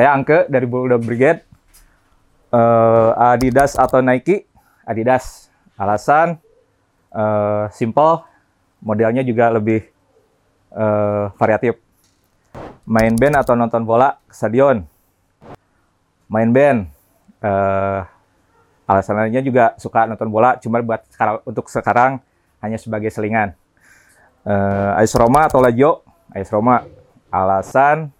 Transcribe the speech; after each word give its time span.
Saya 0.00 0.16
Angke 0.16 0.48
dari 0.48 0.64
Bulldog 0.64 1.04
Brigade. 1.04 1.44
Eh, 2.48 3.10
Adidas 3.20 3.76
atau 3.76 4.00
Nike? 4.00 4.48
Adidas. 4.88 5.52
Alasan 5.76 6.40
eh, 7.12 7.64
simple, 7.68 8.24
modelnya 8.80 9.20
juga 9.20 9.52
lebih 9.52 9.84
eh, 10.72 11.24
variatif. 11.36 11.76
Main 12.88 13.12
band 13.12 13.44
atau 13.44 13.52
nonton 13.52 13.84
bola 13.84 14.16
stadion? 14.32 14.80
Main 16.32 16.48
band. 16.48 16.88
Eh, 17.44 18.00
alasannya 18.88 19.44
juga 19.44 19.76
suka 19.76 20.08
nonton 20.08 20.32
bola, 20.32 20.56
cuma 20.64 20.80
buat 20.80 21.04
sekarang, 21.12 21.44
untuk 21.44 21.68
sekarang 21.68 22.24
hanya 22.64 22.80
sebagai 22.80 23.12
selingan. 23.12 23.52
Eh, 24.48 24.96
AS 24.96 25.12
Roma 25.12 25.44
atau 25.44 25.60
Lazio? 25.60 26.00
AS 26.32 26.48
Roma. 26.48 26.88
Alasan 27.28 28.16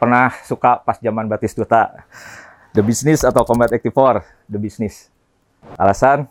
pernah 0.00 0.32
suka 0.48 0.80
pas 0.80 0.96
zaman 0.96 1.28
Batistuta. 1.28 2.08
The 2.72 2.80
Business 2.80 3.20
atau 3.20 3.44
Combat 3.44 3.68
84? 3.68 4.24
The 4.48 4.56
Business. 4.56 5.12
Alasan 5.76 6.24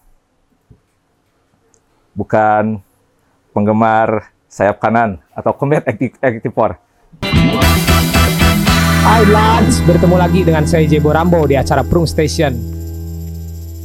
bukan 2.17 2.81
penggemar 3.53 4.33
sayap 4.49 4.81
kanan 4.81 5.21
atau 5.37 5.53
Combat 5.53 5.85
84. 5.85 6.81
Hai 8.99 9.23
lads, 9.29 9.85
bertemu 9.85 10.15
lagi 10.17 10.41
dengan 10.41 10.65
saya 10.65 10.89
Jebo 10.89 11.13
Rambo 11.13 11.45
di 11.45 11.53
acara 11.53 11.85
Prung 11.85 12.09
Station. 12.09 12.57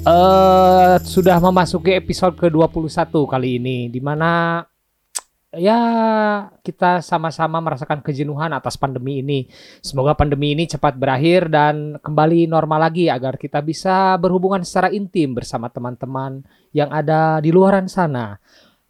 Eh 0.04 0.94
sudah 1.04 1.36
memasuki 1.40 1.92
episode 1.92 2.36
ke-21 2.40 3.12
kali 3.24 3.60
ini 3.60 3.88
di 3.92 4.00
mana 4.00 4.60
ya 5.58 5.78
kita 6.60 7.00
sama-sama 7.00 7.58
merasakan 7.62 8.02
kejenuhan 8.02 8.52
atas 8.52 8.78
pandemi 8.78 9.22
ini. 9.22 9.46
Semoga 9.80 10.14
pandemi 10.14 10.52
ini 10.54 10.68
cepat 10.68 10.98
berakhir 10.98 11.50
dan 11.50 11.98
kembali 11.98 12.46
normal 12.46 12.90
lagi 12.90 13.06
agar 13.08 13.40
kita 13.40 13.62
bisa 13.62 14.18
berhubungan 14.20 14.62
secara 14.62 14.90
intim 14.90 15.34
bersama 15.34 15.70
teman-teman 15.70 16.44
yang 16.74 16.90
ada 16.90 17.38
di 17.38 17.50
luaran 17.50 17.90
sana. 17.90 18.38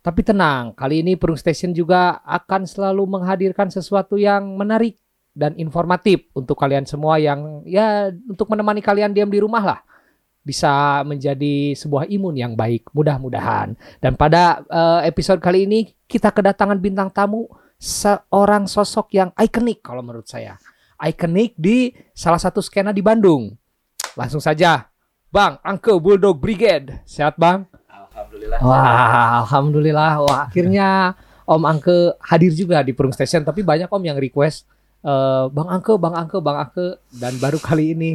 Tapi 0.05 0.21
tenang, 0.21 0.77
kali 0.77 1.01
ini 1.01 1.17
Prung 1.17 1.39
Station 1.39 1.73
juga 1.73 2.21
akan 2.29 2.69
selalu 2.69 3.09
menghadirkan 3.09 3.73
sesuatu 3.73 4.21
yang 4.21 4.53
menarik 4.61 5.01
dan 5.33 5.57
informatif 5.57 6.29
untuk 6.37 6.61
kalian 6.61 6.85
semua 6.85 7.17
yang 7.17 7.65
ya 7.67 8.13
untuk 8.29 8.47
menemani 8.53 8.85
kalian 8.85 9.11
diam 9.17 9.33
di 9.33 9.43
rumah 9.43 9.65
lah 9.65 9.81
bisa 10.45 11.01
menjadi 11.09 11.73
sebuah 11.73 12.05
imun 12.13 12.37
yang 12.37 12.53
baik 12.53 12.93
mudah-mudahan 12.93 13.73
dan 13.99 14.13
pada 14.15 14.61
eh, 14.69 15.09
episode 15.09 15.41
kali 15.41 15.65
ini 15.65 15.81
kita 16.05 16.29
kedatangan 16.31 16.77
bintang 16.77 17.09
tamu 17.09 17.49
seorang 17.81 18.69
sosok 18.69 19.17
yang 19.17 19.33
ikonik 19.35 19.81
kalau 19.81 20.05
menurut 20.05 20.29
saya 20.29 20.61
ikonik 21.01 21.57
di 21.57 21.97
salah 22.13 22.39
satu 22.39 22.61
skena 22.61 22.93
di 22.93 23.01
Bandung 23.01 23.57
langsung 24.15 24.45
saja 24.45 24.93
Bang 25.33 25.59
Angke 25.65 25.91
Bulldog 25.97 26.39
Brigade 26.39 27.03
sehat 27.09 27.41
Bang 27.41 27.67
Alhamdulillah. 28.15 28.59
Wah, 28.63 29.29
alhamdulillah. 29.43 30.13
Wah, 30.23 30.39
akhirnya 30.47 31.19
Om 31.45 31.63
Angke 31.67 32.15
hadir 32.23 32.55
juga 32.55 32.81
di 32.87 32.95
Purung 32.95 33.13
Station. 33.13 33.43
Tapi 33.43 33.67
banyak 33.67 33.91
Om 33.91 34.05
yang 34.07 34.19
request 34.19 34.71
eh, 35.03 35.45
Bang 35.51 35.69
Angke, 35.69 35.99
Bang 35.99 36.15
Angke, 36.15 36.39
Bang 36.39 36.59
Angke. 36.63 37.03
Dan 37.11 37.37
baru 37.43 37.59
kali 37.59 37.95
ini 37.99 38.13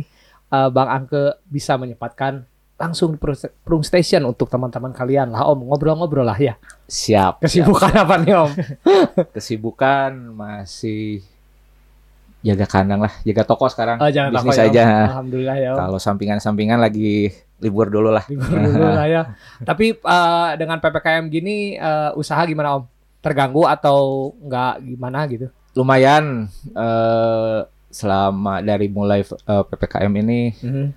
eh, 0.50 0.70
Bang 0.70 0.90
Angke 0.90 1.38
bisa 1.48 1.78
menyempatkan 1.78 2.46
langsung 2.80 3.12
di 3.12 3.20
Purung 3.20 3.84
Station 3.84 4.24
untuk 4.24 4.48
teman-teman 4.48 4.96
kalian 4.96 5.36
lah 5.36 5.44
Om. 5.52 5.68
Ngobrol-ngobrol 5.68 6.24
lah 6.24 6.40
ya. 6.40 6.56
Siap. 6.88 7.44
Kesibukan 7.44 7.92
apa 7.92 8.16
nih 8.24 8.34
Om? 8.40 8.52
Kesibukan 9.36 10.16
masih 10.32 11.20
jaga 12.40 12.64
kandang 12.72 13.04
lah, 13.04 13.12
jaga 13.28 13.44
toko 13.44 13.68
sekarang. 13.68 14.00
Oh, 14.00 14.08
jangan 14.08 14.32
Bisnis 14.32 14.56
takut 14.56 14.80
ya. 14.80 15.12
Alhamdulillah 15.12 15.58
ya 15.60 15.70
Om. 15.76 15.78
Kalau 15.84 16.00
sampingan-sampingan 16.00 16.80
lagi 16.80 17.36
libur 17.60 17.92
dulu 17.92 18.16
lah. 18.16 18.24
Libur 18.32 18.48
dulu 18.48 18.88
lah 18.88 19.08
ya. 19.12 19.22
Tapi 19.70 20.00
eh, 20.00 20.50
dengan 20.56 20.80
PPKM 20.80 21.28
gini 21.28 21.76
eh, 21.76 22.12
usaha 22.16 22.40
gimana 22.48 22.80
Om? 22.80 22.84
Terganggu 23.20 23.68
atau 23.68 24.32
nggak 24.40 24.88
gimana 24.88 25.28
gitu? 25.28 25.52
Lumayan 25.76 26.48
eh, 26.72 27.60
selama 27.90 28.62
dari 28.62 28.88
mulai 28.88 29.22
eh, 29.22 29.64
ppkm 29.66 30.14
ini 30.20 30.40
Mhm. 30.56 30.88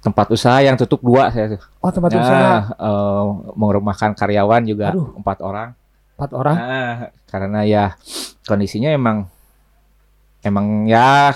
tempat 0.00 0.26
usaha 0.28 0.58
yang 0.58 0.74
tutup 0.74 0.98
dua 0.98 1.30
saya 1.30 1.56
tuh. 1.56 1.62
Oh 1.78 1.88
tempat 1.88 2.10
Nah, 2.10 2.20
usaha 2.20 2.50
eh, 2.74 3.24
merumahkan 3.54 4.12
karyawan 4.12 4.62
juga 4.64 4.90
Aduh. 4.90 5.14
empat 5.16 5.38
orang. 5.40 5.70
empat 6.12 6.30
orang. 6.32 6.56
Nah, 6.56 6.94
karena 7.26 7.60
ya 7.62 7.84
kondisinya 8.44 8.90
emang 8.90 9.26
emang 10.40 10.84
ya 10.84 11.32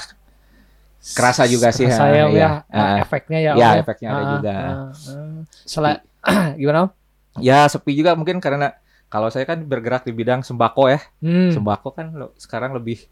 kerasa 1.06 1.46
juga 1.46 1.70
sih. 1.70 1.86
saya 1.86 2.26
ha, 2.26 2.30
ya, 2.30 2.50
Ah, 2.68 2.98
efeknya 2.98 3.38
ya. 3.40 3.52
ya, 3.54 3.68
Om, 3.72 3.80
efeknya 3.80 4.08
ada 4.10 4.18
Ah, 4.18 4.30
juga. 4.32 4.52
ah, 4.52 4.66
ah. 4.90 5.40
Sela- 5.62 6.02
gimana 6.60 6.78
Om? 6.82 6.90
ya 7.38 7.66
sepi 7.66 7.94
juga 7.94 8.12
mungkin 8.12 8.36
karena 8.36 8.74
kalau 9.06 9.30
saya 9.30 9.46
kan 9.46 9.62
bergerak 9.62 10.02
di 10.02 10.10
bidang 10.10 10.42
sembako 10.42 10.90
ya. 10.90 10.98
Hmm. 11.22 11.50
Sembako 11.50 11.94
kan 11.94 12.10
lo- 12.12 12.34
sekarang 12.36 12.74
lebih 12.74 13.06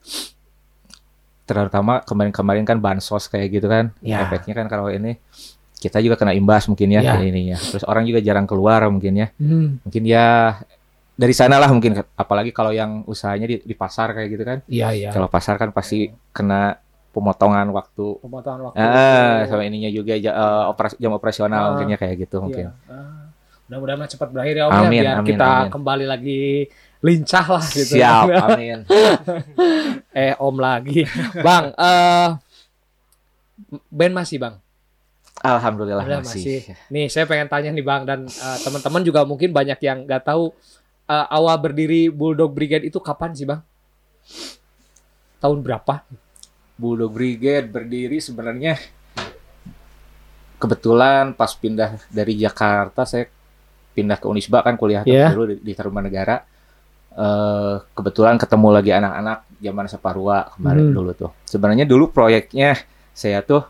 terutama 1.44 2.00
kemarin-kemarin 2.00 2.64
kan 2.64 2.78
bansos 2.78 3.28
kayak 3.28 3.48
gitu 3.52 3.66
kan. 3.66 3.92
Ya. 4.00 4.24
Efeknya 4.24 4.54
kan 4.54 4.66
kalau 4.66 4.88
ini 4.88 5.20
kita 5.76 6.00
juga 6.00 6.16
kena 6.16 6.32
imbas 6.32 6.64
mungkin 6.64 6.88
ya, 6.90 7.00
Ya. 7.02 7.20
ini 7.20 7.52
ya. 7.52 7.58
Terus 7.60 7.84
orang 7.84 8.04
juga 8.04 8.18
jarang 8.18 8.44
keluar 8.44 8.80
mungkin 8.88 9.12
ya. 9.14 9.28
Hmm. 9.36 9.76
Mungkin 9.84 10.02
ya 10.02 10.56
dari 11.14 11.30
sana 11.30 11.56
lah 11.56 11.68
mungkin 11.68 11.94
apalagi 12.14 12.50
kalau 12.50 12.72
yang 12.72 13.04
usahanya 13.04 13.46
di, 13.46 13.60
di 13.60 13.74
pasar 13.74 14.10
kayak 14.12 14.28
gitu 14.28 14.42
kan. 14.42 14.58
Iya 14.66 14.88
iya. 14.90 15.08
Kalau 15.12 15.28
pasar 15.28 15.54
kan 15.56 15.70
pasti 15.70 16.08
kena 16.32 16.80
pemotongan 17.12 17.68
waktu. 17.70 18.18
Pemotongan 18.18 18.60
waktu. 18.66 18.80
Ah, 18.80 19.44
sama 19.46 19.62
ininya 19.62 19.86
juga 19.86 20.16
ja- 20.16 20.34
eh, 20.34 20.64
operas- 20.66 20.98
jam 20.98 21.12
operasional 21.12 21.60
Ah. 21.60 21.68
mungkinnya 21.70 21.94
kayak 21.94 22.16
gitu 22.18 22.40
mungkin. 22.40 22.72
Iya. 22.72 22.90
Ah. 22.90 23.28
Mudah-mudahan 23.64 24.04
cepat 24.06 24.28
berakhir 24.28 24.54
ya 24.56 24.64
Om 24.66 24.72
ya, 24.72 24.76
Amin, 24.78 24.92
biar 24.92 25.06
amin, 25.14 25.28
kita 25.30 25.48
amin. 25.48 25.70
kembali 25.72 26.04
lagi 26.04 26.42
lincah 27.04 27.46
lah 27.46 27.64
gitu. 27.68 28.00
Siap, 28.00 28.26
amin. 28.48 28.78
eh 30.10 30.32
Om 30.34 30.56
lagi. 30.56 31.04
Bang, 31.38 31.76
eh 31.76 32.28
band 33.92 34.14
masih 34.16 34.40
Bang. 34.40 34.56
Alhamdulillah 35.44 36.00
Udah, 36.00 36.24
masih. 36.24 36.64
Nih, 36.88 37.12
saya 37.12 37.28
pengen 37.28 37.52
tanya 37.52 37.68
nih 37.68 37.84
Bang 37.84 38.08
dan 38.08 38.24
eh, 38.24 38.58
teman-teman 38.64 39.04
juga 39.04 39.20
mungkin 39.22 39.52
banyak 39.52 39.76
yang 39.78 40.08
nggak 40.08 40.24
tahu 40.24 40.56
eh, 41.04 41.26
awal 41.28 41.60
berdiri 41.60 42.08
Bulldog 42.08 42.56
Brigade 42.56 42.88
itu 42.88 42.96
kapan 42.96 43.36
sih 43.36 43.44
Bang? 43.44 43.60
Tahun 45.38 45.60
berapa? 45.60 46.00
Bulldog 46.74 47.12
Brigade 47.12 47.68
berdiri 47.68 48.16
sebenarnya 48.18 48.80
kebetulan 50.56 51.36
pas 51.36 51.52
pindah 51.52 52.00
dari 52.08 52.40
Jakarta 52.40 53.04
saya 53.04 53.28
pindah 53.92 54.16
ke 54.16 54.26
Unisba 54.26 54.64
kan 54.64 54.74
kuliah 54.74 55.04
Iya. 55.04 55.30
dulu 55.36 55.52
di, 55.52 55.56
di 55.60 55.72
Tarumanegara. 55.76 56.40
Eh 57.14 57.74
kebetulan 57.94 58.34
ketemu 58.34 58.68
lagi 58.70 58.90
anak-anak 58.90 59.38
zaman 59.58 59.86
Saparua 59.86 60.50
kemarin 60.52 60.90
Hmm. 60.90 60.96
dulu 60.96 61.10
tuh. 61.14 61.30
Sebenarnya 61.44 61.86
dulu 61.86 62.10
proyeknya 62.10 62.74
saya 63.14 63.38
tuh 63.40 63.62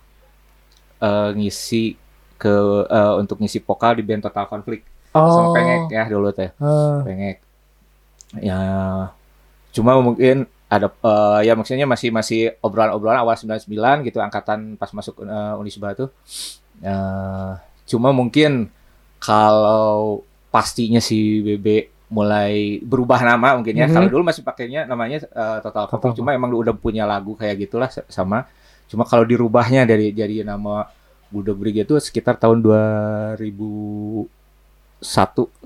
eh, 0.98 1.30
ngisi 1.32 1.92
ke 2.34 2.54
eh, 2.86 3.14
untuk 3.16 3.38
ngisi 3.38 3.60
vokal 3.60 3.94
di 3.94 4.02
band 4.02 4.24
Total 4.24 4.46
Conflict 4.46 4.84
sama 5.12 5.52
Pengek 5.52 5.82
ya 5.88 6.04
dulu 6.08 6.28
teh. 6.30 6.50
eh, 6.50 6.98
Pengek. 7.04 7.36
Ya 8.40 8.58
cuma 9.70 9.94
mungkin 10.00 10.48
ada 10.66 10.88
eh, 10.88 11.40
ya 11.44 11.52
maksudnya 11.52 11.84
masih 11.84 12.08
masih 12.10 12.40
obrolan-obrolan 12.58 13.20
awal 13.20 13.36
99 13.36 13.68
gitu 14.02 14.18
angkatan 14.18 14.74
pas 14.74 14.88
masuk 14.90 15.20
eh, 15.20 15.54
Unisba 15.54 15.92
tuh. 15.92 16.08
Eh, 16.80 17.52
cuma 17.84 18.08
mungkin 18.10 18.72
kalau 19.20 20.24
pastinya 20.48 20.98
si 20.98 21.40
BB 21.40 21.92
mulai 22.14 22.78
berubah 22.78 23.18
nama 23.20 23.58
mungkin 23.58 23.74
ya. 23.74 23.90
Mhm. 23.90 23.94
Kalau 23.94 24.06
dulu 24.06 24.22
masih 24.22 24.46
pakainya 24.46 24.86
namanya 24.86 25.18
eh, 25.26 25.58
Total 25.58 25.90
Total 25.90 26.14
cuma 26.14 26.30
emang 26.30 26.54
udah 26.54 26.70
punya 26.70 27.02
lagu 27.02 27.34
kayak 27.34 27.66
gitulah 27.66 27.90
sa- 27.90 28.06
sama. 28.06 28.46
Cuma 28.86 29.02
kalau 29.02 29.26
dirubahnya 29.26 29.82
dari 29.82 30.14
jadi 30.14 30.46
nama 30.46 30.86
Bulldog 31.26 31.58
Brigade 31.58 31.90
itu 31.90 31.98
sekitar 31.98 32.38
tahun 32.38 32.62
2001. 32.62 34.30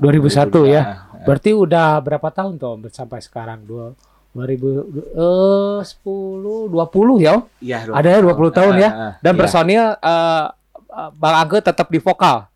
2001 0.00 0.64
ya. 0.64 0.80
Nah, 0.80 0.98
Berarti 1.28 1.50
udah 1.52 2.00
berapa 2.00 2.28
tahun 2.32 2.56
tuh 2.56 2.88
sampai 2.88 3.20
sekarang? 3.20 3.68
Dua 3.68 3.92
2000 4.32 4.88
eh 5.18 5.80
10 5.84 6.72
20 6.72 7.18
ya? 7.20 7.42
Iya, 7.60 7.78
Ada 7.90 8.08
ya 8.08 8.18
20 8.24 8.48
tahun 8.54 8.74
ya? 8.78 8.88
Ah, 8.88 8.96
ah, 8.96 9.12
Dan 9.20 9.32
iya. 9.34 9.40
personil 9.40 9.84
eh, 9.92 10.44
Bang 11.14 11.36
Angke 11.36 11.58
tetap 11.60 11.92
di 11.92 12.00
vokal. 12.00 12.48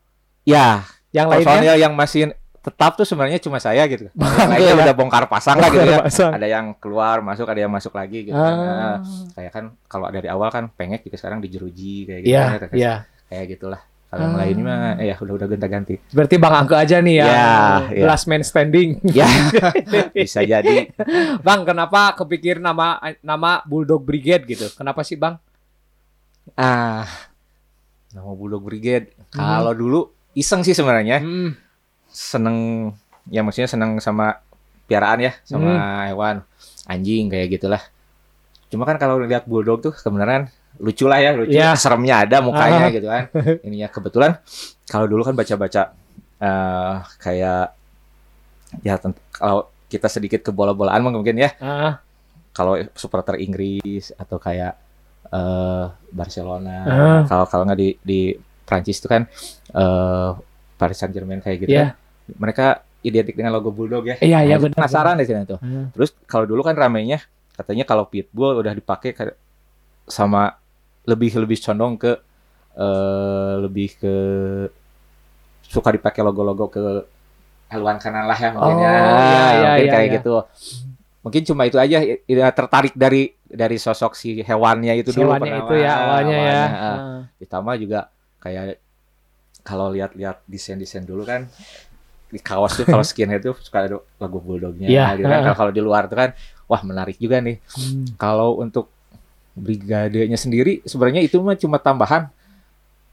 Ya, 0.43 0.83
Yang 1.13 1.27
lainnya 1.29 1.45
personil 1.45 1.75
yang 1.77 1.93
masih 1.93 2.21
tetap 2.63 2.95
tuh 2.95 3.03
sebenarnya 3.03 3.43
cuma 3.43 3.59
saya 3.59 3.83
gitu. 3.85 4.07
Yang 4.15 4.47
lainnya 4.47 4.55
Angke 4.55 4.79
ya? 4.79 4.83
udah 4.87 4.95
bongkar 4.95 5.23
pasang 5.27 5.59
lah 5.59 5.67
gitu 5.67 5.83
ya. 5.83 5.99
Pasang. 5.99 6.31
Ada 6.31 6.47
yang 6.47 6.65
keluar 6.79 7.19
masuk, 7.19 7.43
ada 7.43 7.59
yang 7.59 7.67
masuk 7.69 7.91
lagi 7.91 8.23
gitu. 8.23 8.33
kan. 8.33 8.55
Nah, 8.55 8.79
Ah, 8.79 8.97
kayak 9.35 9.51
kan 9.51 9.65
kalau 9.85 10.07
dari 10.07 10.31
awal 10.31 10.47
kan 10.47 10.71
pengek 10.71 11.03
juga 11.03 11.19
sekarang 11.19 11.43
dijeruji 11.43 12.07
kayak 12.07 12.21
gitu. 12.23 12.31
Iya, 12.31 12.43
kan, 12.47 12.59
kayak, 12.63 12.73
iya. 12.73 12.93
kayak 13.27 13.45
gitulah 13.51 13.81
Kalau 14.07 14.21
yang 14.23 14.35
Ah. 14.37 14.39
lainnya 14.39 14.63
mah 14.63 14.77
eh, 14.95 15.07
ya 15.09 15.15
udah 15.17 15.33
udah 15.33 15.47
gonta-ganti. 15.49 15.95
Berarti 16.07 16.35
Bang 16.37 16.53
Angke 16.53 16.75
aja 16.77 17.01
nih 17.01 17.15
ya. 17.17 17.25
Ya, 17.25 17.53
ya. 17.91 18.03
Last 18.05 18.29
man 18.29 18.45
standing. 18.45 19.01
ya, 19.09 19.25
bisa 20.13 20.45
jadi. 20.45 20.93
bang, 21.41 21.61
kenapa 21.65 22.13
kepikir 22.13 22.61
nama 22.61 22.95
nama 23.19 23.59
Bulldog 23.63 24.05
Brigade 24.05 24.45
gitu? 24.45 24.69
Kenapa 24.71 25.01
sih, 25.01 25.17
Bang? 25.17 25.41
Ah, 26.53 27.09
nama 28.13 28.31
Bulldog 28.31 28.61
Brigade. 28.61 29.17
Kalau 29.29 29.73
dulu 29.73 29.99
iseng 30.33 30.61
sih 30.61 30.71
sebenarnya. 30.71 31.17
Hmm. 31.17 31.57
Seneng 32.13 32.91
ya 33.25 33.41
maksudnya 33.41 33.67
seneng 33.67 33.97
sama 33.97 34.37
piaraan 34.85 35.19
ya 35.19 35.33
sama 35.43 35.73
Hmm. 35.73 36.05
hewan 36.07 36.35
anjing 36.85 37.27
kayak 37.27 37.49
gitulah 37.51 37.81
cuma 38.69 38.85
kan 38.85 38.95
kalau 38.95 39.17
lihat 39.17 39.43
bulldog 39.43 39.81
tuh 39.81 39.91
kebenaran 39.91 40.45
lucu 40.77 41.05
lah 41.05 41.17
ya 41.17 41.33
lucu 41.33 41.53
Iya. 41.53 41.73
seremnya 41.73 42.25
ada 42.25 42.37
mukanya 42.39 42.85
Ah. 42.85 42.91
gitu 42.91 43.07
kan 43.07 43.23
ininya 43.65 43.87
kebetulan 43.87 44.31
kalau 44.85 45.05
dulu 45.05 45.23
kan 45.23 45.33
baca-baca 45.33 45.93
eh 46.37 46.95
kayak 47.17 47.73
ya 48.81 48.97
kalau 49.31 49.65
kita 49.87 50.09
sedikit 50.09 50.41
ke 50.41 50.49
bola-bolaan 50.49 50.99
mungkin 50.99 51.37
ya 51.37 51.53
Ah, 51.57 52.01
kalau 52.51 52.75
supporter 52.93 53.37
Inggris 53.37 54.09
atau 54.13 54.37
kayak 54.37 54.73
eh 55.25 55.85
Barcelona 56.11 56.77
Ah. 56.83 57.21
kalau 57.25 57.45
kalau 57.47 57.63
nggak 57.65 57.79
di 57.79 57.89
di 57.99 58.19
Prancis 58.63 58.97
itu 58.97 59.07
kan 59.07 59.25
eh 59.71 60.29
Paris 60.73 60.97
Saint 60.97 61.13
Germain 61.13 61.39
kayak 61.39 61.57
gitu 61.63 61.71
Iya. 61.71 61.93
kan. 61.93 62.02
Mereka 62.35 62.81
identik 63.03 63.35
dengan 63.35 63.51
logo 63.51 63.69
bulldog 63.69 64.07
ya 64.07 64.15
Iya, 64.19 64.39
iya, 64.47 64.55
Nah, 64.55 64.63
benar, 64.63 64.75
penasaran 64.79 65.15
di 65.19 65.25
sini 65.27 65.43
tuh 65.43 65.59
Hmm. 65.59 65.91
terus 65.91 66.15
kalau 66.23 66.47
dulu 66.47 66.63
kan 66.63 66.73
ramenya 66.73 67.19
katanya 67.53 67.83
kalau 67.83 68.07
pitbull 68.07 68.57
udah 68.57 68.73
dipakai 68.73 69.13
sama 70.07 70.55
lebih 71.03 71.35
lebih 71.37 71.59
condong 71.59 71.99
ke 71.99 72.11
eh 72.73 73.53
lebih 73.61 73.89
ke 73.99 74.15
suka 75.63 75.89
dipakai 75.91 76.21
logo-logo 76.21 76.69
ke 76.69 76.81
hewan 77.69 77.97
kanan 77.97 78.25
lah 78.25 78.37
ya 78.37 78.49
mungkin 78.49 78.75
Oh, 78.77 78.81
ya 78.81 78.89
iya, 78.89 78.97
iya, 78.97 79.69
mungkin 79.69 79.85
iya, 79.85 79.93
kayak 79.93 80.07
iya. 80.07 80.15
gitu 80.17 80.33
mungkin 81.23 81.41
cuma 81.47 81.61
itu 81.63 81.77
aja 81.79 81.97
ya, 82.03 82.47
tertarik 82.51 82.93
dari 82.93 83.31
dari 83.45 83.77
sosok 83.77 84.11
si 84.13 84.41
hewannya 84.41 84.97
itu 84.97 85.13
dulu 85.13 85.31
Hewannya 85.31 85.55
itu 85.61 85.73
ya 85.77 85.93
awalnya 85.93 86.33
ya. 86.35 86.41
Awalnya, 86.41 86.65
ah. 86.73 86.93
Ah. 86.97 87.19
ditambah 87.37 87.75
juga 87.79 87.99
kayak 88.41 88.63
kalau 89.63 89.87
lihat-lihat 89.93 90.43
desain-desain 90.45 91.05
dulu 91.05 91.23
kan 91.23 91.47
di 92.33 92.41
kaos 92.41 92.73
tuh 92.73 92.83
kalau 92.83 93.05
skinhead 93.07 93.39
tuh 93.39 93.53
suka 93.55 93.77
ada 93.79 93.89
logo 94.17 94.37
bulldognya 94.39 94.89
Iya. 94.89 95.05
gitu 95.13 95.23
kan. 95.23 95.39
Kalau- 95.43 95.57
kalau 95.59 95.71
di 95.71 95.79
luar 95.79 96.03
tuh 96.05 96.17
kan 96.17 96.29
wah 96.65 96.81
menarik 96.81 97.15
juga 97.15 97.37
nih 97.37 97.61
Hmm. 97.69 98.05
kalau 98.15 98.57
untuk 98.57 98.89
brigadenya 99.53 100.33
sendiri 100.35 100.81
sebenarnya 100.83 101.21
itu 101.21 101.37
mah 101.37 101.53
cuma 101.53 101.77
tambahan 101.77 102.25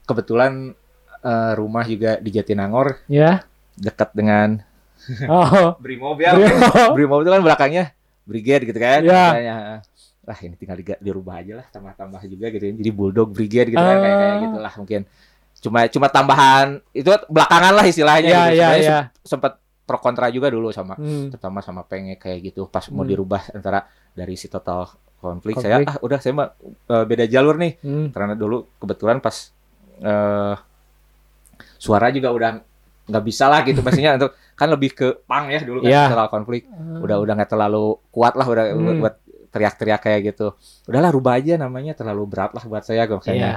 kebetulan 0.03 0.73
eh, 1.21 1.53
rumah 1.53 1.85
juga 1.85 2.17
di 2.17 2.29
Jatinangor 2.29 2.97
Ya. 3.05 3.45
dekat 3.77 4.09
dengan 4.11 4.57
Oh. 5.27 5.77
Brimob 5.77 6.17
ya 6.17 6.33
Brimob. 6.33 6.89
Brimob 6.91 7.19
itu 7.21 7.29
kan 7.29 7.41
belakangnya 7.41 7.85
Brigade 8.21 8.63
gitu 8.63 8.77
kan. 8.77 9.01
Makanya, 9.01 9.81
lah 10.21 10.37
ini 10.39 10.53
tinggal 10.55 10.77
diga- 10.77 10.97
dirubah 10.99 11.41
aja 11.41 11.53
lah 11.55 11.65
tambah-tambah 11.67 12.21
juga 12.23 12.49
gitu 12.49 12.63
ya. 12.63 12.73
jadi 12.75 12.91
Bulldog 12.91 13.29
Brigade 13.29 13.69
gitu 13.69 13.77
kan 13.79 13.97
kayak 13.97 14.15
kayak 14.15 14.31
Ah. 14.31 14.41
gitulah 14.43 14.73
mungkin 14.75 15.01
cuma 15.61 15.85
cuma 15.85 16.07
tambahan 16.07 16.81
itu 16.91 17.05
belakangan 17.27 17.71
lah 17.71 17.85
istilahnya 17.85 18.25
Iya, 18.25 18.41
gitu. 18.43 18.49
iya, 18.51 18.67
Sebenarnya 18.67 18.81
iya. 18.81 18.99
sem- 19.15 19.29
sempat 19.29 19.53
pro 19.81 19.97
kontra 19.97 20.27
juga 20.27 20.47
dulu 20.47 20.69
sama 20.69 20.95
Hmm. 20.95 21.29
terutama 21.29 21.59
sama 21.59 21.81
pengek 21.83 22.17
kayak 22.19 22.39
gitu 22.43 22.65
pas 22.65 22.81
mau 22.89 23.01
Hmm. 23.01 23.11
dirubah 23.11 23.41
antara 23.51 23.85
dari 24.11 24.33
si 24.33 24.47
total 24.47 24.89
konflik, 25.15 25.53
Konflik. 25.53 25.61
saya 25.61 25.85
ah 25.85 25.97
udah 25.99 26.17
saya 26.17 26.33
mah 26.33 26.49
eh, 26.63 27.05
beda 27.05 27.25
jalur 27.25 27.55
nih 27.55 27.77
Hmm. 27.79 28.09
karena 28.09 28.33
dulu 28.33 28.65
kebetulan 28.75 29.17
pas 29.17 29.53
eh 29.99 30.55
suara 31.77 32.09
juga 32.09 32.29
udah 32.29 32.51
nggak 33.03 33.23
bisa 33.23 33.45
lah 33.45 33.61
gitu 33.61 33.81
maksudnya 33.81 34.13
untuk 34.17 34.33
kan 34.53 34.67
lebih 34.67 34.91
ke 34.91 35.07
pang 35.23 35.45
ya 35.47 35.59
dulu 35.59 35.81
kan 35.81 35.89
Iya. 35.89 36.03
total 36.07 36.29
konflik 36.31 36.65
udah 36.97 37.17
udah 37.17 37.33
nggak 37.35 37.51
terlalu 37.51 37.85
kuat 38.07 38.33
lah 38.33 38.45
udah 38.45 38.65
Hmm. 38.71 38.97
buat 38.99 39.15
teriak-teriak 39.51 39.99
kayak 39.99 40.19
gitu 40.27 40.55
udahlah 40.87 41.11
rubah 41.11 41.35
aja 41.35 41.53
namanya 41.55 41.91
terlalu 41.91 42.23
berat 42.25 42.51
lah 42.51 42.63
buat 42.63 42.81
saya 42.81 43.03
Iya. 43.03 43.13
makanya 43.13 43.49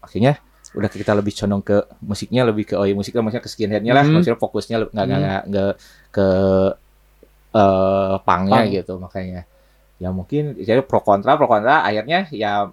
akhirnya 0.00 0.32
udah 0.70 0.86
kita 0.86 1.12
lebih 1.12 1.34
condong 1.34 1.60
ke 1.60 1.76
musiknya 2.00 2.42
lebih 2.42 2.64
ke 2.64 2.74
oh 2.74 2.84
ya 2.84 2.94
musiknya 2.94 3.20
maksudnya 3.20 3.42
ke 3.42 3.50
skinheadnya 3.50 3.90
lah 3.90 4.04
Hmm. 4.04 4.14
maksudnya 4.14 4.38
fokusnya 4.38 4.76
nggak 4.78 4.90
nggak 4.92 5.06
Hmm. 5.06 5.18
nggak 5.18 5.42
nggak 5.48 5.72
ke 6.10 6.26
eh 7.50 8.14
pangnya 8.22 8.62
Punk. 8.62 8.70
gitu 8.72 8.92
makanya 8.96 9.40
ya 9.98 10.08
mungkin 10.10 10.54
jadi 10.56 10.80
pro 10.80 11.02
kontra 11.02 11.34
pro 11.34 11.44
kontra 11.44 11.82
akhirnya 11.82 12.30
ya 12.30 12.70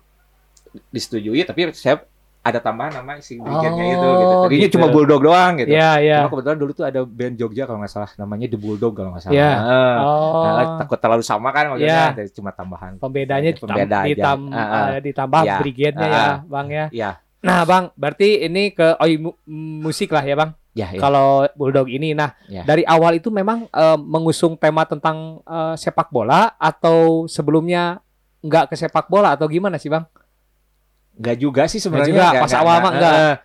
disetujui 0.88 1.42
tapi 1.42 1.74
saya 1.74 2.06
ada 2.40 2.64
tambahan 2.64 2.96
nama 2.96 3.20
si 3.20 3.36
brigade-nya 3.36 3.86
itu 3.90 4.08
gitu. 4.08 4.08
Oh, 4.32 4.44
Tadinya 4.48 4.64
gitu. 4.64 4.76
cuma 4.80 4.88
bulldog 4.88 5.20
doang 5.20 5.60
gitu. 5.60 5.68
Iya, 5.68 6.00
iya. 6.00 6.18
Cuma 6.24 6.32
kebetulan 6.32 6.58
dulu 6.58 6.72
tuh 6.72 6.86
ada 6.88 7.04
band 7.04 7.36
Jogja 7.36 7.68
kalau 7.68 7.84
nggak 7.84 7.92
salah 7.92 8.08
namanya 8.16 8.48
The 8.48 8.56
Bulldog 8.56 8.94
kalau 8.96 9.10
nggak 9.12 9.20
salah. 9.22 9.36
Iya. 9.36 9.52
Nah, 9.52 9.96
Oh. 10.00 10.44
Nah, 10.48 10.66
takut 10.80 10.96
terlalu 10.96 11.24
sama 11.28 11.52
kan 11.52 11.68
maksudnya 11.68 12.16
jadi 12.16 12.32
cuma 12.32 12.56
tambahan. 12.56 12.92
Pembedanya 12.96 13.52
Iya, 13.52 13.60
pembeda 13.60 13.84
ditam- 13.84 14.00
aja. 14.00 14.08
ditam- 14.08 14.52
ah. 14.56 14.88
eh, 14.88 15.00
ditambah 15.04 15.42
Iya. 15.44 15.56
brigade-nya 15.60 16.08
Ah, 16.08 16.16
ya. 16.16 16.28
Bang 16.48 16.68
ya. 16.72 16.86
Iya, 16.88 17.12
Nah, 17.40 17.62
Bang, 17.64 17.94
berarti 17.94 18.44
ini 18.44 18.70
ke 18.70 18.98
oi 18.98 19.16
mu- 19.16 19.38
musik 19.80 20.10
lah 20.10 20.22
ya, 20.22 20.36
Bang. 20.36 20.52
ya, 20.72 20.90
ya. 20.90 21.00
Kalau 21.00 21.46
Bulldog 21.54 21.86
ini, 21.88 22.12
nah 22.12 22.34
Ya. 22.46 22.62
dari 22.62 22.82
awal 22.84 23.16
itu 23.16 23.30
memang 23.30 23.66
eh, 23.68 23.98
mengusung 23.98 24.54
tema 24.54 24.84
tentang 24.84 25.42
eh, 25.44 25.76
sepak 25.76 26.08
bola 26.08 26.54
atau 26.56 27.26
sebelumnya 27.26 28.02
nggak 28.40 28.70
ke 28.70 28.76
sepak 28.76 29.06
bola 29.08 29.32
atau 29.32 29.46
gimana 29.46 29.76
sih, 29.76 29.88
Bang? 29.88 30.06
Enggak 31.14 31.38
juga 31.38 31.64
sih 31.66 31.78
sebenarnya. 31.78 32.10
juga, 32.10 32.26
Nggak- 32.28 32.42
pas 32.42 32.48
nggak- 32.48 32.62
awal 32.62 32.76
mah 32.76 32.92
nggak- 32.92 33.00
nggak. 33.00 33.16
eh, 33.24 33.36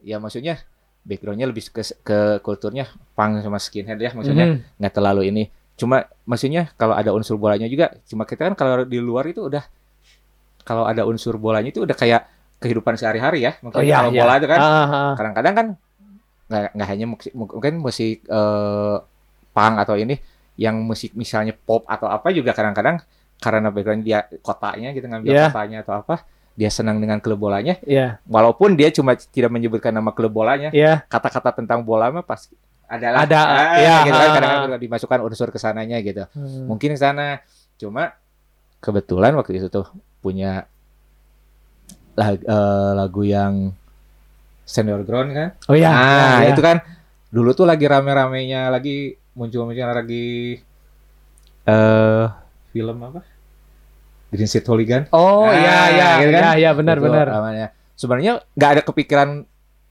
Ya 0.00 0.16
maksudnya 0.16 0.54
backgroundnya 1.02 1.44
lebih 1.44 1.64
ke 1.68 1.82
ke 2.00 2.18
kulturnya 2.40 2.86
punk 3.12 3.38
sama 3.38 3.58
skinhead 3.58 3.96
ya 3.96 4.10
maksudnya 4.10 4.46
Mhm. 4.48 4.78
nggak 4.78 4.92
terlalu 4.92 5.22
ini. 5.26 5.44
Cuma 5.74 5.96
maksudnya 6.24 6.72
kalau 6.74 6.92
ada 6.92 7.10
unsur 7.10 7.36
bolanya 7.36 7.64
juga. 7.66 7.92
Cuma 8.04 8.24
kita 8.24 8.46
kan 8.46 8.54
kalau 8.54 8.82
di 8.82 8.96
luar 8.96 9.26
itu 9.26 9.44
udah 9.44 9.60
kalau 10.60 10.84
ada 10.84 11.04
unsur 11.04 11.36
bolanya 11.36 11.68
itu 11.68 11.80
udah 11.80 11.92
kayak 11.92 12.24
kehidupan 12.60 12.94
sehari-hari 12.94 13.42
ya. 13.42 13.56
Mungkin 13.60 13.80
Oh, 13.80 13.82
iya, 13.82 14.04
kalau 14.04 14.10
iya. 14.12 14.20
bola 14.22 14.34
itu 14.36 14.46
kan 14.46 14.60
Ah, 14.60 14.84
ah. 14.84 15.12
kadang-kadang 15.16 15.54
kan 15.56 15.66
nggak 16.50 16.88
hanya 16.88 17.06
musik, 17.06 17.32
mungkin 17.32 17.74
musik 17.78 18.20
eh, 18.22 18.96
punk 19.50 19.74
atau 19.78 19.94
ini 19.94 20.18
yang 20.54 20.76
musik 20.78 21.14
misalnya 21.14 21.54
pop 21.54 21.86
atau 21.86 22.06
apa 22.06 22.28
juga 22.30 22.52
kadang-kadang 22.52 23.00
karena 23.40 23.70
background 23.70 24.02
dia 24.02 24.22
kotanya 24.40 24.92
gitu 24.92 25.08
ngambil 25.08 25.30
Iya. 25.30 25.46
kotanya 25.48 25.78
atau 25.80 25.94
apa 25.96 26.26
dia 26.52 26.68
senang 26.68 27.00
dengan 27.00 27.16
klub 27.18 27.40
bolanya 27.40 27.80
Iya, 27.80 28.20
walaupun 28.26 28.76
dia 28.76 28.92
cuma 28.92 29.16
tidak 29.16 29.48
menyebutkan 29.48 29.90
nama 29.90 30.12
klub 30.12 30.28
bolanya 30.30 30.68
iya. 30.70 31.00
kata-kata 31.06 31.56
tentang 31.56 31.80
bola 31.80 32.12
mah 32.12 32.20
pas 32.20 32.50
adalah 32.84 33.22
Ada, 33.24 33.38
ah, 33.40 33.66
iya, 33.78 33.96
gitu 34.04 34.12
kan 34.12 34.30
kadang-kadang 34.36 34.82
dimasukkan 34.82 35.18
unsur 35.24 35.48
ke 35.48 35.56
sananya 35.56 35.96
gitu 36.02 36.26
Hmm. 36.34 36.66
mungkin 36.68 36.92
sana 36.94 37.40
cuma 37.78 38.12
kebetulan 38.78 39.32
waktu 39.32 39.56
itu 39.56 39.70
tuh 39.70 39.86
punya 40.18 40.66
lag- 42.20 42.44
eh, 42.44 42.90
lagu 42.94 43.22
yang 43.24 43.72
senior 44.62 45.00
ground 45.02 45.32
kan 45.32 45.48
Oh 45.66 45.74
iya, 45.74 45.88
Nah, 45.88 46.04
iya, 46.04 46.28
iya. 46.44 46.48
itu 46.52 46.60
kan 46.60 46.76
dulu 47.28 47.50
tuh 47.50 47.64
lagi 47.64 47.86
rame-ramenya 47.86 48.68
lagi 48.68 49.16
muncul-muncul 49.32 49.88
lagi 49.88 50.60
eh 51.64 52.26
film 52.70 52.96
apa? 53.00 53.20
Green 54.30 54.46
Street 54.46 54.62
Hooligan. 54.64 55.02
Oh 55.10 55.42
Ah, 55.42 55.50
iya, 55.52 55.78
iya, 55.90 56.08
gitu 56.20 56.30
kan? 56.30 56.42
iya, 56.42 56.50
iya, 56.56 56.70
benar, 56.70 56.96
Itu 56.96 57.04
benar. 57.04 57.26
namanya. 57.28 57.66
Sebenarnya 57.94 58.32
nggak 58.54 58.70
ada 58.70 58.82
kepikiran 58.84 59.28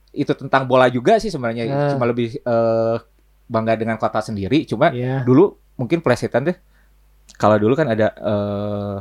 itu 0.09 0.31
tentang 0.33 0.63
bola 0.63 0.87
juga 0.87 1.19
sih 1.19 1.27
sebenarnya. 1.27 1.63
Ah. 1.67 1.91
Cuma 1.91 2.07
lebih 2.07 2.39
eh, 2.39 2.95
bangga 3.45 3.75
dengan 3.75 3.95
kota 3.95 4.19
sendiri. 4.19 4.63
Cuma 4.63 4.91
Iya. 4.91 5.23
dulu 5.23 5.51
mungkin 5.75 5.99
plesetan 5.99 6.47
deh. 6.47 6.55
Kalau 7.35 7.55
dulu 7.55 7.75
kan 7.75 7.87
ada 7.89 8.07
eh, 8.11 8.95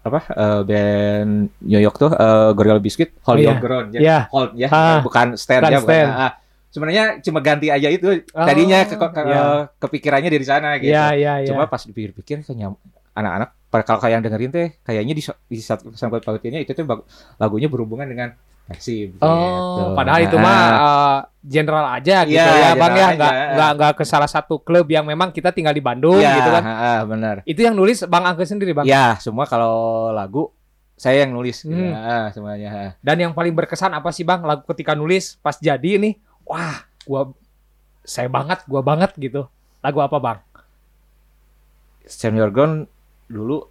apa 0.00 0.20
eh, 0.26 0.60
band 0.64 1.30
New 1.60 1.76
York 1.78 1.96
tuh 1.96 2.10
eh, 2.10 2.50
Gorilla 2.56 2.80
Biscuit, 2.80 3.12
Hold 3.24 3.36
Oh, 3.36 3.44
Your 3.44 3.52
iya. 3.52 3.60
Ground 3.60 3.88
ya. 3.92 4.00
Iya. 4.00 4.18
Hold 4.32 4.50
ya, 4.56 4.68
Ah. 4.72 4.98
bukan 5.04 5.26
stand 5.36 5.62
ya, 5.62 5.76
bukan. 5.76 5.82
stand. 5.84 6.10
Ah, 6.10 6.32
sebenarnya 6.68 7.04
cuma 7.20 7.38
ganti 7.40 7.68
aja 7.68 7.88
itu. 7.88 8.08
Oh, 8.32 8.46
Tadinya 8.46 8.78
ke, 8.84 8.96
ke- 8.96 9.24
iya. 9.26 9.42
kepikirannya 9.76 10.30
dari 10.32 10.46
sana 10.46 10.80
gitu. 10.80 10.88
Iya, 10.92 11.06
iya, 11.14 11.32
iya. 11.44 11.48
Cuma 11.52 11.66
pas 11.66 11.82
dipikir-pikir 11.82 12.40
kayaknya 12.42 12.72
anak-anak 13.12 13.52
kalau 13.84 14.00
kayak 14.02 14.14
yang 14.18 14.24
dengerin 14.24 14.50
teh 14.50 14.68
kayaknya 14.82 15.14
di, 15.14 15.22
di 15.22 15.58
satu 15.62 15.94
pautnya 16.18 16.58
itu 16.58 16.74
tuh 16.74 16.82
lagunya 17.38 17.70
berhubungan 17.70 18.06
dengan 18.06 18.34
Persib. 18.70 19.18
gitu. 19.18 19.26
Oh, 19.26 19.92
padahal 19.92 20.22
itu 20.22 20.38
Ah, 20.38 20.42
mah 20.42 20.60
uh, 20.70 21.18
general 21.42 21.84
aja 21.90 22.22
gitu 22.22 22.38
Iya, 22.38 22.46
ya, 22.46 22.70
Bang 22.78 22.94
ya, 22.94 23.06
nggak 23.18 23.34
nggak 23.50 23.70
nggak 23.74 23.92
ke 23.98 24.04
salah 24.06 24.30
satu 24.30 24.62
klub 24.62 24.86
yang 24.86 25.02
memang 25.02 25.34
kita 25.34 25.50
tinggal 25.50 25.74
di 25.74 25.82
Bandung 25.82 26.22
Iya, 26.22 26.38
gitu 26.38 26.50
kan. 26.54 26.62
ah, 26.62 27.00
benar. 27.02 27.36
Itu 27.42 27.60
yang 27.60 27.74
nulis 27.74 28.06
Bang 28.06 28.22
Angke 28.22 28.46
sendiri, 28.46 28.70
Bang. 28.70 28.86
Ya, 28.86 29.18
semua 29.18 29.44
kalau 29.44 29.74
lagu 30.10 30.54
saya 30.94 31.24
yang 31.24 31.34
nulis 31.34 31.60
gitu. 31.60 31.74
Hmm. 31.74 31.96
Ah, 31.96 32.28
semuanya. 32.30 32.94
Dan 33.00 33.16
yang 33.18 33.32
paling 33.32 33.50
berkesan 33.50 33.90
apa 33.90 34.14
sih, 34.14 34.22
Bang? 34.22 34.46
Lagu 34.46 34.62
ketika 34.68 34.94
nulis 34.94 35.34
pas 35.36 35.56
jadi 35.56 35.98
nih, 35.98 36.14
wah, 36.44 36.86
gua 37.02 37.34
saya 38.00 38.30
banget, 38.30 38.62
gua 38.64 38.80
banget 38.80 39.10
gitu. 39.16 39.50
Lagu 39.80 39.98
apa, 39.98 40.16
Bang? 40.16 40.38
Senior 42.04 42.50
Ground 42.50 42.86
dulu 43.26 43.66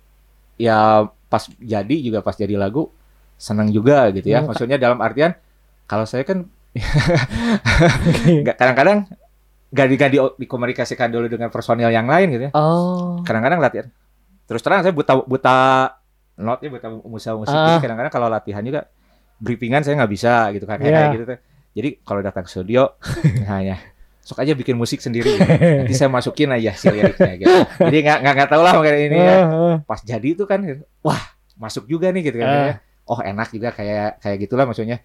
ya 0.56 1.08
pas 1.28 1.44
jadi 1.56 1.96
juga 2.00 2.20
pas 2.20 2.34
jadi 2.34 2.56
lagu 2.56 2.88
senang 3.40 3.72
juga 3.72 4.12
gitu 4.12 4.28
ya. 4.28 4.44
Hmm. 4.44 4.52
Maksudnya 4.52 4.76
dalam 4.76 5.00
artian 5.00 5.32
kalau 5.88 6.04
saya 6.04 6.28
kan 6.28 6.44
kadang-kadang 8.60 9.08
nggak 9.70 9.88
di, 9.88 9.98
dikomunikasikan 10.46 11.10
dulu 11.10 11.30
dengan 11.30 11.50
personil 11.54 11.90
yang 11.90 12.06
lain 12.06 12.28
gitu 12.36 12.44
ya. 12.50 12.52
Oh. 12.54 13.22
Kadang-kadang 13.24 13.64
latihan. 13.64 13.88
Terus 14.50 14.62
terang 14.66 14.82
saya 14.82 14.94
buta 14.94 15.14
buta 15.24 15.58
note 16.42 16.66
ya 16.66 16.70
buta 16.74 16.88
musik 17.06 17.32
musik. 17.38 17.54
Ah. 17.56 17.78
Jadi 17.78 17.78
kadang-kadang 17.86 18.14
kalau 18.14 18.28
latihan 18.28 18.62
juga 18.66 18.90
briefingan 19.40 19.86
saya 19.86 19.96
nggak 20.04 20.12
bisa 20.12 20.52
gitu 20.52 20.66
kan 20.68 20.82
kayak 20.82 20.92
Iya. 20.92 21.14
gitu. 21.16 21.24
Jadi 21.80 21.90
kalau 22.02 22.20
datang 22.26 22.44
ke 22.44 22.52
studio 22.52 22.98
hanya 23.48 23.78
sok 24.28 24.42
aja 24.42 24.54
bikin 24.58 24.74
musik 24.74 25.00
sendiri. 25.06 25.38
gitu. 25.38 25.46
Nanti 25.86 25.94
saya 25.94 26.10
masukin 26.10 26.50
aja 26.50 26.74
si 26.74 26.90
liriknya 26.90 27.34
gitu. 27.38 27.58
Jadi 27.78 27.98
nggak 28.04 28.20
nggak 28.26 28.50
tahu 28.50 28.62
lah 28.66 28.74
mungkin 28.74 28.94
ini 28.98 29.18
ya. 29.22 29.36
Heeh. 29.48 29.74
Pas 29.86 30.02
jadi 30.02 30.28
itu 30.34 30.44
kan 30.50 30.60
wah 31.06 31.22
masuk 31.62 31.86
juga 31.86 32.10
nih 32.10 32.34
gitu 32.34 32.38
kan. 32.42 32.50
Ah. 32.50 32.58
ya. 32.58 32.76
Oh 33.10 33.20
enak 33.20 33.50
juga 33.50 33.74
kayak 33.74 34.22
kayak 34.22 34.38
gitulah 34.40 34.64
maksudnya. 34.64 35.02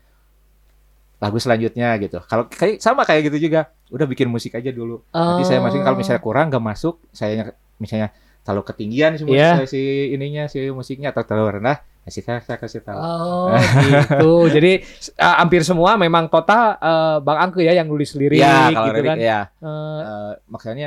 Lagu 1.23 1.41
selanjutnya 1.41 1.97
gitu. 1.97 2.21
Kalau 2.21 2.45
kayak 2.47 2.79
sama 2.79 3.09
kayak 3.09 3.33
gitu 3.33 3.49
juga. 3.49 3.73
Udah 3.89 4.05
bikin 4.05 4.29
musik 4.29 4.53
aja 4.53 4.69
dulu. 4.69 5.01
Nanti 5.09 5.49
saya 5.49 5.63
masukin 5.63 5.81
kalau 5.83 5.97
misalnya 5.97 6.21
kurang 6.21 6.53
nggak 6.53 6.61
masuk, 6.61 7.01
saya 7.11 7.55
misalnya 7.81 8.13
terlalu 8.45 8.63
ketinggian 8.69 9.17
si, 9.17 9.25
Iya. 9.25 9.65
si 9.65 9.81
ininya 10.13 10.45
si 10.47 10.69
musiknya 10.69 11.17
atau 11.17 11.25
terlalu 11.25 11.57
rendah, 11.57 11.81
kasih 12.05 12.21
saya, 12.21 12.45
saya 12.45 12.61
kasih 12.61 12.85
tahu. 12.85 12.99
Oh 13.01 13.57
gitu. 13.89 14.33
Jadi 14.53 14.73
uh, 15.17 15.37
hampir 15.41 15.65
semua 15.65 15.97
memang 15.97 16.29
total 16.29 16.77
uh, 16.77 17.17
Bang 17.25 17.41
Angke 17.41 17.65
ya 17.65 17.73
yang 17.73 17.89
nulis 17.89 18.13
lirik 18.13 18.45
ya 18.45 18.69
kalau 18.69 18.93
gitu 18.93 19.01
lirik, 19.01 19.09
kan. 19.09 19.17
ya. 19.17 19.41
Uh, 19.65 19.73
Eh, 20.05 20.33
makanya 20.53 20.87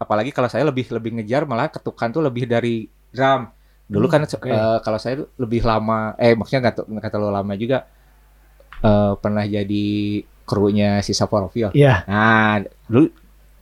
apalagi 0.00 0.34
kalau 0.34 0.50
saya 0.50 0.66
lebih 0.66 0.90
lebih 0.90 1.20
ngejar 1.20 1.46
malah 1.46 1.70
ketukan 1.70 2.10
tuh 2.10 2.26
lebih 2.26 2.50
dari 2.50 2.90
drum. 3.14 3.46
Dulu 3.90 4.06
Hmm, 4.06 4.14
kan 4.14 4.20
oke. 4.22 4.46
eh, 4.46 4.78
kalau 4.80 4.96
saya 4.96 5.18
lebih 5.34 5.60
lama, 5.62 6.14
eh 6.14 6.32
maksudnya 6.32 6.60
nggak 6.64 6.86
nggak 6.86 7.10
terlalu 7.10 7.32
lama 7.32 7.52
juga 7.54 7.78
eh, 8.80 9.12
pernah 9.14 9.44
jadi 9.44 9.86
krunya 10.42 10.98
si 11.00 11.10
Saporovil. 11.10 11.70
Iya. 11.72 12.06
Nah, 12.06 12.58
dulu 12.86 13.06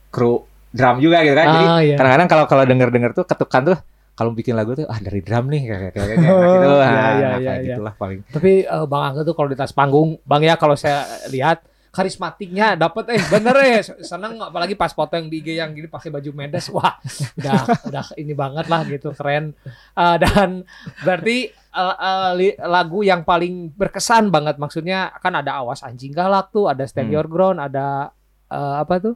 kru 0.09 0.33
drum 0.69 0.97
juga 0.97 1.21
gitu 1.21 1.33
kan. 1.33 1.47
Jadi 1.49 1.65
Ah, 1.67 1.79
iya. 1.79 1.95
kadang-kadang 1.97 2.27
kalau 2.27 2.45
kalau 2.45 2.63
denger-denger 2.63 3.11
tuh 3.13 3.25
ketukan 3.25 3.61
tuh 3.67 3.77
kalau 4.13 4.31
bikin 4.31 4.53
lagu 4.53 4.73
tuh 4.73 4.85
ah 4.85 4.97
dari 4.97 5.19
drum 5.19 5.47
nih 5.47 5.61
kayak 5.65 5.81
kayak 5.89 6.07
kayak 6.13 6.17
Oh, 6.29 6.43
gitu. 6.43 6.67
iya, 6.67 6.77
Nah, 6.77 6.85
iya, 6.85 6.89
nah, 6.91 7.13
iya, 7.15 7.27
kayak 7.39 7.57
iya. 7.57 7.67
gitulah 7.71 7.93
paling. 7.95 8.19
Tapi 8.27 8.51
uh, 8.65 8.85
Bang 8.85 9.03
Angke 9.05 9.21
tuh 9.23 9.33
kalau 9.33 9.47
di 9.47 9.55
atas 9.55 9.71
panggung, 9.71 10.09
Bang 10.23 10.41
ya 10.41 10.55
kalau 10.55 10.75
saya 10.75 11.03
lihat 11.27 11.63
karismatiknya 11.89 12.73
dapet 12.75 13.09
eh 13.09 13.21
bener 13.27 13.55
ya 13.57 13.81
seneng 13.99 14.37
apalagi 14.39 14.73
pas 14.73 14.89
foto 14.89 15.13
yang 15.13 15.25
di 15.25 15.39
IG 15.39 15.57
yang 15.57 15.71
gini 15.71 15.85
pakai 15.85 16.09
baju 16.09 16.29
medes 16.31 16.69
wah 16.69 16.97
udah 17.35 17.61
udah 17.85 18.05
ini 18.15 18.33
banget 18.33 18.65
lah 18.65 18.81
gitu 18.85 19.09
keren 19.11 19.51
Uh, 19.91 20.15
dan 20.15 20.63
berarti 20.99 21.49
uh, 21.71 22.31
uh, 22.31 22.31
lagu 22.63 23.01
yang 23.01 23.21
paling 23.21 23.67
berkesan 23.69 24.29
banget 24.29 24.55
maksudnya 24.55 25.11
kan 25.17 25.33
ada 25.33 25.57
awas 25.57 25.81
anjing 25.81 26.09
galak 26.09 26.49
tuh 26.49 26.65
ada 26.65 26.85
stand 26.85 27.07
Hmm. 27.07 27.15
your 27.15 27.27
ground 27.27 27.57
ada 27.57 28.13
uh, 28.47 28.75
apa 28.77 28.95
tuh 28.99 29.15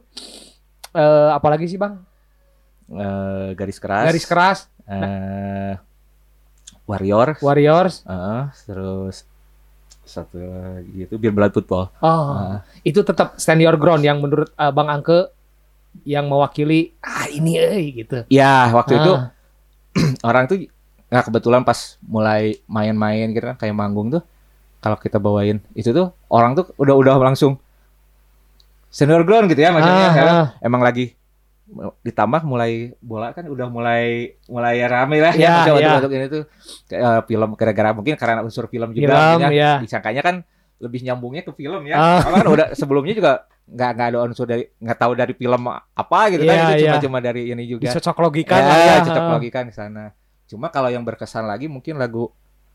Eh 0.92 1.00
apalagi 1.30 1.66
sih 1.66 1.74
bang 1.74 1.98
Eh, 2.84 3.48
garis 3.54 3.80
keras. 3.80 4.04
garis 4.04 4.26
keras 4.26 4.58
eh, 4.84 5.72
warrior. 6.84 7.32
warriors 7.40 8.04
eh, 8.04 8.42
terus 8.62 9.24
satu 10.04 10.36
lagi 10.36 11.04
itu 11.04 11.14
biar 11.16 11.32
blood 11.32 11.52
football. 11.52 11.88
oh 11.98 12.28
Eh, 12.36 12.58
itu 12.86 13.00
tetap 13.00 13.34
stand 13.36 13.58
your 13.58 13.74
ground 13.74 14.00
yang 14.00 14.20
menurut 14.20 14.52
uh, 14.54 14.68
bang 14.68 14.88
Angke 14.90 15.32
yang 16.02 16.26
mewakili 16.26 16.92
ah 17.00 17.24
ini 17.26 17.54
eh 17.54 17.78
gitu 17.94 18.26
ya 18.28 18.68
waktu 18.70 18.98
itu 18.98 19.12
Ah. 19.14 19.30
orang 20.28 20.44
tuh 20.44 20.66
nggak 21.06 21.24
kebetulan 21.24 21.62
pas 21.62 21.78
mulai 22.00 22.58
main-main 22.66 23.30
gitu 23.30 23.44
kan 23.44 23.56
kayak 23.56 23.72
manggung 23.72 24.10
tuh 24.10 24.22
kalau 24.78 24.96
kita 24.96 25.16
bawain 25.16 25.62
itu 25.72 25.88
tuh 25.88 26.10
orang 26.26 26.52
tuh 26.52 26.66
udah 26.76 26.94
udah 26.94 27.14
langsung 27.22 27.56
senior 28.90 29.22
ground 29.22 29.46
gitu 29.46 29.58
ya 29.58 29.70
maksudnya 29.70 30.06
Ah, 30.06 30.18
ah. 30.18 30.46
emang 30.58 30.78
lagi 30.78 31.14
ditambah 32.04 32.44
mulai 32.44 32.92
bola 33.00 33.32
kan 33.32 33.48
udah 33.48 33.66
mulai 33.72 34.36
mulai 34.46 34.84
rame 34.84 35.16
lah 35.18 35.32
Ya, 35.32 35.64
ya, 35.64 35.72
ya. 35.72 35.96
untuk, 35.96 35.96
untuk 36.04 36.12
ini 36.12 36.26
tuh 36.28 36.42
kayak, 36.86 37.00
eh, 37.02 37.20
film 37.24 37.50
gara-gara 37.56 37.90
mungkin 37.96 38.14
karena 38.20 38.44
unsur 38.44 38.68
film 38.68 38.92
juga 38.92 39.08
Film, 39.08 39.16
akhirnya 39.40 39.48
ya. 39.50 39.72
disangkanya 39.80 40.20
kan 40.22 40.36
lebih 40.76 41.00
nyambungnya 41.00 41.40
ke 41.40 41.52
film 41.56 41.88
ya. 41.88 42.20
Karena 42.20 42.36
kan 42.44 42.48
udah 42.52 42.66
sebelumnya 42.76 43.14
juga 43.16 43.32
nggak 43.64 43.90
nggak 43.96 44.06
ada 44.12 44.18
unsur 44.28 44.44
dari 44.44 44.68
nggak 44.76 44.98
tahu 45.00 45.12
dari 45.16 45.32
film 45.32 45.62
apa 45.72 46.18
gitu 46.28 46.44
kan 46.44 46.52
Iya, 46.52 46.64
itu 46.68 46.84
cuma 46.84 46.92
iya. 46.92 47.00
cuma 47.00 47.18
dari 47.24 47.42
ini 47.48 47.64
juga 47.64 47.88
dicocok 47.88 48.16
logikan 48.20 48.60
ya, 48.60 48.76
ya. 48.76 48.94
cocok 49.00 49.26
logikan 49.40 49.64
ke 49.64 49.74
sana. 49.74 50.12
Cuma 50.44 50.68
kalau 50.68 50.92
yang 50.92 51.00
berkesan 51.00 51.48
lagi 51.48 51.64
mungkin 51.64 51.96
lagu 51.96 52.28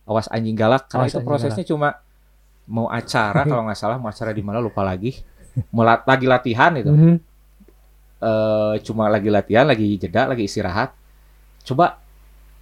Awas 0.09 0.25
Anjing 0.33 0.57
Galak 0.57 0.89
karena 0.89 1.05
Awas 1.05 1.13
itu 1.13 1.21
prosesnya 1.21 1.61
cuma 1.61 2.01
mau 2.65 2.89
acara 2.89 3.45
kalau 3.45 3.61
nggak 3.69 3.77
salah 3.77 4.01
mau 4.01 4.09
acara 4.09 4.33
di 4.33 4.41
mana 4.41 4.57
lupa 4.57 4.81
lagi. 4.81 5.21
Mau 5.69 5.85
lagi 5.85 6.25
latihan 6.25 6.73
itu. 6.73 6.89
Mhm. 6.89 7.15
Eh, 8.19 8.73
cuma 8.83 9.07
lagi 9.07 9.27
latihan, 9.27 9.63
lagi 9.63 9.95
jeda, 9.95 10.27
lagi 10.27 10.43
istirahat. 10.43 10.91
Coba 11.63 12.03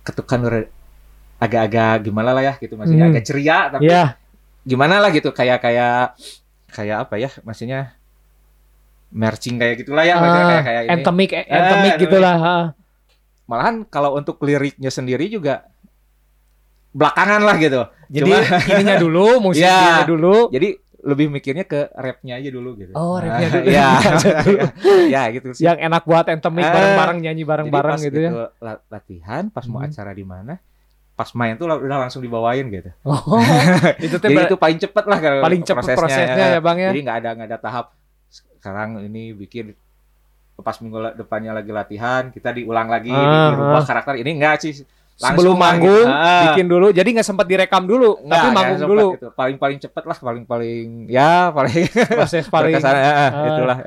ketukan 0.06 0.70
agak-agak 1.38 2.02
gimana 2.04 2.32
lah 2.32 2.42
ya 2.42 2.54
gitu 2.56 2.74
maksudnya 2.74 3.06
Hmm. 3.06 3.14
agak 3.14 3.24
ceria 3.24 3.58
tapi 3.68 3.86
Iya, 3.86 4.18
gimana 4.64 4.98
lah 4.98 5.10
gitu 5.10 5.30
kayak 5.30 5.60
kayak 5.60 6.18
kayak 6.68 6.98
apa 7.06 7.16
ya 7.16 7.30
maksudnya 7.42 7.94
marching 9.10 9.56
kayak 9.56 9.76
gitulah 9.80 10.02
ya 10.02 10.18
maksudnya 10.18 10.46
Ah, 10.46 10.50
kayak 10.50 10.64
kayak 10.64 10.82
ini. 10.84 10.94
anthemic, 10.94 11.30
Eh, 11.30 11.44
anthemic 11.44 11.92
anthemic. 11.94 12.02
gitulah. 12.02 12.36
ha. 12.36 12.58
malahan 13.46 13.76
kalau 13.84 14.12
untuk 14.14 14.42
liriknya 14.42 14.90
sendiri 14.90 15.28
juga 15.28 15.64
belakangan 16.92 17.42
lah 17.42 17.56
gitu. 17.56 17.82
Jadi 18.10 18.28
Cuma- 18.28 18.60
ininya 18.68 18.96
dulu, 18.98 19.28
musiknya 19.46 20.04
Iya. 20.04 20.06
dulu. 20.06 20.36
Jadi 20.50 20.70
lebih 21.08 21.32
mikirnya 21.32 21.64
ke 21.64 21.88
rapnya 21.94 22.36
aja 22.36 22.50
dulu 22.52 22.76
gitu. 22.76 22.92
Oh, 22.92 23.16
rapnya 23.16 23.48
Nah, 23.48 23.52
dulu. 23.54 23.66
Ya, 23.66 23.90
ya 25.16 25.22
gitu 25.32 25.56
sih. 25.56 25.64
Yang 25.64 25.78
enak 25.82 26.04
buat 26.04 26.28
anthemic 26.28 26.62
Eh, 26.62 26.70
bareng-bareng 26.70 27.18
nyanyi 27.24 27.44
bareng-bareng 27.44 27.96
pas 27.96 28.04
gitu 28.04 28.20
ya. 28.20 28.32
la- 28.60 28.84
latihan, 28.86 29.48
pas 29.48 29.64
mau 29.66 29.80
Hmm. 29.80 29.88
acara 29.88 30.12
di 30.12 30.22
mana, 30.22 30.60
pas 31.16 31.30
main 31.32 31.56
tuh 31.56 31.66
udah 31.66 31.98
langsung 31.98 32.20
dibawain 32.20 32.68
gitu. 32.68 32.92
Oh, 33.02 33.40
itu 34.04 34.16
tuh 34.16 34.28
Jadi 34.28 34.46
itu 34.46 34.56
paling 34.56 34.78
cepet 34.78 35.04
lah 35.08 35.18
kalau 35.18 35.40
paling 35.40 35.62
cepet 35.64 35.96
prosesnya, 35.96 36.36
ya 36.54 36.60
Bang 36.60 36.78
ya. 36.78 36.92
Jadi 36.92 37.00
nggak 37.02 37.18
ada 37.18 37.30
nggak 37.34 37.48
ada 37.48 37.58
tahap 37.58 37.86
sekarang 38.28 39.00
ini 39.02 39.32
bikin 39.32 39.72
pas 40.58 40.74
minggu 40.78 41.14
depannya 41.14 41.54
lagi 41.54 41.70
latihan 41.70 42.34
kita 42.34 42.50
diulang 42.50 42.90
lagi 42.90 43.14
Ah, 43.14 43.54
dirubah 43.54 43.78
ah. 43.78 43.86
karakter 43.86 44.18
ini 44.18 44.36
enggak 44.36 44.58
sih 44.58 44.74
langsung 45.20 45.50
lah 45.52 45.62
manggung. 45.64 46.06
Ah. 46.06 46.44
bikin 46.48 46.66
dulu. 46.66 46.88
Jadi 46.90 47.10
nggak 47.12 47.26
sempat 47.26 47.46
direkam 47.46 47.84
dulu, 47.84 48.20
Nggak, 48.20 48.38
tapi 48.38 48.48
manggung 48.52 48.80
dulu. 48.84 49.08
gitu. 49.14 49.28
Paling 49.32 49.58
paling 49.58 49.78
cepet 49.80 50.04
lah, 50.04 50.18
paling 50.18 50.44
paling 50.44 50.88
ya 51.08 51.50
paling 51.50 51.74
Proses 52.18 52.46
paling 52.46 52.74
eh, 52.74 52.80
eh, 52.80 52.94
Ah. 52.94 53.30
itulah. 53.48 53.78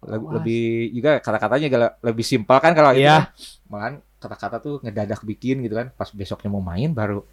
Lagu- 0.00 0.24
Wah. 0.24 0.32
lebih 0.38 0.62
juga 0.92 1.18
kata-katanya 1.18 1.66
lebih 2.00 2.22
simpel 2.22 2.56
kan 2.56 2.70
kalau 2.72 2.92
itu. 2.92 3.02
Iya. 3.02 3.26
kan. 3.26 3.34
Malahan 3.66 3.94
kata-kata 4.16 4.56
tuh 4.58 4.78
ngedadak 4.80 5.20
bikin 5.22 5.58
gitu 5.60 5.74
kan. 5.74 5.90
Pas 5.90 6.06
besoknya 6.08 6.48
mau 6.48 6.60
main 6.60 6.88
baru 6.88 7.26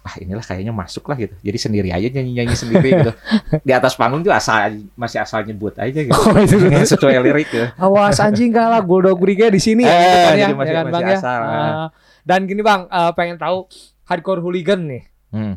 ah 0.00 0.14
inilah 0.16 0.40
kayaknya 0.40 0.72
masuk 0.72 1.04
lah 1.04 1.14
gitu. 1.16 1.34
Jadi 1.38 1.58
sendiri 1.60 1.88
aja 1.88 2.06
nyanyi-nyanyi 2.08 2.54
sendiri 2.54 2.88
gitu. 2.96 3.12
Di 3.66 3.70
atas 3.70 3.92
panggung 3.92 4.22
tuh 4.22 4.30
asal 4.30 4.56
masih 4.94 5.20
asal 5.20 5.44
nyebut 5.44 5.74
aja 5.76 5.94
gitu. 6.00 6.10
Oh, 6.10 6.34
itu 6.34 6.54
sesuai 6.88 7.18
lirik 7.20 7.50
ya. 7.50 7.70
Awas 7.76 8.18
anjing 8.18 8.50
kalah 8.50 8.80
Bulldog 8.80 9.14
Brigade 9.16 9.52
di 9.52 9.60
sini 9.60 9.82
Eh, 9.82 9.90
gitu 9.90 10.18
kan 10.18 10.32
ya, 10.32 10.38
jadi 10.40 10.54
masih- 10.54 10.66
ya 10.66 10.74
kan 10.74 10.84
masih 10.84 10.94
Bang 10.94 11.02
ya. 11.04 11.16
asal, 11.16 11.40
Ah. 11.40 11.86
Dan 12.28 12.44
gini 12.44 12.60
Bang, 12.60 12.84
eh, 12.86 13.12
pengen 13.16 13.40
tahu 13.40 13.64
hardcore 14.04 14.44
hooligan 14.44 14.84
nih. 14.84 15.04
Hmm. 15.32 15.54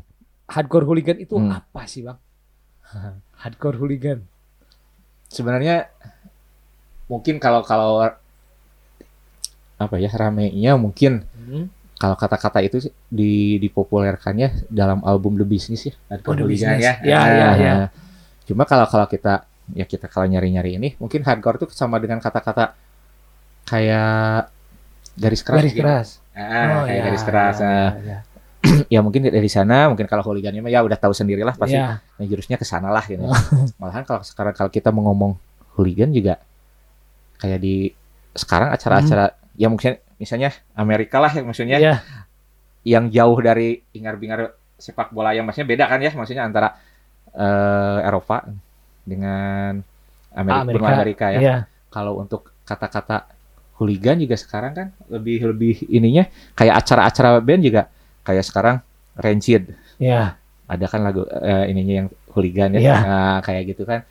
Hardcore 0.48 0.88
hooligan 0.88 1.20
itu 1.20 1.36
Hmm. 1.36 1.52
apa 1.52 1.84
sih 1.84 2.00
Bang? 2.02 2.16
hardcore 3.44 3.76
hooligan. 3.76 4.24
Sebenarnya 5.28 5.92
mungkin 7.08 7.36
kalau 7.38 7.60
kalau 7.62 8.00
apa 9.76 9.96
ya 9.98 10.08
ramenya 10.10 10.78
mungkin 10.78 11.26
Hmm. 11.36 11.66
kalau 11.98 12.14
kata-kata 12.16 12.62
itu 12.62 12.78
di 13.08 13.58
dipopulerkannya 13.58 14.68
dalam 14.68 15.02
album 15.02 15.36
The 15.36 15.46
Business 15.46 15.90
ya. 15.90 15.94
Oh, 16.24 16.32
The 16.32 16.46
Hooligan 16.46 16.48
Business. 16.78 16.82
ya. 16.82 16.94
Ya, 17.02 17.18
Ah, 17.18 17.28
ya, 17.28 17.50
ya. 17.58 17.74
Cuma 18.46 18.64
kalau 18.64 18.86
kalau 18.86 19.06
kita 19.06 19.44
ya 19.72 19.84
kita 19.84 20.06
kalau 20.06 20.28
nyari-nyari 20.28 20.76
ini 20.76 20.90
mungkin 20.98 21.24
hardcore 21.24 21.58
itu 21.58 21.66
sama 21.72 21.96
dengan 21.98 22.20
kata-kata 22.20 22.76
kayak 23.64 24.52
garis 25.18 25.42
keras. 25.44 25.58
Garis 25.62 25.74
gitu. 25.76 25.84
keras. 25.84 26.08
Ah, 26.32 26.88
kayak 26.88 26.96
ya, 26.96 27.02
garis 27.08 27.24
keras. 27.28 27.56
ya, 27.60 27.68
Ah, 27.68 27.90
ya, 28.00 28.18
ya 28.94 29.00
mungkin 29.02 29.28
dari 29.28 29.50
sana 29.50 29.90
mungkin 29.90 30.06
kalau 30.06 30.24
hooligannya 30.24 30.62
ya 30.70 30.80
udah 30.86 30.98
tahu 30.98 31.12
sendirilah 31.12 31.58
pasti 31.58 31.76
nah, 31.76 32.00
jurusnya 32.22 32.56
ke 32.62 32.66
sana 32.66 32.94
lah 32.94 33.04
gitu. 33.06 33.26
Malahan 33.82 34.06
kalau 34.06 34.22
sekarang 34.24 34.54
kalau 34.54 34.70
kita 34.72 34.94
mau 34.94 35.10
ngomong 35.12 35.36
hooligan 35.76 36.14
juga 36.14 36.38
kayak 37.42 37.60
di 37.60 37.90
sekarang 38.32 38.72
acara-acara 38.72 39.34
ya 39.58 39.68
mungkin 39.68 39.98
misalnya 40.16 40.54
Amerika 40.78 41.18
lah 41.20 41.34
yang 41.34 41.50
maksudnya 41.50 41.78
Ya. 41.82 41.96
yang 42.86 43.10
jauh 43.10 43.38
dari 43.42 43.82
ingar-bingar 43.92 44.54
sepak 44.78 45.10
bola 45.14 45.34
yang 45.34 45.46
maksudnya 45.46 45.68
beda 45.70 45.86
kan 45.90 46.00
ya 46.02 46.12
maksudnya 46.14 46.46
antara 46.46 46.78
eh, 47.34 48.00
Eropa 48.08 48.46
dengan 49.04 49.82
Amerika, 50.32 50.62
Amerika, 50.64 50.88
Amerika 50.96 51.26
ya. 51.34 51.40
ya. 51.42 51.56
Kalau 51.92 52.22
untuk 52.22 52.54
kata-kata 52.64 53.28
hooligan 53.82 54.16
juga 54.16 54.38
sekarang 54.38 54.72
kan 54.72 54.88
lebih 55.10 55.42
lebih 55.44 55.90
ininya 55.90 56.24
kayak 56.54 56.78
acara-acara 56.78 57.42
band 57.42 57.66
juga 57.66 57.90
kayak 58.22 58.46
sekarang 58.46 58.78
Rancid 59.12 59.74
Ya. 59.98 60.38
ada 60.66 60.86
kan 60.86 61.02
lagu 61.02 61.26
eh, 61.26 61.66
ininya 61.68 61.94
yang 62.00 62.08
hooligan 62.30 62.70
ya 62.72 62.80
Iya. 62.80 62.96
Nah, 63.02 63.38
kayak 63.42 63.64
gitu 63.68 63.84
kan 63.84 64.06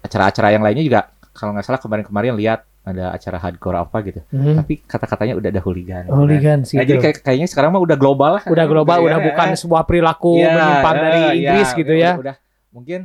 acara-acara 0.00 0.48
yang 0.50 0.60
lainnya 0.60 0.80
juga 0.82 1.00
kalau 1.30 1.52
nggak 1.52 1.64
salah 1.64 1.80
kemarin-kemarin 1.80 2.36
lihat 2.36 2.60
ada 2.80 3.12
acara 3.12 3.36
hardcore 3.36 3.76
apa 3.78 3.96
gitu. 4.02 4.20
Hmm. 4.28 4.56
Tapi 4.56 4.80
kata-katanya 4.82 5.36
udah 5.36 5.48
ada 5.48 5.60
hooligan. 5.60 6.04
Hooligan 6.06 6.64
sih. 6.64 6.76
Nah, 6.76 6.82
jadi 6.82 6.96
itu. 6.96 7.04
kayak- 7.06 7.20
kayaknya 7.22 7.46
sekarang 7.46 7.70
mah 7.70 7.80
udah 7.80 7.94
global 7.94 8.40
lah. 8.40 8.42
udah 8.42 8.64
global, 8.64 8.98
Iya, 8.98 9.06
udah 9.06 9.18
iya, 9.18 9.26
bukan 9.28 9.46
iya. 9.46 9.56
sebuah 9.56 9.82
perilaku 9.84 10.32
Iya, 10.34 10.48
menyimpang 10.50 10.96
dari 10.96 11.20
Inggris 11.38 11.68
gitu 11.74 11.92
udah- 11.92 12.00
ya. 12.02 12.12
Udah, 12.16 12.34
mungkin 12.70 13.00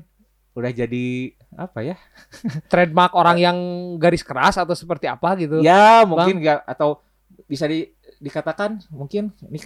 udah 0.54 0.72
jadi 0.74 1.06
apa 1.56 1.80
ya? 1.82 1.96
Trademark 2.72 3.12
orang 3.12 3.38
yang 3.38 3.58
garis 3.98 4.22
keras 4.22 4.56
atau 4.56 4.76
seperti 4.76 5.08
apa 5.08 5.34
gitu. 5.36 5.60
Ya 5.60 6.04
mungkin 6.04 6.40
nggak 6.40 6.68
atau 6.68 7.00
bisa 7.46 7.66
di, 7.66 7.90
dikatakan 8.18 8.80
mungkin 8.90 9.32
ini 9.46 9.60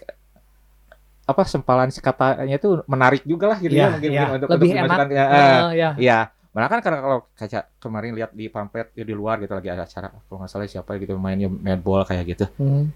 apa 1.24 1.46
sempalan 1.46 1.94
si 1.94 2.02
katanya 2.02 2.58
itu 2.58 2.82
menarik 2.86 3.22
juga 3.22 3.54
lah 3.54 3.58
gitu 3.58 3.70
Iya, 3.70 3.86
ya 3.86 3.94
mungkin, 3.94 4.10
iya. 4.10 4.22
mungkin 4.26 4.38
untuk 4.42 4.50
Lebih 4.50 4.70
untuk 4.72 4.82
enak. 4.82 4.98
eh, 5.08 5.22
Ah, 5.22 5.70
ya. 5.78 5.90
Iya, 5.94 6.20
malah 6.50 6.66
kan 6.68 6.80
karena 6.82 7.00
kalau 7.00 7.20
kaca 7.38 7.60
kemarin 7.78 8.18
lihat 8.18 8.32
di 8.34 8.50
pamflet 8.50 8.90
ya 8.98 9.06
di 9.06 9.14
luar 9.14 9.38
gitu 9.38 9.54
lagi 9.54 9.70
ada 9.70 9.86
acara 9.86 10.10
kalau 10.10 10.42
nggak 10.42 10.50
salah 10.50 10.66
siapa 10.66 10.98
gitu 10.98 11.14
mainnya 11.16 11.46
netball 11.46 12.02
kayak 12.02 12.26
gitu. 12.26 12.46
Hmm. 12.58 12.90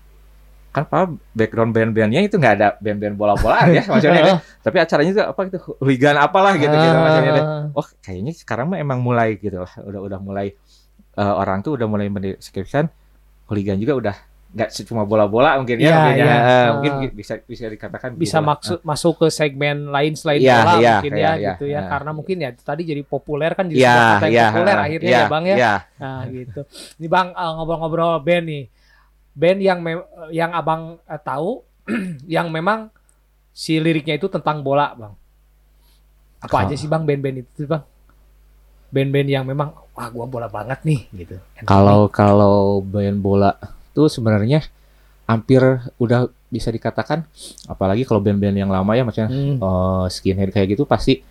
Kan 0.74 0.90
apa 0.90 1.06
background 1.38 1.70
band-bandnya 1.70 2.26
itu 2.26 2.36
nggak 2.42 2.54
ada 2.58 2.68
band-band 2.82 3.14
bola-bolaan 3.14 3.70
ya 3.78 3.86
maksudnya. 3.86 4.42
tapi 4.66 4.78
acaranya 4.82 5.12
itu 5.14 5.22
apa 5.22 5.40
gitu 5.46 5.58
hooligan 5.78 6.18
apalah 6.18 6.58
gitu 6.58 6.74
gitu 6.74 6.98
maksudnya. 6.98 7.32
deh. 7.38 7.46
Ah. 7.46 7.64
Oh 7.78 7.88
kayaknya 8.02 8.34
sekarang 8.34 8.74
mah 8.74 8.82
emang 8.82 8.98
mulai 9.00 9.38
gitu 9.38 9.62
lah 9.62 9.74
udah 9.86 10.02
udah 10.02 10.20
mulai 10.20 10.48
eh, 11.14 11.34
orang 11.38 11.62
tuh 11.62 11.78
udah 11.78 11.86
mulai 11.86 12.10
mendeskripsikan 12.10 12.90
hooligan 13.46 13.78
juga 13.78 13.94
udah 13.94 14.16
nggak 14.54 14.70
cuma 14.86 15.02
bola-bola 15.02 15.58
mungkin 15.58 15.82
ya, 15.82 15.90
Iya, 15.90 15.98
mungkin, 15.98 16.26
ya. 16.30 16.38
Ah. 16.38 16.68
mungkin 16.78 16.92
bisa 17.18 17.34
bisa 17.42 17.66
dikatakan 17.74 18.14
bisa 18.14 18.38
gitu 18.38 18.38
lah. 18.38 18.50
maksud 18.54 18.78
masuk 18.86 19.14
ke 19.26 19.28
segmen 19.34 19.90
lain 19.90 20.14
selain 20.14 20.46
Iya, 20.46 20.58
bola 20.62 20.74
iya, 20.78 20.94
mungkin 21.02 21.14
ya 21.14 21.22
iya, 21.22 21.34
gitu 21.58 21.66
ya 21.66 21.74
iya. 21.74 21.82
karena 21.90 22.12
mungkin 22.14 22.38
ya 22.38 22.50
tadi 22.54 22.82
jadi 22.86 23.02
populer 23.02 23.52
kan 23.58 23.66
jadi 23.66 23.82
yang 23.82 24.30
iya, 24.30 24.46
populer 24.54 24.78
eh, 24.78 24.86
akhirnya 24.86 25.10
iya, 25.10 25.22
ya 25.26 25.32
bang 25.34 25.44
ya 25.50 25.56
iya. 25.58 25.74
nah 25.98 26.22
gitu 26.30 26.62
ini 27.02 27.08
bang 27.10 27.28
eh, 27.34 27.52
ngobrol-ngobrol 27.58 28.14
band 28.22 28.46
nih 28.46 28.64
band 29.34 29.60
yang 29.60 29.80
yang 30.30 30.52
abang 30.52 30.98
eh, 31.04 31.20
tahu 31.20 31.62
yang 32.30 32.48
memang 32.48 32.88
si 33.52 33.78
liriknya 33.78 34.16
itu 34.16 34.26
tentang 34.28 34.62
bola 34.62 34.94
bang. 34.94 35.14
Apa 36.40 36.68
aja 36.68 36.76
sih 36.76 36.86
bang 36.86 37.02
band-band 37.02 37.38
itu 37.42 37.64
bang? 37.64 37.84
Band-band 38.90 39.28
yang 39.28 39.44
memang 39.44 39.74
wah 39.94 40.08
gua 40.10 40.26
bola 40.26 40.48
banget 40.48 40.80
nih 40.84 41.02
gitu. 41.16 41.36
Kalau 41.66 42.06
kalau 42.08 42.56
band 42.80 43.18
bola 43.18 43.58
tuh 43.92 44.06
sebenarnya 44.06 44.62
hampir 45.24 45.62
udah 45.98 46.28
bisa 46.48 46.70
dikatakan 46.70 47.26
apalagi 47.66 48.04
kalau 48.04 48.20
band-band 48.20 48.54
yang 48.54 48.70
lama 48.70 48.94
ya 48.94 49.02
maksudnya 49.02 49.32
Hmm. 49.32 49.58
eh, 49.58 50.06
skinhead 50.08 50.52
kayak 50.52 50.78
gitu 50.78 50.84
pasti 50.86 51.24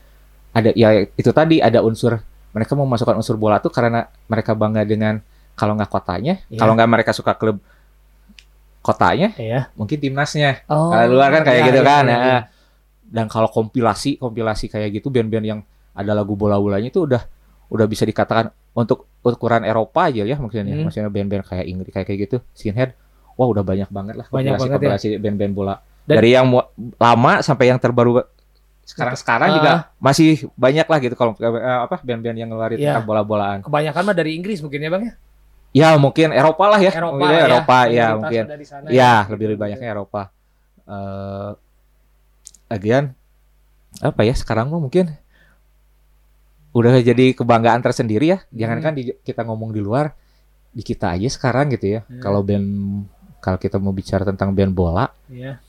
ada 0.50 0.74
ya 0.74 1.06
itu 1.06 1.30
tadi 1.30 1.62
ada 1.62 1.78
unsur 1.80 2.18
mereka 2.50 2.74
mau 2.74 2.84
masukkan 2.84 3.14
unsur 3.14 3.38
bola 3.38 3.56
tuh 3.56 3.70
karena 3.70 4.10
mereka 4.26 4.52
bangga 4.52 4.82
dengan 4.82 5.22
kalau 5.54 5.78
nggak 5.78 5.88
kotanya 5.88 6.42
Iya. 6.50 6.58
kalau 6.58 6.72
nggak 6.74 6.90
mereka 6.90 7.10
suka 7.12 7.36
klub 7.36 7.60
kotanya 8.82 9.30
Iya. 9.34 9.70
mungkin 9.72 9.96
timnasnya 9.96 10.66
Oh, 10.66 10.90
kalau 10.90 11.14
luar 11.14 11.30
kan 11.32 11.42
kayak 11.44 11.56
iya, 11.56 11.68
gitu 11.68 11.80
iya, 11.80 11.86
kan 11.86 12.04
iya, 12.04 12.12
Nah, 12.12 12.20
iya. 12.20 12.40
dan 13.04 13.26
kalau 13.26 13.46
kompilasi 13.46 14.18
kompilasi 14.18 14.66
kayak 14.66 14.90
gitu 14.92 15.08
band-band 15.08 15.46
yang 15.46 15.60
ada 15.92 16.12
lagu 16.12 16.34
bola-bolanya 16.34 16.88
itu 16.88 17.04
udah 17.04 17.22
udah 17.68 17.86
bisa 17.86 18.02
dikatakan 18.02 18.50
untuk 18.72 19.06
ukuran 19.22 19.62
Eropa 19.62 20.08
aja 20.08 20.22
ya 20.22 20.34
maksudnya 20.34 20.66
Hmm. 20.68 20.84
maksudnya 20.84 21.08
band-band 21.08 21.44
kayak 21.44 21.64
Inggris 21.64 21.90
kayak 21.90 22.06
kayak 22.06 22.20
gitu 22.22 22.36
skinhead 22.52 22.90
wah 23.32 23.46
udah 23.46 23.62
banyak 23.62 23.88
banget 23.88 24.14
lah 24.14 24.26
Banyak 24.26 24.34
kompilasi 24.50 24.60
banget 24.60 24.72
ya. 24.72 24.76
kompilasi 24.76 25.08
band-band 25.16 25.52
bola 25.52 25.74
Dan- 26.02 26.16
dari 26.18 26.30
yang 26.32 26.46
lama 26.96 27.32
sampai 27.40 27.70
yang 27.70 27.78
terbaru 27.78 28.24
sekarang 28.82 29.14
sekarang 29.14 29.48
Ah. 29.48 29.54
juga 29.54 29.72
masih 29.96 30.28
banyak 30.52 30.84
lah 30.84 30.98
gitu 30.98 31.14
kalau 31.14 31.32
eh, 31.38 31.48
apa 31.78 32.02
band-band 32.02 32.34
yang 32.34 32.50
ngeluarin 32.50 32.76
Iya. 32.76 32.98
tentang 32.98 33.06
bola-bolaan 33.06 33.58
kebanyakan 33.62 34.02
mah 34.02 34.16
dari 34.16 34.34
Inggris 34.34 34.58
mungkin 34.58 34.80
ya 34.80 34.90
bang 34.90 35.02
ya 35.04 35.12
ya 35.72 35.96
mungkin 35.96 36.30
Eropa 36.36 36.64
lah 36.68 36.80
ya 36.80 36.92
Eropa 36.92 37.16
Mungkin 37.16 37.32
ya 37.32 37.42
Eropa 37.48 37.78
ya 37.88 37.88
Mayoritas 37.88 38.16
mungkin 38.20 38.44
sana 38.68 38.86
Ya, 38.92 39.12
lebih 39.32 39.46
lebih 39.52 39.60
banyaknya 39.60 39.88
Eropa. 39.92 40.22
Eh, 40.84 41.50
lagian 42.68 43.04
apa 44.00 44.20
ya 44.24 44.32
sekarang 44.32 44.72
mah 44.72 44.80
mungkin 44.80 45.12
udah 46.72 47.00
jadi 47.04 47.36
kebanggaan 47.36 47.84
tersendiri 47.84 48.32
ya. 48.32 48.38
Jangankan 48.52 48.92
di, 48.96 49.12
kita 49.20 49.44
ngomong 49.44 49.76
di 49.76 49.80
luar, 49.84 50.16
di 50.72 50.80
kita 50.80 51.12
aja 51.12 51.28
sekarang 51.28 51.68
gitu 51.72 52.00
ya. 52.00 52.00
Hmm. 52.08 52.20
Kalau 52.20 52.40
band 52.40 52.68
kalau 53.42 53.58
kita 53.60 53.76
mau 53.76 53.92
bicara 53.92 54.22
tentang 54.24 54.54
band 54.56 54.72
bola, 54.72 55.10
Iya. 55.28 55.60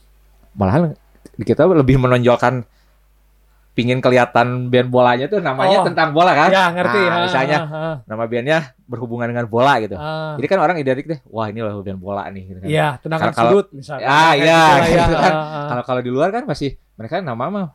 malahan 0.56 0.93
kita 1.41 1.65
lebih 1.65 1.97
menonjolkan 1.99 2.63
pingin 3.73 3.99
kelihatan 3.99 4.69
band 4.69 4.89
bolanya 4.89 5.25
tuh 5.25 5.41
namanya 5.41 5.81
Oh. 5.81 5.86
tentang 5.86 6.13
bola 6.13 6.31
kan. 6.31 6.49
Ya 6.49 6.69
ngerti. 6.69 7.01
Nah, 7.01 7.17
ha, 7.17 7.23
misalnya 7.25 7.57
ha, 7.65 7.69
ha. 7.73 7.93
nama 8.05 8.23
bandnya 8.25 8.59
berhubungan 8.86 9.25
dengan 9.25 9.49
bola 9.49 9.81
gitu. 9.81 9.97
Ah, 9.97 10.38
Jadi 10.38 10.45
kan 10.45 10.59
orang 10.62 10.77
identik 10.77 11.05
deh, 11.05 11.19
wah 11.25 11.49
ini 11.49 11.59
loh 11.59 11.81
band 11.81 11.97
bola 11.97 12.29
nih. 12.29 12.43
Gitu 12.45 12.59
kan. 12.62 12.67
Iya, 12.69 12.88
tendangan 13.01 13.33
Kalau- 13.33 13.49
sudut 13.49 13.67
misalnya. 13.73 14.05
Ah, 14.05 14.33
iya, 14.33 14.62
gitu 14.79 14.93
ya. 14.93 15.03
gitu 15.03 15.15
kan. 15.17 15.33
Kalau 15.67 15.83
kalau 15.83 16.01
di 16.01 16.12
luar 16.13 16.29
kan 16.29 16.45
masih 16.45 16.77
mereka 16.93 17.17
nama 17.19 17.45
mah 17.49 17.67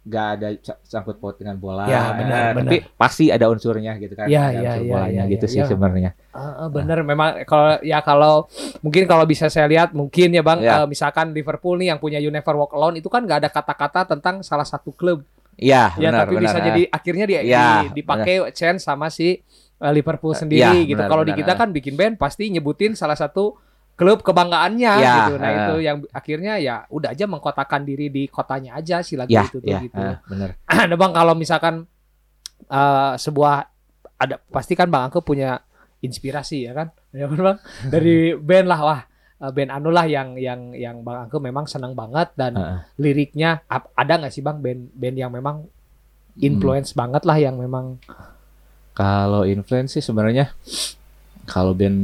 nggak 0.00 0.26
ada 0.32 0.48
sangkut 0.80 1.20
paut 1.20 1.36
dengan 1.36 1.60
bola. 1.60 1.84
Ya, 1.84 2.16
benar, 2.16 2.40
Eh, 2.40 2.52
benar. 2.56 2.70
Tapi 2.72 2.76
pasti 2.96 3.28
ada 3.28 3.46
unsurnya 3.46 4.00
gitu 4.00 4.16
kan. 4.16 4.26
Ya, 4.26 4.48
ada 4.48 4.56
ya, 4.56 4.60
unsur 4.72 4.82
ya, 4.82 4.90
bolanya 4.90 5.22
ya, 5.22 5.32
gitu 5.32 5.44
ya, 5.44 5.52
sih 5.52 5.60
ya. 5.60 5.66
sebenarnya. 5.68 6.10
Ah, 6.32 6.64
ah, 6.64 6.68
bener 6.68 6.98
memang 7.04 7.44
kalau 7.44 7.76
ya 7.84 8.00
kalau 8.00 8.48
mungkin 8.80 9.04
kalau 9.04 9.28
bisa 9.28 9.46
saya 9.46 9.68
lihat 9.68 9.92
mungkin 9.92 10.32
ya 10.32 10.40
Bang 10.40 10.60
Ya. 10.60 10.82
eh, 10.82 10.86
misalkan 10.88 11.30
Liverpool 11.30 11.76
nih 11.76 11.92
yang 11.92 12.00
punya 12.00 12.16
You 12.16 12.32
Never 12.32 12.54
Walk 12.54 12.72
Alone 12.72 12.96
itu 12.96 13.12
kan 13.12 13.28
nggak 13.28 13.44
ada 13.44 13.50
kata-kata 13.52 14.08
tentang 14.08 14.40
salah 14.40 14.64
satu 14.64 14.88
klub 14.90 15.20
Iya, 15.60 15.92
ya 15.94 16.08
benar, 16.08 16.24
tapi 16.24 16.34
benar. 16.40 16.44
bisa 16.48 16.56
eh. 16.56 16.64
jadi 16.64 16.82
akhirnya 16.88 17.24
dia 17.28 17.40
Ya, 17.44 17.66
di- 17.84 18.00
dipakai 18.00 18.48
chance 18.56 18.80
sama 18.80 19.12
si 19.12 19.36
eh, 19.76 19.92
Liverpool 19.92 20.32
Eh, 20.32 20.40
sendiri 20.40 20.80
ya, 20.80 20.88
gitu. 20.88 20.96
benar, 20.96 21.12
Kalau 21.12 21.24
di 21.24 21.32
benar, 21.36 21.40
kita 21.44 21.52
kan 21.54 21.68
bikin 21.70 21.94
band 22.00 22.14
pasti 22.16 22.48
nyebutin 22.48 22.96
salah 22.96 23.16
satu 23.16 23.60
klub 24.00 24.24
kebanggaannya 24.24 24.92
Ya, 24.96 25.14
gitu. 25.20 25.32
Nah, 25.36 25.50
eh. 25.50 25.56
itu 25.60 25.74
yang 25.84 25.96
akhirnya 26.08 26.56
ya 26.56 26.88
udah 26.88 27.12
aja 27.12 27.28
mengkotakan 27.28 27.84
diri 27.84 28.08
di 28.08 28.24
kotanya 28.26 28.80
aja 28.80 29.04
si 29.04 29.12
lagu 29.12 29.28
Ya, 29.28 29.44
itu 29.44 29.60
tuh 29.60 29.68
ya, 29.68 29.84
gitu. 29.84 30.00
eh, 30.00 30.16
benar. 30.24 30.56
Ada 30.88 30.96
Bang 30.96 31.12
kalau 31.12 31.36
misalkan 31.36 31.84
eh, 32.64 33.12
sebuah 33.14 33.68
ada 34.16 34.40
pasti 34.48 34.72
kan 34.72 34.88
Bang 34.88 35.08
Angke 35.08 35.20
punya 35.20 35.60
inspirasi 36.00 36.64
ya 36.64 36.72
kan? 36.72 36.88
Ya 37.12 37.26
kan 37.26 37.36
Bang? 37.38 37.58
Dari 37.84 38.32
band 38.32 38.66
lah 38.66 38.80
wah 38.80 39.00
eh, 39.36 39.50
band 39.50 39.70
anu 39.70 39.90
lah 39.90 40.06
yang 40.06 40.32
yang 40.34 40.72
yang 40.72 41.00
Bang 41.00 41.28
Angke 41.28 41.36
memang 41.36 41.64
senang 41.64 41.92
banget 41.92 42.32
dan 42.34 42.56
Heeh. 42.56 42.78
liriknya 42.96 43.60
ada 43.68 44.12
nggak 44.16 44.32
sih 44.32 44.40
Bang 44.40 44.58
band 44.58 44.88
band 44.90 45.16
yang 45.18 45.28
memang 45.30 45.68
Hmm. 46.30 46.46
influence 46.46 46.94
banget 46.94 47.26
lah 47.26 47.36
yang 47.36 47.58
memang 47.58 47.98
Kalau 48.90 49.42
influence 49.42 49.92
sih 49.92 50.00
sebenarnya 50.00 50.54
kalau 51.44 51.72
band 51.72 51.98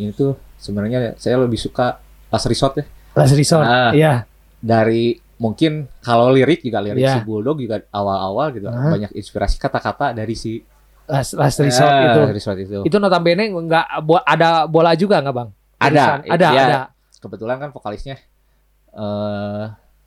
itu 0.00 0.32
sebenarnya 0.56 1.14
saya 1.14 1.36
lebih 1.38 1.56
suka 1.56 2.00
Last 2.26 2.46
Resort 2.46 2.74
ya. 2.76 2.84
Last 3.12 3.32
Resort. 3.32 3.62
Ah. 3.62 3.92
Iya. 3.92 4.24
Dari 4.56 5.14
mungkin 5.36 5.84
kalau 6.00 6.32
lirik 6.32 6.60
juga 6.60 6.80
lirik 6.80 6.96
Ya. 6.98 7.14
si 7.14 7.20
Bulldog 7.20 7.56
juga 7.58 7.84
awal-awal 7.90 8.50
gitu 8.52 8.66
Ah. 8.66 8.88
banyak 8.88 9.12
inspirasi 9.12 9.56
kata-kata 9.56 10.10
dari 10.10 10.32
si 10.32 10.64
Last, 11.06 11.36
Last 11.36 11.60
Resort 11.60 11.86
Ah, 11.86 12.02
itu. 12.08 12.20
Last 12.20 12.34
Resort 12.34 12.58
itu. 12.58 12.78
Itu 12.82 12.96
notabene 12.96 13.46
nggak 13.46 13.84
ada 14.24 14.64
bola 14.66 14.92
juga 14.92 15.20
nggak 15.20 15.34
Bang? 15.34 15.48
Ada, 15.76 15.88
Tulisan. 15.92 16.18
Ada, 16.26 16.48
ya. 16.50 16.64
ada. 16.64 16.80
kebetulan 17.16 17.58
kan 17.58 17.70
vokalisnya 17.70 18.16
eh 18.92 19.64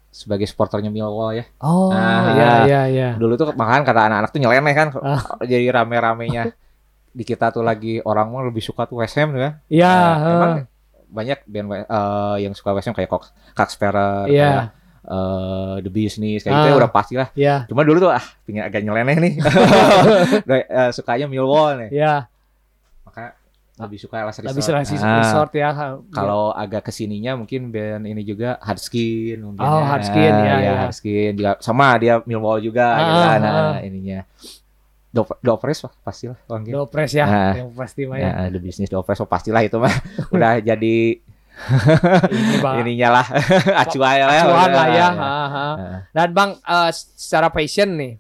sebagai 0.10 0.44
supporternya 0.44 0.90
Millwall 0.90 1.38
ya. 1.38 1.46
Oh, 1.60 1.94
Ah. 1.94 2.34
iya 2.34 2.52
iya 2.66 2.82
iya. 2.90 3.10
Dulu 3.14 3.34
tuh 3.36 3.54
malahan 3.54 3.86
kata 3.86 4.10
anak-anak 4.10 4.30
tuh 4.30 4.40
nyeleneh 4.40 4.74
kan. 4.74 4.88
Ah. 4.98 5.22
Jadi 5.42 5.70
rame-ramenya 5.70 6.50
di 7.20 7.28
kita 7.28 7.52
tuh 7.52 7.60
lagi 7.60 8.00
orang 8.00 8.26
mau 8.26 8.40
lebih 8.40 8.62
suka 8.62 8.88
tuh 8.88 9.04
West 9.04 9.20
Ham 9.20 9.30
tuh 9.30 9.42
kan. 9.42 9.54
Iya, 9.68 9.92
Nah, 9.92 10.16
eh, 10.16 10.32
emang 10.32 10.54
banyak 11.10 11.40
band 11.44 11.68
eh, 11.74 11.84
yang 12.40 12.54
suka 12.54 12.72
West 12.72 12.88
Ham 12.88 12.96
kayak 12.96 13.10
Cox, 13.10 13.24
Cox 13.52 13.76
Sparrow, 13.76 14.24
Iya. 14.26 14.40
kayak 14.48 14.66
eh, 15.02 15.76
The 15.82 15.90
Business 15.90 16.40
kayak 16.40 16.54
gitu 16.56 16.66
ya 16.66 16.74
Ah. 16.74 16.80
udah 16.80 16.90
pasti 16.90 17.14
lah. 17.14 17.28
iya. 17.34 17.56
Cuma 17.66 17.82
dulu 17.82 18.00
tuh 18.00 18.10
ah 18.10 18.24
pingin 18.44 18.64
agak 18.64 18.80
nyeleneh 18.80 19.18
nih. 19.20 19.34
Eh, 20.70 20.92
sukanya 20.92 21.26
Millwall 21.26 21.76
nih. 21.78 21.90
Iya, 21.94 22.16
Makanya 23.04 23.32
lebih 23.80 23.96
suka 23.98 24.22
Last 24.22 24.38
Resort. 24.38 24.52
lebih 24.52 24.64
selasi 24.64 24.96
Ah. 24.98 25.18
resort 25.18 25.52
ya. 25.54 25.70
Kalau 26.10 26.52
agak 26.52 26.84
ke 26.84 26.92
sininya 26.92 27.34
mungkin 27.34 27.68
band 27.70 28.06
ini 28.06 28.22
juga 28.22 28.60
Hardskin 28.60 29.40
mungkin 29.40 29.60
Oh, 29.60 29.80
ya. 29.80 29.88
Hardskin, 29.90 30.34
ya, 30.36 30.56
ya. 30.62 30.74
Hardskin 30.84 31.32
juga 31.34 31.56
sama 31.60 31.96
dia 31.96 32.20
Millwall 32.22 32.60
juga 32.60 32.86
Ah, 32.86 33.00
gitu 33.00 33.20
kan 33.20 33.40
ah, 33.40 33.40
nah, 33.40 33.78
ininya 33.82 34.20
Dop 35.10 35.42
Dopres 35.42 35.82
wah 35.82 35.94
pastilah 36.00 36.38
panggil. 36.46 36.74
Dopres 36.74 37.12
ya, 37.12 37.26
Ah. 37.26 37.54
yang 37.58 37.74
pasti 37.74 38.06
mah 38.06 38.18
ya. 38.18 38.30
Ya, 38.30 38.54
the 38.54 38.62
business 38.62 38.88
Dopres 38.88 39.18
wah 39.18 39.26
pastilah 39.26 39.62
itu 39.62 39.76
mah 39.76 39.90
udah 40.36 40.60
jadi 40.60 40.96
Ini 42.30 42.64
Bang. 42.64 42.80
ininya 42.80 43.20
lah 43.20 43.26
acuan 43.76 44.16
lah. 44.16 44.32
Acuan 44.48 44.70
lah 44.72 44.88
ya. 44.88 45.08
Ah, 45.08 45.12
ha, 45.12 45.44
ha. 45.46 45.66
ah. 45.76 46.00
Dan 46.10 46.32
Bang, 46.32 46.56
eh, 46.56 46.92
secara 46.94 47.52
passion 47.52 48.00
nih, 48.00 48.16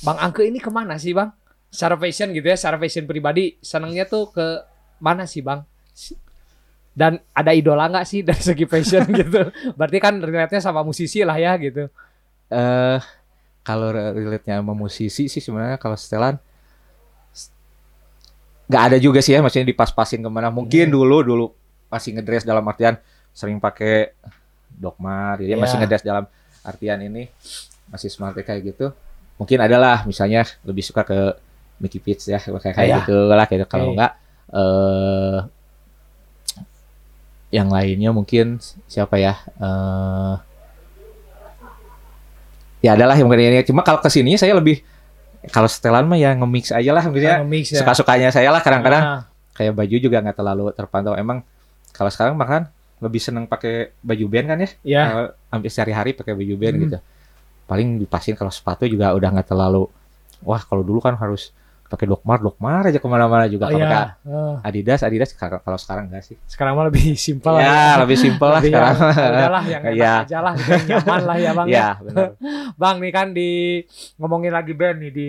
Bang 0.00 0.20
Angke 0.20 0.44
ini 0.44 0.60
ke 0.60 0.68
mana 0.68 1.00
sih 1.00 1.16
Bang? 1.16 1.32
Secara 1.72 1.96
passion 1.96 2.28
gitu 2.30 2.44
ya, 2.44 2.60
secara 2.60 2.76
passion 2.76 3.08
pribadi, 3.08 3.56
senangnya 3.64 4.04
tuh 4.04 4.28
ke 4.28 4.46
mana 5.00 5.24
sih 5.24 5.40
Bang? 5.40 5.64
Dan 6.92 7.16
ada 7.30 7.54
idola 7.54 7.86
nggak 7.86 8.04
sih 8.04 8.20
dari 8.28 8.42
segi 8.42 8.66
passion 8.66 9.06
gitu? 9.08 9.48
Berarti 9.72 9.98
kan 9.98 10.18
relate-nya 10.18 10.60
sama 10.60 10.82
musisi 10.82 11.22
lah 11.22 11.38
ya 11.38 11.56
gitu. 11.56 11.88
Eh 12.50 12.98
kalau 13.68 13.92
relate-nya 13.92 14.64
sama 14.64 14.72
musisi 14.72 15.28
sih 15.28 15.44
sebenarnya 15.44 15.76
kalau 15.76 15.92
setelan 15.92 16.40
nggak 18.68 18.82
ada 18.92 18.96
juga 18.96 19.20
sih 19.20 19.32
ya 19.32 19.40
maksudnya 19.40 19.68
dipas-pasin 19.68 20.20
ke 20.20 20.28
mana 20.28 20.48
mungkin 20.48 20.88
Hmm. 20.88 20.94
dulu 20.96 21.16
dulu 21.20 21.46
masih 21.88 22.16
ngedress 22.16 22.44
dalam 22.44 22.64
artian 22.64 22.96
sering 23.32 23.56
pakai 23.56 24.12
dogma 24.70 25.36
jadi 25.36 25.52
Iya. 25.52 25.60
masih 25.60 25.76
ngedress 25.78 26.04
dalam 26.04 26.24
artian 26.60 27.00
ini 27.00 27.28
masih 27.88 28.08
smart 28.08 28.36
kayak 28.36 28.60
gitu 28.66 28.92
mungkin 29.36 29.58
adalah 29.60 30.04
misalnya 30.04 30.44
lebih 30.64 30.84
suka 30.84 31.04
ke 31.04 31.18
Mickey 31.78 31.96
Pitts 31.96 32.26
ya 32.26 32.36
kayak 32.36 32.60
kayak 32.74 32.88
Iya. 32.88 32.96
gitu 33.04 33.16
lah 33.28 33.44
kayak 33.44 33.68
kalau 33.68 33.88
Oke. 33.88 33.92
enggak 33.96 34.12
eh 34.48 35.38
yang 37.48 37.72
lainnya 37.72 38.12
mungkin 38.12 38.60
siapa 38.84 39.16
ya 39.16 39.32
eh 39.56 40.34
ya 42.78 42.94
adalah 42.94 43.14
yang 43.14 43.26
mungkin 43.26 43.48
ini. 43.48 43.62
Cuma 43.62 43.82
kalau 43.82 43.98
ke 43.98 44.08
sininya 44.08 44.38
saya 44.38 44.54
lebih 44.54 44.82
kalau 45.54 45.70
setelan 45.70 46.04
mah 46.04 46.18
ya 46.18 46.34
nge-mix 46.34 46.74
aja 46.74 46.90
lah 46.90 47.02
mungkin 47.06 47.22
ya. 47.22 47.36
Mix 47.42 47.70
ya. 47.70 47.80
suka-sukanya 47.82 48.28
saya 48.34 48.50
lah 48.50 48.60
kadang-kadang. 48.60 49.02
Ah, 49.02 49.20
kayak 49.54 49.72
baju 49.74 49.96
juga 49.98 50.18
nggak 50.22 50.36
terlalu 50.36 50.64
terpantau. 50.74 51.14
Emang 51.14 51.42
kalau 51.94 52.10
sekarang 52.10 52.34
bahkan 52.34 52.66
lebih 52.98 53.22
seneng 53.22 53.46
pakai 53.46 53.94
baju 54.02 54.24
band 54.26 54.46
kan 54.50 54.58
ya? 54.58 54.68
Ya. 54.82 55.02
Kalau 55.06 55.26
hampir 55.54 55.70
sehari-hari 55.70 56.10
pakai 56.14 56.34
baju 56.34 56.54
band 56.58 56.74
Hmm. 56.74 56.84
gitu. 56.86 56.98
Paling 57.68 57.88
dipasin 58.00 58.34
kalau 58.34 58.50
sepatu 58.50 58.88
juga 58.88 59.12
udah 59.14 59.28
nggak 59.28 59.48
terlalu 59.48 59.86
wah 60.42 60.62
kalau 60.62 60.82
dulu 60.86 61.02
kan 61.02 61.18
harus 61.18 61.50
pakai 61.88 62.04
dokmar 62.04 62.38
dokmar 62.38 62.84
aja 62.84 62.96
ke 62.96 63.04
mana-mana 63.04 63.44
juga 63.44 63.64
Oh, 63.64 63.70
kalau 63.70 63.80
iya. 63.80 63.88
pakai 63.88 64.28
Ah, 64.28 64.56
Adidas 64.62 65.00
Adidas 65.00 65.30
kalau 65.32 65.74
sekarang 65.74 66.06
enggak 66.06 66.22
sih 66.22 66.36
sekarang 66.44 66.72
mah 66.72 66.86
lebih 66.86 67.16
simpel 67.18 67.56
ya 67.56 67.96
lebih 67.98 68.14
simpel 68.14 68.46
lah 68.46 68.60
Lebih 68.60 68.70
sekarang 68.70 68.94
yang- 68.94 69.32
udahlah 69.32 69.62
yang 69.64 69.82
enak 69.82 69.96
Iya. 69.96 70.12
aja 70.22 70.38
lah 70.38 70.52
yang 70.54 70.82
nyaman 70.86 71.20
lah 71.22 71.36
ya 71.36 71.50
bang 71.52 71.66
ya. 71.66 71.74
ya 71.74 71.88
benar 71.98 72.28
Bang 72.80 72.96
nih 72.98 73.10
kan 73.10 73.26
di 73.30 73.50
ngomongin 74.14 74.52
lagi 74.52 74.72
band 74.72 74.96
nih 75.00 75.10
di 75.10 75.28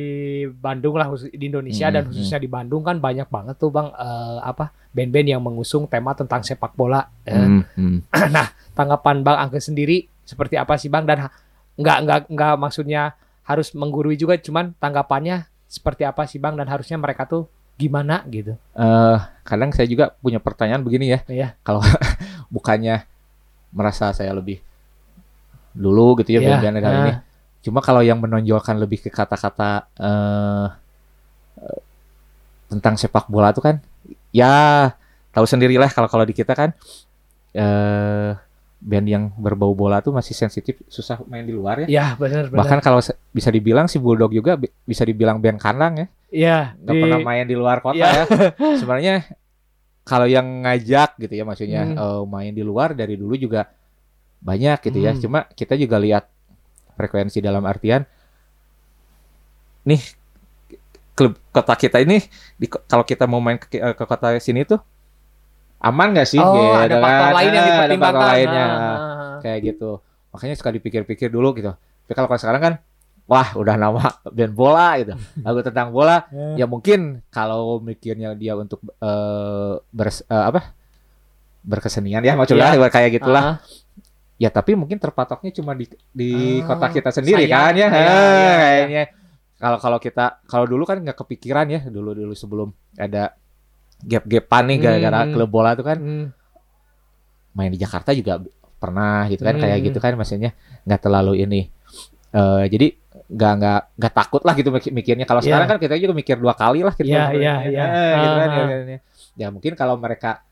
Bandung 0.52 0.94
lah 0.94 1.08
di 1.26 1.46
Indonesia 1.46 1.88
Hmm, 1.88 1.96
dan 1.96 2.04
khususnya 2.06 2.38
di 2.38 2.48
Bandung 2.48 2.82
kan 2.82 2.98
banyak 2.98 3.26
banget 3.26 3.56
tuh 3.56 3.70
bang 3.70 3.88
eh, 3.90 4.38
apa 4.42 4.70
band-band 4.90 5.28
yang 5.30 5.40
mengusung 5.40 5.86
tema 5.86 6.12
tentang 6.12 6.42
sepak 6.42 6.74
bola. 6.74 7.08
Eh, 7.24 7.34
Hmm, 7.34 7.62
hmm. 7.72 7.98
Tanggapan 8.76 9.22
bang 9.22 9.38
Angke 9.40 9.60
sendiri 9.60 9.98
seperti 10.22 10.56
apa 10.56 10.76
sih 10.76 10.88
bang 10.88 11.04
dan 11.04 11.30
nggak 11.76 11.98
nggak 12.04 12.20
nggak 12.28 12.54
maksudnya 12.56 13.16
harus 13.42 13.72
menggurui 13.72 14.14
juga 14.14 14.36
cuman 14.36 14.76
tanggapannya 14.76 15.48
seperti 15.70 16.02
apa 16.04 16.26
sih 16.26 16.42
bang 16.42 16.58
dan 16.58 16.66
harusnya 16.66 16.98
mereka 16.98 17.30
tuh 17.30 17.46
gimana 17.78 18.26
gitu. 18.28 18.58
Eh, 18.76 19.18
kadang 19.46 19.70
saya 19.72 19.88
juga 19.88 20.12
punya 20.20 20.42
pertanyaan 20.42 20.82
begini 20.84 21.14
ya 21.16 21.20
Iya. 21.30 21.48
kalau 21.64 21.80
bukannya 22.54 23.06
merasa 23.72 24.10
saya 24.12 24.34
lebih 24.34 24.60
dulu 25.72 26.20
gitu 26.20 26.36
ya 26.36 26.40
Iya, 26.42 26.50
band-band 26.60 26.78
kali 26.82 26.92
ah. 26.92 27.04
ini 27.06 27.14
cuma 27.60 27.80
kalau 27.80 28.02
yang 28.02 28.18
menonjolkan 28.20 28.76
lebih 28.76 29.00
ke 29.00 29.10
kata-kata 29.14 29.88
eh, 29.96 30.68
tentang 32.70 32.96
sepak 32.96 33.26
bola 33.28 33.54
itu 33.54 33.62
kan 33.62 33.80
ya 34.30 34.90
tahu 35.32 35.46
sendirilah 35.46 35.90
kalau 35.90 36.10
kalau 36.10 36.26
di 36.26 36.34
kita 36.34 36.54
kan 36.54 36.70
eh 37.52 38.32
band 38.80 39.06
yang 39.06 39.24
berbau 39.36 39.72
bola 39.72 40.00
tuh 40.00 40.12
masih 40.12 40.32
sensitif 40.32 40.80
susah 40.88 41.20
main 41.26 41.44
di 41.44 41.52
luar 41.52 41.84
ya 41.84 41.88
Ya 41.88 42.06
benar 42.16 42.48
benar. 42.48 42.58
bahkan 42.58 42.80
kalau 42.80 43.04
bisa 43.30 43.50
dibilang 43.50 43.86
si 43.86 43.98
Bulldog 43.98 44.32
juga 44.32 44.56
bi- 44.56 44.72
bisa 44.82 45.04
dibilang 45.04 45.38
band 45.38 45.58
kandang 45.58 45.94
ya 45.96 46.08
Iya. 46.30 46.60
nggak 46.78 46.94
di- 46.94 47.02
pernah 47.02 47.20
main 47.22 47.44
di 47.44 47.56
luar 47.56 47.78
kota 47.80 47.98
Iya. 47.98 48.10
ya. 48.10 48.24
Sebenarnya 48.80 49.14
kalau 50.02 50.26
yang 50.26 50.46
ngajak 50.64 51.20
gitu 51.20 51.34
ya 51.34 51.44
maksudnya 51.44 51.82
Hmm. 51.86 51.96
eh, 51.96 52.24
main 52.26 52.52
di 52.52 52.62
luar 52.62 52.94
dari 52.94 53.14
dulu 53.14 53.36
juga 53.36 53.68
banyak 54.40 54.80
gitu 54.82 54.98
ya. 54.98 55.12
Hmm. 55.12 55.20
Cuma 55.20 55.40
kita 55.50 55.74
juga 55.74 55.98
lihat 55.98 56.26
frekuensi 56.96 57.40
dalam 57.40 57.64
artian 57.64 58.08
nih 59.82 60.02
klub 61.12 61.36
kota 61.50 61.74
kita 61.74 62.00
ini 62.00 62.20
di, 62.56 62.68
kalau 62.68 63.04
kita 63.04 63.26
mau 63.26 63.40
main 63.40 63.58
ke, 63.58 63.68
ke 63.76 64.04
kota 64.06 64.36
sini 64.38 64.64
tuh 64.64 64.80
aman 65.80 66.08
gak 66.12 66.28
sih? 66.28 66.38
Oh, 66.38 66.52
gitu 66.52 66.76
ada 66.78 66.96
faktor 66.98 67.24
kan. 67.24 67.34
lain 67.34 67.50
yang 67.50 67.56
ada 67.56 67.70
dipertimbangkan. 67.70 68.16
faktor 68.16 68.32
lainnya 68.32 68.66
Ah, 68.66 68.76
ah, 68.76 68.94
ah. 68.94 69.38
kayak 69.40 69.60
gitu. 69.66 69.92
Makanya 70.30 70.56
suka 70.56 70.70
dipikir-pikir 70.70 71.28
dulu 71.28 71.50
gitu. 71.54 71.72
Tapi 71.72 72.14
kalau 72.14 72.28
sekarang 72.36 72.62
kan 72.62 72.74
wah 73.26 73.54
udah 73.54 73.76
nama 73.76 74.02
band 74.26 74.54
bola 74.54 74.98
gitu. 74.98 75.14
Lagu 75.46 75.60
tentang 75.62 75.90
bola 75.90 76.26
Ya. 76.30 76.62
ya 76.62 76.66
mungkin 76.66 77.00
kalau 77.28 77.80
mikirnya 77.80 78.34
dia 78.34 78.54
untuk 78.54 78.82
eh 78.84 79.74
bers- 79.90 80.26
eh, 80.26 80.46
apa 80.46 80.74
berkesenian 81.62 82.22
ya 82.22 82.34
maksudnya 82.34 82.72
kayak 82.90 83.10
gitulah 83.14 83.44
Ah, 83.44 83.56
ya 84.36 84.48
tapi 84.48 84.74
mungkin 84.74 84.96
terpatoknya 84.96 85.52
cuma 85.52 85.76
di 85.76 85.86
di 86.10 86.32
Ah, 86.60 86.66
kota 86.66 86.88
kita 86.90 87.12
sendiri 87.12 87.44
sayang. 87.44 87.52
kan 87.52 87.74
ya 87.74 87.88
iya. 87.88 88.14
kayaknya 88.58 89.04
kalau 89.56 89.78
kalau 89.78 90.00
kita 90.00 90.40
kalau 90.46 90.66
dulu 90.66 90.84
kan 90.84 90.98
nggak 90.98 91.18
kepikiran 91.18 91.68
ya 91.68 91.82
dulu 91.86 92.16
dulu 92.16 92.32
sebelum 92.32 92.70
ada 92.96 93.36
gap-gapan 94.02 94.64
nih 94.66 94.78
gara-gara 94.80 95.20
Hmm. 95.24 95.34
klub 95.34 95.50
bola 95.50 95.76
tuh 95.76 95.84
kan 95.84 95.98
hmm. 95.98 96.26
main 97.52 97.70
di 97.70 97.78
Jakarta 97.78 98.12
juga 98.12 98.40
pernah 98.78 99.28
gitu 99.28 99.44
kan 99.44 99.56
Hmm. 99.56 99.64
kayak 99.64 99.78
gitu 99.84 100.00
kan 100.00 100.16
maksudnya 100.16 100.52
nggak 100.84 101.02
terlalu 101.02 101.44
ini 101.44 101.62
Eh 102.30 102.70
jadi 102.70 102.94
nggak 103.26 103.54
nggak 103.58 103.80
nggak 103.98 104.14
takut 104.14 104.42
lah 104.46 104.54
gitu 104.54 104.70
mik- 104.70 104.94
mikirnya 104.94 105.26
kalau 105.26 105.42
Iya. 105.42 105.50
sekarang 105.50 105.68
kan 105.68 105.78
kita 105.82 105.98
juga 105.98 106.14
mikir 106.14 106.38
dua 106.38 106.54
kali 106.54 106.86
lah 106.86 106.94
gitu 106.94 107.10
Iya, 107.10 107.26
kan. 107.26 107.34
iya, 107.34 107.54
iya. 107.66 107.84
Eh, 107.84 108.14
gitu 108.16 108.36
kan 108.38 108.50
ya, 108.50 108.62
ya, 108.62 108.78
ya. 108.86 109.00
ya 109.34 109.48
mungkin 109.50 109.74
kalau 109.74 109.98
mereka 109.98 110.46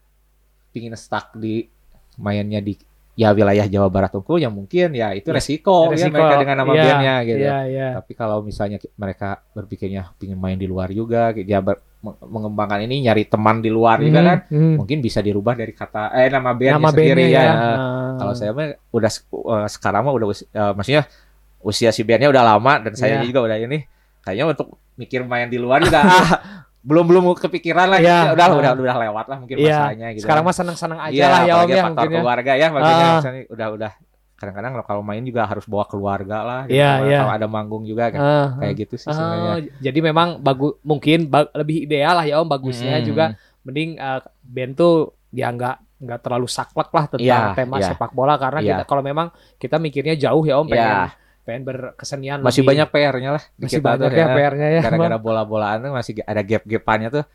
pingin 0.73 0.97
stuck 0.97 1.37
di 1.37 1.69
mainnya 2.17 2.57
di 2.57 2.73
ya 3.13 3.29
wilayah 3.29 3.65
Jawa 3.65 3.89
Barat 3.89 4.09
unggul 4.11 4.41
ya 4.41 4.49
mungkin 4.49 4.89
ya 4.91 5.13
itu 5.13 5.29
Ya, 5.29 5.37
resiko, 5.37 5.89
ya 5.89 6.01
resiko. 6.01 6.17
mereka 6.17 6.35
dengan 6.37 6.55
nama 6.57 6.71
bandnya 6.71 7.15
gitu 7.23 7.45
Iya, 7.45 7.57
iya. 7.65 7.87
tapi 7.93 8.11
kalau 8.13 8.37
misalnya 8.41 8.77
mereka 8.93 9.29
berpikirnya 9.53 10.01
pingin 10.17 10.37
main 10.37 10.57
di 10.57 10.65
luar 10.65 10.89
juga 10.89 11.29
gitu, 11.31 11.45
ya 11.45 11.61
ber- 11.61 11.81
mengembangkan 11.99 12.83
ini 12.83 13.03
nyari 13.03 13.25
teman 13.25 13.57
di 13.57 13.67
luar 13.67 13.97
juga 13.99 14.19
Hmm, 14.19 14.27
kan 14.27 14.37
hmm. 14.47 14.73
mungkin 14.77 14.97
bisa 14.99 15.19
dirubah 15.19 15.53
dari 15.53 15.71
kata 15.71 16.13
eh 16.13 16.29
nama 16.29 16.51
bandnya 16.51 16.77
Nama 16.77 16.89
sendiri 16.89 17.23
ya, 17.25 17.41
ya. 17.41 17.43
Nah, 17.43 17.57
Ah. 17.57 18.11
kalau 18.17 18.33
saya 18.33 18.51
mah 18.51 18.67
udah 18.87 19.11
eh, 19.11 19.67
sekarang 19.67 20.01
mah 20.01 20.13
udah 20.13 20.27
eh, 20.29 20.73
maksudnya 20.73 21.03
usia 21.59 21.89
si 21.89 22.01
bandnya 22.01 22.29
udah 22.29 22.43
lama 22.47 22.73
dan 22.79 22.93
saya 22.93 23.17
Iya. 23.17 23.25
juga 23.25 23.39
udah 23.43 23.57
ini 23.59 23.81
kayaknya 24.21 24.45
untuk 24.47 24.67
mikir 24.93 25.21
main 25.23 25.45
di 25.45 25.57
luar 25.57 25.81
juga 25.81 25.99
ah, 26.05 26.29
belum 26.79 27.03
belum 27.03 27.23
kepikiran 27.35 27.87
lah 27.87 27.99
Iya. 27.99 28.17
Ya 28.23 28.31
udah 28.31 28.45
Ah. 28.45 28.55
udah 28.55 28.71
udah 28.77 28.97
lewat 29.01 29.25
lah 29.25 29.37
mungkin 29.39 29.55
Iya. 29.57 29.77
masanya 29.83 30.07
gitu 30.11 30.23
Sekarang 30.23 30.43
kan. 30.43 30.49
mah 30.49 30.55
seneng-seneng 30.55 30.99
aja 31.01 31.11
Iya, 31.11 31.25
lah 31.27 31.41
ya 31.41 31.53
Om 31.55 31.67
ya 31.67 31.83
faktor 31.83 31.89
mungkin 31.97 32.07
ya. 32.07 32.19
keluarga 32.19 32.51
ya 32.53 32.67
maksudnya 32.69 33.07
misalnya 33.17 33.41
udah 33.49 33.67
udah 33.73 33.91
kadang-kadang 34.37 34.71
kalau 34.81 35.01
main 35.01 35.19
juga 35.21 35.43
harus 35.43 35.65
bawa 35.65 35.83
keluarga 35.83 36.37
lah 36.39 36.61
gitu. 36.65 36.77
Iya, 36.77 36.91
Kalau- 36.93 37.09
iya. 37.09 37.19
kalau 37.19 37.33
ada 37.33 37.47
manggung 37.47 37.83
juga 37.83 38.03
kan 38.07 38.19
Ah, 38.19 38.47
kayak 38.55 38.75
gitu 38.79 38.95
sih 38.95 39.09
sebenarnya 39.09 39.53
jadi 39.79 39.99
memang 40.03 40.37
bagus 40.39 40.77
mungkin 40.81 41.25
ba- 41.25 41.49
lebih 41.51 41.83
ideal 41.83 42.13
lah 42.13 42.23
ya 42.23 42.37
Om 42.37 42.47
bagusnya 42.47 42.97
Hmm. 42.97 43.03
juga 43.03 43.25
mending 43.61 43.97
eh, 43.97 44.19
band 44.43 44.73
tuh 44.73 44.93
dia 45.27 45.49
nggak 45.49 45.75
nggak 45.97 46.19
terlalu 46.21 46.45
saklek 46.45 46.87
lah 46.87 47.05
tentang 47.07 47.25
Iya, 47.25 47.57
tema 47.57 47.75
iya. 47.75 47.89
sepak 47.89 48.13
bola 48.13 48.37
karena 48.37 48.61
Iya. 48.61 48.69
kita 48.71 48.83
kalau 48.85 49.01
memang 49.01 49.27
kita 49.55 49.75
mikirnya 49.75 50.13
jauh 50.15 50.41
ya 50.41 50.55
Om 50.55 50.67
pengen 50.67 50.85
Iya. 50.85 51.09
pengen 51.41 51.61
berkesenian 51.63 52.37
masih 52.39 52.61
lebih- 52.61 52.69
banyak 52.77 52.87
PR-nya 52.91 53.29
lah 53.31 53.43
masih 53.57 53.79
banyak 53.79 54.05
tuh, 54.05 54.13
ya 54.13 54.27
PR-nya 54.29 54.67
ya 54.69 54.81
gara-gara 54.83 55.17
bola-bolaan 55.17 55.77
tuh 55.79 55.91
masih 55.91 56.13
ada 56.21 56.41
gap-gapannya 56.41 57.09
tuh 57.09 57.25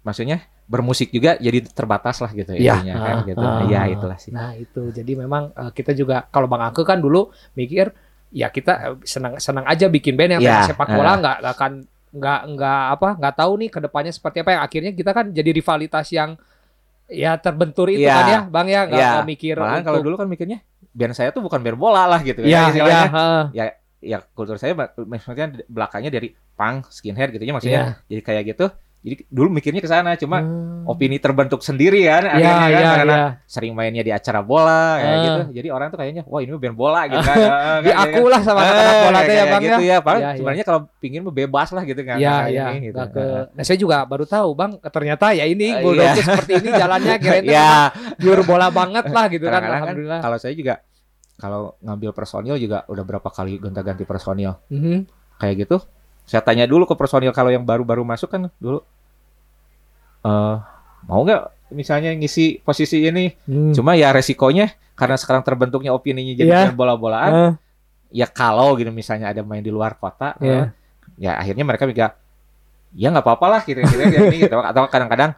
maksudnya 0.00 0.40
bermusik 0.64 1.08
juga 1.08 1.36
jadi 1.36 1.60
terbatas 1.62 2.18
lah 2.18 2.30
gitu 2.30 2.52
Iya. 2.52 2.80
intinya 2.80 2.94
kan 2.98 3.14
Ah, 3.14 3.22
gitu 3.22 3.42
ah. 3.42 3.60
iya 3.64 3.80
itulah 3.86 4.16
sih 4.16 4.30
Nah 4.30 4.52
itu 4.54 4.88
jadi 4.90 5.12
memang 5.14 5.52
eh, 5.52 5.70
kita 5.70 5.92
juga 5.92 6.24
kalau 6.26 6.46
Bang 6.46 6.62
Angke 6.62 6.82
kan 6.82 6.98
dulu 6.98 7.28
mikir 7.52 7.92
ya 8.30 8.48
kita 8.48 8.72
eh, 8.82 8.96
senang 9.02 9.36
senang 9.36 9.64
aja 9.64 9.86
bikin 9.86 10.14
band 10.14 10.30
yang 10.32 10.42
Iya, 10.42 10.64
tentang 10.64 10.70
sepak 10.70 10.88
bola 10.90 11.04
eh. 11.06 11.16
nggak 11.18 11.36
nggak 11.38 11.54
akan 11.54 11.72
nggak 12.10 12.40
nggak 12.48 12.82
apa 12.90 13.08
nggak 13.18 13.34
tahu 13.34 13.52
nih 13.56 13.68
ke 13.68 13.78
depannya 13.80 14.10
seperti 14.10 14.36
apa 14.40 14.50
yang 14.50 14.62
akhirnya 14.62 14.92
kita 14.92 15.10
kan 15.10 15.26
jadi 15.28 15.50
rivalitas 15.50 16.06
yang 16.08 16.30
ya 17.06 17.36
terbentur 17.36 17.86
itu 17.86 18.00
Iya. 18.00 18.14
kan 18.14 18.24
ya 18.26 18.40
Bang 18.46 18.66
ya 18.66 18.80
nggak 18.84 18.96
Iya. 18.96 19.10
nggak 19.14 19.28
mikir 19.28 19.54
kalau 19.58 19.98
untuk 19.98 20.06
dulu 20.06 20.16
kan 20.16 20.26
mikirnya 20.26 20.58
band 20.90 21.12
saya 21.12 21.28
tuh 21.28 21.42
bukan 21.42 21.60
band 21.60 21.76
bola 21.76 22.06
lah 22.06 22.20
gitu 22.20 22.40
ya 22.40 22.70
ya 22.70 22.84
ya 22.86 23.00
heeh. 23.04 23.70
ya 24.00 24.16
kultur 24.30 24.56
saya 24.56 24.72
mak- 24.72 24.96
maksudnya 24.96 25.48
belakangnya 25.66 26.08
dari 26.08 26.28
punk 26.54 26.88
skinhead 26.88 27.28
gitu 27.30 27.42
ya 27.42 27.52
maksudnya 27.52 27.82
Iya. 27.82 27.94
jadi 28.06 28.20
kayak 28.22 28.42
gitu 28.48 28.66
jadi 29.04 29.20
dulu 29.28 29.52
mikirnya 29.52 29.78
ke 29.78 29.86
sana 29.86 30.16
cuma 30.16 30.40
Hmm. 30.40 30.88
opini 30.88 31.16
terbentuk 31.16 31.60
sendiri 31.60 32.04
kan 32.04 32.24
ya 32.24 32.32
akhirnya 32.32 32.56
kan 32.56 32.70
ya 32.72 32.92
karena 32.94 33.14
ya 33.14 33.28
sering 33.44 33.72
mainnya 33.72 34.00
di 34.00 34.08
acara 34.08 34.40
bola 34.40 34.96
kayak 34.96 35.04
Ah. 35.06 35.20
gitu 35.20 35.40
jadi 35.54 35.68
orang 35.70 35.88
tuh 35.88 35.98
kayaknya 35.98 36.22
wah 36.24 36.40
ini 36.40 36.50
band 36.54 36.72
bola 36.72 37.04
gitu 37.04 37.20
kan 37.20 37.36
Ah, 37.44 37.78
di 37.78 37.88
kayak- 37.90 38.00
aku 38.10 38.24
lah 38.26 38.40
sama 38.40 38.60
Eh, 38.60 38.68
anak 38.70 38.96
bola 38.98 39.12
ya 39.14 39.26
kayak 39.26 39.44
Bang 39.46 39.62
gitu 39.62 39.74
ya 39.76 39.86
ya, 39.86 39.98
Padahal 40.00 40.18
Iya, 40.18 40.24
iya. 40.26 40.36
sebenarnya 40.36 40.64
kalau 40.64 40.80
pingin 40.98 41.22
bebas 41.22 41.68
lah 41.70 41.82
gitu 41.84 42.00
kan 42.00 42.16
Ya, 42.16 42.34
ya, 42.48 42.64
ini, 42.70 42.88
gitu. 42.88 42.96
ke. 43.06 43.24
Nah, 43.50 43.62
saya 43.62 43.76
juga 43.76 43.96
baru 44.02 44.24
tahu, 44.24 44.48
Bang. 44.52 44.70
Ternyata 44.80 45.26
ya 45.30 45.44
ini 45.44 45.68
Eh, 45.70 45.80
Bulldog 45.80 46.00
iya. 46.02 46.16
tuh 46.16 46.24
seperti 46.26 46.52
ini 46.58 46.70
jalannya 46.70 47.14
tuh 47.20 47.32
ya 47.46 47.92
pure 48.16 48.42
bola 48.42 48.68
banget 48.70 49.04
lah 49.06 49.28
gitu 49.28 49.44
kan. 49.46 49.60
kan 49.60 49.70
Alhamdulillah. 49.78 50.20
kalau 50.20 50.36
saya 50.36 50.52
juga 50.52 50.80
kalau 51.34 51.76
ngambil 51.78 52.10
personil 52.10 52.56
juga 52.56 52.86
udah 52.86 53.04
berapa 53.04 53.28
kali 53.28 53.58
gonta-ganti 53.58 54.04
personil 54.04 54.56
Mhm. 54.68 55.04
kayak 55.36 55.54
gitu 55.60 55.76
saya 56.22 56.40
tanya 56.40 56.64
dulu 56.64 56.86
ke 56.86 56.94
personil 56.94 57.28
kalau 57.30 57.50
yang 57.50 57.62
baru-baru 57.62 58.00
masuk 58.00 58.30
kan 58.30 58.48
dulu 58.56 58.80
eh 60.24 60.56
mau 61.04 61.20
nggak 61.20 61.42
misalnya 61.70 62.10
ngisi 62.12 62.58
posisi 62.58 63.02
ini 63.02 63.28
Hmm. 63.44 63.72
cuma 63.72 63.92
ya 63.92 64.08
resikonya 64.08 64.68
karena 64.94 65.14
sekarang 65.14 65.42
terbentuknya 65.42 65.90
opininya 65.90 66.32
jadi 66.32 66.50
main 66.66 66.72
bola-bolaan 66.72 67.32
Eh, 67.32 67.52
ya 68.14 68.26
kalau 68.26 68.72
gitu 68.74 68.88
misalnya 68.88 69.28
ada 69.28 69.42
main 69.42 69.60
di 69.60 69.68
luar 69.68 69.94
kota 69.94 70.38
Iya. 70.38 70.54
eh, 70.54 70.66
ya 71.18 71.32
akhirnya 71.34 71.64
mereka 71.64 71.84
juga 71.84 72.14
ya 72.92 73.10
nggak 73.10 73.22
apa-apa 73.22 73.46
lah 73.48 73.60
kira-kira 73.60 74.06
ini 74.06 74.38
gitu 74.40 74.54
atau 74.56 74.86
kadang-kadang 74.86 75.34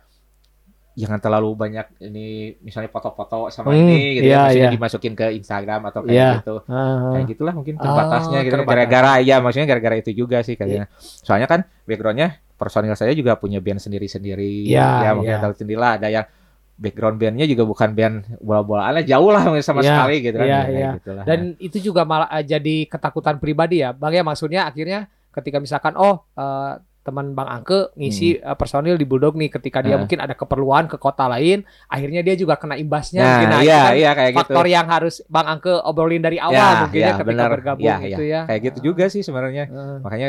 jangan 0.92 1.18
terlalu 1.18 1.52
banyak 1.52 1.86
ini 2.02 2.26
misalnya 2.58 2.88
foto-foto 2.88 3.48
sama 3.50 3.68
Hmm, 3.70 3.80
ini 3.82 3.96
gitu 4.16 4.26
iya, 4.26 4.32
ya 4.32 4.40
maksudnya 4.42 4.60
iya. 4.62 4.72
dimasukin 4.72 5.12
ke 5.12 5.26
Instagram 5.34 5.80
atau 5.84 6.00
kayak 6.02 6.16
Iya. 6.16 6.28
gitu 6.38 6.54
Ah. 6.66 7.12
kayak 7.12 7.26
gitulah 7.28 7.52
mungkin 7.52 7.74
Oh, 7.76 7.82
terbatasnya 7.82 8.38
gitu 8.40 8.54
terbatas. 8.54 8.70
gara-gara 8.70 9.12
ya 9.20 9.36
maksudnya 9.38 9.66
gara-gara 9.66 9.96
itu 9.98 10.10
juga 10.14 10.40
sih 10.40 10.54
kayaknya 10.54 10.88
soalnya 10.98 11.44
kan 11.46 11.60
backgroundnya 11.84 12.40
personil 12.56 12.92
saya 12.92 13.12
juga 13.12 13.36
punya 13.36 13.60
band 13.60 13.78
sendiri-sendiri 13.78 14.66
Iya, 14.66 14.88
ya 15.04 15.10
mungkin 15.12 15.32
iya. 15.32 15.40
tahu 15.40 15.52
sendirilah 15.54 15.92
ada 15.96 16.08
yang 16.08 16.26
background 16.74 17.16
bandnya 17.16 17.44
juga 17.44 17.64
bukan 17.64 17.88
band 17.92 18.16
bola-bolaan 18.38 19.00
jauh 19.00 19.32
lah 19.32 19.48
sama 19.60 19.80
Iya, 19.80 19.88
sekali 19.92 20.16
gitu 20.20 20.36
kan 20.36 20.44
iya, 20.44 20.60
kayak 20.60 20.76
iya. 20.76 20.90
gitulah. 20.96 21.24
Dan 21.24 21.38
itu 21.56 21.78
juga 21.80 22.02
malah 22.02 22.28
eh, 22.30 22.44
jadi 22.44 22.76
ketakutan 22.84 23.36
pribadi 23.36 23.80
ya, 23.80 23.92
Bang 23.92 24.12
ya. 24.12 24.20
Maksudnya 24.20 24.64
akhirnya 24.64 25.08
ketika 25.30 25.56
misalkan 25.56 25.96
oh 25.96 26.24
eh, 26.32 26.76
teman 27.00 27.32
Bang 27.32 27.46
Angke 27.46 27.94
ngisi 27.94 28.36
eh, 28.36 28.56
personil 28.56 28.96
di 28.96 29.06
Bulldog 29.06 29.36
nih 29.36 29.48
ketika 29.48 29.80
dia 29.80 29.94
Hmm. 29.94 30.04
mungkin 30.04 30.18
ada 30.18 30.34
keperluan 30.34 30.84
ke 30.84 30.98
kota 30.98 31.24
lain, 31.26 31.62
akhirnya 31.86 32.20
dia 32.20 32.34
juga 32.34 32.58
kena 32.58 32.74
imbasnya. 32.74 33.20
nah, 33.20 33.30
mungkin. 33.30 33.48
Nah, 33.48 33.60
iya 33.62 33.80
kan 33.80 33.92
iya 33.94 34.10
kayak 34.12 34.30
gitu 34.32 34.40
faktor 34.42 34.66
yang 34.66 34.86
harus 34.86 35.14
Bang 35.26 35.46
Angke 35.46 35.72
obrolin 35.72 36.20
dari 36.20 36.36
awal 36.36 36.52
Ya, 36.52 36.80
mungkin 36.82 36.98
ya, 36.98 37.06
ya 37.06 37.12
ketika 37.14 37.24
benar. 37.24 37.48
bergabung 37.52 37.86
Ya, 37.88 37.96
gitu 38.02 38.20
ya. 38.22 38.40
kayak 38.44 38.60
gitu 38.64 38.78
juga 38.92 39.04
sih 39.06 39.22
sebenarnya 39.22 39.64
Eh, 39.64 39.96
makanya 40.02 40.28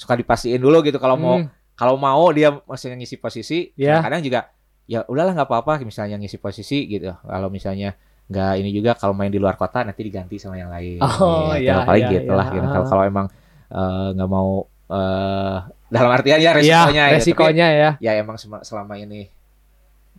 suka 0.00 0.16
dipastiin 0.16 0.56
dulu 0.56 0.80
gitu 0.80 0.96
kalau 0.96 1.20
mau 1.20 1.36
hmm, 1.36 1.76
kalau 1.76 2.00
mau 2.00 2.24
dia 2.32 2.56
maksudnya 2.64 2.96
ngisi 2.96 3.20
posisi 3.20 3.68
Ya. 3.76 4.00
kadang 4.00 4.24
juga 4.24 4.48
ya 4.88 5.04
udahlah 5.04 5.36
nggak 5.36 5.48
apa-apa 5.48 5.84
misalnya 5.84 6.16
ngisi 6.16 6.40
posisi 6.40 6.88
gitu 6.88 7.12
kalau 7.20 7.52
misalnya 7.52 7.92
nggak 8.26 8.52
ini 8.64 8.70
juga 8.72 8.96
kalau 8.96 9.12
main 9.12 9.28
di 9.28 9.36
luar 9.36 9.60
kota 9.60 9.84
nanti 9.84 10.00
diganti 10.00 10.40
sama 10.40 10.56
yang 10.56 10.72
lain 10.72 11.02
Oh, 11.04 11.52
Gitu, 11.52 11.68
iya, 11.68 11.84
paling 11.84 12.04
iya, 12.08 12.14
gitu 12.16 12.32
lah 12.32 12.46
iya. 12.48 12.54
gitu 12.56 12.66
kalau 12.66 12.86
kalau 12.88 13.02
emang 13.04 13.26
eh, 13.68 14.08
nggak 14.16 14.30
mau 14.30 14.50
eh, 14.88 15.56
dalam 15.90 16.10
artian 16.14 16.38
ya 16.38 16.50
resikonya 16.54 17.04
ya, 17.10 17.14
resikonya 17.14 17.66
ya. 17.74 17.90
Tapi 17.98 18.06
ya 18.06 18.12
emang 18.16 18.36
selama 18.62 18.94
ini 18.96 19.26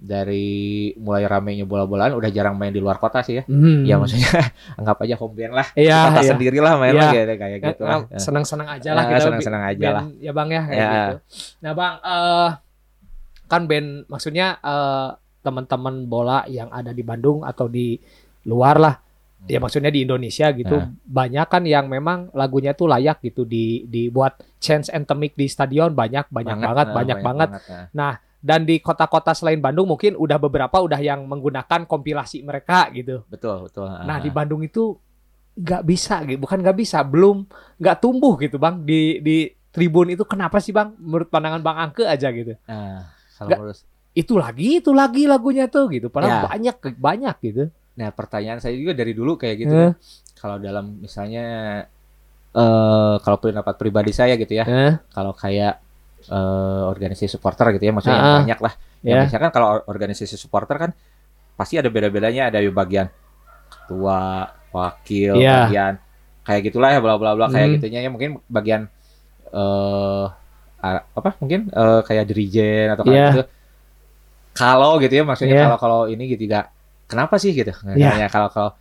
dari 0.02 0.50
mulai 0.98 1.24
ramenya 1.24 1.62
bola-bolaan 1.62 2.18
udah 2.18 2.26
jarang 2.28 2.58
main 2.58 2.74
di 2.74 2.82
luar 2.82 2.98
kota 2.98 3.22
sih 3.22 3.38
ya 3.38 3.44
Hmm. 3.46 3.86
ya 3.86 4.02
maksudnya 4.02 4.34
anggap 4.82 4.98
aja 5.00 5.14
home 5.14 5.38
band 5.38 5.54
lah 5.54 5.68
Iya, 5.72 6.10
kota 6.10 6.20
iya. 6.20 6.30
sendiri 6.34 6.58
lah 6.58 6.74
main 6.76 6.92
Iya. 6.92 7.00
lah 7.00 7.12
gitu 7.14 7.34
kayak 7.38 7.60
gitu 7.64 7.84
lah 7.84 7.98
Ya, 8.04 8.18
senang-senang 8.18 8.68
aja 8.68 8.90
lah 8.92 9.04
Ya, 9.04 9.10
kita 9.12 9.20
senang-senang 9.24 9.64
aja 9.64 9.78
band, 9.80 9.94
lah. 9.94 10.06
ya 10.18 10.32
bang 10.32 10.50
ya 10.50 10.62
kayak 10.64 10.74
Ya. 10.76 10.90
gitu. 10.90 11.16
Nah 11.62 11.72
bang, 11.72 11.94
eh 12.02 12.50
kan 13.46 13.62
band 13.64 13.88
maksudnya 14.08 14.48
eh 14.60 15.10
teman-teman 15.42 15.96
bola 16.04 16.46
yang 16.48 16.70
ada 16.70 16.90
di 16.90 17.02
Bandung 17.02 17.42
atau 17.42 17.66
di 17.66 17.98
luar 18.44 18.78
lah, 18.78 18.96
ya 19.44 19.58
maksudnya 19.58 19.90
di 19.90 20.02
Indonesia 20.02 20.50
gitu, 20.50 20.78
Ya. 20.78 20.90
banyak 20.90 21.46
kan 21.48 21.62
yang 21.64 21.86
memang 21.86 22.30
lagunya 22.32 22.74
tuh 22.74 22.86
layak 22.86 23.22
gitu 23.22 23.42
di 23.44 23.86
dibuat 23.86 24.38
chance 24.58 24.90
anthemic 24.90 25.34
di 25.34 25.46
stadion 25.46 25.94
banyak 25.94 26.26
banyak 26.28 26.58
banget 26.58 26.88
nah, 26.88 26.96
banyak 26.96 27.18
banget. 27.20 27.50
nah. 27.92 28.14
Dan 28.42 28.66
di 28.66 28.82
kota-kota 28.82 29.38
selain 29.38 29.62
Bandung 29.62 29.86
mungkin 29.86 30.18
udah 30.18 30.42
beberapa 30.42 30.82
udah 30.82 30.98
yang 30.98 31.30
menggunakan 31.30 31.86
kompilasi 31.86 32.42
mereka 32.42 32.90
gitu. 32.90 33.22
betul 33.30 33.70
betul 33.70 33.86
Nah 33.86 34.18
di 34.18 34.34
Bandung 34.34 34.66
itu 34.66 34.98
nggak 35.52 35.84
bisa 35.86 36.26
gitu, 36.26 36.42
bukan 36.42 36.58
nggak 36.64 36.78
bisa, 36.80 37.06
belum 37.06 37.46
nggak 37.78 37.98
tumbuh 38.02 38.40
gitu 38.42 38.58
bang 38.58 38.82
di 38.82 39.22
di 39.22 39.38
tribun 39.70 40.10
itu 40.10 40.24
kenapa 40.26 40.58
sih 40.60 40.74
bang? 40.74 40.96
Menurut 40.98 41.30
pandangan 41.30 41.62
bang 41.62 41.78
Angke 41.78 42.04
aja 42.04 42.28
gitu. 42.34 42.58
Nah, 42.68 43.08
Itu 44.12 44.36
lagi, 44.36 44.84
itu 44.84 44.92
lagi 44.92 45.24
lagunya 45.24 45.72
tuh 45.72 45.88
gitu. 45.88 46.12
Padahal 46.12 46.44
Ya. 46.44 46.48
banyak 46.50 46.76
banyak 47.00 47.36
gitu. 47.46 47.64
Nah, 47.96 48.10
pertanyaan 48.12 48.60
saya 48.60 48.76
juga 48.76 48.92
dari 48.92 49.16
dulu 49.16 49.40
kayak 49.40 49.56
gitu. 49.60 49.76
Eh. 49.76 49.94
Kalau 50.36 50.58
dalam 50.58 50.98
misalnya 51.00 51.46
eh 52.52 53.16
kalau 53.24 53.38
pendapat 53.40 53.76
pribadi 53.80 54.12
saya 54.12 54.36
gitu 54.36 54.52
ya, 54.52 54.66
Eh, 54.68 54.94
kalau 55.16 55.32
kayak 55.32 55.80
eh 56.28 56.82
organisasi 56.86 57.26
supporter 57.28 57.74
gitu 57.74 57.90
ya, 57.90 57.94
maksudnya 57.94 58.16
Ah, 58.16 58.22
yang 58.22 58.30
ah. 58.30 58.40
banyak 58.44 58.60
lah. 58.62 58.74
Ya. 59.02 59.10
Ya, 59.18 59.22
misalkan 59.26 59.50
kalau 59.50 59.68
or- 59.80 59.86
organisasi 59.90 60.38
supporter 60.38 60.78
kan 60.78 60.92
pasti 61.56 61.78
ada 61.78 61.90
beda-bedanya, 61.90 62.50
ada 62.50 62.62
bagian 62.70 63.10
ketua, 63.70 64.50
wakil, 64.72 65.36
Iya. 65.38 65.68
bagian 65.68 65.94
kayak 66.42 66.62
gitulah 66.70 66.90
ya 66.90 67.00
bla 67.00 67.16
bla 67.22 67.38
bla 67.38 67.48
kayak 67.48 67.68
Hmm. 67.70 67.76
gitunya 67.78 68.00
ya 68.02 68.10
mungkin 68.10 68.42
bagian 68.50 68.90
eh 69.50 70.26
a- 70.82 71.06
apa 71.06 71.30
mungkin 71.38 71.70
eh, 71.70 72.02
kayak 72.02 72.26
dirijen 72.26 72.88
atau 72.90 73.04
kayak 73.06 73.16
Iya. 73.16 73.28
gitu. 73.32 73.44
Kalau 74.52 75.00
gitu 75.00 75.14
ya 75.14 75.24
maksudnya 75.24 75.56
Iya. 75.56 75.66
kalau 75.70 75.78
kalau 75.80 76.00
ini 76.08 76.24
gitu 76.28 76.50
juga 76.50 76.72
kenapa 77.06 77.38
sih 77.38 77.54
gitu? 77.54 77.72
Iya. 77.94 78.16
Nanya 78.16 78.28
kalau 78.28 78.50
kalau 78.50 78.72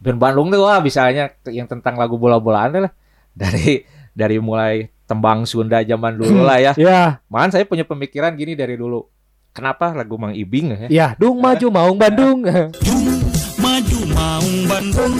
band 0.00 0.18
Bandung 0.18 0.48
tuh 0.50 0.60
wah 0.64 0.80
misalnya 0.80 1.32
yang 1.48 1.66
tentang 1.66 1.94
lagu 1.96 2.16
bola-bolaan 2.16 2.88
lah 2.88 2.92
dari 3.32 3.82
dari 4.12 4.36
mulai 4.38 4.86
tembang 5.04 5.44
Sunda 5.44 5.84
zaman 5.84 6.16
dulu 6.16 6.44
lah 6.44 6.58
ya. 6.60 6.72
Ya, 6.84 7.20
Malahan 7.28 7.52
saya 7.52 7.64
punya 7.68 7.84
pemikiran 7.84 8.34
gini 8.36 8.56
dari 8.56 8.76
dulu. 8.76 9.08
Kenapa 9.54 9.94
lagu 9.94 10.18
Mang 10.18 10.34
Ibing 10.34 10.66
ya? 10.66 10.78
ya, 10.90 11.06
dung 11.14 11.38
maju 11.38 11.66
maung 11.70 11.94
Bandung. 11.94 12.42
maju 13.64 13.98
maung 14.10 14.56
Bandung 14.66 15.14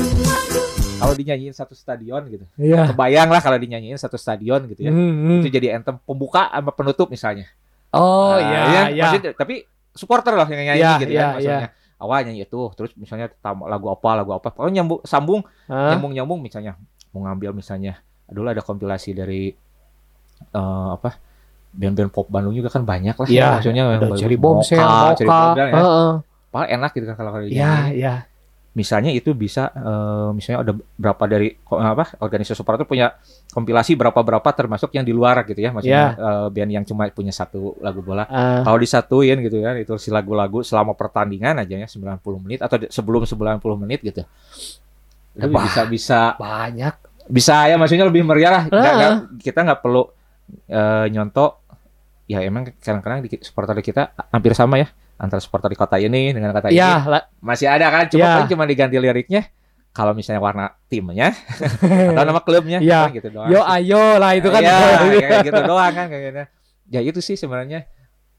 Kalau 0.98 1.14
dinyanyiin 1.14 1.54
satu 1.54 1.76
stadion 1.76 2.26
gitu. 2.26 2.44
Iya. 2.58 2.90
Kebayang 2.90 3.28
lah 3.30 3.38
kalau 3.44 3.60
dinyanyiin 3.60 4.00
satu 4.00 4.18
stadion 4.18 4.66
gitu 4.66 4.88
ya. 4.88 4.90
Hmm, 4.90 5.12
hmm. 5.28 5.40
Itu 5.44 5.48
jadi 5.52 5.78
anthem 5.78 6.00
pembuka 6.02 6.50
sama 6.50 6.72
penutup 6.74 7.12
misalnya. 7.12 7.46
Oh 7.94 8.34
Nah, 8.34 8.42
iya, 8.42 8.58
ya, 8.58 8.82
iya. 8.90 9.04
maksudnya, 9.06 9.32
tapi 9.38 9.54
supporter 9.94 10.34
lah 10.34 10.48
yang 10.50 10.66
nyanyi 10.66 10.82
Iya, 10.82 10.92
gitu 10.98 11.12
iya, 11.14 11.22
kan 11.22 11.34
maksudnya. 11.38 11.68
Awal 11.94 12.18
nyanyi 12.26 12.42
itu, 12.42 12.60
terus 12.74 12.90
misalnya 12.98 13.30
lagu 13.70 13.86
apa, 13.92 14.10
lagu 14.18 14.34
apa. 14.34 14.50
Pokoknya 14.50 14.82
nyambung 14.82 15.00
sambung 15.06 15.40
Hah? 15.70 15.94
nyambung-nyambung 15.94 16.42
misalnya 16.42 16.74
mau 17.14 17.30
ngambil 17.30 17.54
misalnya 17.54 18.02
dulu 18.26 18.50
ada 18.50 18.58
kompilasi 18.64 19.14
dari 19.14 19.54
eh, 20.44 20.88
apa 20.92 21.18
band-band 21.70 22.08
pop 22.08 22.26
Bandung 22.26 22.52
juga 22.52 22.70
kan 22.70 22.82
banyak 22.82 23.14
lah 23.14 23.26
Iya, 23.26 23.58
maksudnya 23.58 23.82
yang 23.82 23.98
Bombshell, 23.98 24.78
Mocha, 24.78 25.14
Cherry 25.16 25.26
Mocha. 25.26 25.42
Bombshell 25.42 25.66
ya. 25.66 25.74
Heeh. 25.74 26.12
Paling 26.48 26.70
enak 26.72 26.90
gitu 26.92 27.04
kan 27.04 27.14
kalau 27.14 27.30
kalau 27.32 27.44
Iya, 27.44 27.50
dinyanyiin. 27.50 27.94
iya. 27.94 28.14
misalnya 28.72 29.10
itu 29.10 29.30
bisa 29.32 29.70
eh, 29.70 30.30
misalnya 30.30 30.58
ada 30.60 30.72
berapa 30.92 31.24
dari 31.24 31.46
apa 31.68 32.10
organisasi 32.16 32.54
supporter 32.56 32.82
punya 32.82 33.14
kompilasi 33.48 33.94
berapa 33.94 34.18
berapa 34.18 34.50
termasuk 34.50 34.90
yang 34.90 35.02
di 35.02 35.10
luar 35.10 35.42
gitu 35.44 35.54
ya 35.56 35.70
maksudnya 35.70 36.04
eh, 36.12 36.46
band 36.50 36.70
yang 36.72 36.84
cuma 36.84 37.06
punya 37.08 37.30
satu 37.30 37.78
lagu 37.78 38.02
bola 38.02 38.22
Ah, 38.24 38.62
kalau 38.62 38.74
disatuin 38.76 39.38
gitu 39.40 39.58
ya 39.58 39.74
itu 39.74 39.94
si 39.94 40.10
lagu-lagu 40.10 40.58
selama 40.60 40.90
pertandingan 40.92 41.54
aja 41.56 41.74
ya 41.76 41.86
90 41.86 42.18
menit 42.40 42.60
atau 42.60 42.82
sebelum 42.84 43.22
90 43.22 43.62
menit 43.78 44.02
gitu 44.02 44.26
itu 45.34 45.46
bisa 45.48 45.82
bisa 45.86 46.20
banyak. 46.34 46.94
bisa 47.24 47.56
ya 47.66 47.74
maksudnya 47.74 48.04
lebih 48.04 48.22
meriah 48.22 48.52
lah 48.52 48.64
Nggak- 48.66 48.82
Ah. 48.84 48.94
nggak- 48.96 49.18
kita 49.38 49.58
nggak 49.62 49.80
perlu 49.80 50.02
eh, 50.66 51.06
nyontok 51.08 51.60
ya 52.24 52.40
emang 52.40 52.64
kadang-kadang 52.74 53.20
di 53.20 53.36
supporter 53.38 53.76
kita 53.78 54.02
hampir 54.30 54.52
sama 54.52 54.78
ya 54.78 54.88
antara 55.14 55.38
supporter 55.38 55.68
di 55.68 55.76
kota 55.76 55.96
ini 55.96 56.32
dengan 56.32 56.50
kota 56.50 56.68
ini 56.68 56.76
Iya, 56.76 57.04
lah. 57.04 57.22
masih 57.38 57.68
ada 57.68 57.86
kan 57.86 58.08
cuma 58.08 58.20
Ya. 58.20 58.32
paling 58.34 58.50
cuma 58.50 58.64
diganti 58.64 58.96
liriknya 58.96 59.46
kalau 59.90 60.10
misalnya 60.10 60.40
warna 60.40 60.74
timnya 60.86 61.30
atau 62.10 62.24
nama 62.24 62.40
klubnya 62.40 62.80
Ya. 62.80 63.06
gitu 63.08 63.28
doang 63.28 63.46
Yo 63.46 63.60
sih. 63.60 63.74
ayo 63.78 64.18
lah 64.18 64.32
itu 64.32 64.48
kan. 64.48 64.58
Iya, 64.58 64.76
kayak 65.22 65.40
gitu 65.44 65.60
doang 65.62 65.92
kan 65.92 66.06
kayak 66.08 66.22
gitu. 66.24 66.42
ya 66.86 67.00
itu 67.00 67.20
sih 67.20 67.34
sebenarnya 67.34 67.86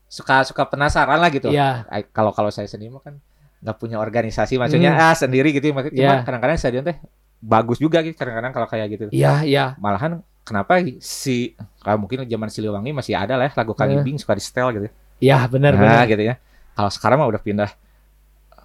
suka 0.05 0.43
suka 0.43 0.65
penasaran 0.65 1.17
lah 1.17 1.29
gitu. 1.29 1.49
Ay- 1.87 2.05
kalau 2.07 2.29
kalau 2.29 2.49
saya 2.49 2.65
sendiri 2.65 2.89
mah 2.89 3.01
kan 3.01 3.17
nggak 3.61 3.77
punya 3.77 3.97
organisasi 3.97 4.57
maksudnya 4.57 4.93
Hmm. 4.93 5.03
ah 5.03 5.15
sendiri 5.15 5.49
gitu 5.49 5.71
maksudnya 5.71 5.95
cuma 5.95 6.11
Ya. 6.11 6.21
kadang-kadang 6.21 6.57
stadion 6.57 6.83
teh 6.83 6.97
bagus 7.39 7.77
juga 7.77 8.01
gitu 8.01 8.13
kadang-kadang 8.13 8.51
kalau 8.51 8.67
kayak 8.67 8.85
gitu 8.91 9.03
Iya, 9.09 9.41
iya. 9.41 9.65
malahan 9.77 10.21
kenapa 10.45 10.77
si 11.01 11.51
kalau 11.81 11.97
mungkin 11.99 12.21
zaman 12.23 12.47
Siliwangi 12.47 12.93
masih 12.93 13.17
ada 13.17 13.35
lah 13.35 13.49
ya 13.49 13.53
lagu 13.55 13.73
Kang 13.73 13.89
Eh. 13.89 13.97
Ibing 13.97 14.15
suka 14.15 14.31
di 14.31 14.41
setel 14.41 14.69
gitu 14.71 14.87
Iya, 15.17 15.43
benar 15.47 15.73
nah 15.73 15.81
benar. 15.81 16.05
gitu 16.05 16.23
ya 16.23 16.35
kalau 16.71 16.87
sekarang 16.87 17.17
mah 17.17 17.27
udah 17.27 17.41
pindah 17.41 17.69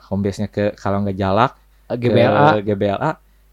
home 0.06 0.20
base-nya 0.20 0.46
ke 0.46 0.74
kalau 0.74 1.00
nggak 1.00 1.16
jalak 1.16 1.52
GBLA 1.88 2.60
ke 2.60 2.62
GBLA 2.68 3.10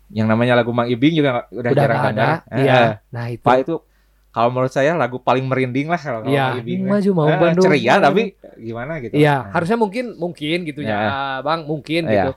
yang 0.07 0.25
namanya 0.25 0.53
lagu 0.55 0.71
Mang 0.71 0.87
Ibing 0.87 1.13
juga 1.15 1.45
udah, 1.47 1.61
udah 1.67 1.71
jarang 1.73 1.99
ada. 2.05 2.25
Eh, 2.47 2.63
Iya. 2.63 2.75
eh. 2.79 2.91
Nah, 3.11 3.25
itu. 3.27 3.43
Pak 3.43 3.55
itu 3.59 3.75
kalau 4.29 4.49
menurut 4.49 4.71
saya 4.71 4.93
lagu 4.93 5.19
paling 5.19 5.43
merinding 5.43 5.87
lah 5.87 5.97
kalau 5.97 6.23
Iya, 6.23 6.53
Mang 6.53 6.59
Ibing 6.61 6.79
maju 6.85 7.09
mau 7.11 7.27
Eh, 7.27 7.37
Bandung. 7.37 7.63
ceria 7.67 7.93
tapi 7.99 8.21
gimana 8.55 8.91
gitu 8.99 9.13
Iya, 9.13 9.35
Nah. 9.37 9.51
harusnya 9.51 9.75
mungkin 9.75 10.05
mungkin 10.15 10.57
gitu 10.63 10.79
ya, 10.79 10.95
Ya. 10.97 11.11
Bang, 11.41 11.65
mungkin 11.65 12.07
Iya. 12.07 12.13
gitu. 12.23 12.31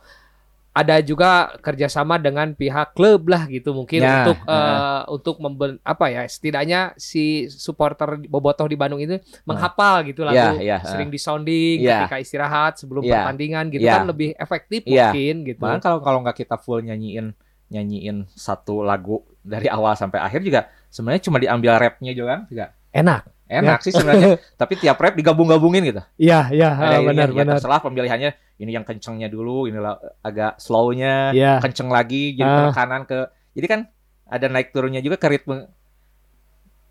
Ada 0.70 1.02
juga 1.02 1.50
kerjasama 1.58 2.14
dengan 2.14 2.54
pihak 2.54 2.94
klub 2.94 3.26
lah 3.26 3.50
gitu 3.50 3.74
mungkin 3.74 4.06
Ya, 4.06 4.22
untuk 4.22 4.38
ya. 4.46 4.54
eh, 4.54 5.02
untuk 5.10 5.36
memben 5.42 5.82
apa 5.82 6.06
ya 6.06 6.22
setidaknya 6.22 6.94
si 6.94 7.50
supporter 7.50 8.22
bobotoh 8.30 8.70
di 8.70 8.78
Bandung 8.78 9.02
itu 9.02 9.18
menghafal 9.42 10.06
gitu 10.06 10.22
lagu 10.22 10.38
Ya, 10.62 10.78
ya, 10.78 10.78
sering 10.86 11.10
di 11.10 11.18
sounding 11.18 11.82
Ya. 11.82 12.06
ketika 12.06 12.22
istirahat 12.22 12.78
sebelum 12.78 13.02
Ya. 13.02 13.26
pertandingan 13.26 13.66
gitu 13.68 13.82
Ya. 13.82 13.98
kan 13.98 14.06
lebih 14.06 14.30
efektif 14.38 14.86
Ya. 14.86 15.10
mungkin 15.10 15.34
gitu. 15.42 15.58
Bahkan 15.58 15.82
kalau 15.82 15.98
kalau 15.98 16.22
nggak 16.22 16.38
kita 16.38 16.54
full 16.54 16.78
nyanyiin 16.80 17.34
nyanyiin 17.66 18.30
satu 18.30 18.86
lagu 18.86 19.26
dari 19.42 19.66
awal 19.66 19.94
sampai 19.94 20.22
akhir 20.22 20.42
juga 20.42 20.70
sebenarnya 20.86 21.22
cuma 21.26 21.38
diambil 21.42 21.78
rapnya 21.78 22.14
juga 22.14 22.46
juga 22.46 22.74
Enak. 22.90 23.22
Enak 23.50 23.78
sih 23.80 23.90
sebenarnya 23.90 24.38
tapi 24.60 24.74
tiap 24.76 24.94
rap 24.96 25.12
digabung-gabungin 25.12 25.82
gitu 25.84 26.02
Iya, 26.16 26.48
iya, 26.50 26.70
ada 26.70 27.02
benar 27.02 27.26
ini 27.26 27.34
ya 27.34 27.42
benar. 27.42 27.54
terserah 27.56 27.80
pemilihannya 27.80 28.30
ini 28.56 28.70
yang 28.70 28.84
kencengnya 28.84 29.26
dulu 29.26 29.66
ini 29.66 29.76
agak 30.20 30.56
slownya 30.56 31.32
Iya. 31.32 31.58
kenceng 31.58 31.88
lagi 31.88 32.32
jadi 32.32 32.46
Ah. 32.46 32.56
penekanan 32.64 33.02
ke 33.04 33.18
jadi 33.52 33.66
kan 33.66 33.80
ada 34.24 34.46
naik 34.46 34.70
turunnya 34.70 35.00
juga 35.00 35.16
ke 35.16 35.26
ritme 35.26 35.66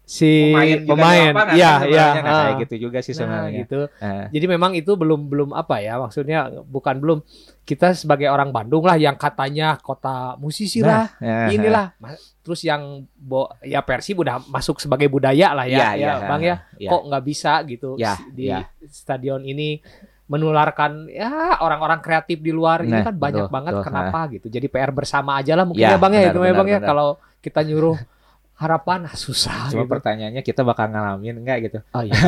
si 0.09 0.49
pemain 0.49 0.81
pemain. 0.81 1.53
Iya, 1.53 1.71
kan 1.77 1.85
iya. 1.85 2.07
sebenarnya. 2.09 2.21
Nah, 2.25 2.41
kayak 2.41 2.55
gitu 2.65 2.75
juga 2.81 2.97
sih 2.99 3.13
Nah, 3.13 3.19
sebenarnya. 3.21 3.59
gitu. 3.61 3.79
Eh, 4.01 4.25
Jadi 4.33 4.45
memang 4.49 4.71
itu 4.73 4.91
belum 4.97 5.29
belum 5.29 5.49
apa 5.53 5.75
ya 5.79 6.01
maksudnya 6.01 6.39
bukan 6.65 6.97
belum 6.97 7.19
kita 7.61 7.93
sebagai 7.93 8.25
orang 8.25 8.49
Bandung 8.49 8.81
lah 8.81 8.97
yang 8.97 9.13
katanya 9.13 9.77
kota 9.77 10.33
musisi 10.35 10.81
lah 10.81 11.05
nah, 11.21 11.53
inilah 11.53 11.93
terus 12.41 12.65
yang 12.65 13.05
bo, 13.13 13.45
ya 13.61 13.85
Persib 13.85 14.17
udah 14.17 14.41
masuk 14.49 14.81
sebagai 14.81 15.05
budaya 15.05 15.53
lah 15.53 15.69
ya, 15.69 15.93
Iya, 15.93 16.01
ya 16.01 16.13
iya, 16.17 16.25
Bang 16.25 16.41
ya 16.41 16.55
iya. 16.81 16.89
kok 16.89 17.01
nggak 17.05 17.23
bisa 17.23 17.61
gitu 17.69 17.93
Ya, 17.93 18.17
di 18.33 18.49
ya. 18.49 18.65
stadion 18.89 19.45
ini 19.45 19.77
menularkan 20.25 21.09
ya 21.09 21.57
orang-orang 21.59 22.01
kreatif 22.01 22.37
di 22.37 22.49
luar 22.49 22.81
ini 22.81 22.97
Nah, 22.97 23.05
kan 23.05 23.13
banyak 23.13 23.45
betul, 23.45 23.53
banget 23.53 23.73
betul, 23.77 23.85
kenapa 23.85 24.19
gitu 24.29 24.47
jadi 24.47 24.65
PR 24.65 24.89
bersama 24.89 25.37
aja 25.37 25.53
lah 25.53 25.65
mungkin 25.65 25.85
Ya, 25.85 25.93
ya, 25.93 26.01
Bang 26.01 26.13
ya 26.13 26.21
benar, 26.21 26.31
itu 26.33 26.39
ya 26.39 26.43
benar, 26.43 26.57
Bang 26.57 26.67
ya 26.67 26.77
benar. 26.77 26.89
kalau 26.89 27.07
kita 27.39 27.61
nyuruh 27.61 27.97
harapan 28.59 29.07
ah, 29.07 29.15
susah 29.15 29.71
Cuma 29.71 29.87
gitu. 29.87 29.91
pertanyaannya 29.95 30.43
kita 30.43 30.61
bakal 30.61 30.91
ngalamin 30.91 31.39
enggak 31.39 31.57
gitu. 31.65 31.79
oh 31.89 32.03
iya 32.03 32.11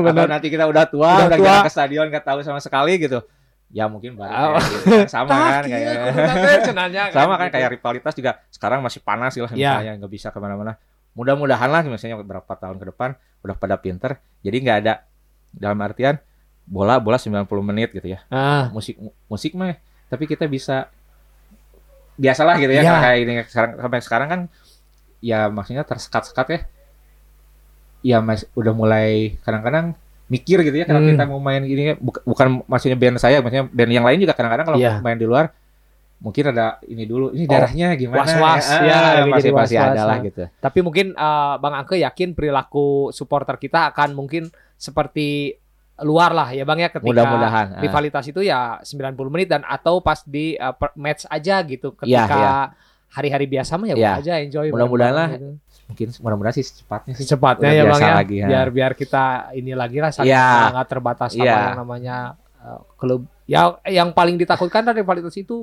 bener 0.00 0.24
Atau 0.24 0.26
nanti 0.26 0.48
kita 0.48 0.64
udah 0.64 0.84
tua, 0.88 1.10
Udah 1.20 1.26
udah, 1.28 1.38
tua. 1.38 1.44
jarang 1.44 1.66
ke 1.68 1.72
stadion 1.72 2.06
nggak 2.08 2.24
tahu 2.24 2.38
sama 2.40 2.60
sekali 2.60 2.96
gitu. 2.96 3.20
Ya 3.68 3.90
mungkin 3.90 4.14
balik 4.14 4.32
Oh. 4.32 4.56
gitu 4.56 5.04
kan. 5.04 5.08
sama 5.10 5.34
kan 5.34 5.62
kayak 5.72 5.82
iya, 5.84 6.58
cenanya 6.62 7.02
sama 7.16 7.34
kan 7.36 7.48
gitu. 7.48 7.54
kayak 7.58 7.68
rivalitas 7.74 8.12
juga 8.14 8.30
sekarang 8.48 8.80
masih 8.80 9.00
panas 9.00 9.34
lah 9.34 9.50
Ya. 9.52 9.76
misalnya 9.76 9.92
nggak 10.00 10.12
bisa 10.12 10.28
ke 10.30 10.38
mana-mana. 10.38 10.78
Mudah-mudahan 11.12 11.68
lah 11.68 11.82
misalnya 11.84 12.16
beberapa 12.16 12.48
tahun 12.54 12.78
ke 12.78 12.86
depan 12.88 13.14
udah 13.42 13.54
pada 13.54 13.76
pinter. 13.76 14.16
Jadi 14.40 14.56
nggak 14.62 14.78
ada 14.80 15.04
dalam 15.52 15.78
artian 15.80 16.16
bola 16.64 16.96
bola 16.96 17.20
90 17.20 17.44
menit 17.60 17.92
gitu 17.92 18.08
ya. 18.08 18.24
ah 18.28 18.72
Musik 18.72 18.96
musik 19.28 19.52
mah 19.52 19.76
tapi 20.08 20.24
kita 20.24 20.48
bisa 20.48 20.88
biasalah 22.16 22.54
gitu 22.56 22.70
ya, 22.70 22.82
Ya. 22.82 22.94
kayak 23.00 23.18
ini 23.20 23.32
sekarang 23.44 23.70
sampai 23.76 24.00
sekarang 24.00 24.28
kan 24.28 24.40
ya 25.18 25.48
maksudnya 25.48 25.82
tersekat-sekat 25.82 26.46
ya. 26.48 26.60
Ya 28.04 28.18
mas 28.20 28.44
udah 28.52 28.70
mulai 28.70 29.40
kadang-kadang 29.40 29.96
mikir 30.26 30.60
gitu 30.60 30.72
ya 30.74 30.84
kalau 30.84 31.00
Hmm. 31.00 31.10
kita 31.10 31.24
mau 31.24 31.36
main 31.38 31.60
gini 31.62 31.96
bukan, 31.96 32.20
bukan 32.24 32.46
maksudnya 32.64 32.96
band 32.96 33.16
saya 33.16 33.40
maksudnya 33.40 33.64
band 33.66 33.90
yang 33.90 34.04
lain 34.04 34.18
juga 34.18 34.32
kadang-kadang 34.32 34.66
kalau 34.66 34.78
Iya. 34.78 35.00
main 35.00 35.16
di 35.16 35.24
luar 35.24 35.52
mungkin 36.16 36.48
ada 36.48 36.80
ini 36.84 37.04
dulu 37.04 37.32
ini 37.32 37.44
Oh, 37.44 37.50
darahnya 37.50 37.92
gimana 37.94 38.24
was-was, 38.24 38.64
Ah, 38.70 38.80
ya, 38.80 38.96
lagi 39.20 39.28
masih 39.28 39.50
masih 39.52 39.76
ada 39.76 40.02
lah 40.04 40.16
ya. 40.20 40.24
gitu 40.24 40.42
Tapi 40.56 40.78
mungkin 40.80 41.06
eh, 41.12 41.54
Bang 41.60 41.74
Angke 41.74 41.96
yakin 41.96 42.32
perilaku 42.32 43.08
supporter 43.10 43.56
kita 43.56 43.92
akan 43.92 44.16
mungkin 44.16 44.48
seperti 44.76 45.56
luar 45.96 46.30
lah 46.30 46.50
ya 46.50 46.62
Bang 46.62 46.76
ya 46.76 46.88
ketika 46.88 47.06
mudah-mudahan 47.06 47.66
ah. 47.70 47.80
rivalitas 47.80 48.24
itu 48.24 48.40
ya 48.40 48.80
90 48.80 49.14
menit 49.28 49.46
dan 49.46 49.62
atau 49.62 49.98
pas 49.98 50.18
di 50.20 50.46
per- 50.56 50.90
match 50.94 51.22
aja 51.24 51.62
gitu 51.62 51.94
Iya, 51.96 52.26
ketika 52.26 52.34
iya. 52.34 52.54
hari-hari 53.08 53.46
biasa 53.46 53.72
mah 53.74 53.86
ya 53.86 53.94
udah 53.94 54.14
aja 54.18 54.32
enjoy 54.36 54.66
Mudah-mudahan 54.68 55.14
lah. 55.14 55.28
gitu. 55.32 55.48
mungkin 55.84 56.06
mudah-mudahan 56.18 56.54
sih 56.54 56.64
secepatnya 56.64 57.12
sih 57.12 57.22
secepatnya 57.22 57.70
ya 57.70 57.82
Bang 57.84 58.00
ya 58.00 58.14
lagi, 58.16 58.36
ha. 58.36 58.46
biar 58.48 58.66
biar 58.68 58.92
kita 58.92 59.24
ini 59.52 59.70
lagi 59.72 59.98
lah 59.98 60.10
Iya. 60.16 60.46
nggak 60.72 60.88
terbatas 60.88 61.30
sama 61.30 61.44
Iya. 61.44 61.54
yang 61.60 61.78
namanya 61.78 62.16
eh, 62.58 62.80
klub 62.96 63.22
ya 63.44 63.60
yang 63.86 64.10
paling 64.10 64.34
ditakutkan 64.34 64.82
dari 64.82 64.98
rivalitas 64.98 65.36
itu 65.36 65.62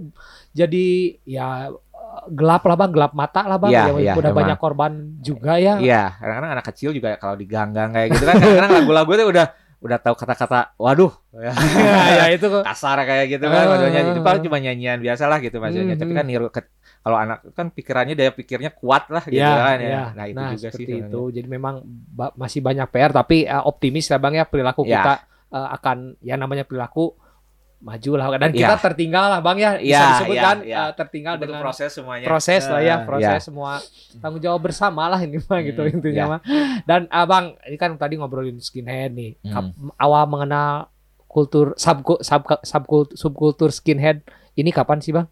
jadi 0.51 0.87
ya 1.25 1.47
eh, 1.67 2.23
gelap 2.29 2.63
lah 2.63 2.77
bang 2.77 2.91
gelap 2.91 3.11
mata 3.11 3.43
lah 3.43 3.57
bang 3.57 3.71
Iya, 3.71 3.83
ya, 3.89 3.99
iya, 3.99 4.13
udah 4.13 4.29
emang. 4.29 4.39
banyak 4.39 4.57
korban 4.57 4.91
juga 5.19 5.53
ya 5.55 5.75
Iya, 5.75 6.03
kadang-kadang 6.15 6.51
anak 6.53 6.65
kecil 6.67 6.89
juga 6.93 7.17
kalau 7.17 7.35
diganggang 7.35 7.89
kayak 7.89 8.07
gitu 8.13 8.23
kan 8.23 8.35
kadang-kadang 8.37 8.71
lagu-lagu 8.79 9.11
itu 9.11 9.25
udah 9.27 9.47
udah 9.81 9.97
tahu 9.97 10.13
kata-kata 10.13 10.77
waduh 10.77 11.09
ya, 11.35 11.51
ya 12.15 12.25
itu 12.29 12.45
kok. 12.45 12.61
kasar 12.61 13.01
kayak 13.01 13.25
gitu 13.31 13.45
kan 13.45 13.59
Ah. 13.59 13.69
maksudnya 13.71 14.01
itu 14.07 14.21
paling 14.21 14.41
cuma 14.41 14.57
nyanyian 14.57 14.97
biasa 14.97 15.25
lah 15.25 15.37
gitu 15.37 15.57
maksudnya 15.57 15.95
tapi 15.95 16.13
kan 16.13 16.23
niru 16.23 16.47
ke- 16.47 16.69
kalau 17.01 17.17
anak 17.17 17.41
kan 17.51 17.67
pikirannya 17.67 18.13
daya 18.13 18.29
pikirnya 18.29 18.69
kuat 18.71 19.09
lah 19.09 19.23
gitu 19.23 19.41
Ya, 19.41 19.49
kan 19.49 19.77
ya. 19.77 19.89
ya. 19.89 20.03
Nah, 20.13 20.25
itu 20.27 20.37
juga 20.55 20.69
seperti 20.69 20.85
sih 20.85 20.97
itu. 21.01 21.21
Jadi 21.33 21.47
memang 21.47 21.81
ba- 22.07 22.29
masih 22.35 22.61
banyak 22.61 22.85
PR 22.87 23.09
tapi 23.11 23.43
eh, 23.43 23.57
optimis 23.59 24.05
ya 24.05 24.15
Bang 24.15 24.33
ya 24.33 24.45
perilaku 24.45 24.85
Ya. 24.85 25.01
kita 25.01 25.13
eh, 25.49 25.67
akan 25.73 25.97
ya 26.19 26.37
namanya 26.37 26.61
perilaku 26.61 27.17
maju 27.81 28.11
lah 28.13 28.27
dan 28.37 28.49
Ya. 28.49 28.69
kita 28.69 28.75
tertinggal 28.79 29.25
lah 29.27 29.39
Bang 29.39 29.57
ya. 29.57 29.73
Bisa 29.75 29.89
Ya, 29.91 30.01
disebut 30.07 30.35
ya, 30.35 30.43
kan 30.43 30.57
ya. 30.61 30.77
eh, 30.79 30.91
tertinggal 30.93 31.33
Itu 31.33 31.41
dengan 31.41 31.59
proses 31.59 31.89
semuanya. 31.89 32.25
proses 32.25 32.61
lah 32.63 32.79
ya 32.79 32.95
Eh, 32.95 32.99
proses 33.03 33.39
semua 33.41 33.71
tanggung 34.17 34.37
jawab 34.39 34.61
bersama 34.61 35.05
lah 35.05 35.17
ini 35.17 35.41
mah 35.41 35.59
gitu 35.59 35.81
Hmm, 35.81 35.91
intinya 35.91 36.17
ya. 36.19 36.25
mah 36.27 36.39
dan 36.83 37.01
abang 37.09 37.45
ini 37.63 37.75
kan 37.75 37.93
tadi 37.95 38.15
ngobrolin 38.15 38.57
skinhead 38.57 39.11
nih. 39.11 39.33
Hmm. 39.43 39.73
Awal 39.95 40.23
mengenal 40.25 40.87
kultur 41.25 41.73
sub 41.75 41.99
sub 42.19 42.43
subkultur 42.61 43.15
subkultur 43.15 43.69
skinhead 43.69 44.21
ini 44.53 44.69
kapan 44.69 44.99
sih 44.99 45.11
bang? 45.11 45.25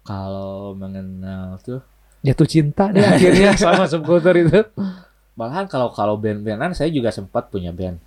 Kalau 0.00 0.72
mengenal 0.72 1.56
tuh? 1.60 1.80
Jatuh 2.20 2.46
cinta 2.46 2.88
deh 2.88 3.00
akhirnya 3.00 3.52
sama 3.54 3.84
subkultur 3.84 4.32
itu. 4.34 4.60
Malahan 5.34 5.66
kalau 5.66 5.90
kalau 5.90 6.14
band-bandan 6.14 6.72
saya 6.72 6.88
juga 6.88 7.10
sempat 7.10 7.48
punya 7.48 7.68
band 7.68 7.98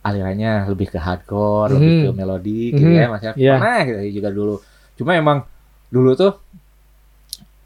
alirannya 0.00 0.64
lebih 0.66 0.86
ke 0.88 0.98
hardcore, 0.98 1.74
lebih 1.74 1.92
Mhm. 1.92 2.04
ke 2.04 2.10
melodi 2.12 2.60
gitu 2.72 2.84
Mhm. 2.84 2.94
ya, 2.94 3.04
maksudnya 3.06 3.34
Iya. 3.34 3.54
pernah 3.58 3.78
gitu 3.84 3.98
juga 4.14 4.28
dulu. 4.30 4.54
Cuma 4.94 5.10
emang 5.14 5.38
dulu 5.88 6.10
tuh 6.14 6.32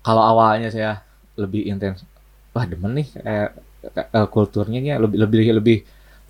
kalau 0.00 0.20
awalnya 0.20 0.68
saya 0.68 1.00
lebih 1.34 1.64
intens, 1.64 2.04
wah 2.50 2.64
demen 2.64 2.92
nih 2.94 3.06
kayak 3.14 3.48
eh, 4.14 4.26
kulturnya 4.28 4.78
nih 4.78 4.94
lebih 4.96 5.18
lebih 5.18 5.40
lebih 5.58 5.78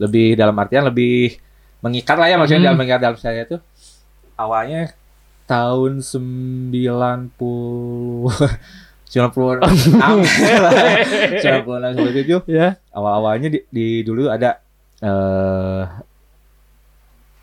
lebih 0.01 0.27
dalam 0.35 0.57
artian 0.57 0.89
lebih 0.89 1.37
mengikat 1.83 2.17
lah 2.17 2.27
ya 2.27 2.37
maksudnya 2.41 2.63
Mhm. 2.63 2.67
dalam 2.69 2.79
mengikat 2.81 3.01
dalam 3.03 3.19
saya 3.19 3.43
tuh 3.45 3.61
awalnya 4.39 4.89
tahun 5.45 6.01
90 6.01 8.33
96 9.13 9.61
96 9.61 10.01
97 11.37 12.49
ya 12.49 12.81
awal-awalnya 12.91 13.53
di, 13.53 13.61
di 13.69 14.01
dulu 14.01 14.33
ada 14.33 14.62
eh 15.03 15.83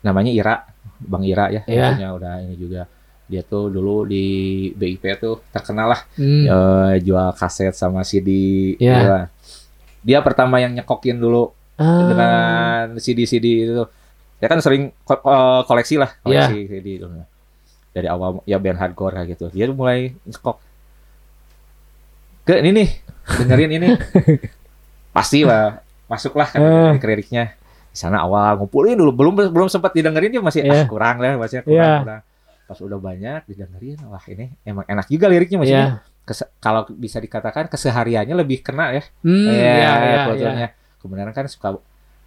namanya 0.00 0.32
Ira, 0.32 0.54
Bang 0.98 1.22
Ira 1.22 1.52
ya, 1.52 1.62
Iya. 1.64 1.92
maksudnya 1.92 2.10
udah 2.14 2.34
ini 2.40 2.56
juga. 2.56 2.82
Dia 3.30 3.44
tuh 3.44 3.68
dulu 3.68 4.02
di 4.04 4.24
BIP 4.72 5.04
tuh 5.16 5.38
terkenal 5.50 5.92
lah 5.92 6.00
Hmm. 6.16 6.44
eh, 6.44 6.94
jual 7.00 7.30
kaset 7.32 7.70
sama 7.72 8.00
CD. 8.02 8.28
Iya. 8.74 8.94
gitu 8.96 9.08
lah. 9.08 9.26
Dia 10.00 10.18
pertama 10.20 10.56
yang 10.56 10.72
nyekokin 10.72 11.16
dulu 11.16 11.52
Ah. 11.76 12.08
dengan 12.08 12.84
CD-CD 12.96 13.46
itu. 13.62 13.84
Dia 14.36 14.48
kan 14.48 14.58
sering 14.58 14.88
ko- 15.00 15.20
eh, 15.20 15.62
koleksi 15.64 15.94
lah, 15.96 16.10
Iya. 16.24 16.48
koleksi 16.48 16.60
CD 16.66 16.88
dulu. 16.98 17.20
Dari 17.90 18.06
awal 18.06 18.40
ya 18.44 18.56
band 18.56 18.78
hardcore 18.78 19.14
kayak 19.14 19.28
gitu. 19.34 19.46
Dia 19.52 19.64
tuh 19.66 19.76
mulai 19.76 20.16
nyekok 20.24 20.56
ke 22.42 22.56
ini 22.58 22.70
nih, 22.72 22.88
dengerin 23.36 23.72
ini. 23.76 23.88
Pasti 25.14 25.44
lah, 25.44 25.76
masuklah 26.10 26.48
kan 26.50 26.58
Eh. 26.58 26.98
ke 26.98 27.06
liriknya. 27.06 27.54
Di 27.90 27.98
sana 27.98 28.22
awal 28.22 28.58
ngumpulin 28.58 28.94
dulu, 28.94 29.10
belum 29.14 29.34
belum 29.50 29.66
sempat 29.66 29.94
didengerin 29.94 30.30
dia 30.30 30.42
masih 30.42 30.62
Iya. 30.62 30.82
ah, 30.82 30.86
kurang 30.86 31.16
lah, 31.18 31.38
masih 31.38 31.62
kurang, 31.62 31.74
Iya. 31.78 31.92
kurang. 32.02 32.22
Pas 32.66 32.78
udah 32.78 32.98
banyak 32.98 33.40
didengerin, 33.46 33.98
wah 34.06 34.22
ini 34.26 34.50
emang 34.62 34.82
enak 34.84 35.06
juga 35.06 35.26
liriknya 35.26 35.58
maksudnya. 35.58 35.86
ya 35.86 36.08
Kese- 36.20 36.50
kalau 36.58 36.86
bisa 36.86 37.18
dikatakan 37.18 37.66
kesehariannya 37.66 38.36
lebih 38.36 38.62
kena 38.62 38.92
ya 38.92 39.02
hmm, 39.24 39.50
Iya, 39.50 39.58
ya, 39.58 39.70
ya, 39.74 39.90
ya. 40.06 40.22
kulturnya. 40.26 40.68
Kebenaran 40.98 41.32
kan 41.32 41.46
suka 41.46 41.68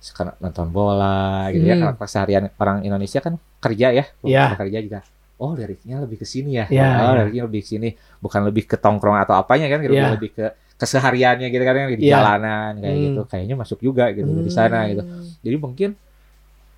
suka 0.04 0.36
nonton 0.38 0.68
bola 0.68 1.48
gitu 1.48 1.64
ya. 1.64 1.80
Hmm. 1.80 1.84
Kalau 1.88 1.96
keseharian 1.98 2.44
orang 2.58 2.84
Indonesia 2.84 3.20
kan 3.20 3.40
kerja 3.60 3.88
ya, 3.94 4.04
Iya. 4.20 4.60
kerja 4.60 4.80
juga. 4.80 5.00
Oh, 5.40 5.56
liriknya 5.56 6.04
lebih 6.04 6.20
ke 6.20 6.28
sini 6.28 6.56
ya. 6.56 6.68
Iya, 6.68 6.84
oh, 6.84 7.12
iya. 7.16 7.20
liriknya 7.24 7.44
lebih 7.48 7.62
ke 7.64 7.70
sini, 7.70 7.90
bukan 8.20 8.42
lebih 8.44 8.64
ke 8.66 8.76
tongkrong 8.76 9.16
atau 9.18 9.36
apanya 9.36 9.68
kan, 9.68 9.80
gitu. 9.80 9.96
Iya. 9.96 10.12
lebih 10.12 10.30
ke 10.36 10.46
kesehariannya 10.84 11.48
gitu 11.48 11.64
kan 11.64 11.74
di 11.90 12.04
Iya. 12.04 12.14
jalanan 12.14 12.72
kayak 12.78 12.92
Hmm. 12.94 13.04
gitu. 13.08 13.22
Kayaknya 13.26 13.56
masuk 13.56 13.80
juga 13.80 14.12
gitu 14.12 14.28
di 14.28 14.52
sana 14.52 14.92
gitu. 14.92 15.04
Jadi 15.40 15.56
mungkin 15.56 15.90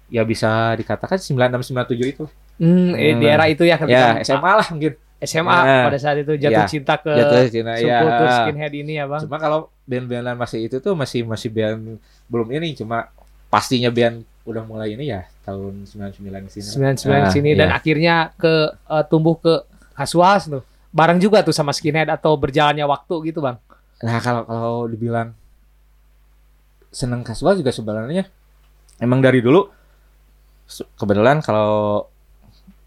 ya 0.08 0.22
bisa 0.22 0.78
dikatakan 0.78 1.18
96 1.18 1.66
97 1.66 2.06
itu. 2.08 2.26
Hmm, 2.56 2.94
eh, 2.94 3.12
di 3.12 3.26
Hmm. 3.26 3.34
era 3.34 3.46
itu 3.46 3.66
ya 3.66 3.76
ketika 3.76 4.16
Ya, 4.16 4.24
SMA 4.24 4.52
lah 4.54 4.68
mungkin. 4.70 4.94
SMA 5.18 5.58
Ya. 5.58 5.80
pada 5.88 5.98
saat 5.98 6.18
itu 6.20 6.34
jatuh 6.38 6.64
Ya. 6.64 6.70
cinta 6.70 6.94
ke 6.96 7.10
Jatuh 7.10 7.50
Cina 7.50 7.74
ya. 7.76 8.00
skinhead 8.46 8.74
ini 8.76 9.00
ya 9.00 9.08
bang 9.08 9.24
Cuma 9.24 9.40
kalau 9.40 9.72
band-bandan 9.84 10.36
masih 10.36 10.68
itu 10.68 10.78
tuh 10.78 10.94
masih 10.94 11.24
masih 11.24 11.50
band 11.50 11.98
belum 12.28 12.48
ini 12.52 12.76
cuma 12.76 13.10
pastinya 13.48 13.88
band 13.90 14.22
udah 14.44 14.62
mulai 14.62 14.94
ini 14.94 15.10
ya 15.10 15.24
tahun 15.42 15.88
99 15.88 16.52
sini. 16.52 16.68
99 17.00 17.26
Ah, 17.26 17.32
sini 17.32 17.50
iya. 17.52 17.58
dan 17.58 17.70
akhirnya 17.72 18.16
ke 18.36 18.54
eh, 18.76 19.04
tumbuh 19.08 19.40
ke 19.40 19.64
kasuas 19.96 20.52
tuh 20.52 20.62
bareng 20.92 21.18
juga 21.18 21.42
tuh 21.42 21.56
sama 21.56 21.72
skinhead 21.72 22.12
atau 22.12 22.36
berjalannya 22.36 22.84
waktu 22.84 23.32
gitu 23.32 23.40
bang 23.40 23.56
Nah, 23.98 24.20
kalau 24.20 24.44
kalau 24.44 24.76
dibilang 24.86 25.32
seneng 26.90 27.22
kasual 27.22 27.56
juga 27.56 27.72
sebenarnya 27.72 28.28
emang 28.98 29.20
dari 29.20 29.40
dulu 29.40 29.68
kebetulan 30.96 31.40
kalau 31.40 32.04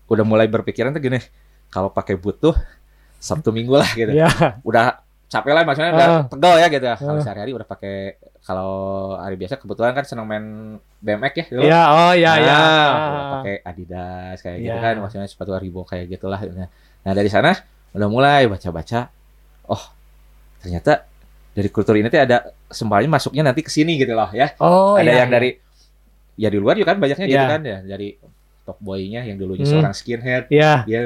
udah 0.08 0.24
mulai 0.24 0.48
berpikiran 0.48 0.90
tuh 0.90 1.00
gini, 1.00 1.20
kalau 1.68 1.88
pakai 1.88 2.16
boot 2.16 2.40
tuh 2.40 2.56
Sabtu 3.18 3.52
Minggu 3.52 3.76
lah 3.76 3.88
gitu. 3.90 4.08
ya 4.10 4.28
Udah 4.62 5.00
capek 5.28 5.52
lah 5.52 5.62
maksudnya 5.62 5.92
udah 5.92 6.08
Ah. 6.08 6.22
pegel 6.24 6.54
ya 6.56 6.66
gitu. 6.68 6.86
Kalau 6.88 7.20
Ah. 7.20 7.20
sehari-hari 7.20 7.52
udah 7.52 7.68
pakai 7.68 8.16
kalau 8.40 8.72
hari 9.14 9.36
biasa 9.36 9.60
kebetulan 9.60 9.92
kan 9.92 10.04
seneng 10.04 10.24
main 10.24 10.44
BMX 10.98 11.34
ya 11.36 11.46
dulu. 11.52 11.62
ya 11.62 11.82
oh 11.86 12.12
ya 12.16 12.32
ya 12.34 12.48
Nah, 12.48 12.56
Ah. 12.56 12.88
udah 13.04 13.24
pakai 13.36 13.54
Adidas 13.62 14.36
kayak 14.40 14.58
gitu 14.58 14.72
Ya. 14.72 14.80
kan, 14.80 14.94
maksudnya 14.98 15.28
sepatu 15.28 15.52
Reebok 15.52 15.84
kayak 15.86 16.08
gitulah. 16.08 16.40
Nah, 16.40 16.68
nah, 17.04 17.12
dari 17.12 17.28
sana 17.28 17.52
udah 17.92 18.08
mulai 18.08 18.48
baca-baca. 18.48 19.12
Oh, 19.68 19.84
ternyata 20.58 21.06
dari 21.52 21.68
kultur 21.68 21.94
ini 21.96 22.06
tuh 22.06 22.20
ada 22.20 22.38
semuanya 22.68 23.08
masuknya 23.10 23.42
nanti 23.42 23.62
ke 23.62 23.70
sini 23.70 23.98
gitu 23.98 24.14
loh 24.14 24.30
ya. 24.30 24.54
Oh, 24.58 24.94
ada 24.94 25.04
iya, 25.04 25.26
yang 25.26 25.30
iya. 25.30 25.34
dari 25.34 25.50
ya 26.38 26.48
di 26.48 26.58
luar 26.58 26.78
juga 26.78 26.94
kan 26.94 26.98
banyaknya 27.02 27.26
gitu 27.26 27.34
Iya. 27.34 27.50
kan 27.50 27.60
ya 27.62 27.78
dari 27.82 28.08
top 28.62 28.78
boy-nya 28.78 29.26
yang 29.26 29.36
dulunya 29.36 29.66
Hmm. 29.66 29.72
seorang 29.80 29.94
skinhead 29.96 30.44
Iya. 30.48 30.72
dia 30.86 31.00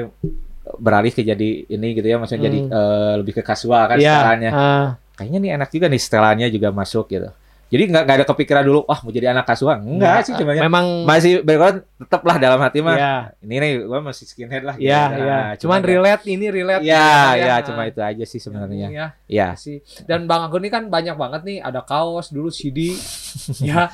beralih 0.77 1.11
ke 1.11 1.25
jadi 1.25 1.49
ini 1.65 1.87
gitu 1.93 2.07
ya 2.07 2.17
maksudnya 2.21 2.47
jadi 2.47 2.59
Hmm. 2.63 2.71
eh, 2.71 3.13
lebih 3.19 3.33
ke 3.35 3.43
kasual 3.43 3.83
kan 3.89 3.97
Iya. 3.97 4.13
setelannya. 4.13 4.51
ah. 4.53 4.87
Kayaknya 5.13 5.39
nih 5.39 5.51
enak 5.57 5.69
juga 5.69 5.85
nih 5.89 6.01
setelannya 6.01 6.47
juga 6.49 6.69
masuk 6.69 7.05
gitu. 7.09 7.29
Jadi 7.73 7.89
nggak 7.89 8.05
ada 8.05 8.21
kepikiran 8.23 8.61
dulu, 8.61 8.85
wah 8.85 9.01
mau 9.01 9.09
jadi 9.09 9.33
anak 9.33 9.49
kasual. 9.49 9.81
Enggak 9.81 10.29
sih 10.29 10.37
cuma 10.37 10.53
memang 10.53 11.01
masih 11.03 11.41
background 11.41 11.81
tetap 11.97 12.21
lah 12.21 12.37
dalam 12.37 12.61
hati 12.61 12.79
mah. 12.79 12.93
Iya. 12.93 13.15
Ini 13.41 13.55
nih 13.57 13.71
gue 13.81 13.99
masih 13.99 14.25
skinhead 14.29 14.61
lah. 14.61 14.77
Iya, 14.77 15.01
gitu. 15.09 15.17
iya. 15.19 15.33
Nah, 15.33 15.53
Cuman 15.57 15.79
ya- 15.79 15.87
relate 15.89 16.23
ini 16.27 16.45
relate. 16.47 16.83
Iya, 16.85 17.01
gitu 17.01 17.41
iya, 17.41 17.49
ya. 17.49 17.55
cuma 17.65 17.81
itu 17.83 17.99
aja 17.99 18.23
sih 18.23 18.37
sebenarnya. 18.37 18.87
Iya. 18.87 19.05
Iya. 19.25 19.47
sih. 19.57 19.81
Dan 20.05 20.29
Bang 20.29 20.45
Agun 20.45 20.61
ini 20.61 20.69
kan 20.69 20.85
banyak 20.85 21.17
banget 21.17 21.41
nih, 21.41 21.57
ada 21.59 21.81
kaos 21.81 22.29
dulu 22.29 22.53
CD. 22.53 22.93
ya, 23.65 23.89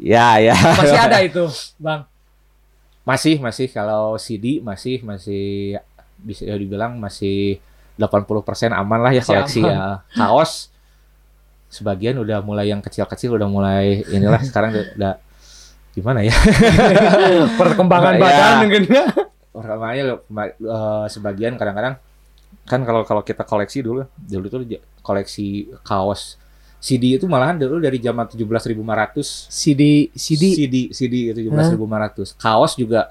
Iya, 0.00 0.28
iya. 0.40 0.56
masih 0.56 0.96
ada 0.98 1.18
itu, 1.20 1.44
Bang. 1.76 2.08
Masih, 3.04 3.36
masih 3.38 3.68
kalau 3.68 4.16
CD 4.16 4.60
masih 4.60 5.00
masih 5.00 5.76
bisa 6.16 6.48
dibilang 6.48 6.96
masih 6.96 7.60
80% 7.96 8.24
aman 8.70 9.00
lah 9.00 9.12
ya 9.12 9.20
koleksi 9.20 9.60
aman. 9.60 9.68
ya. 9.68 9.84
Kaos 10.14 10.72
sebagian 11.68 12.16
udah 12.16 12.40
mulai 12.40 12.68
yang 12.68 12.80
kecil-kecil 12.80 13.36
udah 13.36 13.48
mulai 13.48 14.00
inilah 14.08 14.40
sekarang 14.48 14.72
udah, 14.72 15.20
gimana 15.92 16.24
ya? 16.24 16.32
Perkembangan 17.60 18.14
Iya. 18.16 18.22
badan 18.22 18.54
mungkin 18.64 18.82
ya. 18.88 19.04
Orangnya 19.52 20.02
eh, 20.20 21.06
sebagian 21.10 21.58
kadang-kadang 21.58 21.98
kan 22.64 22.80
kalau 22.84 23.04
kalau 23.04 23.20
kita 23.20 23.44
koleksi 23.44 23.80
dulu 23.80 24.04
dulu 24.16 24.46
tuh 24.48 24.60
koleksi 25.00 25.72
kaos 25.80 26.36
CD 26.78 27.18
itu 27.18 27.26
malahan 27.26 27.58
dulu 27.58 27.82
dari 27.82 27.98
zaman 27.98 28.28
17.500 28.28 28.78
CD 29.50 30.12
CD 30.14 30.42
CD 30.54 30.74
CD 30.94 31.14
itu 31.34 31.40
17.500. 31.50 32.38
Kaos 32.38 32.72
juga 32.78 33.10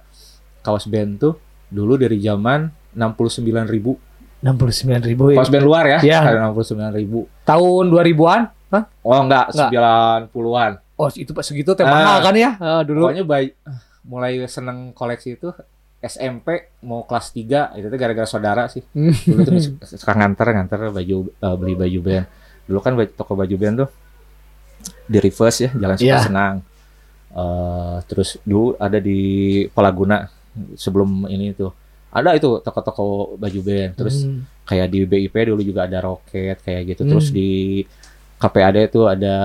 kaos 0.64 0.88
band 0.88 1.20
tuh 1.20 1.34
dulu 1.68 2.00
dari 2.00 2.16
zaman 2.24 2.72
69.000. 2.96 4.07
69 4.40 5.02
ribu 5.04 5.34
ya. 5.34 5.38
Kaos 5.42 5.50
band 5.50 5.66
luar 5.66 5.84
ya, 5.88 6.00
Iya. 6.00 6.20
ada 6.22 6.40
69.000. 6.48 7.26
Tahun 7.44 7.84
2000-an? 7.90 8.42
Hah? 8.68 8.84
Oh 9.02 9.18
enggak, 9.18 9.46
Enggak. 9.50 9.70
90-an. 10.30 10.72
Oh, 10.94 11.08
itu 11.10 11.32
pas 11.32 11.42
segitu 11.42 11.72
teh 11.72 11.82
Ah. 11.82 11.90
mahal 11.90 12.20
kan 12.22 12.34
ya? 12.34 12.52
Eh, 12.56 12.82
dulu. 12.84 13.08
Pokoknya 13.08 13.24
bayi- 13.24 13.56
mulai 14.04 14.40
seneng 14.48 14.92
koleksi 14.92 15.36
itu 15.36 15.50
SMP 15.98 16.70
mau 16.82 17.04
kelas 17.04 17.32
3 17.32 17.74
itu 17.74 17.86
tuh 17.86 17.98
gara-gara 17.98 18.26
saudara 18.26 18.64
sih. 18.68 18.86
Hmm. 18.92 19.10
Dulu 19.10 19.40
tuh 19.44 19.54
suka 19.88 20.14
nganter 20.14 20.48
nganter 20.54 20.80
baju 20.88 21.18
eh, 21.28 21.56
beli 21.56 21.74
baju 21.74 22.00
band. 22.02 22.26
Dulu 22.66 22.80
kan 22.80 22.94
baju- 22.94 23.14
toko 23.14 23.34
baju 23.34 23.56
band 23.56 23.76
tuh 23.80 23.90
di 25.04 25.18
reverse 25.18 25.60
ya, 25.60 25.72
jalan 25.74 25.96
suka 25.96 26.08
Iya. 26.08 26.20
senang. 26.24 26.56
Eh, 27.30 27.96
terus 28.06 28.38
dulu 28.42 28.74
ada 28.76 28.98
di 28.98 29.20
Palaguna 29.68 30.30
sebelum 30.74 31.26
ini 31.26 31.54
tuh. 31.54 31.74
Ada 32.08 32.36
itu 32.36 32.60
toko-toko 32.60 33.36
baju 33.36 33.60
band. 33.62 33.92
Terus 33.96 34.24
Hmm. 34.24 34.48
kayak 34.64 34.88
di 34.90 35.00
BIP 35.04 35.36
dulu 35.48 35.62
juga 35.62 35.86
ada 35.86 36.00
roket 36.02 36.60
kayak 36.62 36.96
gitu. 36.96 37.04
Terus 37.06 37.30
Hmm. 37.30 37.36
di 37.36 37.50
KPAD 38.38 38.78
itu 38.88 39.02
ada 39.04 39.36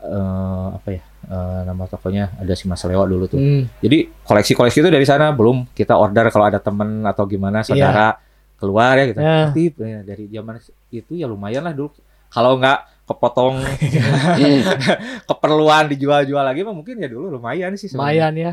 eh, 0.00 0.66
apa 0.74 0.88
ya? 0.90 1.02
eh, 1.30 1.60
nama 1.62 1.86
tokonya 1.86 2.34
ada 2.34 2.52
si 2.52 2.66
Mas 2.66 2.82
Leo 2.82 3.06
dulu 3.06 3.24
tuh. 3.24 3.38
Hmm. 3.38 3.70
Jadi 3.78 4.10
koleksi-koleksi 4.26 4.82
itu 4.82 4.90
dari 4.90 5.06
sana 5.06 5.30
belum 5.30 5.70
kita 5.70 5.94
order 5.94 6.26
kalau 6.28 6.46
ada 6.46 6.58
temen 6.58 7.06
atau 7.06 7.22
gimana 7.24 7.62
saudara 7.62 8.18
keluar 8.58 8.98
ya 8.98 9.04
gitu. 9.06 9.20
Tip 9.54 9.74
ya, 9.78 10.00
dari 10.02 10.26
zaman 10.26 10.58
itu 10.90 11.12
ya 11.14 11.30
lumayan 11.30 11.62
lah 11.62 11.72
dulu. 11.72 11.94
Kalau 12.28 12.58
nggak 12.58 12.99
kepotong 13.10 13.58
keperluan 15.28 15.84
dijual-jual 15.88 16.40
lagi 16.40 16.62
mah 16.62 16.72
mungkin 16.72 16.96
ya 16.96 17.08
dulu 17.08 17.32
lumayan 17.32 17.74
sih 17.74 17.86
sebenarnya. 17.86 18.30
Lumayan 18.30 18.32
ya. 18.36 18.52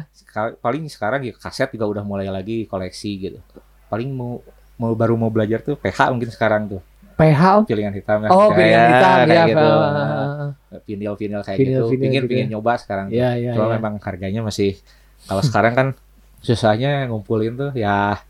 Paling 0.58 0.86
sekarang 0.88 1.22
ya 1.22 1.34
kaset 1.34 1.70
juga 1.70 1.86
udah 1.88 2.04
mulai 2.04 2.28
lagi 2.28 2.66
koleksi 2.66 3.12
gitu. 3.20 3.40
Paling 3.88 4.10
mau 4.10 4.42
mau 4.76 4.94
baru 4.94 5.14
mau 5.14 5.30
belajar 5.30 5.60
tuh 5.60 5.74
PH 5.76 6.10
mungkin 6.10 6.30
sekarang 6.30 6.68
tuh 6.68 6.82
PH. 7.14 7.66
pilihan 7.66 7.90
hitam 7.92 8.20
ya. 8.22 8.30
Oh, 8.30 8.50
Kayak- 8.50 8.58
pilihan 8.58 8.86
hitam 8.88 9.18
kayak 9.18 9.30
ya. 9.30 9.46
gitu. 9.48 9.68
Ah. 9.68 10.50
Vinil 10.86 11.14
vinil 11.16 11.42
kayak 11.42 11.58
Vinil- 11.58 11.74
gitu. 11.74 11.86
vinil 11.88 12.02
Pingin 12.04 12.22
gitu 12.22 12.30
pingin 12.30 12.46
ya. 12.46 12.52
nyoba 12.54 12.74
sekarang. 12.78 13.06
tuh. 13.10 13.18
Iya, 13.18 13.30
iya, 13.36 13.52
Cuma 13.54 13.66
iya. 13.68 13.74
memang 13.76 13.94
harganya 13.98 14.42
masih 14.42 14.78
kalau 15.24 15.42
sekarang 15.42 15.74
kan 15.74 15.88
susahnya 16.46 17.10
ngumpulin 17.10 17.58
tuh 17.58 17.72
ya 17.74 18.22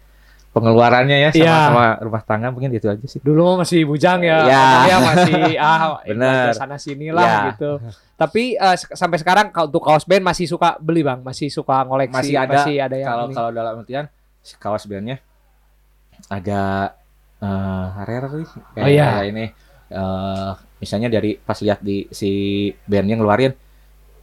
pengeluarannya 0.57 1.17
ya 1.17 1.29
sama, 1.29 1.45
Iya. 1.93 2.01
rumah 2.01 2.21
tangga 2.25 2.49
mungkin 2.49 2.73
itu 2.73 2.89
aja 2.89 3.05
sih. 3.05 3.21
Dulu 3.21 3.61
masih 3.61 3.85
bujang 3.85 4.25
ya, 4.25 4.43
Iya. 4.43 4.65
ya 4.89 4.97
masih 4.99 5.33
ah 5.55 6.01
Bener. 6.01 6.51
sana 6.51 6.75
sini 6.75 7.13
lah 7.13 7.21
Iya. 7.21 7.39
gitu. 7.53 7.71
Tapi 8.17 8.57
se- 8.73 8.91
sampai 8.91 9.17
sekarang 9.17 9.53
kalau 9.53 9.69
untuk 9.69 9.85
kaos 9.85 10.03
band 10.03 10.25
masih 10.25 10.45
suka 10.45 10.73
beli 10.77 11.05
bang, 11.05 11.21
masih 11.21 11.47
suka 11.47 11.85
ngoleksi, 11.85 12.17
Masih 12.17 12.35
ada. 12.35 12.57
masih 12.65 12.75
ada 12.77 12.95
yang 12.95 13.09
Kalau 13.09 13.25
ini. 13.25 13.33
kalau 13.33 13.49
dalam 13.51 13.73
artian 13.79 14.05
kaos 14.57 14.83
bandnya 14.85 15.17
agak 16.27 16.97
eh 17.37 17.87
rare 18.03 18.27
sih. 18.33 18.47
Kayak, 18.73 18.81
Oh, 18.81 18.89
iya. 18.89 19.07
kayak 19.13 19.27
ini 19.29 19.45
eh 19.87 20.51
misalnya 20.77 21.07
dari 21.07 21.37
pas 21.37 21.55
lihat 21.57 21.79
di 21.79 22.09
si 22.09 22.29
bandnya 22.83 23.15
ngeluarin 23.15 23.53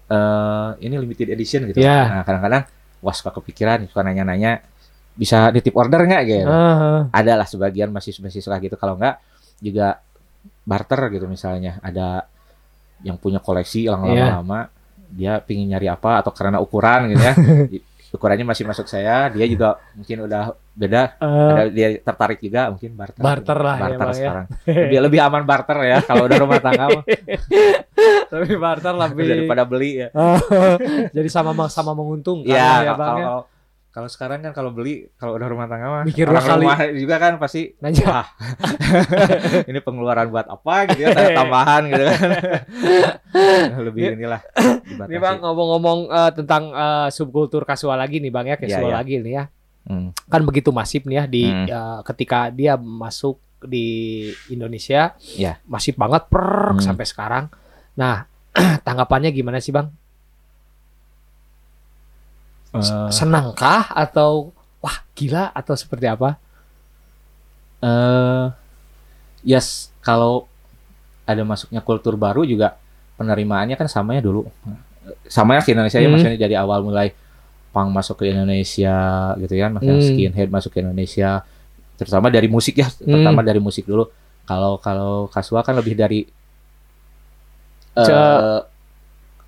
eh 0.05 0.68
ini 0.80 0.95
limited 0.99 1.30
edition 1.30 1.64
gitu. 1.66 1.78
Iya. 1.78 1.99
Nah 2.11 2.22
kadang-kadang 2.22 2.62
wah 3.01 3.14
suka 3.14 3.30
kepikiran, 3.32 3.87
suka 3.87 4.03
nanya-nanya 4.03 4.61
bisa 5.15 5.51
nitip 5.55 5.75
order 5.79 6.03
nggak 6.05 6.23
gitu. 6.27 6.51
Ah, 6.51 7.07
ada 7.15 7.33
lah 7.39 7.47
sebagian 7.47 7.91
masih 7.95 8.19
masih 8.19 8.43
suka 8.43 8.59
gitu. 8.59 8.75
Kalau 8.75 8.99
enggak 8.99 9.23
juga 9.62 10.03
barter 10.67 11.11
gitu 11.15 11.27
misalnya. 11.31 11.79
Ada 11.81 12.27
yang 13.07 13.15
punya 13.21 13.39
koleksi 13.39 13.87
Iya. 13.87 13.95
lama-lama 13.95 14.71
dia 15.15 15.39
pingin 15.39 15.71
nyari 15.71 15.87
apa 15.87 16.19
atau 16.25 16.35
karena 16.35 16.59
ukuran 16.59 17.15
gitu 17.15 17.23
ya. 17.23 17.35
Ukurannya 18.15 18.47
masih 18.47 18.62
masuk 18.62 18.87
saya 18.87 19.27
dia 19.27 19.43
juga 19.51 19.75
mungkin 19.99 20.23
udah 20.31 20.55
beda. 20.71 21.19
Ada 21.19 21.62
dia 21.67 21.99
tertarik 21.99 22.39
juga 22.39 22.71
mungkin 22.71 22.95
barter. 22.95 23.19
Barter 23.19 23.59
lah 23.59 23.75
ya, 23.75 23.83
barter 23.83 24.07
ya. 24.07 24.15
sekarang. 24.15 24.47
Lebih 24.71 24.99
lebih 25.11 25.21
aman 25.23 25.43
barter 25.43 25.79
ya 25.83 25.99
kalau 26.07 26.31
udah 26.31 26.39
rumah 26.39 26.59
tangga 26.62 26.95
mah. 26.95 27.05
Tapi 28.31 28.55
barter 28.55 28.95
lebih. 28.95 29.25
Daripada 29.27 29.62
beli 29.67 29.91
ya. 30.07 30.09
Jadi 31.17 31.27
sama 31.27 31.51
sama 31.67 31.91
menguntungkan 31.91 32.55
ya, 32.55 32.87
ya, 32.87 32.95
kalau, 32.95 32.99
bang 33.03 33.19
ya. 33.19 33.29
Kalau 33.95 34.11
sekarang 34.11 34.43
kan 34.43 34.51
kalau 34.51 34.75
beli 34.75 35.07
kalau 35.15 35.39
udah 35.39 35.47
rumah 35.47 35.71
tangga 35.71 35.87
mah 35.87 36.03
Mikir 36.03 36.27
orang 36.27 36.43
kali. 36.43 36.67
rumah 36.67 36.79
juga 36.91 37.17
kan 37.17 37.33
pasti 37.39 37.79
Nanya. 37.79 38.07
Wah, 38.11 38.27
ini 39.71 39.79
pengeluaran 39.79 40.27
buat 40.29 40.51
apa 40.51 40.91
gitu 40.91 41.07
ya, 41.07 41.15
tambahan 41.39 41.83
gitu 41.87 42.03
kan. 42.03 42.19
Lebih 43.87 44.19
inilah. 44.19 44.43
Ini 44.83 45.17
bang 45.17 45.39
ngomong-ngomong 45.39 45.99
eh, 46.11 46.31
tentang 46.35 46.63
eh, 46.71 47.09
subkultur 47.09 47.63
kasual 47.63 47.95
lagi 47.95 48.19
nih 48.19 48.31
bang 48.31 48.47
ya, 48.49 48.57
iya. 48.59 48.83
lagi 48.91 49.23
nih 49.23 49.35
ya. 49.35 49.45
Hmm. 49.85 50.17
kan 50.27 50.41
begitu 50.43 50.73
masif 50.73 51.05
nih 51.05 51.15
ya 51.15 51.25
di 51.29 51.45
Hmm. 51.45 51.67
ya, 51.69 51.81
ketika 52.03 52.49
dia 52.49 52.73
masuk 52.75 53.37
di 53.61 53.85
Indonesia 54.49 55.13
Ya. 55.37 55.61
masif 55.65 55.95
banget 55.95 56.25
per 56.27 56.73
Hmm. 56.73 56.81
sampai 56.81 57.05
sekarang. 57.05 57.45
Nah 57.95 58.25
tanggapannya 58.87 59.29
gimana 59.29 59.61
sih 59.61 59.71
bang? 59.71 59.93
S- 62.75 62.91
Eh, 62.91 63.11
Senangkah 63.11 63.87
atau 63.89 64.51
wah 64.79 64.99
gila 65.14 65.51
atau 65.51 65.75
seperti 65.75 66.07
apa? 66.07 66.37
eh, 67.81 68.45
yes, 69.45 69.93
kalau 70.01 70.49
ada 71.25 71.45
masuknya 71.45 71.81
kultur 71.81 72.16
baru 72.16 72.45
juga 72.45 72.77
penerimaannya 73.16 73.77
kan 73.77 73.87
samanya 73.87 74.25
dulu. 74.25 74.49
Sama 75.29 75.57
ya 75.57 75.61
ke 75.61 75.77
Indonesia 75.77 76.01
ya 76.01 76.09
Hmm. 76.09 76.16
maksudnya 76.16 76.41
dari 76.41 76.57
awal 76.57 76.81
mulai 76.81 77.12
punk 77.70 77.93
masuk 77.93 78.25
ke 78.25 78.33
Indonesia 78.33 78.97
gitu 79.37 79.55
kan, 79.61 79.70
maksudnya 79.77 80.01
Hmm. 80.01 80.09
skinhead 80.09 80.49
masuk 80.49 80.70
ke 80.72 80.81
Indonesia. 80.81 81.45
Terutama 82.01 82.27
dari 82.33 82.49
musik 82.49 82.75
ya, 82.81 82.89
terutama 82.91 83.45
dari 83.45 83.61
musik 83.61 83.85
dulu. 83.85 84.09
Kalau 84.45 84.77
kalau 84.81 85.29
kasual 85.29 85.61
kan 85.62 85.77
lebih 85.77 85.95
dari 85.95 86.25
Ce- 87.95 88.62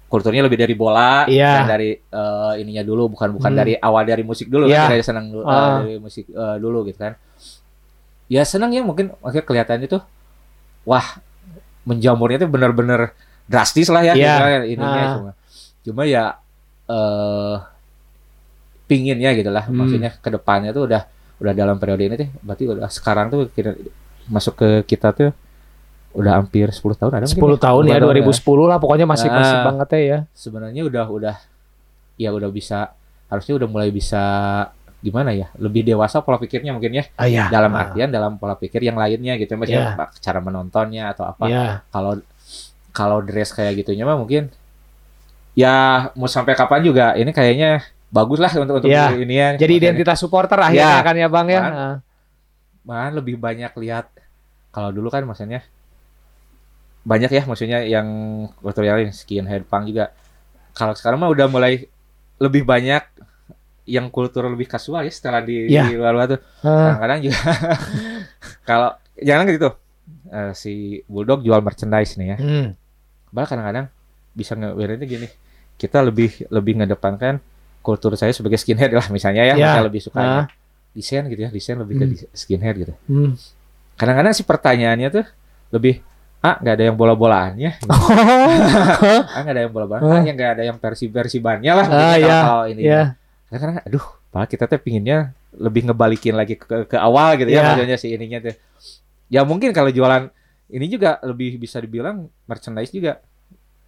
kulturnya 0.07 0.47
lebih 0.47 0.55
dari 0.57 0.75
bola, 0.75 1.27
dan 1.59 1.67
dari 1.67 1.91
eh, 1.93 2.53
ininya 2.63 2.83
dulu, 2.83 3.11
bukan 3.11 3.35
bukan 3.35 3.51
Hmm. 3.51 3.59
dari 3.59 3.73
awal 3.75 4.07
dari 4.07 4.23
musik 4.23 4.47
dulu 4.47 4.67
Iya. 4.67 4.87
kan, 4.87 4.91
dari 4.95 5.03
senang 5.03 5.27
Ah. 5.43 5.83
dari 5.83 5.99
musik 5.99 6.31
eh, 6.31 6.57
dulu 6.59 6.87
gitu 6.87 6.99
kan. 7.01 7.15
Ya 8.27 8.43
senang 8.43 8.71
ya 8.71 8.83
mungkin 8.83 9.11
akhirnya 9.19 9.47
kelihatan 9.47 9.79
itu, 9.83 9.99
wah 10.83 11.19
menjamurnya 11.83 12.43
itu 12.43 12.49
benar-benar 12.51 13.15
drastis 13.47 13.87
lah 13.91 14.03
ya, 14.03 14.15
Iya. 14.15 14.19
gitu 14.19 14.43
kan, 14.43 14.63
ininya 14.65 15.03
Ah. 15.03 15.13
cuma, 15.19 15.31
cuma 15.83 16.03
ya 16.05 16.25
eh 16.87 17.57
pinginnya 18.87 19.35
gitu 19.35 19.51
lah, 19.51 19.67
Hmm. 19.67 19.83
maksudnya 19.83 20.15
ke 20.15 20.29
depannya 20.31 20.71
tuh 20.71 20.87
udah 20.87 21.03
udah 21.37 21.53
dalam 21.53 21.77
periode 21.77 22.07
ini 22.07 22.15
tuh, 22.15 22.29
berarti 22.41 22.65
udah 22.65 22.89
sekarang 22.89 23.27
tuh 23.29 23.51
kira 23.51 23.75
masuk 24.27 24.55
ke 24.57 24.69
kita 24.87 25.11
tuh 25.13 25.31
udah 26.17 26.33
hampir 26.41 26.67
10 26.69 26.81
tahun 26.97 27.12
ada 27.12 27.25
mungkin 27.25 27.57
10 27.61 27.61
tahun 27.61 27.83
ya 27.87 27.97
10 28.01 28.25
2010 28.27 28.71
lah 28.73 28.79
pokoknya 28.79 29.05
masih 29.05 29.29
Ah. 29.29 29.37
masih 29.37 29.57
banget 29.62 29.89
ya. 29.95 30.19
sebenarnya 30.33 30.83
udah 30.83 31.05
udah 31.07 31.37
ya 32.17 32.33
udah 32.33 32.49
bisa 32.49 32.97
harusnya 33.27 33.55
udah 33.55 33.69
mulai 33.69 33.91
bisa 33.91 34.23
gimana 34.99 35.31
ya 35.31 35.53
lebih 35.57 35.85
dewasa 35.85 36.19
pola 36.21 36.37
pikirnya 36.37 36.73
mungkin 36.73 36.97
ya 36.97 37.05
Ah, 37.14 37.29
ya. 37.29 37.47
dalam 37.47 37.71
Ah. 37.71 37.85
artian 37.85 38.09
dalam 38.09 38.41
pola 38.41 38.57
pikir 38.57 38.81
yang 38.81 38.97
lainnya 38.97 39.37
gitu 39.37 39.55
maksudnya 39.55 39.95
Iya. 39.95 40.09
cara 40.19 40.41
menontonnya 40.41 41.12
atau 41.12 41.29
apa 41.29 41.45
Ya. 41.47 41.85
kalau 41.89 42.17
kalau 42.91 43.21
dress 43.21 43.53
kayak 43.53 43.77
gitunya 43.77 44.03
mah 44.03 44.17
mungkin 44.17 44.49
ya 45.53 46.09
mau 46.12 46.27
sampai 46.27 46.53
kapan 46.53 46.81
juga 46.83 47.12
ini 47.12 47.29
kayaknya 47.31 47.85
bagus 48.09 48.41
lah 48.41 48.49
untuk 48.55 48.79
untuk 48.79 48.89
Iya. 48.89 49.12
ini 49.14 49.35
ya. 49.35 49.49
Jadi 49.57 49.73
identitas 49.75 50.17
supporter 50.17 50.57
akhirnya 50.57 50.97
Ya. 50.97 51.05
kan 51.05 51.14
ya 51.14 51.29
Bang 51.29 51.49
ya. 51.49 51.61
Kan. 51.61 51.73
Heeh. 51.73 51.95
malahan 52.83 53.14
lebih 53.14 53.35
banyak 53.37 53.75
lihat 53.77 54.07
kalau 54.71 54.95
dulu 54.95 55.11
kan 55.11 55.27
maksudnya 55.27 55.59
banyak 57.07 57.31
ya 57.31 57.43
maksudnya 57.47 57.87
yang 57.87 58.07
yang 59.01 59.15
skinhead 59.15 59.63
punk 59.63 59.87
juga 59.87 60.11
kalau 60.75 60.93
sekarang 60.93 61.17
mah 61.17 61.31
udah 61.31 61.47
mulai 61.47 61.87
lebih 62.37 62.67
banyak 62.67 63.01
yang 63.87 64.11
kultur 64.11 64.43
lebih 64.45 64.67
kasual 64.67 65.01
ya 65.01 65.13
setelah 65.15 65.39
di, 65.41 65.71
Ya. 65.71 65.87
di 65.87 65.95
luar 65.95 66.27
tuh 66.27 66.43
Heeh. 66.61 66.75
kadang-kadang 66.91 67.21
juga 67.23 67.39
kalau 68.69 68.91
jangan 69.17 69.47
gitu 69.49 69.71
eh, 70.29 70.53
si 70.53 70.73
Bulldog 71.05 71.41
jual 71.41 71.61
merchandise 71.61 72.19
nih 72.19 72.29
ya 72.29 72.37
Hmm. 72.37 72.69
Bahkan 73.31 73.55
kadang-kadang 73.55 73.87
bisa 74.33 74.53
ngewirinnya 74.53 75.07
gini 75.07 75.29
kita 75.77 76.01
lebih 76.01 76.47
lebih 76.49 76.83
ngedepankan 76.83 77.39
kultur 77.81 78.15
saya 78.15 78.33
sebagai 78.33 78.57
skinhead 78.57 78.91
lah 78.91 79.07
misalnya 79.09 79.47
ya, 79.47 79.55
kita 79.55 79.83
lebih 79.83 80.01
suka 80.01 80.19
Ah. 80.19 80.45
desain 80.91 81.23
gitu 81.27 81.39
ya 81.39 81.51
desain 81.51 81.77
lebih 81.77 81.95
ke 81.95 82.05
Hmm. 82.05 82.13
dis- 82.13 82.31
skinhead 82.35 82.75
gitu 82.77 82.95
Hmm. 83.07 83.39
kadang-kadang 83.95 84.33
sih 84.33 84.43
pertanyaannya 84.43 85.09
tuh 85.13 85.27
lebih 85.71 86.03
ah 86.47 86.55
nggak 86.57 86.75
ada 86.77 86.85
yang 86.87 86.97
bola-bolaannya 86.97 87.71
ah 87.91 87.99
nggak 89.43 89.51
ada 89.51 89.63
yang 89.67 89.73
bola-bolaan 89.73 90.03
ah 90.07 90.23
yang 90.23 90.37
nggak 90.37 90.53
ada 90.55 90.63
yang 90.63 90.79
versi-versi 90.79 91.39
bannya 91.39 91.73
lah 91.75 91.87
Ah, 91.87 92.15
gitu, 92.15 92.29
kalau- 92.31 92.65
ya. 92.65 92.71
ini 92.71 92.81
Ya. 92.83 93.03
kadang-kadang 93.47 93.77
aduh 93.83 94.07
malah 94.31 94.47
kita 94.47 94.65
tuh 94.65 94.79
pinginnya 94.79 95.19
lebih 95.53 95.83
ngebalikin 95.85 96.35
lagi 96.35 96.55
ke, 96.55 96.87
ke 96.87 96.97
awal 96.97 97.35
gitu 97.35 97.49
ya 97.49 97.59
Ya. 97.59 97.67
maksudnya 97.73 97.97
si 97.97 98.13
ininya 98.13 98.39
tuh 98.41 98.55
ya 99.27 99.43
mungkin 99.43 99.73
kalau 99.73 99.91
jualan 99.91 100.31
ini 100.69 100.87
juga 100.87 101.19
lebih 101.21 101.57
bisa 101.57 101.79
dibilang 101.79 102.27
merchandise 102.45 102.91
juga 102.91 103.19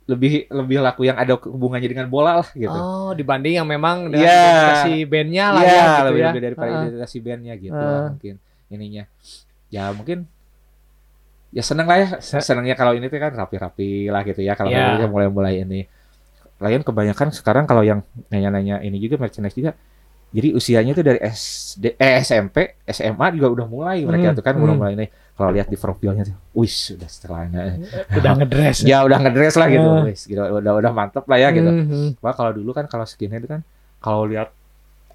lebih 0.09 0.49
lebih 0.49 0.81
laku 0.81 1.05
yang 1.05 1.15
ada 1.15 1.37
hubungannya 1.37 1.85
dengan 1.87 2.09
bola 2.09 2.41
lah 2.41 2.49
gitu 2.51 2.73
Oh, 2.73 3.13
dibanding 3.13 3.61
yang 3.61 3.69
memang 3.69 4.09
dengan 4.09 4.25
Iya. 4.25 4.41
identifikasi 4.41 4.93
bandnya 5.05 5.45
lah 5.49 5.61
Iya, 5.61 5.69
ya 5.69 5.85
gitu 5.85 6.03
lebih, 6.03 6.19
ya. 6.19 6.29
lebih 6.29 6.43
daripada 6.43 6.71
identitas 6.73 7.09
si 7.09 7.19
bandnya 7.21 7.55
gitu 7.55 7.77
lah 7.77 8.03
mungkin 8.11 8.35
ininya 8.69 9.05
ya 9.69 9.85
mungkin 9.93 10.19
ya 11.51 11.63
seneng 11.63 11.85
lah 11.85 11.97
ya 11.97 12.09
Se- 12.19 12.41
senengnya 12.41 12.73
kalau 12.73 12.93
ini 12.93 13.07
tuh 13.07 13.17
kan 13.17 13.33
rapi-rapi 13.33 14.07
lah 14.07 14.21
gitu 14.23 14.41
ya 14.41 14.53
kalau 14.53 14.69
Ya. 14.69 14.97
udah 14.97 15.09
mulai-mulai 15.09 15.63
ini 15.63 15.89
lain 16.59 16.83
kebanyakan 16.83 17.31
sekarang 17.31 17.65
kalau 17.65 17.81
yang 17.81 18.01
nanya-nanya 18.29 18.81
ini 18.81 18.99
juga 18.99 19.17
merchandise 19.17 19.55
juga 19.55 19.73
jadi 20.29 20.53
usianya 20.53 20.93
tuh 20.93 21.01
dari 21.03 21.21
SD 21.23 21.97
eh 21.97 22.21
SMP 22.21 22.77
SMA 22.85 23.27
juga 23.33 23.49
udah 23.49 23.67
mulai 23.67 24.03
mereka 24.03 24.29
Hmm, 24.29 24.37
tuh 24.37 24.45
kan 24.45 24.55
udah 24.55 24.67
hmm. 24.67 24.77
mulai 24.77 24.93
ini 24.93 25.07
kalau 25.33 25.51
lihat 25.51 25.67
di 25.67 25.79
profilnya 25.79 26.27
tuh 26.27 26.37
wis 26.53 26.93
sudah 26.93 27.07
setelahnya 27.07 27.79
Udah 28.13 28.33
ngedress. 28.37 28.85
ya 28.91 29.07
udah 29.07 29.17
ngedress 29.19 29.55
lah 29.55 29.69
gitu 29.69 29.89
Ah. 29.89 30.05
wis 30.05 30.21
gitu 30.23 30.37
udah 30.37 30.73
udah 30.75 30.93
mantep 30.93 31.25
lah 31.25 31.39
ya 31.39 31.49
gitu 31.49 31.71
Hmm. 31.71 32.11
Wah 32.19 32.35
kalau 32.35 32.53
dulu 32.53 32.71
kan 32.71 32.85
kalau 32.85 33.07
skinhead 33.07 33.47
kan 33.47 33.65
kalau 33.99 34.27
lihat 34.27 34.53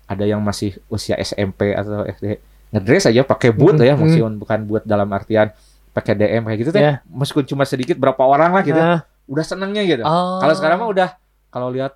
ada 0.04 0.24
yang 0.24 0.42
masih 0.42 0.82
usia 0.88 1.14
SMP 1.16 1.72
atau 1.72 2.04
SD 2.04 2.42
ngedress 2.72 3.06
aja 3.06 3.22
pakai 3.22 3.52
boot 3.52 3.76
Hmm, 3.76 3.86
ya, 3.86 3.94
hmm. 3.94 4.02
meskipun 4.02 4.34
bukan 4.36 4.60
boot 4.64 4.84
dalam 4.84 5.06
artian 5.08 5.54
pakai 5.94 6.14
DM 6.14 6.44
kayak 6.44 6.60
gitu 6.60 6.72
teh. 6.72 6.82
Ya. 6.82 6.94
Meskipun 7.06 7.46
cuma 7.46 7.64
sedikit 7.64 7.96
berapa 7.96 8.20
orang 8.20 8.52
lah 8.52 8.62
gitu. 8.62 8.76
Ah. 8.76 9.06
Udah 9.24 9.42
senengnya 9.42 9.82
gitu. 9.84 10.02
Oh. 10.02 10.38
Kalau 10.38 10.52
sekarang 10.52 10.78
mah 10.78 10.90
udah 10.90 11.10
kalau 11.48 11.70
lihat 11.70 11.94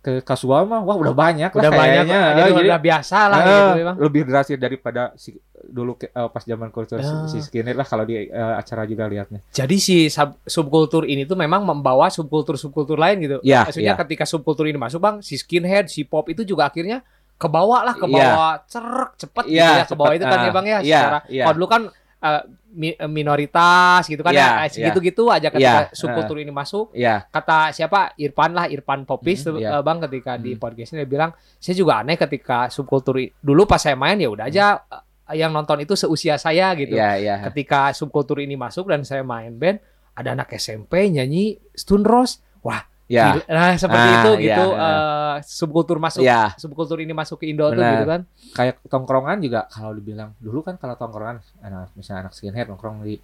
ke 0.00 0.24
kasual 0.24 0.64
mah 0.64 0.80
wah 0.80 0.96
udah 0.96 1.12
banyak 1.12 1.50
lah 1.50 1.60
udah 1.60 1.70
banyak 1.70 2.04
kayaknya. 2.08 2.20
jadi, 2.32 2.48
Eh, 2.48 2.64
udah 2.64 2.80
biasa 2.80 3.18
lah 3.28 3.38
eh, 3.38 3.44
gitu 3.44 3.70
memang. 3.76 3.96
lebih 4.00 4.22
drastis 4.24 4.56
daripada 4.56 5.12
si 5.14 5.36
dulu 5.62 5.92
ke- 5.94 6.08
eh, 6.08 6.28
pas 6.32 6.40
zaman 6.40 6.72
kultur 6.72 6.96
Ya. 6.96 7.28
si 7.28 7.36
skinhead 7.38 7.76
lah 7.76 7.84
kalau 7.84 8.08
di 8.08 8.16
eh, 8.16 8.26
acara 8.56 8.88
juga 8.88 9.04
lihatnya. 9.04 9.44
Jadi 9.50 9.76
si 9.76 10.08
sub- 10.08 10.40
subkultur 10.42 11.04
ini 11.04 11.28
tuh 11.28 11.36
memang 11.36 11.60
membawa 11.62 12.08
subkultur-subkultur 12.08 12.96
lain 12.96 13.20
gitu. 13.20 13.36
Iya, 13.42 13.68
Maksudnya 13.68 13.92
iya. 13.92 14.00
ketika 14.00 14.24
subkultur 14.24 14.64
ini 14.64 14.78
masuk 14.78 14.98
bang, 14.98 15.20
si 15.20 15.36
skinhead, 15.36 15.84
si 15.86 16.00
pop 16.02 16.24
itu 16.26 16.48
juga 16.48 16.64
akhirnya 16.64 17.04
ke 17.36 17.44
bawah 17.46 17.80
lah, 17.82 17.92
ke 17.92 18.06
bawah 18.06 18.56
cerek 18.64 19.10
cepet 19.18 19.44
gitu 19.46 19.60
Iya, 19.60 19.68
ya 19.70 19.84
ke 19.84 19.94
bawah 19.94 20.08
cepet. 20.08 20.16
itu 20.16 20.24
kan 20.26 20.38
ya 20.38 20.40
Ah, 20.40 20.54
bang 20.54 20.64
ya. 20.66 20.78
iya, 20.78 20.80
Secara 20.98 21.18
iya. 21.26 21.44
kalau 21.44 21.54
dulu 21.56 21.68
kan 21.68 21.82
eh, 22.20 22.42
mi- 22.70 22.94
eh, 22.94 23.10
minoritas 23.10 24.04
gitu 24.04 24.20
kan 24.20 24.30
Iya, 24.30 24.40
ya, 24.40 24.50
eh, 24.60 24.68
segitu-gitu 24.70 25.26
aja 25.26 25.48
ketika 25.48 25.88
Iya, 25.88 25.92
subkultur 25.92 26.36
ini 26.38 26.50
masuk. 26.50 26.92
Iya, 26.92 27.24
Kata 27.26 27.72
siapa 27.72 28.12
Irfan 28.14 28.52
lah 28.52 28.66
Irfan 28.66 29.02
Popis 29.02 29.42
Hmm, 29.42 29.46
tuh, 29.48 29.56
iya. 29.58 29.70
eh, 29.74 29.82
bang 29.82 29.98
ketika 30.04 30.32
di 30.36 30.54
Hmm. 30.54 30.60
podcast 30.60 30.90
ini 30.92 30.98
dia 31.00 31.10
bilang 31.10 31.30
saya 31.56 31.74
juga 31.74 31.92
aneh 31.98 32.14
ketika 32.14 32.68
subkultur 32.68 33.16
dulu 33.36 33.64
pas 33.64 33.78
saya 33.78 33.96
main 33.96 34.16
ya 34.16 34.28
udah 34.28 34.46
aja 34.46 34.66
eh, 34.76 35.02
yang 35.32 35.50
nonton 35.50 35.78
itu 35.78 35.94
seusia 35.94 36.34
saya 36.36 36.74
gitu 36.74 36.92
iya, 36.92 37.14
iya. 37.14 37.34
ketika 37.46 37.90
subkultur 37.90 38.38
ini 38.38 38.54
masuk 38.54 38.86
dan 38.86 39.00
saya 39.00 39.22
main 39.22 39.54
band 39.54 39.78
ada 40.10 40.34
anak 40.34 40.50
SMP 40.52 41.06
nyanyi 41.08 41.54
Stun 41.72 42.02
Rose 42.02 42.42
wah 42.60 42.82
Gila. 43.10 43.42
nah 43.48 43.74
seperti 43.74 44.06
Ah, 44.06 44.14
itu 44.16 44.30
iya, 44.32 44.44
gitu 44.46 44.66
iya. 44.70 44.86
eh, 44.86 45.34
subkultur 45.42 45.98
masuk 45.98 46.20
Iya. 46.20 46.42
subkultur 46.54 46.98
ini 46.98 47.10
masuk 47.10 47.36
ke 47.36 47.46
Indo 47.46 47.66
tuh 47.66 47.74
Benar. 47.74 47.92
gitu 47.92 48.06
kan 48.06 48.20
kayak 48.54 48.74
tongkrongan 48.86 49.36
juga 49.40 49.66
kalau 49.66 49.90
dibilang 49.90 50.30
dulu 50.36 50.60
kan 50.60 50.74
kalau 50.76 50.94
tongkrongan 50.94 51.42
anak 51.58 51.90
misalnya 51.92 52.20
anak 52.24 52.32
skinhead 52.32 52.66
nongkrong 52.66 53.02
di 53.02 53.18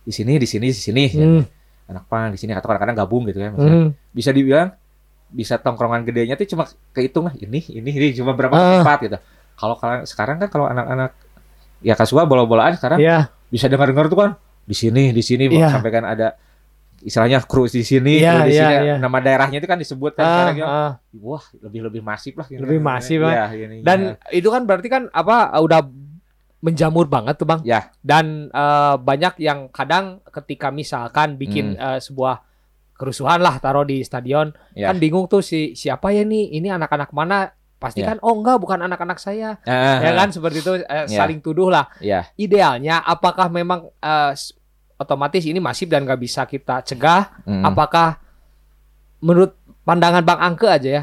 di 0.00 0.12
sini 0.12 0.36
di 0.36 0.44
sini 0.44 0.66
di 0.68 0.78
sini 0.78 1.04
ya. 1.08 1.26
Hmm, 1.26 1.42
anak 1.86 2.04
pang 2.06 2.28
di 2.28 2.38
sini 2.38 2.52
atau 2.52 2.64
kadang-kadang 2.64 2.94
gabung 2.96 3.26
gitu 3.26 3.38
kan 3.38 3.50
misalnya. 3.52 3.78
hmm. 3.80 3.88
bisa 4.10 4.30
dibilang 4.30 4.68
bisa 5.26 5.54
tongkrongan 5.56 6.04
gedenya 6.04 6.34
tuh 6.34 6.46
cuma 6.46 6.64
kehitung 6.92 7.26
lah 7.26 7.34
ini 7.34 7.58
ini 7.68 7.90
ini 7.90 8.06
cuma 8.14 8.32
berapa 8.32 8.52
Ah. 8.52 8.78
tempat 8.78 8.98
gitu 9.02 9.18
kalau 9.54 9.74
sekarang 10.04 10.38
kan 10.38 10.46
kalau 10.46 10.66
anak-anak 10.66 11.10
ya 11.80 11.92
kasual 11.92 12.24
bola-bolaan 12.24 12.74
sekarang 12.74 12.98
ya 12.98 13.28
bisa 13.46 13.66
dengar-dengar 13.66 14.06
tuh 14.06 14.16
kan 14.16 14.30
di 14.62 14.72
sini 14.72 15.10
di 15.10 15.20
sini 15.20 15.44
Iya. 15.48 15.74
sampai 15.74 15.90
kan 15.90 16.06
ada 16.06 16.38
istilahnya 17.04 17.38
kru 17.40 17.64
di 17.66 17.80
sini 17.80 18.18
Iya, 18.18 18.32
kru 18.34 18.40
di 18.42 18.52
iya, 18.52 18.62
sini 18.64 18.74
iya. 18.82 18.94
nama 18.96 19.18
daerahnya 19.18 19.58
itu 19.58 19.68
kan 19.68 19.76
disebut 19.76 20.12
kan 20.12 20.22
Ah, 20.22 20.30
sekarang 20.32 20.56
ya. 20.56 20.66
ah. 20.66 20.92
wah 21.14 21.44
lebih 21.58 21.80
lebih 21.82 22.00
masif 22.00 22.32
lah. 22.34 22.46
Lebih 22.48 22.80
masif 22.80 23.20
lah. 23.20 23.52
Iya, 23.52 23.68
ininya. 23.68 23.84
dan 23.84 23.98
itu 24.30 24.48
kan 24.48 24.62
berarti 24.62 24.88
kan 24.88 25.02
apa 25.10 25.36
udah 25.54 25.80
menjamur 26.58 27.04
banget 27.06 27.36
tuh 27.36 27.44
bang 27.44 27.60
Ya. 27.62 27.92
dan 28.00 28.48
eh, 28.48 28.94
banyak 28.96 29.36
yang 29.38 29.68
kadang 29.68 30.24
ketika 30.26 30.68
misalkan 30.70 31.36
bikin 31.36 31.76
Hmm. 31.76 31.84
eh, 31.86 32.00
sebuah 32.00 32.40
kerusuhan 32.94 33.38
lah 33.38 33.58
taruh 33.58 33.82
di 33.82 34.00
stadion 34.00 34.48
Ya. 34.72 34.88
kan 34.88 34.96
bingung 34.96 35.26
tuh 35.26 35.38
si 35.38 35.74
siapa 35.74 36.08
ya 36.08 36.22
nih 36.22 36.56
ini 36.56 36.68
anak-anak 36.68 37.12
mana 37.12 37.52
pasti 37.76 38.00
Ya. 38.00 38.08
kan 38.08 38.22
oh 38.22 38.32
enggak 38.32 38.56
bukan 38.56 38.80
anak-anak 38.80 39.18
saya 39.18 39.60
Ah, 39.62 40.00
ya 40.00 40.14
kan 40.14 40.32
seperti 40.32 40.58
itu 40.58 40.72
eh, 40.78 41.04
Ya. 41.04 41.20
saling 41.20 41.38
tuduh 41.38 41.68
lah 41.68 41.84
ya 42.00 42.24
idealnya 42.34 42.96
apakah 42.98 43.52
memang 43.52 43.92
s- 44.32 44.56
otomatis 44.94 45.42
ini 45.42 45.58
masif 45.58 45.90
dan 45.90 46.06
nggak 46.06 46.20
bisa 46.20 46.46
kita 46.46 46.80
cegah. 46.82 47.42
Mm. 47.44 47.64
apakah 47.66 48.18
menurut 49.18 49.56
pandangan 49.82 50.22
bang 50.22 50.40
Angke 50.40 50.68
aja 50.68 50.88
ya 50.88 51.02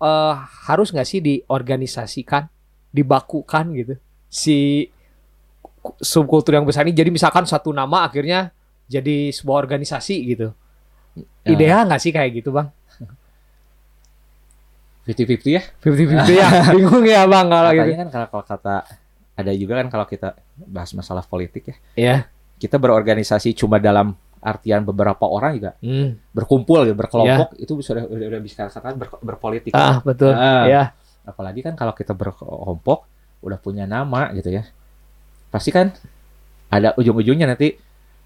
eh, 0.00 0.34
harus 0.70 0.90
nggak 0.90 1.08
sih 1.08 1.20
diorganisasikan 1.20 2.48
dibakukan 2.90 3.70
gitu? 3.76 3.94
Si 4.30 4.88
ku- 5.82 5.96
subkultur 6.00 6.56
yang 6.56 6.66
besar 6.66 6.86
ini 6.86 6.96
jadi 6.96 7.10
misalkan 7.10 7.44
satu 7.44 7.70
nama 7.70 8.06
akhirnya 8.06 8.50
jadi 8.90 9.30
sebuah 9.30 9.62
organisasi 9.66 10.16
gitu. 10.34 10.50
Ya. 11.44 11.56
ideal 11.56 11.88
nggak 11.90 12.02
sih 12.02 12.12
kayak 12.14 12.42
gitu 12.42 12.54
bang? 12.54 12.68
50-50 15.08 15.56
ya? 15.58 15.62
50-50 15.82 16.38
ya? 16.38 16.48
Bingung 16.76 17.04
ya 17.06 17.22
bang 17.26 17.46
kalau 17.50 17.70
gitu. 17.72 17.82
Katanya 17.82 17.98
kan 17.98 18.08
kalau, 18.12 18.26
kalau 18.30 18.44
kata 18.46 18.74
ada 19.40 19.52
juga 19.56 19.72
kan 19.80 19.86
kalau 19.88 20.06
kita 20.06 20.28
bahas 20.68 20.92
masalah 20.92 21.24
politik 21.24 21.72
ya, 21.72 21.76
ya 21.96 22.16
kita 22.60 22.76
berorganisasi 22.76 23.56
cuma 23.56 23.76
dalam 23.76 24.12
artian 24.38 24.80
beberapa 24.82 25.24
orang 25.24 25.52
juga 25.54 25.72
Hmm. 25.78 26.16
berkumpul 26.30 26.84
gitu, 26.84 26.92
berkelompok 26.94 27.56
itu 27.56 27.72
sudah 27.78 28.04
udah, 28.04 28.26
udah 28.28 28.40
bisa 28.40 28.64
katakan 28.64 28.94
ber- 28.94 29.20
berpolitik. 29.20 29.72
ah 29.72 30.00
betul 30.00 30.32
Ah. 30.32 30.64
ya 30.64 30.82
Apalagi 31.22 31.60
kan 31.60 31.72
kalau 31.72 31.92
kita 31.92 32.12
berkelompok 32.12 33.04
udah 33.40 33.56
punya 33.56 33.84
nama 33.84 34.32
gitu 34.32 34.50
ya. 34.50 34.64
Pasti 35.48 35.68
kan 35.68 35.92
ada 36.68 36.92
ujung-ujungnya 36.94 37.44
nanti 37.46 37.76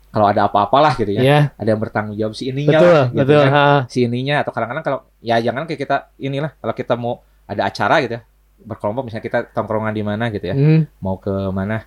kalau 0.08 0.26
ada 0.26 0.46
apa-apalah 0.46 0.94
gitu 0.94 1.10
ya. 1.10 1.20
ya 1.20 1.38
Ada 1.54 1.74
yang 1.74 1.80
bertanggung 1.80 2.14
jawab 2.14 2.32
si 2.32 2.48
ininya 2.48 2.78
betul 2.78 2.92
lah, 2.92 3.06
gitu 3.08 3.18
betul 3.18 3.40
kan. 3.40 3.50
ha. 3.50 3.66
Si 3.86 3.98
ininya 4.02 4.34
atau 4.40 4.50
kadang-kadang 4.50 4.84
kalau 4.84 4.98
ya 5.18 5.36
jangan 5.38 5.62
kayak 5.64 5.80
kita 5.80 5.96
inilah 6.16 6.54
kalau 6.54 6.72
kita 6.72 6.94
mau 6.94 7.14
ada 7.44 7.62
acara 7.64 7.98
gitu 8.00 8.14
ya 8.14 8.22
berkelompok 8.56 9.02
misalnya 9.04 9.24
kita 9.24 9.38
tongkrongan 9.50 9.92
di 9.92 10.02
mana 10.02 10.24
gitu 10.30 10.46
ya 10.46 10.54
Hmm. 10.54 10.80
mau 10.98 11.18
ke 11.18 11.34
mana 11.50 11.82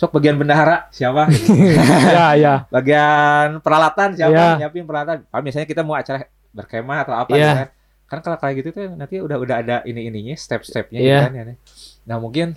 sok 0.00 0.16
bagian 0.16 0.40
bendahara 0.40 0.88
siapa 0.88 1.28
ya 2.16 2.26
ya 2.34 2.54
bagian 2.66 3.60
peralatan 3.60 4.16
siapa 4.16 4.32
Iya. 4.32 4.48
nyiapin 4.58 4.88
peralatan 4.88 5.28
ah, 5.28 5.40
misalnya 5.40 5.68
kita 5.68 5.84
mau 5.84 5.92
acara 5.92 6.24
berkemah 6.50 7.04
atau 7.04 7.14
apa 7.14 7.30
Iya. 7.30 7.44
gitu 7.44 7.52
kan 7.54 7.68
kan 8.08 8.18
kalau 8.24 8.38
kayak 8.38 8.54
gitu 8.58 8.68
tuh 8.72 8.88
nanti 8.90 9.20
udah 9.20 9.36
udah 9.36 9.56
ada 9.60 9.76
ini 9.84 10.08
ininya 10.08 10.32
step 10.34 10.64
stepnya 10.64 10.98
gitu 10.98 11.20
kan 11.20 11.32
ya. 11.36 11.44
nah 12.02 12.16
mungkin 12.16 12.56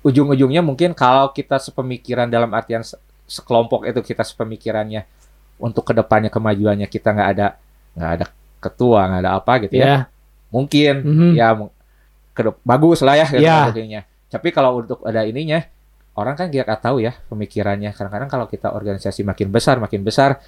ujung-ujungnya 0.00 0.62
mungkin 0.62 0.94
kalau 0.94 1.28
kita 1.28 1.58
sepemikiran 1.58 2.24
dalam 2.24 2.48
artian 2.50 2.80
se- 2.80 2.96
sekelompok 3.26 3.84
itu 3.84 4.00
kita 4.00 4.24
sepemikirannya 4.24 5.04
untuk 5.60 5.84
ke 5.84 5.92
depannya 5.92 6.32
kemajuannya 6.32 6.86
kita 6.86 7.12
nggak 7.12 7.28
ada 7.30 7.46
nggak 7.92 8.10
ada 8.14 8.26
ketua 8.58 9.00
nggak 9.04 9.20
ada 9.20 9.32
apa 9.36 9.52
gitu 9.60 9.74
ya 9.74 9.84
ya 9.84 9.98
mungkin 10.48 10.94
Mhm. 11.04 11.30
ya 11.36 11.48
mu- 11.52 11.72
kedep- 12.32 12.62
bagus 12.64 13.04
lah 13.04 13.14
ya 13.14 13.26
gitu 13.28 13.44
Iya. 13.44 14.02
Tapi 14.30 14.48
kalau 14.50 14.78
untuk 14.78 15.02
ada 15.02 15.26
ininya 15.26 15.58
orang 16.14 16.34
kan 16.34 16.46
gak 16.48 16.80
tahu 16.80 17.02
ya 17.02 17.12
pemikirannya. 17.26 17.90
Kadang-kadang 17.90 18.30
kalau 18.30 18.46
kita 18.46 18.70
organisasi 18.70 19.22
makin 19.22 19.50
besar, 19.50 19.76
makin 19.76 20.00
besar, 20.00 20.38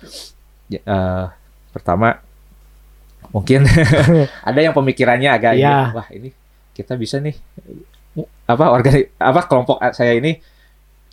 ya, 0.66 0.78
eh, 0.78 1.24
pertama 1.70 2.18
mungkin 3.30 3.64
ada 4.48 4.60
yang 4.60 4.70
pemikirannya 4.72 5.30
agak 5.30 5.52
ini, 5.54 5.64
Iya. 5.64 5.90
wah 5.90 6.08
ini 6.10 6.28
kita 6.72 6.94
bisa 6.94 7.16
nih 7.18 7.32
apa 8.44 8.64
organi 8.68 9.08
apa 9.16 9.40
kelompok 9.46 9.80
saya 9.90 10.12
ini 10.12 10.36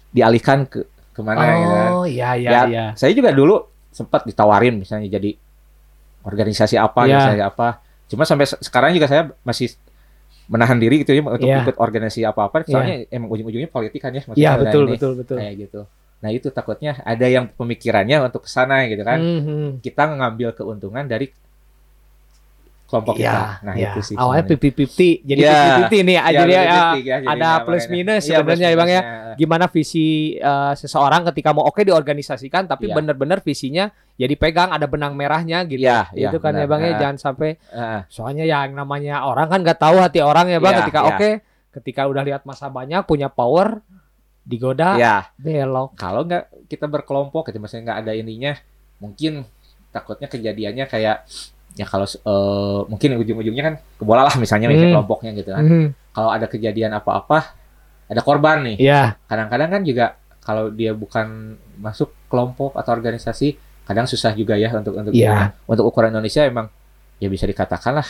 dialihkan 0.09 0.67
ke 0.67 0.83
ke 1.15 1.21
mana 1.21 1.43
gitu 1.55 1.73
kan. 1.73 1.89
Oh, 1.93 2.05
iya 2.05 2.29
iya 2.35 2.49
Ya, 2.49 2.61
iya. 2.65 2.85
Saya 2.93 3.11
juga 3.11 3.31
dulu 3.31 3.59
sempat 3.89 4.23
ditawarin 4.23 4.77
misalnya 4.77 5.07
jadi 5.09 5.35
organisasi 6.21 6.75
apa, 6.75 7.07
Iya. 7.07 7.17
organisasi 7.17 7.41
apa. 7.41 7.67
Cuma 8.05 8.23
sampai 8.23 8.45
se- 8.45 8.59
sekarang 8.59 8.91
juga 8.91 9.07
saya 9.07 9.31
masih 9.41 9.71
menahan 10.49 10.81
diri 10.81 11.05
gitu 11.05 11.13
ya 11.13 11.21
untuk 11.21 11.45
Iya. 11.45 11.61
ikut 11.63 11.77
organisasi 11.77 12.25
apa-apa. 12.25 12.65
Soalnya 12.65 13.05
emang 13.13 13.29
ujung-ujungnya 13.29 13.69
politik 13.69 14.01
kan 14.01 14.11
ya. 14.11 14.25
maksudnya 14.25 14.41
Iya 14.41 14.49
ada 14.57 14.61
betul 14.65 14.83
ini, 14.83 14.91
betul 14.97 15.11
betul. 15.15 15.37
Kayak 15.37 15.55
gitu. 15.61 15.81
Nah 16.19 16.29
itu 16.33 16.47
takutnya 16.49 16.91
ada 17.05 17.25
yang 17.29 17.45
pemikirannya 17.47 18.17
untuk 18.25 18.43
ke 18.43 18.49
sana 18.49 18.83
gitu 18.89 19.05
kan. 19.05 19.21
Mhm. 19.21 19.79
Kita 19.79 20.09
ngambil 20.09 20.57
keuntungan 20.57 21.05
dari 21.05 21.29
kelompok 22.89 23.15
Iya, 23.15 23.29
kita. 23.29 23.45
Nah 23.61 23.73
iya. 23.77 23.89
itu 23.93 23.99
sih. 24.01 24.15
Awalnya 24.17 24.41
sebenarnya. 24.41 24.61
pipi-pipi, 24.73 25.09
jadi 25.21 25.41
Iya. 25.45 25.53
pipi-pipi 25.53 25.97
nih. 26.01 26.15
Iya, 26.17 26.25
jadi 26.33 26.51
ya, 26.51 26.61
ya, 26.97 27.15
ada 27.23 27.49
plus 27.61 27.85
makanya. 27.85 27.93
minus 27.93 28.23
Iya, 28.25 28.29
sebenarnya 28.33 28.65
plus 28.65 28.73
ya 28.73 28.79
bang 28.81 28.89
ya. 28.89 29.01
Gimana 29.37 29.65
visi 29.69 30.07
eh, 30.35 30.73
seseorang 30.73 31.21
ketika 31.29 31.49
mau 31.53 31.63
oke 31.63 31.81
diorganisasikan, 31.81 32.65
tapi 32.65 32.89
Iya. 32.89 32.95
benar-benar 32.97 33.39
visinya 33.39 33.85
ya 34.15 34.25
dipegang 34.25 34.69
ada 34.69 34.89
benang 34.89 35.13
merahnya 35.13 35.61
gitu. 35.63 35.85
Iya, 35.85 36.09
iya, 36.11 36.27
itu 36.27 36.37
kan 36.37 36.51
ya 36.51 36.65
benar. 36.65 36.71
bang 36.71 36.81
ya 36.81 36.89
Ah. 36.89 36.99
jangan 36.99 37.17
sampai 37.21 37.49
Ah, 37.69 38.01
soalnya 38.09 38.43
yang 38.43 38.73
namanya 38.73 39.21
orang 39.21 39.47
kan 39.47 39.61
nggak 39.61 39.77
tahu 39.77 40.01
hati 40.01 40.19
orang 40.19 40.49
ya 40.49 40.57
bang. 40.57 40.73
Iya, 40.73 40.79
ketika 40.83 40.99
iya. 40.99 41.09
oke, 41.13 41.29
ketika 41.77 42.01
udah 42.09 42.23
lihat 42.25 42.41
masa 42.43 42.67
banyak 42.67 43.05
punya 43.05 43.29
power 43.29 43.85
digoda 44.41 44.97
ya. 44.97 45.29
belok. 45.37 45.93
kalau 45.93 46.25
nggak 46.25 46.65
kita 46.65 46.89
berkelompok 46.89 47.47
gitu 47.47 47.61
maksudnya 47.61 47.93
nggak 47.93 47.99
ada 48.01 48.13
ininya 48.17 48.57
mungkin 48.97 49.45
takutnya 49.89 50.25
kejadiannya 50.25 50.89
kayak 50.89 51.29
ya 51.73 51.85
kalau 51.85 52.05
eh, 52.05 52.79
mungkin 52.87 53.09
ujung-ujungnya 53.17 53.63
kan 53.63 53.75
kebola 53.97 54.25
lah 54.25 54.35
misalnya 54.35 54.69
Hmm. 54.69 54.93
kelompoknya 54.95 55.31
gitu 55.35 55.49
kan 55.51 55.63
Mhm. 55.63 55.85
kalau 56.11 56.29
ada 56.29 56.45
kejadian 56.45 56.91
apa-apa 56.93 57.53
ada 58.09 58.21
korban 58.21 58.65
nih 58.65 58.77
Iya. 58.81 59.17
kadang-kadang 59.25 59.69
kan 59.69 59.81
juga 59.83 60.05
kalau 60.41 60.73
dia 60.73 60.91
bukan 60.93 61.55
masuk 61.77 62.09
kelompok 62.27 62.73
atau 62.73 62.91
organisasi 62.91 63.55
kadang 63.85 64.05
susah 64.05 64.33
juga 64.33 64.57
ya 64.57 64.73
untuk 64.73 64.97
untuk 64.97 65.13
Iya. 65.13 65.53
untuk 65.65 65.85
ukuran 65.85 66.09
Indonesia 66.09 66.41
emang 66.43 66.67
ya 67.17 67.27
bisa 67.27 67.45
dikatakan 67.45 68.01
lah 68.01 68.07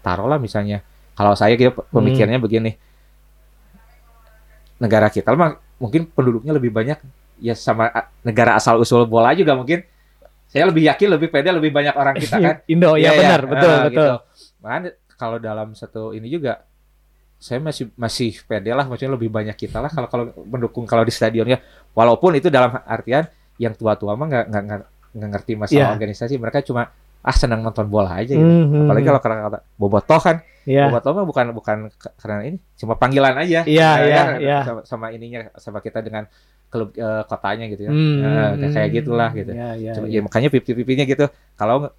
taruhlah 0.00 0.38
misalnya 0.38 0.80
kalau 1.12 1.32
saya 1.32 1.54
gitu 1.54 1.72
Hmm. 1.72 1.84
pemikirannya 1.92 2.40
begini 2.40 2.72
negara 4.76 5.08
kita 5.08 5.32
mah 5.32 5.56
mungkin 5.76 6.08
penduduknya 6.08 6.52
lebih 6.52 6.72
banyak 6.72 7.00
ya 7.40 7.52
sama 7.52 7.88
negara 8.20 8.56
asal 8.56 8.80
usul 8.80 9.04
bola 9.04 9.32
juga 9.32 9.52
mungkin 9.52 9.84
saya 10.56 10.64
lebih 10.66 10.88
yakin 10.88 11.08
lebih 11.12 11.28
pede 11.28 11.52
lebih 11.52 11.68
banyak 11.68 11.92
orang 11.92 12.16
kita 12.16 12.36
kan 12.38 12.56
Indo 12.72 12.96
ya 12.96 13.12
Iya, 13.12 13.12
benar 13.14 13.40
iya. 13.40 13.50
betul 13.52 13.68
Ah, 13.70 13.82
betul. 13.84 13.92
gitu. 13.92 14.14
Makanya 14.64 14.90
kalau 15.12 15.36
dalam 15.36 15.68
satu 15.72 16.02
ini 16.10 16.26
juga 16.26 16.64
saya 17.36 17.60
masih 17.60 17.92
masih 17.94 18.32
pede 18.42 18.72
lah 18.72 18.88
maksudnya 18.88 19.12
lebih 19.12 19.28
banyak 19.28 19.52
kita 19.54 19.78
lah 19.78 19.92
kalau 19.92 20.08
kalau 20.08 20.24
mendukung 20.42 20.88
kalau 20.88 21.04
di 21.04 21.12
stadionnya 21.12 21.60
walaupun 21.92 22.32
itu 22.32 22.48
dalam 22.48 22.72
artian 22.80 23.28
yang 23.56 23.72
tua-tua 23.72 24.16
mah 24.16 24.26
nggak 24.26 24.44
nggak 24.48 24.80
ngerti 25.14 25.52
masalah 25.54 25.76
Iya. 25.82 25.92
organisasi 25.92 26.34
mereka 26.36 26.60
cuma 26.60 26.88
ah 27.20 27.34
senang 27.34 27.60
nonton 27.60 27.84
bola 27.86 28.16
aja 28.16 28.32
gitu. 28.32 28.40
Mhm. 28.40 28.86
Apalagi 28.86 29.04
kalau 29.04 29.20
karena 29.20 29.36
kata 29.42 29.58
bobotoh 29.74 30.20
kan, 30.22 30.36
Iya. 30.62 30.86
bobotoh 30.86 31.10
mah 31.12 31.26
bukan 31.26 31.46
bukan 31.52 31.76
karena 32.16 32.36
ini, 32.46 32.58
cuma 32.74 32.94
panggilan 32.94 33.34
aja. 33.34 33.66
Iya, 33.66 33.66
Ya, 33.66 33.90
iya, 34.00 34.14
kan? 34.16 34.26
iya. 34.38 34.58
Sama, 34.62 34.80
sama 34.86 35.06
ininya 35.10 35.50
sama 35.58 35.78
kita 35.80 36.00
dengan 36.00 36.30
klub 36.66 36.90
eh, 36.92 37.22
kotanya 37.24 37.64
gitu 37.66 37.82
ya. 37.86 37.90
Hmm, 37.90 38.16
Nah, 38.20 38.30
kayak- 38.52 38.72
kayak 38.72 38.90
gitulah 38.92 39.30
gitu. 39.32 39.50
Iya, 39.54 39.68
iya, 39.74 39.92
Cuma- 39.94 40.08
iya. 40.08 40.18
ya 40.18 40.20
makanya 40.22 40.48
pipi-pipinya 40.50 41.04
gitu. 41.04 41.26
Kalau 41.54 41.90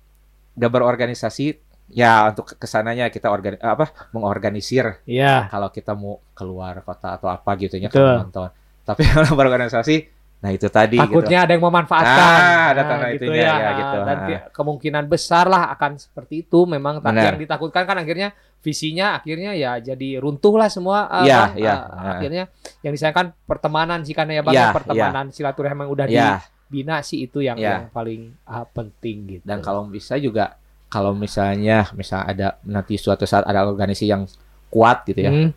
nggak 0.57 0.71
berorganisasi 0.71 1.45
ya 1.87 2.27
untuk 2.29 2.51
ke- 2.51 2.57
ke 2.59 2.67
sananya 2.67 3.07
kita 3.07 3.31
organi 3.31 3.55
apa 3.57 3.87
mengorganisir 4.11 4.99
Iya. 5.07 5.47
kalau 5.47 5.71
kita 5.71 5.95
mau 5.95 6.19
keluar 6.33 6.83
kota 6.83 7.15
atau 7.15 7.31
apa 7.31 7.47
gitu 7.55 7.79
ya 7.79 7.87
nonton. 7.93 8.51
Tapi 8.83 9.01
kalau 9.15 9.31
berorganisasi 9.33 9.95
nah 10.37 10.53
itu 10.53 10.69
tadi 10.69 10.95
gitu. 10.95 11.09
Takutnya 11.09 11.39
ada 11.43 11.51
yang 11.51 11.65
memanfaatkan. 11.65 12.13
Ah, 12.37 12.65
ada 12.69 12.81
Nah, 12.81 12.89
tanda 12.93 13.07
gitu 13.09 13.25
itunya, 13.25 13.41
ya. 13.41 13.55
ya, 13.57 13.71
gitu. 13.73 13.97
Dan 14.05 14.17
Ah. 14.17 14.41
kemungkinan 14.53 15.03
besar 15.05 15.45
lah 15.45 15.73
akan 15.73 15.97
seperti 15.97 16.45
itu 16.45 16.59
memang 16.63 17.01
Benar. 17.01 17.33
yang 17.33 17.41
ditakutkan 17.41 17.83
kan 17.83 17.97
akhirnya 17.97 18.31
visinya 18.57 19.17
akhirnya 19.17 19.53
ya 19.53 19.77
jadi 19.77 20.17
runtuh 20.17 20.53
lah 20.53 20.69
semua 20.69 21.09
uh, 21.09 21.25
Iya, 21.25 21.37
Bang. 21.41 21.51
iya. 21.57 21.73
Uh, 21.73 21.81
Ah. 21.89 22.11
akhirnya 22.17 22.43
yang 22.79 22.93
disayangkan 22.93 23.33
pertemanan 23.43 24.05
sih 24.05 24.13
karena 24.13 24.37
ya 24.37 24.43
Bang 24.45 24.53
Iya, 24.53 24.61
ya, 24.61 24.75
pertemanan 24.77 25.25
silaturahmi 25.29 25.81
yang 25.83 25.91
udah 25.91 26.05
Ya, 26.05 26.29
dibina 26.69 27.01
sih 27.01 27.23
itu 27.23 27.41
yang, 27.41 27.57
Iya. 27.57 27.69
yang 27.73 27.83
paling 27.89 28.37
uh, 28.45 28.65
penting 28.67 29.17
gitu. 29.27 29.43
dan 29.43 29.57
kalau 29.59 29.85
bisa 29.85 30.17
juga 30.17 30.53
kalau 30.87 31.11
misalnya 31.11 31.89
misal 31.91 32.23
ada 32.23 32.61
nanti 32.63 32.95
suatu 32.95 33.25
saat 33.25 33.43
ada 33.43 33.65
organisasi 33.65 34.05
yang 34.05 34.23
kuat 34.69 35.03
gitu 35.03 35.19
ya. 35.19 35.31
Hmm, 35.31 35.51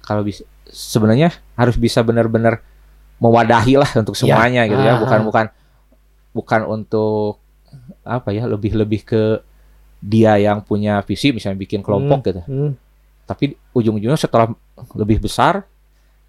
Kalau 0.00 0.20
bisa 0.20 0.40
sebenarnya 0.64 1.28
harus 1.54 1.76
bisa 1.76 2.00
benar-benar 2.00 2.60
mewadahi 3.18 3.74
lah 3.78 3.90
untuk 3.94 4.14
semuanya 4.14 4.66
gitu 4.66 4.80
ya, 4.80 4.96
Ah, 4.96 5.00
bukan 5.00 5.18
ah. 5.20 5.24
bukan 5.24 5.46
bukan 6.34 6.60
untuk 6.66 7.38
apa 8.02 8.30
ya, 8.30 8.44
lebih-lebih 8.46 9.00
ke 9.02 9.22
dia 9.98 10.36
yang 10.36 10.60
punya 10.60 11.00
visi 11.00 11.32
misalnya 11.32 11.58
bikin 11.58 11.80
kelompok 11.80 12.20
gitu. 12.26 12.42
hmm. 12.44 12.70
Tapi 13.24 13.56
ujung-ujungnya 13.72 14.20
setelah 14.20 14.52
lebih 14.92 15.24
besar 15.24 15.64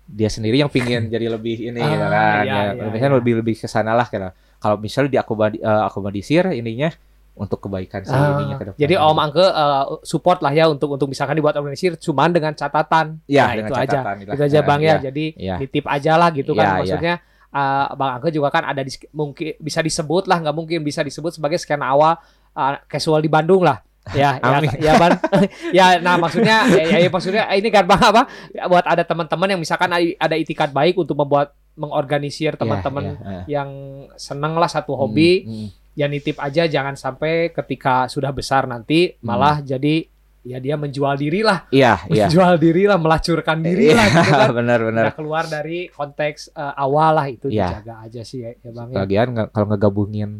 dia 0.05 0.29
sendiri 0.29 0.61
yang 0.61 0.69
pingin 0.69 1.09
jadi 1.13 1.27
lebih 1.27 1.73
ini 1.73 1.81
Ah, 1.81 1.89
gitu 1.89 2.05
kan. 2.05 2.11
iya, 2.45 2.55
ya, 2.55 2.61
iya, 2.77 2.83
misalnya 2.87 3.11
iya. 3.11 3.19
lebih 3.19 3.33
lebih 3.43 3.55
ke 3.57 3.67
lah 3.67 4.07
gitu. 4.07 4.29
Kalau 4.61 4.75
misalnya 4.79 5.09
diakomodisir 5.19 6.43
ininya 6.55 6.89
untuk 7.35 7.59
kebaikan 7.59 7.99
Ah, 8.05 8.39
ininya 8.39 8.55
ke 8.55 8.65
depan. 8.65 8.77
jadi 8.77 8.95
Om 8.97 9.17
Angke 9.19 9.43
uh, 9.43 9.99
support 10.01 10.39
lah 10.39 10.49
ya 10.49 10.65
untuk 10.65 10.87
untuk 10.89 11.05
misalkan 11.05 11.33
dibuat 11.33 11.53
organisasi 11.53 11.99
cuman 12.01 12.31
dengan 12.31 12.51
catatan. 12.51 13.19
Ya, 13.25 13.45
nah, 13.45 13.53
dengan 13.53 13.69
itu 13.69 13.75
aja. 13.77 13.87
catatan 13.93 14.15
inilah. 14.17 14.33
Itu 14.33 14.43
aja 14.45 14.59
Bang 14.61 14.79
ya. 14.79 14.87
iya. 14.89 14.95
Jadi 15.03 15.25
Iya. 15.35 15.55
nitip 15.57 15.85
aja 15.85 16.13
lah 16.15 16.29
gitu 16.29 16.51
kan 16.51 16.63
Iya, 16.63 16.71
iya. 16.71 16.79
maksudnya 16.79 17.13
uh, 17.51 17.85
Bang 17.93 18.11
Angke 18.13 18.29
juga 18.29 18.47
kan 18.49 18.63
ada 18.63 18.79
di 18.79 18.91
mungkin 19.11 19.51
bisa 19.57 19.79
disebut 19.79 20.25
lah 20.25 20.37
nggak 20.39 20.55
mungkin 20.55 20.79
bisa 20.81 20.99
disebut 21.01 21.31
sebagai 21.31 21.55
scan 21.55 21.79
awal 21.79 22.15
uh, 22.51 22.79
casual 22.85 23.19
di 23.19 23.27
Bandung 23.27 23.61
lah 23.61 23.83
ya 24.07 24.37
ya, 24.39 24.55
Amin. 24.55 24.71
ya 24.77 24.93
Ban 24.95 25.11
ya 25.77 25.85
nah 25.97 26.15
maksudnya 26.15 26.63
ya, 26.69 26.83
ya, 26.87 26.97
ya, 26.99 27.09
maksudnya 27.09 27.43
ini 27.51 27.67
kan 27.67 27.83
Bang 27.83 27.99
apa 28.01 28.29
Ya, 28.49 28.63
buat 28.65 28.83
ada 28.83 29.01
teman-teman 29.01 29.49
yang 29.49 29.59
misalkan 29.59 29.91
ada, 29.91 30.35
itikat 30.35 30.69
baik 30.69 30.95
untuk 30.95 31.15
membuat 31.15 31.51
mengorganisir 31.75 32.55
teman-teman 32.55 33.03
Iya, 33.03 33.15
iya, 33.17 33.33
eh. 33.33 33.43
yang 33.51 33.69
seneng 34.15 34.55
lah 34.55 34.67
satu 34.67 34.95
hobi 34.95 35.31
Hmm, 35.41 35.53
hmm. 35.57 35.69
Ya 35.95 36.05
nitip 36.05 36.37
aja 36.37 36.63
jangan 36.65 36.93
sampai 36.93 37.49
ketika 37.49 38.05
sudah 38.05 38.29
besar 38.29 38.63
nanti 38.63 39.15
malah 39.19 39.59
jadi 39.59 40.03
ya 40.41 40.59
dia 40.59 40.75
menjual 40.75 41.15
diri 41.15 41.39
lah 41.39 41.65
Iya, 41.67 42.03
iya. 42.11 42.27
menjual 42.27 42.53
diri 42.55 42.83
lah 42.83 42.95
melacurkan 42.95 43.59
diri 43.59 43.89
lah 43.89 44.05
gitu 44.05 44.31
kan 44.31 44.51
benar 44.59 44.79
benar. 44.83 45.03
Nggak 45.05 45.17
keluar 45.17 45.43
dari 45.45 45.89
konteks 45.89 46.51
eh, 46.51 46.73
awal 46.77 47.11
lah 47.13 47.27
itu 47.27 47.47
Iya. 47.47 47.79
dijaga 47.79 47.95
aja 48.03 48.21
sih 48.21 48.39
ya, 48.39 48.51
ya 48.53 48.69
bang 48.69 48.87
ya. 48.89 48.95
Lagian 48.99 49.27
nggak- 49.31 49.49
kalau 49.49 49.67
ngegabungin 49.67 50.31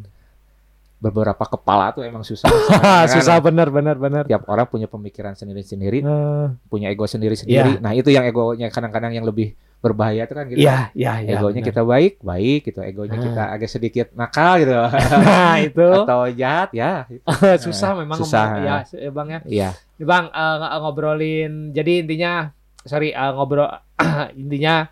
beberapa 0.98 1.44
kepala 1.46 1.92
tuh 1.92 2.02
emang 2.02 2.22
susah. 2.22 2.50
susah 3.14 3.38
Kan 3.38 3.46
bener 3.46 3.68
bener 3.70 3.96
bener 3.96 4.24
Tiap 4.26 4.46
orang 4.46 4.66
punya 4.66 4.86
pemikiran 4.86 5.34
sendiri-sendiri, 5.34 6.02
Eh, 6.02 6.46
punya 6.66 6.88
ego 6.88 7.06
sendiri-sendiri. 7.06 7.78
Nah 7.80 7.92
itu 7.92 8.10
yang 8.10 8.24
egonya 8.24 8.70
kadang-kadang 8.70 9.12
yang 9.12 9.24
lebih 9.24 9.54
berbahaya 9.86 10.24
tuh 10.24 10.36
kan 10.36 10.46
gitu. 10.48 10.58
iya 10.58 10.90
iya 10.92 11.22
iya 11.22 11.36
egonya 11.36 11.60
bener. 11.60 11.70
kita 11.70 11.82
baik, 11.84 12.14
baik 12.20 12.62
gitu. 12.64 12.80
Egonya 12.80 13.14
Ah. 13.14 13.24
kita 13.24 13.44
agak 13.52 13.70
sedikit 13.70 14.08
nakal 14.12 14.58
gitu. 14.58 14.74
nah 15.22 15.56
itu 15.64 15.88
Atau 16.02 16.26
jahat 16.32 16.70
ya. 16.72 17.06
susah 17.66 17.94
memang 17.96 18.18
susah. 18.18 18.46
ngomong- 18.52 18.66
ya 18.92 19.10
bang 19.10 19.28
ya 19.28 19.40
Iya. 19.46 19.70
Ya, 19.96 20.04
bang 20.04 20.26
ng- 20.28 20.74
ngobrolin 20.82 21.54
jadi 21.70 22.02
intinya 22.02 22.50
sorry 22.82 23.10
eh, 23.10 23.32
ngobrol 23.32 23.70
intinya 24.36 24.90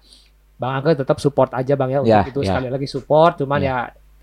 bang 0.55 0.71
Angke 0.75 0.95
tetap 0.95 1.17
support 1.17 1.49
aja 1.51 1.73
bang 1.73 1.89
ya 1.89 1.99
untuk 1.99 2.13
Ya, 2.13 2.21
itu 2.23 2.39
ya. 2.39 2.47
sekali 2.47 2.67
lagi 2.69 2.85
support 2.85 3.33
cuman 3.35 3.59
Ya. 3.59 3.67
ya 3.67 3.77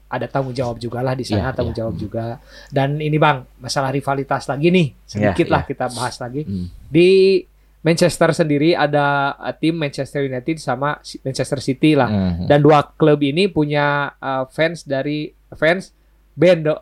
ada 0.08 0.26
tanggung 0.26 0.50
jawab 0.52 0.74
juga 0.76 1.00
lah 1.00 1.12
di 1.12 1.22
sana 1.22 1.38
Ya, 1.44 1.52
tanggung 1.52 1.70
ya. 1.70 1.84
jawab 1.84 1.94
juga 1.94 2.38
dan 2.68 2.96
ini 2.96 3.14
bang 3.14 3.42
masalah 3.56 3.90
rivalitas 3.90 4.42
lagi 4.44 4.68
nih 4.68 4.88
sedikit 5.04 5.46
Ya, 5.46 5.52
lah 5.52 5.62
kita 5.64 5.86
bahas 5.88 6.16
lagi 6.16 6.42
Hmm. 6.42 6.66
di 6.84 7.42
Manchester 7.80 8.36
sendiri 8.36 8.76
ada 8.76 9.32
uh, 9.40 9.54
tim 9.56 9.72
Manchester 9.72 10.28
United 10.28 10.60
sama 10.60 11.00
Manchester 11.24 11.64
City 11.64 11.96
lah. 11.96 12.08
Hmm. 12.12 12.44
Dan 12.44 12.60
dua 12.60 12.84
klub 12.84 13.24
ini 13.24 13.48
punya 13.48 14.12
uh, 14.20 14.44
fans 14.52 14.84
dari 14.84 15.32
fans 15.56 15.96
band 16.36 16.68
uh, 16.68 16.76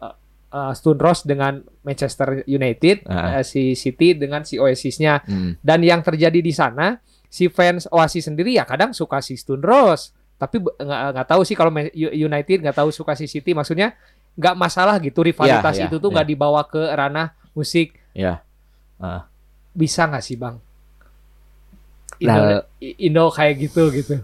uh, 0.50 0.72
Stone 0.74 0.98
Rose 0.98 1.22
dengan 1.22 1.62
Manchester 1.86 2.42
United, 2.50 3.06
Ah. 3.06 3.38
uh, 3.38 3.44
si 3.46 3.78
City 3.78 4.18
dengan 4.18 4.42
si 4.42 4.58
Oasis-nya. 4.58 5.22
Hmm. 5.22 5.54
Dan 5.62 5.86
yang 5.86 6.02
terjadi 6.02 6.42
di 6.42 6.50
sana 6.50 6.98
si 7.30 7.46
fans 7.46 7.86
Oasis 7.94 8.26
sendiri 8.26 8.58
ya 8.58 8.66
kadang 8.66 8.90
suka 8.90 9.22
si 9.22 9.38
Stone 9.38 9.62
Rose, 9.62 10.10
tapi 10.34 10.58
nggak 10.58 11.26
tahu 11.30 11.46
sih 11.46 11.54
kalau 11.54 11.70
United 11.94 12.58
nggak 12.58 12.74
tahu 12.74 12.90
suka 12.90 13.14
si 13.14 13.30
City. 13.30 13.54
Maksudnya 13.54 13.94
nggak 14.34 14.54
masalah 14.58 14.98
gitu 14.98 15.22
rivalitas 15.22 15.78
Ya, 15.78 15.86
ya, 15.86 15.88
itu 15.90 16.02
tuh 16.02 16.10
nggak 16.10 16.26
dibawa 16.26 16.66
ke 16.66 16.78
ranah 16.90 17.38
musik. 17.54 17.94
Ya. 18.18 18.42
Ah. 18.98 19.30
Bisa 19.70 20.10
nggak 20.10 20.26
sih 20.26 20.34
bang? 20.34 20.58
Indo, 22.18 22.34
Nah, 22.34 22.62
Indo 22.80 23.24
kayak 23.28 23.54
gitu 23.58 23.82
gitu. 23.90 24.14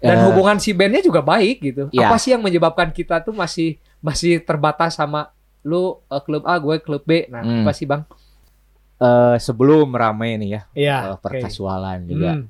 Dan 0.00 0.16
Eh, 0.16 0.24
hubungan 0.26 0.56
si 0.56 0.72
bandnya 0.72 1.00
juga 1.00 1.20
baik 1.20 1.56
gitu. 1.60 1.82
Iya. 1.92 2.08
Apa 2.08 2.16
sih 2.16 2.32
yang 2.32 2.40
menyebabkan 2.40 2.88
kita 2.88 3.20
tuh 3.20 3.32
masih 3.32 3.76
masih 4.00 4.40
terbatas 4.40 4.96
sama 4.96 5.28
lu 5.60 6.00
eh, 6.02 6.20
klub 6.20 6.42
A, 6.42 6.56
gue 6.56 6.76
klub 6.78 7.04
B. 7.04 7.28
Nah, 7.28 7.40
Hmm. 7.40 7.62
apa 7.62 7.72
sih 7.72 7.84
bang? 7.84 8.02
eh, 8.96 9.36
sebelum 9.36 9.88
rame 9.92 10.36
nih 10.36 10.50
ya 10.50 10.62
Iya. 10.74 10.96
eh, 11.06 11.16
perkasualan 11.16 12.04
juga 12.04 12.36
Hmm. 12.36 12.44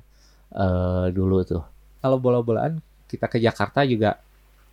eh, 0.51 1.05
dulu 1.11 1.43
tuh. 1.43 1.63
Kalau 1.97 2.19
bola-bolaan 2.19 2.75
kita 3.07 3.27
ke 3.27 3.37
Jakarta 3.37 3.83
juga 3.83 4.19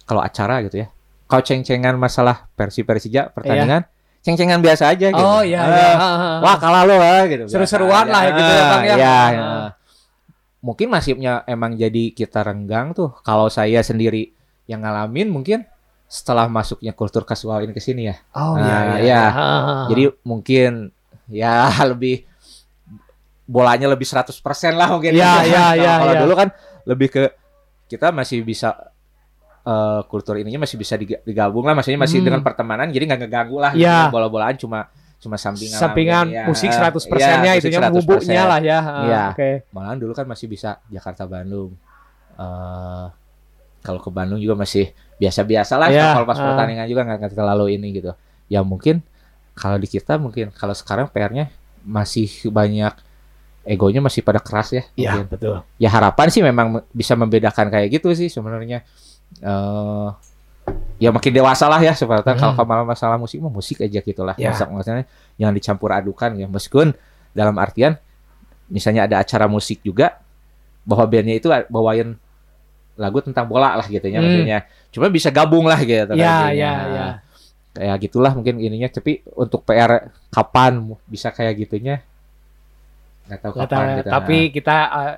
kalau 0.02 0.18
acara 0.18 0.59
gitu 0.62 0.82
ya. 0.82 0.90
Kalau 1.26 1.38
ceng-cengan 1.38 1.94
masalah 1.94 2.50
Persi 2.50 2.82
Persija 2.82 3.30
pertandingan, 3.30 3.86
ceng-cengan 4.28 4.60
biasa 4.60 4.92
aja 4.92 5.08
gitu. 5.08 5.16
Oh 5.18 5.40
iya. 5.40 5.64
Ah. 5.64 6.38
Wah 6.38 6.56
kalah 6.56 6.84
lo 6.84 6.94
ah 6.94 7.24
gitu. 7.24 7.48
Seru-seruan 7.48 8.04
lah 8.04 8.20
aja. 8.22 8.36
gitu 8.36 8.52
ya, 8.52 8.62
Bang, 8.68 8.82
ya. 8.82 8.94
Iya, 8.94 9.08
Ah. 9.08 9.28
iya. 9.32 9.44
Mungkin 10.60 10.86
nasibnya 10.90 11.40
emang 11.44 11.72
jadi 11.74 12.12
kita 12.12 12.44
renggang 12.44 12.92
tuh. 12.92 13.16
Kalau 13.22 13.48
saya 13.48 13.80
sendiri 13.80 14.36
yang 14.68 14.84
ngalamin 14.84 15.26
mungkin 15.26 15.64
setelah 16.04 16.44
masuknya 16.46 16.92
kultur 16.92 17.24
kasual 17.24 17.62
ini 17.62 17.72
ke 17.72 17.80
sini 17.80 18.04
ya. 18.04 18.16
Oh 18.32 18.52
Nah, 18.54 19.00
iya. 19.00 19.00
iya. 19.00 19.22
ah. 19.28 19.84
Jadi 19.88 20.12
mungkin 20.22 20.92
ya 21.26 21.68
lebih 21.90 22.28
bolanya 23.44 23.88
lebih 23.88 24.04
100% 24.04 24.28
lah 24.76 24.88
mungkin. 24.90 25.16
Iya, 25.16 25.32
iya, 25.48 25.64
Kalau- 25.64 25.76
iya, 25.80 25.92
Kalau 25.96 26.14
dulu 26.20 26.34
kan 26.36 26.48
lebih 26.84 27.08
ke 27.08 27.22
kita 27.88 28.12
masih 28.12 28.44
bisa 28.44 28.76
eh, 29.68 30.00
kultur 30.06 30.34
ininya 30.34 30.64
masih 30.64 30.76
bisa 30.76 30.94
diga- 30.94 31.20
digabung 31.22 31.60
lah 31.62 31.72
maksudnya 31.72 32.00
masih 32.00 32.18
Hmm. 32.18 32.26
dengan 32.26 32.40
pertemanan 32.40 32.88
jadi 32.88 33.04
nggak 33.04 33.20
ngeganggu 33.22 33.56
lah 33.58 33.72
gitu. 33.74 33.84
bola-bolaan 34.08 34.56
cuma 34.56 34.88
cuma 35.18 35.34
sampingan 35.34 35.76
sampingan 35.76 36.26
lah, 36.26 36.46
musik 36.46 36.70
ya. 36.70 36.78
100%-nya 36.80 37.42
Iya, 37.44 37.58
itunya 37.58 37.80
musik 37.80 37.92
100%. 37.92 38.06
bumbunya 38.06 38.42
lah 38.44 38.60
ya. 38.60 38.78
Iya. 39.04 39.22
Oke. 39.30 39.50
malahan 39.68 39.98
dulu 39.98 40.12
kan 40.12 40.24
masih 40.24 40.46
bisa 40.46 40.78
Jakarta 40.86 41.26
Bandung 41.26 41.74
eh 42.34 43.06
kalau 43.78 43.98
ke 43.98 44.08
Bandung 44.08 44.38
juga 44.38 44.54
masih 44.56 44.90
biasa-biasa 45.16 45.74
lah 45.74 45.88
Iya, 45.88 46.14
kalau 46.14 46.24
pas 46.24 46.36
ah. 46.36 46.44
pertandingan 46.46 46.86
juga 46.86 47.02
nggak 47.04 47.30
terlalu 47.32 47.74
ini 47.74 47.88
gitu 47.92 48.14
ya 48.46 48.62
mungkin 48.62 49.02
kalau 49.52 49.74
di 49.74 49.86
kita 49.86 50.16
mungkin 50.16 50.50
kalau 50.50 50.72
sekarang 50.72 51.06
PR-nya 51.08 51.50
masih 51.80 52.26
banyak 52.48 52.94
egonya 53.64 53.98
masih 53.98 54.22
pada 54.22 54.38
keras 54.38 54.70
ya 54.70 54.82
Iya, 54.94 55.26
betul. 55.26 55.60
ya 55.76 55.90
harapan 55.90 56.26
sih 56.28 56.40
memang 56.40 56.66
me- 56.70 56.84
bisa 56.90 57.12
membedakan 57.12 57.68
kayak 57.68 57.90
gitu 57.92 58.14
sih 58.14 58.28
sebenarnya 58.28 58.86
eh 59.38 60.08
ya 60.98 61.08
makin 61.08 61.30
dewasa 61.30 61.64
lah 61.64 61.78
ya 61.78 61.92
seperti 61.92 62.26
Hmm. 62.28 62.38
kalau 62.52 62.54
kalau 62.58 62.84
masalah 62.84 63.16
musik 63.16 63.38
mah 63.38 63.48
musik 63.48 63.78
aja 63.78 63.98
gitulah 63.98 64.34
Ya. 64.34 64.50
Masa- 64.50 64.66
maksudnya 64.66 65.06
jangan 65.34 65.54
dicampur 65.54 65.90
adukan 65.90 66.30
ya 66.34 66.46
meskipun 66.46 66.90
dalam 67.30 67.54
artian 67.56 67.94
misalnya 68.66 69.06
ada 69.06 69.16
acara 69.18 69.46
musik 69.46 69.80
juga 69.80 70.18
bahwa 70.82 71.04
bandnya 71.06 71.36
itu 71.36 71.48
bawain 71.68 72.18
lagu 72.94 73.18
tentang 73.20 73.46
bola 73.46 73.72
lah 73.74 73.86
gitu 73.86 74.02
ya 74.04 74.18
Hmm. 74.18 74.26
maksudnya 74.26 74.58
cuma 74.90 75.06
bisa 75.06 75.30
gabung 75.30 75.64
lah 75.64 75.78
gitu 75.78 76.02
kan 76.04 76.16
Iya, 76.16 76.34
jadinya. 76.42 76.52
iya, 76.52 76.72
iya. 76.84 77.06
kayak 77.70 77.96
gitulah 78.02 78.32
mungkin 78.34 78.58
ininya 78.58 78.90
tapi 78.90 79.22
untuk 79.32 79.62
PR 79.62 80.02
kapan 80.28 80.82
bisa 81.06 81.30
kayak 81.30 81.54
gitunya 81.56 82.02
nggak 83.24 83.38
tahu 83.38 83.52
kapan 83.54 83.68
tahu, 83.70 83.96
gitu 83.96 84.08
tapi 84.10 84.36
kita 84.50 84.76
eh, 84.90 85.14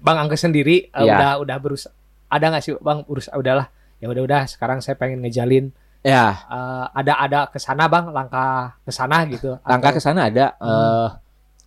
Bang 0.00 0.16
Angga 0.16 0.34
sendiri 0.34 0.88
eh, 0.88 0.98
Iya. 0.98 1.12
udah 1.12 1.30
udah 1.42 1.56
berusaha 1.58 1.92
ada 2.28 2.44
nggak 2.48 2.62
sih 2.62 2.72
Bang 2.78 3.04
urus 3.04 3.28
udahlah 3.28 3.68
ya 3.98 4.06
udah 4.06 4.22
udah 4.22 4.40
sekarang 4.44 4.78
saya 4.78 4.94
pengen 4.94 5.20
ngejalin 5.20 5.72
ya 6.00 6.30
eh, 6.40 6.84
ada 6.94 7.12
ada 7.18 7.38
ke 7.46 7.58
sana 7.58 7.84
Bang 7.86 8.08
langkah 8.08 8.78
ke 8.80 8.90
sana 8.90 9.26
gitu 9.26 9.58
langkah 9.60 9.90
ke 9.90 9.98
Atau- 9.98 10.06
sana 10.06 10.28
ada 10.28 10.54
Hmm. 10.56 10.68
eh, 10.68 11.08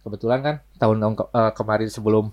kebetulan 0.02 0.40
kan 0.40 0.56
tahun-tahun 0.78 1.14
ke- 1.16 1.30
eh, 1.32 1.52
kemarin 1.54 1.90
sebelum 1.90 2.26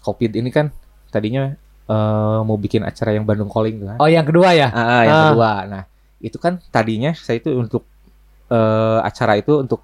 covid 0.00 0.32
ini 0.32 0.48
kan 0.48 0.70
tadinya 1.08 1.52
eh, 1.84 2.40
mau 2.40 2.56
bikin 2.56 2.80
acara 2.80 3.10
yang 3.10 3.22
Bandung 3.22 3.48
Calling 3.48 3.76
tuh 3.76 3.86
kan 3.86 3.96
Oh 3.98 4.06
yang 4.06 4.22
kedua 4.22 4.54
ya 4.54 4.70
Ah, 4.70 4.80
ah, 4.80 5.02
yang 5.02 5.12
Ah. 5.14 5.24
kedua 5.28 5.50
nah 5.66 5.82
itu 6.18 6.38
kan 6.38 6.62
tadinya 6.68 7.10
saya 7.12 7.36
itu 7.36 7.50
untuk 7.52 7.82
eh, 8.48 8.98
acara 9.02 9.34
itu 9.34 9.58
untuk 9.58 9.82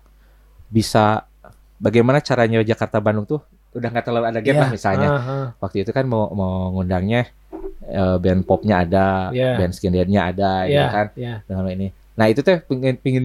bisa 0.68 1.24
bagaimana 1.76 2.20
caranya 2.20 2.61
Jakarta 2.61 2.99
Bandung 2.99 3.24
tuh 3.24 3.41
udah 3.70 3.89
nggak 3.89 4.05
terlalu 4.05 4.26
ada 4.26 4.39
gap 4.39 4.55
Iya. 4.55 4.61
lah 4.61 4.70
misalnya 4.70 5.09
Ah, 5.09 5.18
ah. 5.20 5.47
waktu 5.59 5.82
itu 5.82 5.91
kan 5.91 6.05
mau 6.05 6.28
mau 6.30 6.70
ngundangnya 6.70 7.28
eh, 7.82 8.16
band 8.16 8.42
popnya 8.42 8.82
ada 8.82 9.06
Iya. 9.28 9.56
band 9.56 9.72
skinheadnya 9.72 10.20
ada 10.26 10.52
gitu 10.64 10.74
Iya, 10.74 10.86
kan 10.88 11.06
iya. 11.14 11.34
dengan 11.42 11.66
ini. 11.68 11.88
Nah 12.14 12.26
itu 12.26 12.40
teh 12.40 12.59
pingin 12.61 12.94
pingin 12.96 13.24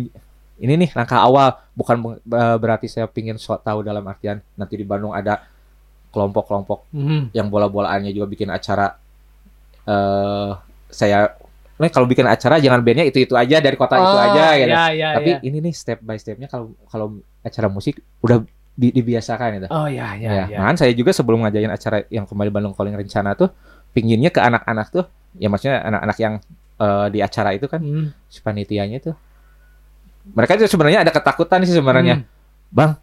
ini 0.55 0.73
nih 0.77 0.89
langkah 0.91 1.19
awal 1.19 1.57
bukan 1.71 2.21
berarti 2.55 2.86
saya 2.86 3.05
pingin 3.05 3.36
so 3.36 3.53
tahu 3.55 3.81
dalam 3.81 4.01
artian 4.03 4.38
nanti 4.53 4.73
di 4.73 4.84
Bandung 4.84 5.11
ada 5.11 5.41
kelompok-kelompok 6.09 6.86
Mhm. 6.89 7.31
yang 7.31 7.47
bola-bolaannya 7.47 8.09
juga 8.09 8.27
bikin 8.27 8.47
acara 8.47 8.93
eh 9.84 10.51
saya 10.88 11.34
Nih 11.73 11.89
kalau 11.89 12.05
bikin 12.05 12.23
acara 12.23 12.61
jangan 12.61 12.79
bandnya 12.79 13.01
itu 13.03 13.17
itu 13.19 13.34
aja 13.34 13.57
dari 13.57 13.73
kota 13.73 13.97
itu 13.97 14.05
Oh, 14.05 14.13
aja 14.15 14.45
gitu. 14.55 14.69
iya, 14.69 14.84
iya, 14.93 15.09
Tapi 15.17 15.31
iya. 15.31 15.39
ini 15.41 15.57
nih 15.59 15.73
step 15.73 15.99
by 15.99 16.15
stepnya 16.15 16.45
kalau 16.45 16.69
kalau 16.86 17.07
acara 17.41 17.65
musik 17.65 17.97
udah 18.21 18.45
di- 18.71 18.93
dibiasakan 18.93 19.57
gitu. 19.57 19.67
Oh 19.67 19.89
ya 19.89 20.13
ya 20.15 20.29
Ya, 20.29 20.43
ya. 20.47 20.57
malahan 20.61 20.77
saya 20.77 20.93
juga 20.93 21.09
sebelum 21.09 21.41
ngajain 21.41 21.67
acara 21.67 22.05
yang 22.07 22.23
kembali 22.23 22.49
Bandung 22.51 22.71
Calling 22.71 22.93
rencana 22.95 23.34
tuh 23.34 23.49
pinginnya 23.93 24.29
ke 24.29 24.41
anak-anak 24.41 24.89
tuh, 24.89 25.05
ya 25.37 25.47
maksudnya 25.47 25.79
anak-anak 25.81 26.17
yang 26.17 26.33
eh, 26.75 27.07
di 27.09 27.19
acara 27.21 27.53
itu 27.53 27.65
kan 27.65 27.79
Hmm. 27.79 28.09
si 28.25 28.41
panitianya 28.41 28.97
tuh. 28.99 29.15
Mereka 30.25 30.55
itu 30.55 30.65
sebenarnya 30.65 31.03
ada 31.03 31.11
ketakutan 31.11 31.61
sih 31.63 31.71
sebenarnya. 31.71 32.25
Bang 32.67 32.97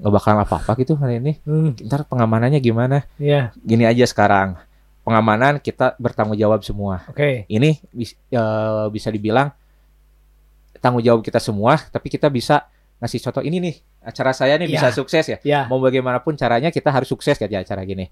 nggak 0.00 0.08
bakalan 0.10 0.40
apa-apa 0.42 0.72
gitu 0.78 0.96
hari 0.96 1.20
ini. 1.20 1.36
Hmm. 1.44 1.76
ntar 1.84 2.02
pengamanannya 2.04 2.56
gimana? 2.58 3.04
Iya, 3.16 3.52
gini 3.54 3.84
aja 3.84 4.02
sekarang. 4.02 4.56
Pengamanan 5.04 5.58
kita 5.58 5.92
bertanggung 5.96 6.34
jawab 6.34 6.64
semua. 6.64 7.04
Oke. 7.06 7.44
ini 7.46 7.76
bis- 7.90 8.16
eh, 8.28 8.86
bisa 8.88 9.08
dibilang 9.08 9.52
tanggung 10.80 11.04
jawab 11.04 11.20
kita 11.20 11.36
semua 11.36 11.76
tapi 11.84 12.08
kita 12.08 12.32
bisa 12.32 12.64
ngasih 12.98 13.20
contoh. 13.20 13.42
Ini 13.42 13.60
nih 13.60 13.74
acara 14.00 14.32
saya 14.32 14.56
nih 14.56 14.64
Iya. 14.66 14.74
bisa 14.74 14.88
sukses 14.90 15.24
ya. 15.26 15.38
Ya. 15.42 15.60
mau 15.66 15.76
bagaimanapun 15.76 16.32
caranya 16.34 16.68
kita 16.68 16.88
harus 16.88 17.04
sukses 17.06 17.36
kayak 17.36 17.50
di 17.50 17.58
acara 17.58 17.84
gini 17.84 18.08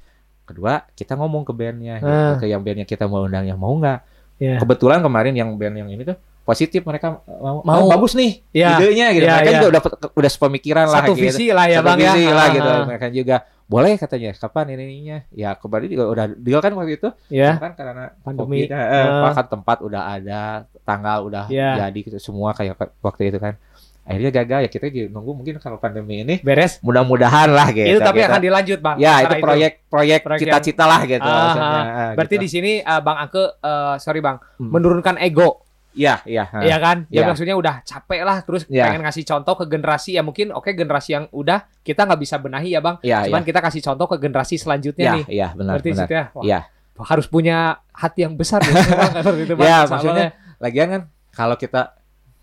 kedua 0.48 0.88
kita 0.92 1.12
ngomong 1.12 1.44
ke 1.44 1.52
bandnya 1.52 2.00
gitu, 2.00 2.08
Ah. 2.08 2.34
ke 2.34 2.44
yang 2.44 2.60
bandnya 2.60 2.82
kita 2.82 3.04
mau 3.04 3.22
undangnya 3.22 3.52
mau 3.52 3.76
nggak 3.76 3.98
Ya. 4.38 4.56
kebetulan 4.56 4.98
kemarin 4.98 5.34
yang 5.34 5.50
band 5.52 5.76
yang 5.76 5.90
ini 5.90 6.02
tuh 6.02 6.14
positif 6.42 6.80
mereka 6.80 7.20
mau, 7.26 7.60
Mau. 7.60 7.84
"Oh, 7.84 7.90
bagus 7.90 8.14
nih 8.14 8.40
Ya. 8.50 8.78
idenya 8.78 9.12
gitu 9.12 9.26
Ya, 9.26 9.34
mereka 9.36 9.50
ya. 9.50 9.56
juga 9.58 9.68
udah 9.68 9.82
udah 10.14 10.30
sepemikiran 10.30 10.86
lah 10.86 11.02
Satu 11.02 11.12
gitu. 11.12 11.22
visi 11.28 11.46
lah 11.50 11.66
ya 11.66 11.78
Satu 11.82 11.86
Bang 11.86 11.98
ya. 11.98 12.04
visi 12.08 12.24
lah 12.24 12.40
Ah, 12.40 12.54
gitu 12.54 12.70
ah. 12.70 12.84
mereka 12.88 13.06
juga 13.10 13.36
boleh 13.68 13.92
katanya 13.94 14.30
kapan 14.32 14.64
ini 14.72 14.82
ininya 14.86 15.18
ya 15.28 15.52
kemarin 15.52 15.92
juga 15.92 16.04
udah 16.08 16.24
deal 16.32 16.56
kan 16.58 16.72
waktu 16.72 16.96
itu 16.96 17.08
Ya. 17.28 17.52
kan 17.60 17.76
karena 17.76 18.16
Pandemi. 18.24 18.64
COVID, 18.64 18.68
eh, 18.72 19.06
bahkan 19.20 19.46
tempat 19.46 19.76
udah 19.84 20.02
ada 20.08 20.40
tanggal 20.82 21.18
udah 21.22 21.44
Ya. 21.52 21.76
jadi 21.84 21.98
gitu, 22.00 22.16
semua 22.16 22.56
kayak 22.56 22.80
waktu 22.98 23.28
itu 23.28 23.36
kan 23.36 23.60
akhirnya 24.08 24.32
gagal 24.32 24.58
ya 24.64 24.68
kita 24.68 24.86
nunggu 25.06 25.32
mungkin 25.36 25.54
kalau 25.58 25.76
pandemi 25.76 26.24
ini 26.24 26.40
Beres. 26.40 26.80
mudah-mudahan 26.80 27.52
lah 27.52 27.68
gitu 27.68 27.84
itu 27.86 28.00
tapi 28.00 28.18
gitu. 28.18 28.26
akan 28.26 28.40
dilanjut 28.40 28.78
Bang. 28.80 28.96
ya 28.96 29.20
itu 29.20 29.34
proyek 29.38 29.72
proyek 29.86 30.20
Proyek 30.24 30.40
cita-cita 30.40 30.84
lah 30.84 31.04
gitu. 31.04 31.20
Ah, 31.22 32.16
Berarti 32.16 32.34
gitu. 32.34 32.44
di 32.44 32.48
sini 32.48 32.72
eh, 32.80 33.00
Bang 33.00 33.20
Angke 33.20 33.44
eh, 33.54 33.94
sorry 33.98 34.18
Bang, 34.18 34.40
Hmm. 34.56 34.72
menurunkan 34.72 35.20
ego. 35.20 35.60
iya 35.92 36.22
iya. 36.24 36.46
Iya 36.48 36.76
kan? 36.78 36.96
Ya 37.10 37.20
Iya. 37.20 37.28
maksudnya 37.28 37.52
udah 37.52 37.82
capek 37.82 38.22
lah 38.22 38.40
terus 38.40 38.62
Iya. 38.64 38.86
pengen 38.86 39.02
ngasih 39.02 39.24
contoh 39.24 39.54
ke 39.56 39.64
generasi 39.66 40.14
ya 40.14 40.22
mungkin 40.22 40.50
oke 40.50 40.70
generasi 40.72 41.10
yang 41.12 41.24
udah 41.28 41.66
kita 41.82 42.06
nggak 42.06 42.20
bisa 42.22 42.38
benahi 42.38 42.70
ya 42.70 42.80
Bang. 42.80 42.96
iya 43.02 43.26
Cuman 43.26 43.42
iya 43.42 43.48
kita 43.50 43.60
kasih 43.60 43.82
contoh 43.82 44.06
ke 44.06 44.16
generasi 44.16 44.54
selanjutnya 44.56 45.04
iya 45.04 45.12
nih. 45.12 45.24
iya 45.28 45.48
benar 45.52 45.72
Berarti 45.76 45.90
benar 45.92 46.08
ya. 46.08 46.24
Wah, 46.32 46.44
Iya. 46.46 46.60
Harus 46.98 47.26
punya 47.26 47.56
hati 47.92 48.24
yang 48.24 48.34
besar 48.34 48.62
ya 48.62 48.72
Bang. 48.72 49.12
Seperti 49.20 49.42
itu, 49.44 49.54
Bang. 49.54 49.66
Ya, 49.66 49.78
maksudnya 49.84 50.26
lagian 50.56 50.88
kan 50.88 51.02
kalau 51.30 51.54
kita 51.54 51.97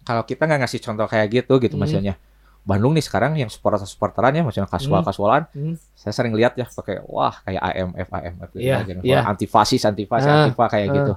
kalau 0.06 0.22
kita 0.22 0.46
nggak 0.46 0.60
ngasih 0.62 0.80
contoh 0.82 1.06
kayak 1.06 1.28
gitu 1.34 1.54
gitu 1.58 1.74
Hmm. 1.74 1.82
maksudnya 1.82 2.16
Bandung 2.62 2.94
nih 2.94 3.02
sekarang 3.02 3.34
yang 3.36 3.46
supporter 3.46 3.78
supporteran 3.84 4.32
ya 4.32 4.42
maksudnya 4.42 4.66
kasual 4.66 5.02
kasualan 5.02 5.46
Hmm. 5.52 5.76
saya 5.94 6.14
sering 6.14 6.34
lihat 6.34 6.54
ya 6.54 6.66
pakai 6.66 7.02
wah 7.04 7.34
kayak 7.42 7.62
AMF 7.62 8.10
AMF 8.10 8.50
gitu 8.52 8.64
ya, 8.64 8.78
gitu. 8.82 9.02
iya. 9.02 9.20
Wah, 9.20 9.30
antifasis 9.30 9.82
antifasis 9.82 10.26
Ah, 10.26 10.46
antifa 10.46 10.66
kayak 10.68 10.88
ah. 10.88 10.94
gitu 10.96 11.14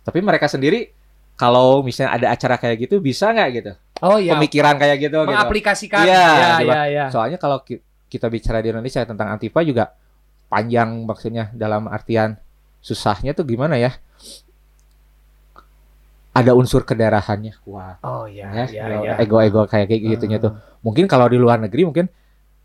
tapi 0.00 0.18
mereka 0.20 0.46
sendiri 0.46 0.90
kalau 1.34 1.80
misalnya 1.80 2.14
ada 2.14 2.26
acara 2.30 2.54
kayak 2.54 2.76
gitu 2.80 2.98
bisa 2.98 3.30
nggak 3.30 3.48
gitu 3.52 3.72
Oh 4.00 4.16
iya. 4.16 4.32
pemikiran 4.32 4.74
kayak 4.74 4.96
gitu 4.98 5.18
gitu 5.18 5.28
Mengaplikasikan. 5.28 6.02
Iya, 6.02 6.24
Iya, 6.24 6.48
iya, 6.62 6.80
iya. 6.86 7.04
soalnya 7.08 7.36
kalau 7.36 7.60
ki- 7.60 7.82
kita 8.06 8.26
bicara 8.26 8.58
di 8.58 8.68
Indonesia 8.68 9.02
tentang 9.02 9.28
antifa 9.28 9.60
juga 9.60 9.92
panjang 10.46 11.02
maksudnya 11.02 11.52
dalam 11.52 11.86
artian 11.86 12.34
susahnya 12.78 13.32
tuh 13.32 13.44
gimana 13.44 13.76
ya 13.76 13.92
ada 16.40 16.52
unsur 16.52 16.82
kedaerahannya 16.82 17.52
kuat 17.60 18.00
Oh 18.00 18.24
iya, 18.24 18.48
ya, 18.52 18.64
iya, 18.66 18.84
iya. 19.00 19.12
ego-ego 19.18 19.64
kayak 19.64 19.86
kayak 19.86 20.02
gitunya 20.16 20.36
tuh. 20.36 20.56
Mungkin 20.80 21.04
kalau 21.04 21.26
di 21.26 21.36
luar 21.36 21.60
negeri 21.60 21.84
mungkin 21.84 22.06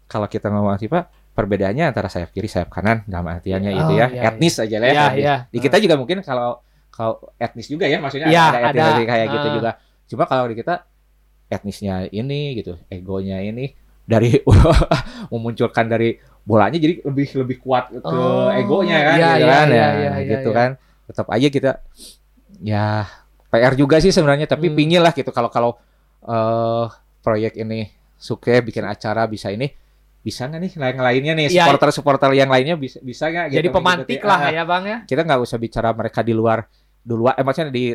kalau 0.05 0.26
kita 0.26 0.47
ngomong 0.47 0.76
antifa 0.76 1.05
perbedaannya 1.32 1.91
antara 1.91 2.07
sayap 2.07 2.32
kiri 2.32 2.47
sayap 2.47 2.71
kanan 2.71 3.03
dalam 3.05 3.28
artiannya 3.28 3.71
Oh, 3.71 3.80
itu 3.84 3.93
ya 3.95 4.07
iya, 4.07 4.21
etnis 4.30 4.55
aja 4.55 4.78
lah 4.78 4.88
ya. 4.88 4.93
Iya, 4.93 5.05
etnis. 5.05 5.19
iya. 5.19 5.36
Di 5.51 5.57
kita 5.59 5.78
juga 5.78 5.95
mungkin 5.95 6.17
kalau 6.21 6.63
kalau 6.89 7.19
etnis 7.36 7.67
juga 7.67 7.86
ya 7.86 7.99
maksudnya 7.99 8.32
Iya, 8.32 8.43
ada, 8.49 8.59
etnis 8.71 8.88
ada. 8.95 9.03
kayak 9.03 9.28
gitu 9.30 9.47
Ah. 9.47 9.53
juga. 9.53 9.71
Cuma 10.05 10.23
kalau 10.26 10.45
di 10.47 10.55
kita 10.55 10.76
etnisnya 11.45 12.07
ini 12.09 12.55
gitu, 12.55 12.80
egonya 12.88 13.38
ini 13.39 13.76
dari 14.01 14.39
memunculkan 15.34 15.86
dari 15.86 16.15
bolanya 16.41 16.78
jadi 16.78 17.01
lebih 17.01 17.28
lebih 17.41 17.57
kuat 17.59 17.89
ke 17.89 18.05
Oh, 18.05 18.53
egonya 18.53 18.97
kan 19.01 19.15
iya, 19.17 19.30
gitu 19.34 19.41
iya, 19.41 19.49
kan 19.49 19.65
iya, 19.65 19.76
ya 19.76 19.88
iya, 19.97 20.09
nah, 20.13 20.19
iya, 20.21 20.32
gitu 20.32 20.49
iya. 20.49 20.57
kan 20.57 20.69
tetap 21.05 21.28
aja 21.30 21.47
kita 21.49 21.71
ya 22.61 22.88
PR 23.56 23.74
juga 23.74 23.97
sih 23.97 24.12
sebenarnya 24.12 24.45
tapi 24.45 24.68
Hmm. 24.68 24.76
pingin 24.76 24.99
lah 24.99 25.12
gitu 25.12 25.32
kalau 25.32 25.47
kalau 25.47 25.72
eh 26.22 26.86
proyek 27.20 27.56
ini 27.58 27.88
suka 28.16 28.60
bikin 28.60 28.84
acara 28.84 29.26
bisa 29.26 29.49
ini 29.49 29.72
bisa 30.20 30.43
nggak 30.43 30.58
nih 30.60 30.72
yang 30.74 30.97
lainnya 30.99 31.34
nih 31.36 31.45
Iya. 31.47 31.64
supporter 31.64 31.89
supporter 31.91 32.30
yang 32.34 32.49
lainnya 32.49 32.74
bisa 32.76 32.97
bisa 32.99 33.30
nggak 33.30 33.45
gitu, 33.47 33.56
Jadi 33.56 33.68
pemantik 33.70 34.18
gitu. 34.18 34.26
lah 34.26 34.39
Ah, 34.41 34.51
ya 34.51 34.64
bang 34.64 34.84
ya. 34.84 34.97
kita 35.06 35.22
nggak 35.22 35.39
usah 35.39 35.56
bicara 35.56 35.89
mereka 35.91 36.20
di 36.20 36.34
luar 36.34 36.66
duluan 36.99 37.34
eh 37.34 37.45
maksudnya 37.45 37.70
di 37.70 37.93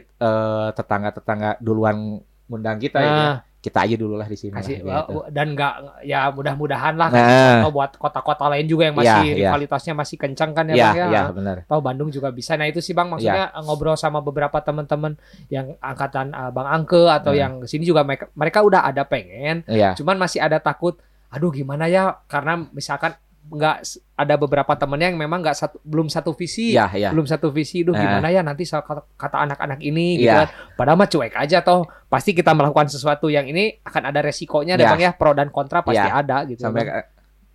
tetangga 0.73 1.11
tetangga 1.11 1.51
duluan 1.59 2.23
ngundang 2.47 2.79
kita 2.79 2.99
ya 2.99 3.11
Nah, 3.11 3.35
kita 3.61 3.85
aja 3.85 3.93
dulu 3.93 4.17
lah 4.17 4.25
di 4.25 4.41
sini 4.41 4.57
kasih 4.57 4.81
lah, 4.81 5.05
gitu. 5.05 5.21
dan 5.29 5.53
nggak 5.53 5.75
ya 6.09 6.33
mudah-mudahan 6.33 6.97
lah 6.97 7.09
nah 7.13 7.69
Oh, 7.69 7.73
buat 7.73 7.93
kota-kota 7.95 8.49
lain 8.49 8.65
juga 8.65 8.89
yang 8.89 8.97
masih 8.97 9.21
Iya, 9.21 9.37
iya. 9.37 9.49
rivalitasnya 9.53 9.93
masih 9.93 10.17
kencang 10.17 10.51
kan 10.57 10.65
ya, 10.67 10.75
ya 10.75 10.85
bang 10.89 10.97
ya. 10.97 11.07
ya 11.13 11.23
benar 11.29 11.57
Tahu 11.69 11.81
Bandung 11.85 12.09
juga 12.09 12.33
bisa. 12.33 12.57
Nah 12.57 12.65
itu 12.67 12.81
sih 12.81 12.97
bang 12.97 13.13
maksudnya 13.13 13.53
Iya. 13.53 13.61
ngobrol 13.61 14.01
sama 14.01 14.25
beberapa 14.25 14.57
teman-teman 14.65 15.21
yang 15.53 15.77
angkatan 15.79 16.33
uh, 16.33 16.49
bang 16.49 16.69
Angke 16.73 17.05
atau 17.05 17.37
Hmm. 17.37 17.41
yang 17.41 17.53
sini 17.69 17.85
juga 17.85 18.01
mereka, 18.01 18.33
mereka 18.33 18.65
udah 18.65 18.81
ada 18.81 19.05
pengen, 19.05 19.61
Iya. 19.69 19.93
cuman 19.93 20.17
masih 20.17 20.41
ada 20.41 20.57
takut. 20.57 20.97
Aduh 21.29 21.53
gimana 21.53 21.85
ya? 21.85 22.17
Karena 22.27 22.65
misalkan 22.73 23.13
nggak 23.51 23.77
ada 24.15 24.35
beberapa 24.37 24.73
temennya 24.73 25.11
yang 25.11 25.19
memang 25.19 25.43
nggak 25.43 25.57
satu 25.57 25.77
belum 25.83 26.07
satu 26.07 26.31
visi. 26.33 26.71
Iya, 26.71 26.87
iya. 26.93 27.09
belum 27.11 27.25
satu 27.25 27.49
visi, 27.49 27.83
duh 27.83 27.91
Nah. 27.91 28.01
gimana 28.01 28.29
ya 28.29 28.41
nanti 28.41 28.63
soal 28.63 28.87
kata, 28.87 29.37
anak-anak 29.41 29.81
ini 29.81 30.17
gitu 30.17 30.31
Iya. 30.31 30.47
kan. 30.47 30.49
Padahal 30.75 30.97
mah 30.97 31.07
cuek 31.07 31.35
aja 31.35 31.59
toh. 31.61 31.83
Pasti 32.07 32.31
kita 32.31 32.51
melakukan 32.51 32.87
sesuatu 32.87 33.27
yang 33.27 33.45
ini 33.45 33.79
akan 33.81 34.03
ada 34.07 34.21
resikonya 34.21 34.75
deh 34.75 34.83
Iya. 34.83 34.93
Bang 34.93 35.03
ya, 35.03 35.11
pro 35.13 35.33
dan 35.33 35.49
kontra 35.49 35.83
pasti 35.83 35.99
Iya. 36.01 36.15
ada 36.17 36.37
gitu. 36.45 36.63
Sampai 36.63 36.85
ke- 36.85 37.07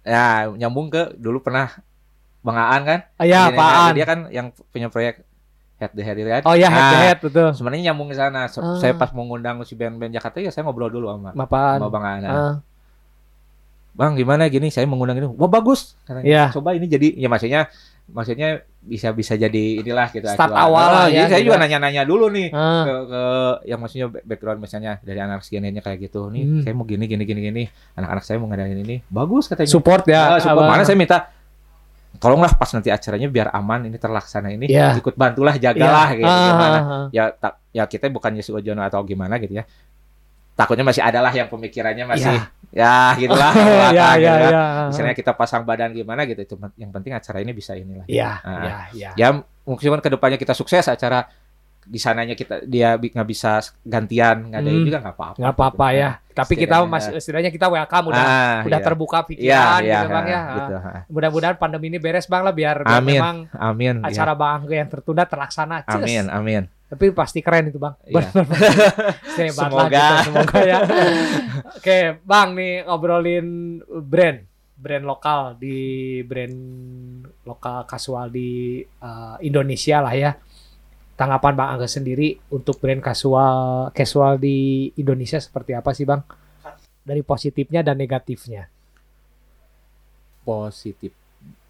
ya 0.03 0.25
nyambung 0.51 0.87
ke 0.87 1.15
dulu 1.15 1.39
pernah 1.39 1.71
Bang 2.39 2.55
Aan 2.55 2.83
kan? 2.83 2.99
Ah, 3.15 3.23
ya, 3.23 3.47
Gini, 3.47 3.55
apaan? 3.55 3.91
Dia 3.93 4.05
kan 4.05 4.19
yang 4.29 4.47
punya 4.69 4.85
proyek 4.85 5.25
head 5.75 5.91
to 5.91 5.99
head 5.99 6.15
itu 6.15 6.29
kan. 6.29 6.43
Oh 6.43 6.53
ya 6.53 6.67
head 6.67 6.83
to 6.83 6.93
Nah, 6.93 7.01
head 7.01 7.19
betul. 7.19 7.49
Sebenarnya 7.51 7.83
nyambung 7.89 8.07
ke 8.07 8.15
sana. 8.15 8.45
Se- 8.45 8.59
Ah. 8.59 8.77
Saya 8.77 8.93
pas 8.93 9.09
mau 9.11 9.23
ngundang 9.23 9.59
si 9.61 9.73
band-band 9.73 10.11
Jakarta 10.11 10.37
ya 10.37 10.47
saya 10.47 10.61
ngobrol 10.61 10.87
dulu 10.87 11.09
sama, 11.09 11.33
Apaan? 11.33 11.79
sama 11.79 11.89
Bang 11.89 12.05
Aan. 12.05 12.21
Ah, 12.21 12.53
Bang 13.95 14.13
gimana 14.13 14.45
gini 14.45 14.67
saya 14.67 14.83
mengundang 14.83 15.15
ini. 15.15 15.27
Wah 15.29 15.47
bagus. 15.47 15.95
Katanya. 16.03 16.23
Iya. 16.23 16.43
Coba 16.51 16.71
ini 16.71 16.85
jadi 16.85 17.15
ya 17.15 17.25
maksudnya 17.25 17.71
maksudnya 18.05 18.49
bisa 18.77 19.09
bisa 19.09 19.33
jadi 19.33 19.79
inilah 19.79 20.11
gitu. 20.11 20.27
Start 20.27 20.51
acuan. 20.51 20.61
awal 20.63 20.85
lah 20.85 21.01
Oh, 21.01 21.07
ya, 21.07 21.15
Jadi 21.17 21.25
saya 21.27 21.39
gitu. 21.39 21.47
juga 21.47 21.57
nanya-nanya 21.57 22.03
dulu 22.03 22.25
nih. 22.27 22.47
ah. 22.51 22.83
ke, 22.83 22.93
ke 23.07 23.21
yang 23.65 23.79
maksudnya 23.79 24.05
back- 24.07 24.25
background 24.27 24.59
misalnya 24.59 24.91
dari 24.99 25.17
anak 25.17 25.41
sekiannya 25.41 25.79
kayak 25.79 25.99
gitu 26.03 26.29
nih 26.29 26.43
Hmm. 26.43 26.61
saya 26.61 26.73
mau 26.73 26.83
gini 26.83 27.03
gini 27.03 27.23
gini 27.23 27.41
gini 27.41 27.63
anak-anak 27.93 28.21
saya 28.21 28.37
mau 28.37 28.45
ngadain 28.45 28.77
ini 28.77 29.01
bagus 29.05 29.47
katanya 29.47 29.71
Support 29.71 30.03
ya. 30.05 30.21
Ah, 30.27 30.37
support. 30.37 30.67
Mana 30.67 30.83
saya 30.83 30.93
minta 30.93 31.31
tolonglah 32.15 32.51
pas 32.51 32.69
nanti 32.69 32.87
acaranya 32.87 33.27
biar 33.27 33.51
aman 33.51 33.85
ini 33.85 33.97
terlaksana 33.97 34.47
ini 34.49 34.65
Iya. 34.67 34.95
ikut 34.95 35.15
bantulah 35.15 35.51
Iya. 35.53 35.73
jagalah 35.73 36.09
gitu 36.13 36.23
Ah, 36.25 36.45
gimana 36.45 36.77
ah, 36.77 36.83
ah. 36.85 37.05
ya 37.09 37.23
tak 37.29 37.53
ya 37.71 37.83
kita 37.85 38.07
bukannya 38.07 38.39
sujono 38.39 38.79
atau 38.81 39.01
gimana 39.01 39.35
gitu 39.37 39.51
ya 39.51 39.67
takutnya 40.55 40.87
masih 40.87 41.03
ada 41.03 41.19
lah 41.19 41.29
yang 41.29 41.51
pemikirannya 41.51 42.07
masih 42.07 42.31
ya 42.71 43.11
gitulah 43.15 43.51
ya, 43.51 43.63
belakang, 43.91 44.17
ya, 44.19 44.33
kan. 44.35 44.51
ya. 44.51 44.63
misalnya 44.87 45.15
kita 45.15 45.31
pasang 45.35 45.63
badan 45.63 45.91
gimana 45.91 46.23
gitu 46.23 46.41
itu 46.41 46.55
yang 46.75 46.91
penting 46.91 47.11
acara 47.11 47.43
ini 47.43 47.51
bisa 47.51 47.75
inilah 47.75 48.07
Iya, 48.07 48.31
Ah. 48.43 48.51
iya, 48.63 48.75
iya. 48.91 49.09
ya 49.15 49.27
mungkin 49.67 49.99
ke 49.99 50.09
depannya 50.11 50.39
kita 50.39 50.55
sukses 50.55 50.87
acara 50.87 51.27
di 51.85 51.95
sananya 51.95 52.33
kita 52.33 52.61
dia 52.61 52.93
nggak 52.93 53.23
bisa 53.23 53.57
gantian 53.81 54.49
ngadain 54.49 54.73
Hmm. 54.75 54.85
juga 54.85 54.99
nggak 54.99 55.15
apa-apa 55.15 55.37
Nggak 55.37 55.53
apa-apa 55.53 55.87
ya. 55.91 56.09
Tapi 56.27 56.53
kita 56.57 56.75
masih 56.83 57.15
setidaknya 57.15 57.47
kita 57.47 57.65
welcome 57.65 58.09
udah 58.09 58.19
Ah, 58.19 58.57
udah 58.61 58.75
iya. 58.75 58.83
terbuka 58.83 59.17
Iya, 59.17 59.27
pikiran 59.29 59.79
iya, 59.79 59.95
gitu 59.95 60.07
Bang 60.09 60.25
ya. 60.25 60.41
gitu. 60.51 60.73
ah. 60.75 61.01
Mudah-mudahan 61.07 61.55
pandemi 61.55 61.87
ini 61.87 61.97
beres 61.97 62.25
Bang 62.25 62.41
lah 62.41 62.51
biar, 62.51 62.81
biar 62.81 62.99
Amin. 62.99 63.15
memang 63.15 63.37
Amin. 63.53 63.95
iya. 63.97 64.09
acara 64.09 64.33
Bang 64.33 64.53
Angge 64.61 64.75
yang 64.75 64.89
tertunda 64.89 65.23
terlaksana. 65.23 65.81
Cus. 65.81 65.95
Amin, 65.95 66.27
amin. 66.27 66.63
Tapi 66.85 67.05
pasti 67.11 67.39
keren 67.39 67.69
itu 67.69 67.77
Bang. 67.77 67.95
Iya. 68.03 68.27
Semoga. 69.53 69.87
gitu, 69.87 70.15
semoga 70.25 70.59
ya. 70.61 70.77
Oke, 71.75 71.99
Bang 72.21 72.53
nih 72.53 72.83
ngobrolin 72.83 73.47
brand, 74.01 74.39
brand 74.75 75.03
lokal 75.03 75.55
di 75.55 75.79
brand 76.21 76.57
lokal 77.43 77.85
kasual 77.85 78.27
di 78.27 78.81
uh, 78.99 79.37
Indonesia 79.39 79.99
lah 79.99 80.13
ya. 80.13 80.31
Tanggapan 81.15 81.55
Bang 81.55 81.69
Angga 81.71 81.87
sendiri 81.87 82.35
untuk 82.49 82.75
brand 82.77 82.99
kasual 82.99 83.87
casual 83.91 84.35
di 84.35 84.91
Indonesia 84.95 85.39
seperti 85.39 85.71
apa 85.71 85.95
sih 85.95 86.03
Bang? 86.03 86.21
Dari 87.01 87.21
positifnya 87.21 87.79
dan 87.79 87.95
negatifnya. 87.95 88.67
Positif. 90.43 91.15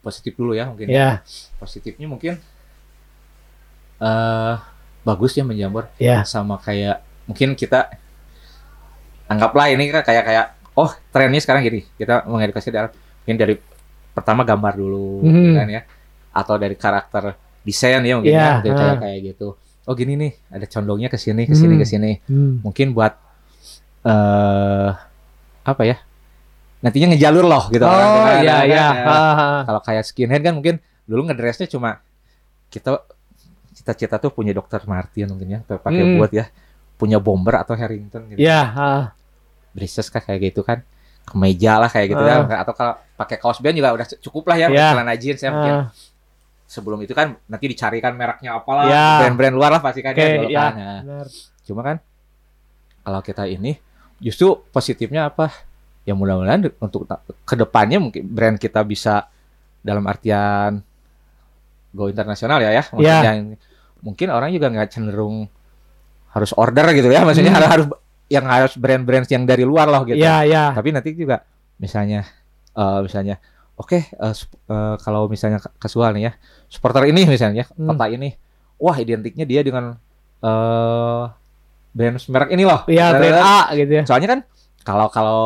Positif 0.01 0.33
dulu 0.33 0.53
ya 0.53 0.65
mungkin. 0.65 0.87
Ya, 0.87 1.21
Positifnya 1.57 2.05
mungkin 2.05 2.37
eh 3.95 4.55
bagus 5.01 5.31
ya 5.31 5.47
menjamur 5.47 5.87
ya. 5.95 6.27
sama 6.27 6.59
kayak 6.59 6.99
mungkin 7.23 7.55
kita 7.55 7.95
anggaplah 9.25 9.71
ini 9.71 9.87
kan 9.87 10.03
kayak 10.03 10.23
kayak 10.25 10.45
oh 10.75 10.91
trennya 11.09 11.39
sekarang 11.39 11.63
gini 11.63 11.87
kita 11.95 12.27
mengedukasi 12.27 12.75
dari 12.75 12.91
mungkin 12.91 13.37
dari 13.39 13.55
pertama 14.11 14.43
gambar 14.43 14.73
dulu 14.75 15.23
Hmm. 15.23 15.55
kan 15.55 15.67
ya 15.69 15.81
atau 16.29 16.59
dari 16.59 16.75
karakter 16.75 17.39
desain 17.66 17.99
ya 17.99 18.13
mungkin 18.16 18.32
Iya, 18.32 18.39
ya 18.39 18.53
kayak, 18.61 18.76
kayak 18.78 18.93
ah. 18.93 18.97
kayak 19.01 19.20
gitu 19.26 19.47
oh 19.86 19.93
gini 19.93 20.13
nih 20.16 20.32
ada 20.49 20.66
condongnya 20.66 21.09
ke 21.09 21.18
sini 21.18 21.43
ke 21.43 21.53
sini 21.53 21.74
Hmm. 21.74 21.82
ke 21.82 21.86
sini 21.86 22.11
Hmm. 22.26 22.53
mungkin 22.61 22.93
buat 22.93 23.13
eh 24.05 24.89
apa 25.66 25.82
ya 25.84 25.97
nantinya 26.80 27.13
ngejalur 27.13 27.43
loh 27.43 27.63
gitu 27.68 27.82
orang 27.82 28.05
Oh 28.05 28.22
kan, 28.22 28.38
iya 28.39 28.55
kan, 28.55 28.66
iya. 28.70 28.86
ya. 28.93 29.18
Kalau 29.66 29.82
kayak 29.82 30.03
skinhead 30.05 30.41
kan 30.41 30.53
mungkin 30.53 30.78
dulu 31.03 31.26
ngedressnya 31.26 31.66
cuma 31.66 31.97
kita 32.70 33.01
cita-cita 33.74 34.22
tuh 34.22 34.30
punya 34.30 34.53
dokter 34.53 34.78
Martin 34.86 35.34
mungkin 35.34 35.49
ya 35.49 35.59
pakai 35.66 36.01
Hmm. 36.05 36.18
buat 36.22 36.30
ya 36.30 36.45
punya 36.95 37.18
bomber 37.18 37.57
atau 37.57 37.74
Harrington 37.74 38.30
gitu 38.30 38.38
Iya, 38.39 38.61
ah. 38.72 39.03
braces 39.74 40.07
kah 40.07 40.22
kayak 40.22 40.53
gitu 40.53 40.61
kan 40.61 40.86
kemeja 41.26 41.82
lah 41.82 41.89
kayak 41.89 42.13
gitu 42.13 42.22
Ah. 42.22 42.45
kan 42.45 42.61
atau 42.61 42.74
kalau 42.74 42.93
pakai 43.18 43.41
kaos 43.41 43.57
band 43.57 43.76
juga 43.76 43.89
udah 43.91 44.07
cukup 44.22 44.43
lah 44.45 44.57
ya 44.59 44.68
Iya. 44.70 44.88
celana 44.93 45.13
jeans 45.18 45.41
ya 45.41 45.49
mungkin. 45.49 45.74
Sebelum 46.66 46.97
itu 46.99 47.13
kan 47.13 47.38
nanti 47.45 47.66
dicarikan 47.68 48.13
mereknya 48.13 48.55
apalah 48.55 48.86
Iya. 48.86 49.07
brand-brand 49.22 49.53
luar 49.53 49.72
lah 49.72 49.82
pasti 49.82 50.01
kan 50.01 50.11
ya, 50.11 50.26
dulu 50.36 50.49
iya. 50.49 50.66
Nah, 50.68 50.99
Benar. 51.01 51.28
cuma 51.61 51.82
kan 51.84 51.97
kalau 53.01 53.22
kita 53.22 53.43
ini 53.45 53.78
justru 54.18 54.66
positifnya 54.70 55.30
apa 55.30 55.53
ya 56.01 56.13
mudah-mudahan 56.13 56.70
untuk 56.80 57.05
ke 57.43 57.55
depannya 57.55 57.97
mungkin 57.99 58.24
brand 58.24 58.57
kita 58.57 58.82
bisa 58.82 59.30
dalam 59.80 60.01
artian 60.05 60.82
go 61.91 62.09
internasional 62.09 62.57
ya 62.59 62.72
ya 62.72 62.84
maksudnya 62.88 63.22
yang- 63.24 63.57
mungkin 64.01 64.28
orang 64.30 64.49
juga 64.49 64.68
nggak 64.68 64.89
cenderung 64.89 65.45
harus 66.30 66.51
order 66.53 66.86
gitu 66.91 67.07
ya 67.07 67.22
maksudnya 67.24 67.53
Hmm. 67.53 67.70
harus 67.70 67.88
yang 68.26 68.45
harus 68.45 68.74
brand-brand 68.76 69.26
yang 69.26 69.45
dari 69.45 69.61
luar 69.61 69.86
loh 69.86 70.01
gitu 70.03 70.18
Iya, 70.18 70.41
iya. 70.43 70.63
tapi 70.74 70.89
nanti 70.89 71.13
juga 71.13 71.45
misalnya 71.78 72.26
eh, 72.74 72.99
misalnya 72.99 73.38
oke 73.76 73.99
eh, 73.99 74.34
sup- 74.34 74.55
eh, 74.65 74.95
kalau 74.99 75.28
misalnya 75.28 75.59
ka- 75.59 75.76
kasual 75.78 76.15
nih 76.15 76.28
ya 76.28 76.34
supporter 76.67 77.05
ini 77.05 77.23
misalnya 77.26 77.67
Hmm. 77.71 77.89
kota 77.89 78.07
ini 78.07 78.34
wah 78.76 78.95
identiknya 78.95 79.43
dia 79.43 79.61
dengan 79.61 79.95
eh 80.39 81.23
brand 81.91 82.17
merek 82.19 82.49
ini 82.51 82.63
loh 82.63 82.84
Iya, 82.86 83.05
brand 83.11 83.39
A 83.39 83.59
gitu 83.73 83.91
ya. 83.93 84.03
soalnya 84.03 84.30
kan 84.30 84.39
kalau 84.82 85.07
kalau 85.07 85.41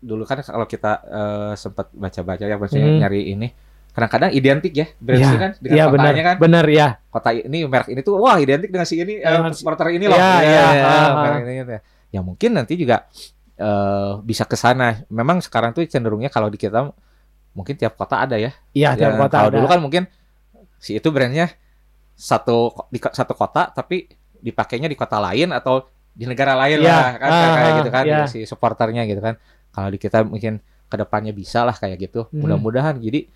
dulu 0.00 0.24
kan 0.24 0.40
kalau 0.40 0.64
kita 0.64 0.92
eh, 1.02 1.52
sempat 1.56 1.92
baca-baca 1.92 2.44
ya 2.44 2.56
maksudnya 2.56 2.88
Hmm. 2.88 3.00
nyari 3.00 3.20
ini 3.30 3.48
kadang-kadang 3.90 4.30
identik 4.30 4.72
ya 4.72 4.86
brand 4.96 5.20
ini 5.20 5.36
kan 5.36 5.50
dengan 5.58 5.76
Iya, 5.76 5.84
benar. 5.88 6.04
kotanya 6.06 6.22
kan 6.24 6.36
Benar 6.38 6.66
ya. 6.68 6.88
kota 7.06 7.30
ini 7.32 7.58
merek 7.66 7.88
ini 7.88 8.00
tuh 8.00 8.14
wah 8.16 8.36
identik 8.36 8.70
dengan 8.70 8.86
si 8.86 8.96
ini 8.96 9.18
eh, 9.18 9.26
Dengan 9.26 9.52
si- 9.52 9.60
supporter 9.60 9.88
ini 9.90 10.06
loh 10.06 10.16
Iya, 10.16 10.34
iya, 10.40 10.62
ya, 10.72 10.84
ah, 10.86 11.08
merek 11.18 11.32
ah. 11.32 11.40
ini, 11.42 11.52
gitu 11.58 11.72
ya. 11.72 11.80
ya 12.10 12.20
mungkin 12.22 12.50
nanti 12.54 12.74
juga 12.76 12.96
eh, 13.56 14.12
bisa 14.22 14.44
ke 14.44 14.54
sana 14.54 15.04
memang 15.08 15.40
sekarang 15.40 15.72
tuh 15.72 15.84
cenderungnya 15.84 16.28
kalau 16.28 16.48
di 16.48 16.56
kita 16.56 16.86
mungkin 17.52 17.74
tiap 17.74 17.94
kota 17.94 18.22
ada 18.22 18.36
ya 18.36 18.54
Iya, 18.70 18.94
Ya, 18.94 18.98
tiap 18.98 19.18
kota 19.18 19.36
kalau 19.36 19.50
ada. 19.50 19.56
dulu 19.58 19.66
kan 19.66 19.80
mungkin 19.80 20.02
si 20.76 20.94
itu 20.94 21.08
brandnya 21.08 21.50
satu 22.14 22.70
di 22.88 22.98
satu 23.00 23.32
kota 23.32 23.68
tapi 23.68 24.06
dipakainya 24.38 24.86
di 24.86 24.94
kota 24.94 25.18
lain 25.18 25.50
atau 25.50 25.84
di 26.10 26.24
negara 26.24 26.56
lain 26.56 26.80
Iya, 26.80 26.88
lah 26.88 27.08
kan 27.14 27.28
kayak- 27.28 27.44
ah, 27.44 27.54
kayak 27.56 27.72
gitu 27.76 27.90
kan 27.90 28.04
iya. 28.04 28.20
si 28.26 28.38
supporternya 28.44 29.02
gitu 29.04 29.20
kan 29.20 29.34
kalau 29.70 29.88
di 29.88 29.98
kita 29.98 30.22
mungkin 30.22 30.58
ke 30.60 30.96
depannya 30.96 31.30
bisa 31.30 31.62
lah 31.62 31.72
kayak 31.72 31.96
gitu 32.00 32.26
Hmm. 32.26 32.42
mudah-mudahan 32.42 32.98
jadi 32.98 33.26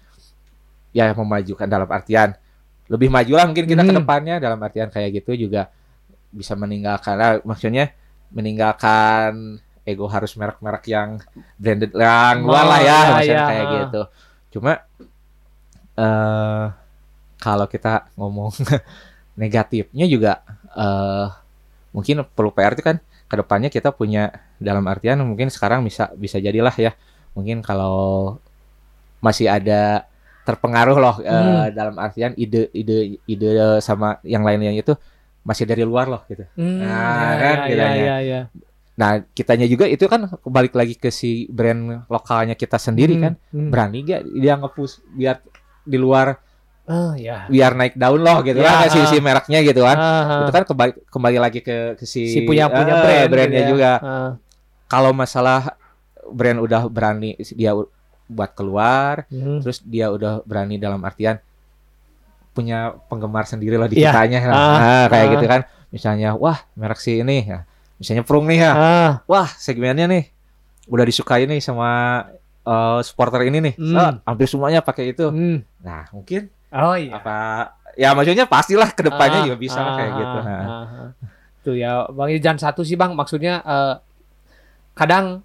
ya 0.91 1.11
memajukan 1.13 1.67
dalam 1.67 1.87
artian 1.87 2.35
lebih 2.87 3.09
maju 3.09 3.33
lah 3.35 3.47
mungkin 3.47 3.65
kita 3.65 3.81
Hmm. 3.81 3.91
ke 3.91 3.95
depannya 3.97 4.35
dalam 4.39 4.59
artian 4.59 4.89
kayak 4.89 5.11
gitu 5.17 5.35
juga 5.41 5.71
bisa 6.29 6.55
meninggalkan 6.55 7.15
ah, 7.17 7.39
maksudnya 7.41 7.95
meninggalkan 8.29 9.59
ego 9.85 10.09
harus 10.09 10.33
merek-merek 10.35 10.85
yang 10.89 11.21
branded 11.61 11.93
yang 11.93 12.41
luar 12.43 12.65
lah 12.65 12.81
ya 12.81 12.99
maksudnya 13.13 13.37
iya, 13.37 13.49
kayak 13.49 13.67
gitu 13.77 14.03
cuma 14.59 14.73
eh 15.95 16.65
kalau 17.39 17.67
kita 17.69 18.09
ngomong 18.19 18.51
negatifnya 19.41 20.07
juga 20.09 20.33
eh 20.75 21.27
mungkin 21.95 22.27
perlu 22.27 22.51
PR 22.51 22.75
itu 22.75 22.83
kan 22.83 22.97
ke 23.31 23.35
depannya 23.39 23.71
kita 23.71 23.95
punya 23.95 24.31
dalam 24.59 24.83
artian 24.91 25.23
mungkin 25.23 25.49
sekarang 25.49 25.87
bisa 25.87 26.11
bisa 26.19 26.43
jadilah 26.43 26.75
ya 26.75 26.93
mungkin 27.35 27.63
kalau 27.63 28.37
masih 29.23 29.49
ada 29.49 30.07
terpengaruh 30.45 30.99
loh 31.01 31.17
eh, 31.25 31.31
Hmm. 31.31 31.73
dalam 31.73 31.97
artian 31.97 32.35
ide 32.37 32.69
ide 32.75 33.17
ide 33.25 33.81
sama 33.81 34.21
yang 34.27 34.45
lainnya 34.45 34.75
itu 34.75 34.93
masih 35.45 35.65
dari 35.69 35.85
luar 35.85 36.09
loh 36.09 36.23
gitu. 36.25 36.45
Hmm, 36.57 36.81
Nah, 36.81 37.37
ya, 37.37 37.37
kan 37.37 37.57
ya, 37.69 37.89
ya, 37.93 38.17
ya. 38.25 38.41
Nah, 38.95 39.27
kitanya 39.29 39.67
juga 39.67 39.85
itu 39.85 40.07
kan 40.07 40.27
balik 40.45 40.73
lagi 40.73 40.95
ke 40.95 41.11
si 41.11 41.47
brand 41.49 42.07
lokalnya 42.07 42.55
kita 42.55 42.79
sendiri 42.79 43.15
Hmm, 43.15 43.23
kan. 43.23 43.33
hmm. 43.51 43.69
Berani 43.69 43.99
gak 44.03 44.21
dia 44.33 44.55
nge-push 44.55 45.03
biar 45.11 45.43
di 45.83 45.99
luar 45.99 46.39
Oh, 46.85 47.17
ya. 47.17 47.49
biar 47.49 47.73
naik 47.73 47.97
daun 47.97 48.21
loh 48.21 48.39
gitu 48.41 48.61
Ya, 48.61 48.85
kan 48.85 48.93
si, 48.93 49.01
si 49.09 49.17
mereknya 49.17 49.65
gitu 49.65 49.81
kan. 49.81 49.97
Ah, 49.97 50.45
Itu 50.45 50.53
kan 50.53 50.65
kembali 50.65 50.93
kembali 51.09 51.39
lagi 51.39 51.59
ke, 51.59 51.97
ke 51.97 52.05
si, 52.05 52.29
si 52.29 52.39
punya 52.45 52.69
punya 52.69 52.95
eh, 52.95 53.01
brand 53.01 53.29
brandnya 53.29 53.57
gitu 53.59 53.65
ya. 53.65 53.73
juga. 53.73 53.93
Ah, 53.99 54.31
Kalau 54.85 55.11
masalah 55.11 55.81
brand 56.29 56.61
udah 56.61 56.85
berani 56.87 57.35
dia 57.51 57.73
buat 58.25 58.51
keluar, 58.53 59.25
hmm. 59.27 59.61
terus 59.61 59.81
dia 59.83 60.09
udah 60.09 60.45
berani 60.45 60.77
dalam 60.77 61.01
artian 61.01 61.41
punya 62.53 62.95
penggemar 63.09 63.45
sendiri 63.45 63.75
lah 63.75 63.89
di 63.89 63.99
Iya. 63.99 64.13
kitanya. 64.13 64.39
Nah, 64.45 64.53
Ah, 64.53 64.69
nah, 64.79 65.05
kayak 65.09 65.25
ah. 65.25 65.33
gitu 65.33 65.47
kan. 65.47 65.61
Misalnya, 65.89 66.29
wah 66.35 66.59
merek 66.75 66.99
si 66.99 67.19
ini, 67.19 67.43
ya. 67.45 67.65
Misalnya 68.05 68.21
Prung 68.23 68.45
nih 68.45 68.61
ya, 68.61 68.71
Ah, 68.71 69.11
wah 69.25 69.49
segmennya 69.49 70.05
nih 70.05 70.29
udah 70.85 71.03
disukai 71.03 71.49
nih 71.49 71.59
sama 71.59 71.89
eh, 72.61 73.01
supporter 73.01 73.41
ini 73.45 73.59
nih. 73.63 73.75
Hmm. 73.81 73.97
Ah, 73.97 74.13
hampir 74.25 74.45
semuanya 74.45 74.85
pakai 74.85 75.11
itu. 75.11 75.25
hmm. 75.25 75.65
Nah, 75.81 76.05
mungkin 76.13 76.53
Oh 76.69 76.93
iya. 76.93 77.17
apa 77.17 77.37
ya 77.95 78.11
maksudnya 78.13 78.45
pastilah 78.45 78.91
ke 78.91 79.01
depannya 79.01 79.41
Ah, 79.41 79.45
juga 79.47 79.57
bisa 79.57 79.79
lah 79.79 79.95
kayak 79.95 80.11
ah, 80.11 80.19
gitu. 80.19 80.37
ah, 80.37 80.45
Nah. 80.45 80.61
ah, 80.61 80.87
ah. 81.01 81.11
Tuh 81.61 81.75
ya, 81.75 82.05
Bang 82.09 82.29
Ijan 82.29 82.57
satu 82.57 82.85
sih 82.85 82.93
Bang, 82.93 83.13
maksudnya 83.13 83.61
eh, 83.61 83.95
kadang 84.93 85.41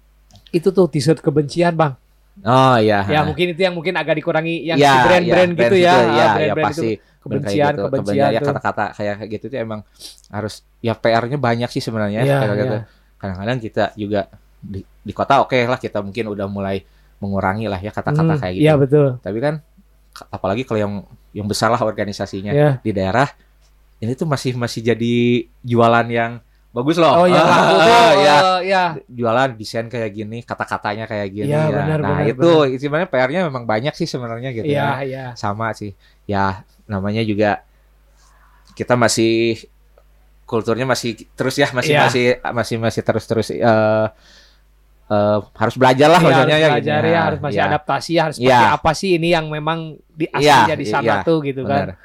itu 0.50 0.68
tuh 0.68 0.86
t-shirt 0.86 1.20
kebencian 1.20 1.76
Bang. 1.76 1.99
Oh 2.42 2.76
iya. 2.76 3.04
Ya 3.04 3.20
mungkin 3.20 3.52
itu 3.52 3.60
yang 3.60 3.74
mungkin 3.74 3.92
agak 3.92 4.16
dikurangi 4.16 4.64
yang 4.64 4.76
Ya, 4.76 4.90
si 4.90 4.98
brand-brand 5.04 5.50
ya, 5.50 5.54
gitu 5.54 5.60
brand 5.60 5.74
ya. 5.76 5.92
itu, 5.92 6.00
Ah, 6.00 6.00
ya, 6.00 6.16
ya 6.16 6.28
brand-brand 6.32 6.66
pasti. 6.66 6.90
itu 6.90 7.18
kebencian, 7.20 7.72
gitu. 7.76 7.82
kebencian 7.86 8.30
ya 8.32 8.40
tuh. 8.40 8.48
kata-kata 8.48 8.84
kayak 8.96 9.16
gitu 9.28 9.44
itu 9.46 9.56
emang 9.56 9.80
harus 10.26 10.54
ya 10.78 10.94
PR-nya 10.94 11.36
banyak 11.36 11.68
sih 11.68 11.80
sebenarnya 11.80 12.20
kayak 12.24 12.56
gitu. 12.56 12.76
iya. 12.76 12.82
Kadang-kadang 13.16 13.58
kita 13.58 13.84
juga 13.94 14.20
di, 14.56 14.80
di 14.80 15.12
kota 15.12 15.40
oke 15.40 15.56
lah 15.60 15.76
kita 15.76 16.00
mungkin 16.00 16.24
udah 16.26 16.46
mulai 16.46 16.80
mengurangi 17.18 17.68
lah 17.68 17.76
ya 17.76 17.92
kata-kata 17.92 18.32
Hmm, 18.34 18.40
kayak 18.40 18.54
gitu. 18.56 18.64
Iya 18.64 18.74
betul. 18.76 19.06
Tapi 19.20 19.38
kan 19.38 19.54
ka- 20.10 20.28
apalagi 20.30 20.64
kalau 20.64 20.80
yang 20.80 20.94
yang 21.30 21.44
besar 21.44 21.68
lah 21.68 21.80
organisasinya 21.80 22.50
Iya. 22.50 22.70
di 22.80 22.90
daerah 22.90 23.28
ini 24.00 24.16
tuh 24.16 24.24
masih 24.24 24.56
masih 24.56 24.80
jadi 24.82 25.14
jualan 25.60 26.06
yang 26.08 26.40
bagus 26.70 26.96
loh. 26.96 27.12
Oh 27.12 27.26
iya, 27.26 27.42
Ah, 27.42 27.50
tuh. 27.66 27.78
ah, 27.82 28.12
ya 28.14 28.36
ya. 28.62 28.82
jualan 29.10 29.58
desain 29.58 29.90
kayak 29.90 30.10
gini, 30.10 30.38
kata-katanya 30.40 31.04
kayak 31.04 31.28
gini. 31.28 31.50
Iya, 31.50 31.66
ya. 31.66 31.76
benar, 31.82 31.98
nah 31.98 32.10
benar, 32.22 32.30
itu 32.30 32.50
sebenarnya 32.78 33.08
PR-nya 33.10 33.40
memang 33.50 33.66
banyak 33.66 33.90
sih 33.92 34.06
sebenarnya 34.06 34.54
gitu. 34.54 34.70
Iya, 34.70 34.78
ya. 34.78 34.94
iya. 35.02 35.24
Sama 35.34 35.74
sih. 35.74 35.90
Ya 36.30 36.62
namanya 36.86 37.22
juga 37.22 37.66
kita 38.72 38.94
masih 38.94 39.58
kulturnya 40.46 40.86
masih 40.86 41.14
terus 41.34 41.54
ya 41.54 41.70
masih 41.70 41.94
Iya. 41.94 42.02
masih 42.06 42.24
masih 42.54 42.76
masih 42.78 43.02
terus 43.02 43.24
terus 43.26 43.48
eh 43.50 44.06
eh, 45.10 45.38
harus 45.58 45.74
belajar 45.74 46.06
lah 46.06 46.22
Iya, 46.22 46.26
maksudnya 46.30 46.54
harus 46.54 46.62
ya. 46.62 46.70
belajar 46.70 47.00
ya, 47.02 47.10
Nah, 47.10 47.22
harus 47.26 47.40
masih 47.42 47.58
ya. 47.58 47.66
adaptasi, 47.66 48.12
harus 48.14 48.36
Iya. 48.38 48.50
pakai 48.54 48.70
apa 48.78 48.90
sih 48.94 49.10
ini 49.18 49.28
yang 49.30 49.46
memang 49.50 49.78
di 50.06 50.26
asli 50.30 50.46
Iya, 50.46 50.74
jadi 50.74 50.84
sana 50.86 51.02
iya, 51.02 51.26
tuh 51.26 51.38
gitu 51.42 51.62
kan. 51.66 51.94
Benar. 51.94 51.98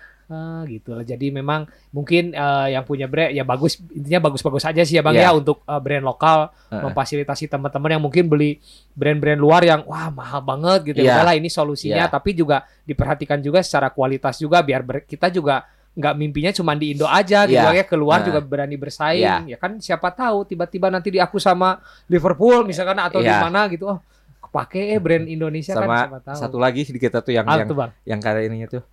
Gitu 0.66 0.90
lah. 0.92 1.02
Jadi 1.02 1.30
memang 1.30 1.64
mungkin 1.90 2.32
eh, 2.32 2.68
yang 2.72 2.82
punya 2.82 3.06
brand 3.06 3.30
ya 3.30 3.42
bagus 3.42 3.78
intinya 3.90 4.26
bagus-bagus 4.26 4.64
aja 4.64 4.82
sih 4.82 4.98
ya 4.98 5.02
Bang 5.02 5.14
Iya. 5.14 5.30
ya 5.30 5.38
untuk 5.38 5.62
eh, 5.62 5.78
brand 5.78 6.02
lokal 6.02 6.50
Heeh. 6.68 6.82
memfasilitasi 6.82 7.46
teman-teman 7.46 7.90
yang 7.94 8.04
mungkin 8.04 8.26
beli 8.26 8.58
brand-brand 8.92 9.38
luar 9.38 9.62
yang 9.62 9.82
wah 9.84 10.10
mahal 10.10 10.42
banget 10.42 10.92
gitu. 10.92 11.02
Iya. 11.02 11.16
Udahlah 11.16 11.34
ini 11.34 11.48
solusinya 11.48 12.06
Iya. 12.06 12.10
tapi 12.10 12.34
juga 12.34 12.64
diperhatikan 12.84 13.38
juga 13.40 13.62
secara 13.62 13.88
kualitas 13.88 14.36
juga 14.36 14.60
biar 14.60 14.82
ber- 14.82 15.04
kita 15.04 15.30
juga 15.30 15.66
nggak 15.94 16.14
mimpinya 16.14 16.52
cuma 16.52 16.76
di 16.76 16.92
Indo 16.92 17.08
aja 17.08 17.46
gitu 17.46 17.56
Iya. 17.56 17.72
ya 17.72 17.86
keluar 17.86 18.20
Nah. 18.20 18.26
juga 18.28 18.40
berani 18.40 18.76
bersaing 18.76 19.22
Iya. 19.22 19.48
ya 19.48 19.58
kan 19.58 19.80
siapa 19.80 20.12
tahu 20.12 20.44
tiba-tiba 20.44 20.90
nanti 20.90 21.08
di 21.08 21.20
aku 21.20 21.38
sama 21.38 21.80
Liverpool 22.06 22.64
misalkan 22.64 22.98
atau 22.98 23.20
di 23.20 23.30
Iya. 23.30 23.40
mana 23.40 23.70
gitu 23.70 23.88
oh 23.88 24.00
kepake 24.42 24.92
eh 24.92 25.00
brand 25.00 25.24
Indonesia 25.24 25.72
kan 25.72 25.84
Sama 25.84 25.96
siapa 25.98 26.20
tahu. 26.22 26.36
satu 26.38 26.58
lagi 26.58 26.84
di 26.84 26.96
kita 26.96 27.20
tuh 27.20 27.32
yang 27.32 27.44
Apa 27.44 27.58
yang 27.58 27.68
tuh 27.68 27.78
Bang? 27.78 27.92
yang 28.04 28.20
kayak 28.20 28.44
ininya 28.44 28.68
tuh 28.70 28.84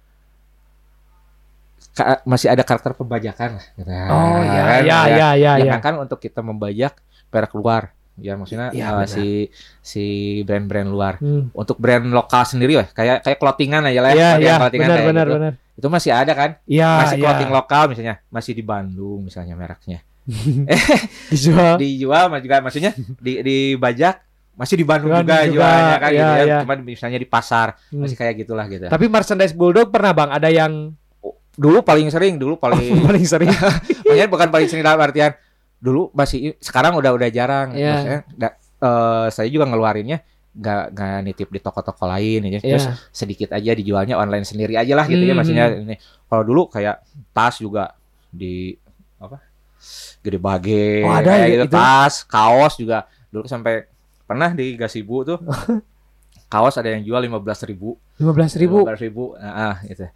ka- 1.93 2.21
masih 2.25 2.49
ada 2.49 2.63
karakter 2.63 2.93
pembajakan 2.93 3.61
lah. 3.61 3.67
gitu. 3.75 3.89
Oh 3.89 4.39
Nah, 4.39 4.41
iya 4.43 4.63
kan, 4.63 4.81
iya 4.81 4.81
ya. 4.83 4.99
iya 5.09 5.09
iya 5.09 5.29
iya. 5.37 5.53
Jangan 5.69 5.81
kan 5.81 5.95
untuk 6.01 6.19
kita 6.19 6.41
membajak 6.41 6.99
merek 7.29 7.53
luar. 7.53 7.93
Ya 8.13 8.37
maksudnya 8.37 8.69
eh, 8.71 8.85
benar. 8.85 9.09
si 9.09 9.49
si 9.81 10.05
brand-brand 10.45 10.89
luar. 10.89 11.15
Hmm. 11.17 11.49
Untuk 11.53 11.81
brand 11.81 12.05
lokal 12.05 12.45
sendiri 12.45 12.77
weh, 12.77 12.89
kayak 12.91 13.25
kayak 13.25 13.39
clothingan 13.41 13.89
aja 13.89 14.01
lah 14.01 14.11
ya. 14.13 14.17
Iya 14.17 14.31
iya 14.37 14.55
benar 14.69 14.99
benar 15.01 15.27
gitu. 15.27 15.37
benar. 15.41 15.53
Itu 15.73 15.87
masih 15.89 16.13
ada 16.13 16.33
kan? 16.33 16.51
Iya 16.69 16.91
masih 17.01 17.17
iya. 17.17 17.25
clothing 17.25 17.51
lokal 17.51 17.83
misalnya, 17.89 18.15
masih 18.29 18.53
di 18.53 18.61
Bandung 18.61 19.25
misalnya 19.25 19.57
mereknya. 19.57 20.05
Dijual. 21.33 21.81
Dijual 21.81 22.25
juga 22.39 22.57
maksudnya 22.61 22.93
di 23.19 23.33
dibajak 23.41 24.21
masih 24.53 24.77
di 24.77 24.85
Bandung 24.85 25.09
Bandung 25.11 25.33
juga, 25.33 25.49
juga, 25.49 25.57
jualnya 25.65 25.97
kan 25.97 26.11
iya, 26.13 26.21
gitu 26.21 26.33
ya. 26.37 26.45
iya. 26.45 26.59
Cuman 26.63 26.79
misalnya 26.85 27.17
di 27.17 27.25
pasar 27.25 27.69
Hmm. 27.89 28.05
masih 28.05 28.17
kayak 28.21 28.35
gitulah 28.39 28.69
gitu. 28.69 28.85
Tapi 28.87 29.05
merchandise 29.09 29.57
Bulldog 29.57 29.89
pernah 29.89 30.13
Bang 30.13 30.29
ada 30.29 30.53
yang 30.53 30.93
Dulu 31.53 31.81
paling 31.81 32.09
sering, 32.09 32.37
dulu 32.37 32.57
paling 32.57 32.81
paling 33.07 33.25
sering. 33.25 33.51
Maksudnya 34.05 34.29
bukan 34.29 34.49
paling 34.49 34.69
sering 34.69 34.83
dalam 34.83 34.99
artian 34.99 35.33
dulu 35.77 36.09
masih 36.13 36.55
sekarang 36.59 36.95
udah 36.95 37.11
udah 37.11 37.29
jarang. 37.29 37.75
Iya. 37.75 37.91
Maksudnya 37.93 38.21
da- 38.33 38.57
eh, 38.59 39.27
saya 39.29 39.49
juga 39.49 39.67
ngeluarinnya 39.67 40.23
nggak 40.53 40.83
nggak 40.93 41.19
nitip 41.23 41.49
di 41.49 41.59
toko-toko 41.59 42.05
lain 42.07 42.45
ya. 42.47 42.59
Terus 42.59 42.85
Iya. 42.85 42.95
sedikit 43.09 43.49
aja 43.51 43.73
dijualnya 43.73 44.15
online 44.15 44.45
sendiri 44.45 44.75
aja 44.75 44.93
lah 44.93 45.05
gitu 45.05 45.21
ya 45.21 45.33
Hmm. 45.33 45.39
maksudnya 45.39 45.65
ini. 45.75 45.97
Kalau 46.25 46.43
dulu 46.43 46.69
kayak 46.69 47.01
tas 47.31 47.57
juga 47.57 47.93
di 48.29 48.73
apa? 49.19 49.41
Gede 50.23 50.39
bage 50.39 51.03
Oh, 51.03 51.11
ada 51.11 51.35
kayak 51.35 51.43
ya 51.43 51.53
gitu 51.53 51.65
itu? 51.67 51.75
tas, 51.75 52.15
kaos 52.23 52.75
juga 52.77 52.99
dulu 53.29 53.45
sampai 53.45 53.91
pernah 54.23 54.55
di 54.55 54.77
Gasibu 54.77 55.27
tuh 55.27 55.39
kaos 56.53 56.77
ada 56.77 56.89
yang 56.89 57.03
jual 57.03 57.19
15.000 57.19 57.67
ribu 57.67 57.99
Lima 58.15 58.31
belas 58.31 58.53
ribu. 58.55 58.79
ribu 58.95 59.25
nah, 59.35 59.75
ah, 59.75 59.77
gitu 59.83 60.07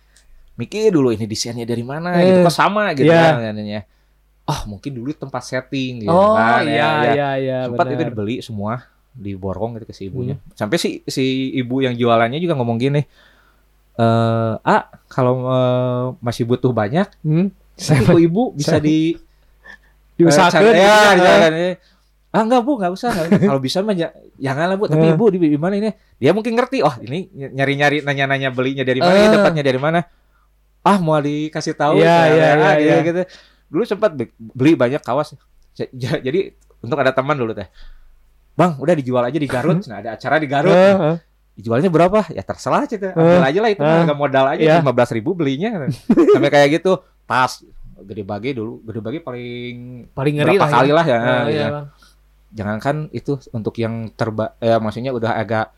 mikir 0.57 0.89
dulu 0.89 1.13
ini 1.13 1.25
desainnya 1.25 1.63
dari 1.63 1.81
mana 1.81 2.17
Eh, 2.17 2.25
gitu 2.27 2.39
kok 2.43 2.55
sama 2.55 2.91
gitu 2.93 3.07
iya. 3.07 3.37
kan 3.37 3.85
oh 4.47 4.61
mungkin 4.67 4.91
dulu 4.93 5.11
tempat 5.13 5.43
setting 5.43 6.03
gitu 6.03 6.11
Oh 6.11 6.33
kan 6.33 6.63
iya 6.63 6.73
ya, 6.73 6.89
ya. 6.89 7.13
iya 7.13 7.31
iya 7.37 7.59
sempat 7.67 7.87
itu 7.89 8.03
dibeli 8.05 8.37
semua 8.41 8.87
diborong 9.13 9.77
gitu 9.77 9.85
ke 9.85 9.93
si 9.93 10.07
ibunya 10.07 10.37
Hmm. 10.37 10.53
sampai 10.53 10.77
si 10.77 10.89
si 11.05 11.25
ibu 11.53 11.81
yang 11.81 11.93
jualannya 11.93 12.37
juga 12.37 12.55
ngomong 12.55 12.77
gini 12.77 13.03
eh 13.95 14.53
ah 14.57 14.83
kalau 15.07 15.35
eh, 15.47 16.05
masih 16.21 16.45
butuh 16.45 16.71
banyak 16.71 17.09
Hmm. 17.21 17.49
kok 17.77 18.17
ibu 18.19 18.53
bisa 18.53 18.77
saya- 18.77 18.85
di 18.85 19.17
Diusahakan 20.17 20.61
eh, 20.61 20.65
gitu 20.65 20.81
ya, 20.81 20.97
ya. 21.13 21.49
ya. 21.51 21.73
ah 22.31 22.41
enggak 22.41 22.61
bu 22.63 22.77
nggak 22.77 22.89
usah 22.91 23.13
kalau 23.39 23.57
bisa 23.59 23.81
mah 23.81 23.93
ja- 23.93 24.13
jangan 24.37 24.69
lah 24.69 24.77
bu 24.77 24.85
tapi 24.87 25.05
Eh. 25.05 25.13
ibu 25.13 25.25
di 25.27 25.39
di 25.39 25.57
mana 25.57 25.75
ini 25.75 25.89
dia 26.15 26.33
mungkin 26.33 26.53
ngerti 26.53 26.81
oh 26.81 26.93
ini 27.01 27.29
nyari 27.33 27.73
nyari 27.75 27.97
nanya 28.01 28.25
nanya 28.27 28.49
belinya 28.51 28.81
dari 28.81 29.01
mana 29.01 29.13
Eh. 29.13 29.21
ini 29.23 29.29
dapatnya 29.31 29.63
dari 29.63 29.77
mana 29.77 30.01
ah 30.87 30.97
mau 30.97 31.19
dikasih 31.19 31.75
tahu 31.75 31.99
ya, 31.99 32.31
ya, 32.31 32.79
iya, 32.79 32.97
gitu, 33.03 33.27
dulu 33.67 33.83
sempat 33.83 34.15
be- 34.15 34.31
beli 34.39 34.73
banyak 34.73 35.01
kawas 35.01 35.35
Ja- 35.73 35.91
ja- 35.93 36.23
jadi 36.23 36.55
untuk 36.79 36.97
ada 36.97 37.11
teman 37.11 37.35
dulu 37.35 37.51
teh 37.51 37.67
bang 38.55 38.79
udah 38.79 38.95
dijual 38.95 39.21
aja 39.21 39.35
di 39.35 39.45
Garut 39.45 39.83
nah 39.85 39.99
ada 39.99 40.15
acara 40.15 40.39
di 40.39 40.47
Garut 40.47 40.71
Eh, 40.71 40.95
eh. 40.95 41.17
dijualnya 41.53 41.89
berapa 41.89 42.31
ya 42.31 42.41
terserah 42.41 42.85
aja 42.85 42.97
ambil 43.13 43.43
aja 43.43 43.59
lah 43.59 43.71
itu 43.71 43.83
harga 43.83 44.15
modal 44.15 44.45
aja 44.49 44.63
Iya. 44.63 44.75
lima 44.79 44.93
belas 44.93 45.11
ribu 45.11 45.33
belinya 45.33 45.91
sampai 46.31 46.49
kayak 46.49 46.81
gitu 46.81 46.97
tas 47.25 47.61
gede 47.99 48.23
bagi 48.23 48.53
dulu 48.53 48.81
gede 48.83 49.01
bagi 49.01 49.21
paling 49.21 49.77
Paling 50.13 50.35
ngeri 50.37 50.55
berapa 50.55 50.63
lah. 50.63 50.73
kali 50.73 50.89
ya. 50.89 50.95
lah 50.95 51.05
ya, 51.05 51.17
Oh, 51.17 51.25
gitu. 51.27 51.51
iya, 51.51 51.67
Bang. 51.67 51.87
jangankan 52.53 52.97
itu 53.11 53.33
untuk 53.51 53.75
yang 53.75 53.95
terba 54.11 54.57
ya 54.57 54.77
maksudnya 54.79 55.11
udah 55.11 55.33
agak 55.35 55.73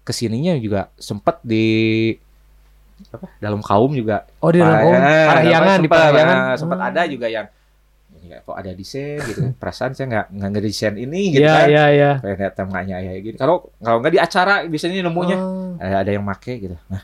ke 0.00 0.12
sininya 0.12 0.56
juga 0.56 0.92
sempet 0.94 1.40
di 1.42 1.64
apa 3.10 3.26
dalam 3.36 3.58
kaum 3.58 3.90
juga 3.90 4.22
Oh 4.38 4.48
di 4.48 4.58
dalam 4.58 4.74
Parah- 4.74 4.84
oh, 4.84 4.94
eh, 4.94 5.26
Parahyangan 5.26 5.78
di 5.78 5.88
Parahyangan. 5.88 6.36
eh, 6.36 6.54
sempet 6.56 6.78
Hmm. 6.78 6.88
ada 6.88 7.02
juga 7.04 7.26
yang 7.26 7.46
kayak 8.24 8.40
kok 8.42 8.56
ada 8.56 8.70
desain 8.72 9.20
gitu 9.20 9.40
kan. 9.42 9.52
perasaan 9.60 9.90
saya 9.92 10.06
nggak 10.08 10.26
nggak 10.32 10.50
ngedesain 10.50 10.94
ini 10.96 11.20
gitu 11.30 11.42
Iya 11.42 11.54
kan 11.54 11.66
iya 11.68 11.84
iya. 11.90 12.10
kayak 12.18 12.36
lihat 12.38 12.54
temanya 12.54 12.96
ya 12.98 13.12
gitu 13.18 13.36
kalau 13.36 13.56
kalau 13.78 13.98
nggak 13.98 14.12
di 14.12 14.20
acara 14.20 14.54
biasanya 14.64 15.02
nemunya 15.02 15.36
Oh. 15.36 15.76
ada 15.76 15.96
ada 16.00 16.10
yang 16.10 16.22
make 16.22 16.54
gitu 16.54 16.76
nah 16.86 17.02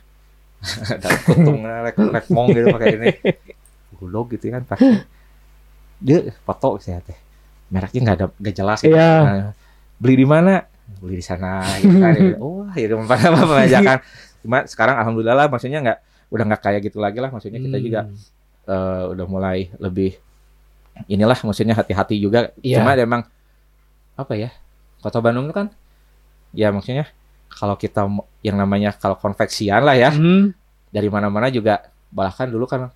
ada 0.95 1.09
kuntung 1.22 1.61
rek 1.61 1.97
rek 1.97 2.26
mong 2.28 2.47
gitu 2.51 2.66
pakai 2.70 2.88
ini 2.95 3.09
bulog 3.97 4.26
gitu 4.30 4.49
kan 4.49 4.62
pakai 4.62 5.05
dia 5.99 6.18
foto 6.41 6.76
saya 6.76 7.01
teh 7.01 7.16
mereknya 7.68 8.01
nggak 8.03 8.16
ada 8.16 8.26
nggak 8.32 8.55
jelas 8.55 8.78
gitu. 8.80 8.91
Iya. 8.91 9.11
Nah, 9.20 9.53
beli 9.97 10.14
di 10.16 10.26
mana 10.26 10.64
beli 10.97 11.16
di 11.16 11.22
sana 11.22 11.61
gitu 11.76 11.95
kan 11.95 12.12
oh 12.41 12.64
itu 12.72 12.95
pada 13.05 13.28
pembajakan 13.30 13.99
cuma 14.41 14.64
sekarang 14.64 14.97
alhamdulillah 14.97 15.47
maksudnya 15.47 15.78
nggak 15.80 15.99
udah 16.30 16.45
nggak 16.47 16.62
kayak 16.62 16.80
gitu 16.84 16.99
lagi 16.99 17.18
lah 17.18 17.28
maksudnya 17.28 17.59
kita 17.59 17.76
Hmm. 17.76 17.84
juga 17.84 18.01
eh, 18.66 19.03
udah 19.12 19.26
mulai 19.26 19.68
lebih 19.76 20.14
inilah 21.07 21.38
maksudnya 21.41 21.74
hati-hati 21.74 22.16
juga 22.16 22.53
Iya. 22.61 22.80
cuma 22.80 22.93
emang 22.95 23.22
apa 24.14 24.32
ya 24.36 24.51
kota 25.01 25.18
Bandung 25.18 25.49
itu 25.49 25.55
kan 25.55 25.68
ya 26.53 26.68
maksudnya 26.68 27.09
kalau 27.51 27.74
kita 27.74 28.07
yang 28.41 28.57
namanya 28.57 28.93
kalau 28.93 29.16
konveksian 29.16 29.80
lah 29.82 29.97
ya 29.97 30.11
Hmm. 30.12 30.53
dari 30.88 31.09
mana-mana 31.09 31.49
juga 31.49 31.88
bahkan 32.11 32.47
dulu 32.47 32.66
kan 32.66 32.91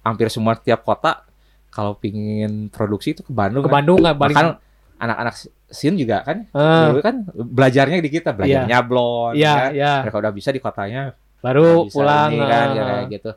hampir 0.00 0.28
semua 0.28 0.52
tiap 0.54 0.82
kota 0.82 1.24
kalau 1.68 1.94
pingin 1.94 2.68
produksi 2.68 3.12
itu 3.12 3.22
ke 3.22 3.32
Bandung 3.32 3.64
Ke 3.64 3.68
kan. 3.68 3.74
Bandung 3.82 3.98
nggak 3.98 4.14
balik. 4.14 4.36
Bahkan 4.36 4.48
anak-anak 4.94 5.34
sin 5.74 5.94
juga 5.94 6.22
kan 6.22 6.46
Eh, 6.46 6.84
dulu 6.88 7.00
kan 7.00 7.16
belajarnya 7.28 7.98
di 7.98 8.08
kita 8.08 8.30
belajar 8.30 8.62
Iya. 8.62 8.70
nyablon 8.70 9.32
Iya, 9.34 9.52
kan. 9.52 9.70
iya. 9.74 9.92
mereka 10.00 10.16
udah 10.18 10.32
bisa 10.32 10.48
di 10.48 10.58
kotanya 10.58 11.02
Baru 11.38 11.84
bisa 11.84 11.92
pulang. 11.92 12.30
ini 12.30 12.44
kan 12.46 12.66
ya 12.68 12.80
eh, 12.80 12.86
kayak 12.86 13.04
gitu 13.10 13.30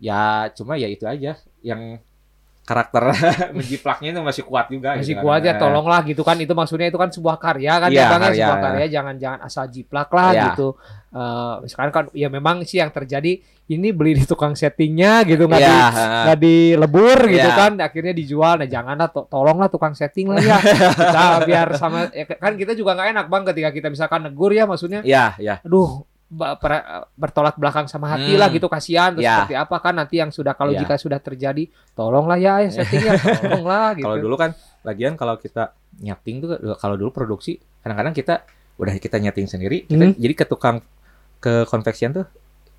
ya 0.00 0.22
cuma 0.50 0.72
ya 0.74 0.86
itu 0.86 1.04
aja 1.04 1.32
yang 1.60 1.80
karakter 2.62 3.02
menjiplaknya 3.56 4.08
itu 4.10 4.20
masih 4.20 4.42
kuat 4.42 4.66
juga 4.66 4.94
masih 4.94 5.02
gitu 5.08 5.18
kan. 5.18 5.24
kuat 5.24 5.40
ya 5.42 5.52
Eh, 5.52 5.58
tolonglah 5.58 6.00
gitu 6.02 6.22
kan 6.22 6.36
itu 6.36 6.52
maksudnya 6.52 6.86
itu 6.86 6.94
kan 6.94 7.08
sebuah 7.08 7.36
karya 7.36 7.72
kan 7.76 7.88
Iya, 7.88 7.98
ya 7.98 8.04
bang 8.06 8.12
ya 8.14 8.24
karya, 8.24 8.38
sebuah 8.38 8.54
ya. 8.54 8.64
karya 8.64 8.86
jangan 8.88 9.14
jangan 9.16 9.40
asal 9.42 9.64
jiplak 9.66 10.08
lah 10.08 10.30
Iya. 10.30 10.44
gitu 10.48 10.68
Eh, 11.12 11.54
misalkan 11.60 11.90
kan 11.92 12.04
ya 12.10 12.26
memang 12.26 12.62
sih 12.62 12.78
yang 12.78 12.88
terjadi 12.88 13.36
ini 13.68 13.88
beli 13.90 14.14
di 14.14 14.24
tukang 14.24 14.52
settingnya 14.52 15.20
gitu 15.24 15.44
nggak 15.44 15.58
Iya, 15.58 15.68
di 15.68 15.76
nggak 16.22 16.38
dilebur 16.40 17.18
gitu 17.28 17.44
Iya. 17.44 17.58
kan 17.58 17.72
akhirnya 17.78 18.12
dijual 18.12 18.54
nah 18.56 18.66
janganlah 18.66 19.08
to- 19.08 19.26
tolonglah 19.26 19.68
tukang 19.68 19.92
setting 19.92 20.28
lah 20.28 20.40
ya 20.40 20.56
kita 20.56 21.22
biar 21.44 21.68
sama 21.74 22.08
ya 22.10 22.24
kan 22.30 22.54
kita 22.54 22.72
juga 22.72 22.94
nggak 22.94 23.08
enak 23.12 23.26
bang 23.26 23.42
ketika 23.44 23.70
kita 23.70 23.86
misalkan 23.88 24.22
negur 24.22 24.50
ya 24.50 24.64
maksudnya 24.64 25.02
Iya, 25.02 25.36
iya. 25.36 25.54
aduh 25.60 26.00
bertolak 27.14 27.54
belakang 27.54 27.84
sama 27.86 28.08
hati 28.08 28.32
Hmm. 28.32 28.40
lah 28.40 28.48
gitu 28.48 28.66
kasihan 28.66 29.12
terus 29.12 29.22
Ya. 29.22 29.36
seperti 29.38 29.54
apa 29.54 29.76
kan 29.78 29.94
nanti 29.94 30.16
yang 30.16 30.28
sudah 30.28 30.52
kalau 30.52 30.72
Ya. 30.72 30.80
jika 30.80 30.96
sudah 30.96 31.18
terjadi 31.18 31.66
tolonglah 31.92 32.36
ya 32.36 32.64
ya 32.64 32.72
settingnya 32.72 33.12
tolonglah 33.44 33.92
gitu 33.94 34.04
Kalau 34.04 34.16
dulu 34.18 34.34
kan 34.34 34.50
lagian 34.82 35.12
kalau 35.14 35.36
kita 35.36 35.70
nyeting 35.98 36.36
tuh 36.40 36.50
kalau 36.76 36.96
dulu 36.96 37.12
produksi 37.12 37.60
kadang-kadang 37.80 38.12
kita 38.12 38.34
udah 38.74 38.96
kita 38.96 39.20
nyeting 39.20 39.44
sendiri, 39.46 39.84
kita 39.84 40.00
Hmm. 40.02 40.16
jadi 40.16 40.34
ke 40.34 40.44
tukang 40.44 40.80
ke 41.38 41.68
konveksian 41.68 42.10
tuh 42.12 42.24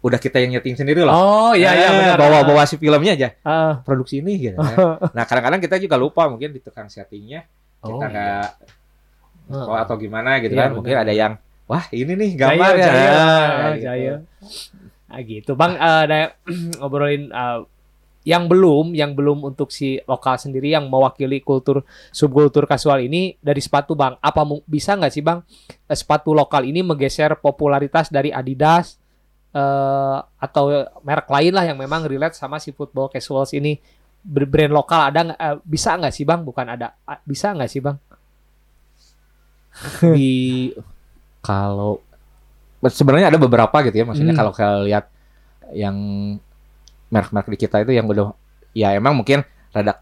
udah 0.02 0.18
kita 0.18 0.36
yang 0.38 0.52
nyeting 0.52 0.76
sendiri 0.76 1.00
loh. 1.00 1.14
oh 1.14 1.52
iya 1.54 1.72
iya 1.72 1.88
Eh, 1.88 1.96
benar 1.96 2.18
bawa-bawa 2.18 2.66
si 2.66 2.76
filmnya 2.76 3.14
aja. 3.14 3.30
Ah. 3.40 3.80
Produksi 3.80 4.20
ini 4.20 4.36
gitu. 4.42 4.58
Nah, 5.16 5.24
kadang-kadang 5.24 5.62
kita 5.62 5.78
juga 5.78 5.96
lupa 5.96 6.28
mungkin 6.28 6.52
di 6.52 6.60
tukang 6.60 6.88
settingnya 6.88 7.46
Oh, 7.80 7.96
kita 7.96 8.06
nggak 8.10 8.48
iya. 9.48 9.64
oh, 9.64 9.76
atau 9.76 9.96
gimana 9.96 10.40
gitu 10.40 10.52
Iya, 10.52 10.60
kan. 10.60 10.70
benar. 10.72 10.76
Mungkin 10.76 10.96
ada 10.98 11.14
yang 11.14 11.34
wah, 11.66 11.86
ini 11.90 12.12
nih 12.14 12.30
Jaya, 12.34 12.50
gambar 12.54 12.74
ya. 12.74 12.86
jaya, 12.86 13.14
Ah, 13.14 13.72
gitu. 13.74 13.84
jaya. 13.84 14.14
Ah, 15.08 15.22
gitu 15.22 15.52
bang 15.54 15.74
eh, 15.76 16.00
ada 16.10 16.20
ngobrolin 16.82 17.30
eh, 17.30 17.60
yang 18.24 18.48
belum 18.48 18.96
yang 18.96 19.12
belum 19.14 19.44
untuk 19.44 19.68
si 19.68 20.00
lokal 20.08 20.40
sendiri 20.40 20.72
yang 20.72 20.88
mewakili 20.88 21.44
kultur 21.44 21.84
subkultur 22.08 22.64
kasual 22.64 23.04
ini 23.04 23.36
dari 23.38 23.60
sepatu 23.60 23.94
bang 23.94 24.16
apa 24.18 24.42
bisa 24.64 24.96
nggak 24.96 25.12
sih 25.12 25.20
bang 25.20 25.44
eh, 25.86 25.98
sepatu 25.98 26.32
lokal 26.32 26.64
ini 26.64 26.80
menggeser 26.82 27.36
popularitas 27.38 28.08
dari 28.08 28.32
Adidas 28.32 28.96
eh, 29.52 30.18
atau 30.24 30.64
merek 31.04 31.28
lain 31.28 31.52
lah 31.52 31.68
yang 31.68 31.78
memang 31.78 32.08
relate 32.08 32.34
sama 32.34 32.58
si 32.58 32.72
football 32.72 33.12
casuals 33.12 33.52
ini 33.54 33.76
brand 34.24 34.72
lokal 34.72 35.12
ada 35.12 35.20
nggak 35.30 35.38
eh, 35.38 35.58
bisa 35.62 36.00
nggak 36.00 36.14
sih 36.16 36.24
bang 36.24 36.42
bukan 36.42 36.66
ada 36.74 36.96
ah, 37.04 37.20
bisa 37.22 37.52
nggak 37.52 37.68
sih 37.70 37.84
bang 37.84 37.98
di 40.16 40.32
kalau 41.44 42.00
sebenarnya 42.82 43.28
ada 43.28 43.38
beberapa 43.38 43.76
gitu 43.82 43.94
ya 43.94 44.06
maksudnya 44.06 44.32
Hmm. 44.32 44.42
kalau 44.42 44.52
kalian 44.52 44.82
lihat 44.86 45.06
yang 45.74 45.96
merek-merek 47.08 47.50
di 47.50 47.58
kita 47.60 47.78
itu 47.80 47.92
yang 47.92 48.06
udah 48.06 48.34
ya 48.72 48.92
emang 48.92 49.14
mungkin 49.14 49.44
rada 49.70 50.02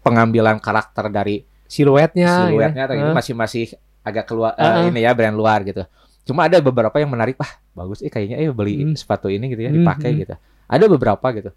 pengambilan 0.00 0.58
karakter 0.58 1.08
dari 1.08 1.42
siluetnya 1.66 2.46
siluetnya 2.46 2.84
atau 2.86 2.94
gitu 2.94 3.08
Eh, 3.08 3.14
masih 3.14 3.34
masih 3.34 3.64
agak 4.02 4.26
keluar 4.26 4.52
eh, 4.52 4.62
Uh-uh. 4.62 4.88
ini 4.88 5.00
ya 5.00 5.12
brand 5.12 5.32
luar 5.32 5.62
gitu 5.62 5.82
cuma 6.22 6.46
ada 6.46 6.58
beberapa 6.58 6.94
yang 6.96 7.10
menarik 7.10 7.34
ah 7.36 7.50
bagus 7.72 7.98
eh 7.98 8.06
kayaknya 8.06 8.38
eh 8.38 8.50
beli 8.50 8.78
Hmm. 8.80 8.94
sepatu 8.94 9.26
ini 9.26 9.48
gitu 9.48 9.62
ya 9.62 9.70
Hmm, 9.70 9.80
dipakai 9.80 10.10
hmm. 10.10 10.20
gitu 10.20 10.34
ada 10.68 10.84
beberapa 10.86 11.26
gitu 11.32 11.50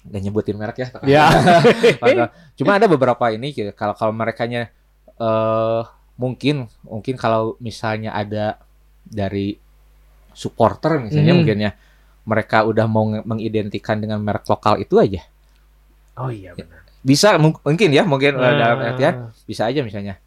nggak 0.00 0.20
nyebutin 0.20 0.56
merek 0.56 0.76
ya 0.76 0.88
ya 1.04 1.24
Padahal- 2.00 2.32
Cuma 2.54 2.74
ada 2.74 2.86
beberapa 2.86 3.24
ini 3.28 3.50
gitu. 3.50 3.70
Kalau 3.72 3.92
kalau 3.92 4.10
merekanya 4.10 4.70
eh 5.14 5.82
mungkin 6.18 6.66
mungkin 6.82 7.14
kalau 7.14 7.54
misalnya 7.58 8.10
ada 8.12 8.58
dari 9.04 9.54
supporter 10.32 10.98
misalnya 11.00 11.32
Mhm. 11.32 11.38
mungkin 11.38 11.58
ya 11.60 11.70
mereka 12.22 12.60
udah 12.62 12.84
mau 12.84 13.06
mengidentikan 13.06 13.96
dengan 13.96 14.20
merek 14.20 14.44
lokal 14.44 14.76
itu 14.76 14.98
aja. 14.98 15.22
oh 16.14 16.28
iya 16.28 16.52
benar 16.52 16.82
Bisa 16.98 17.38
mung- 17.38 17.62
mungkin 17.62 17.88
ya, 17.88 18.02
mungkin 18.02 18.34
Nah. 18.34 18.52
dalam 18.52 18.78
artian 18.84 19.14
bisa 19.44 19.64
aja 19.64 19.80
misalnya 19.80 20.18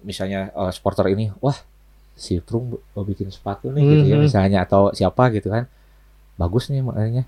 misalnya 0.00 0.50
eh, 0.50 0.70
supporter 0.70 1.06
ini 1.08 1.30
wah 1.38 1.54
si 2.12 2.42
Trung 2.42 2.74
mau 2.74 3.02
bikin 3.02 3.30
sepatu 3.30 3.70
nih 3.70 3.82
gitu 3.86 4.04
ya 4.04 4.16
Mhm. 4.18 4.24
misalnya 4.26 4.58
atau 4.60 4.90
siapa 4.90 5.30
gitu 5.30 5.48
kan. 5.48 5.70
Bagus 6.34 6.66
nih 6.68 6.82
makanya. 6.82 7.22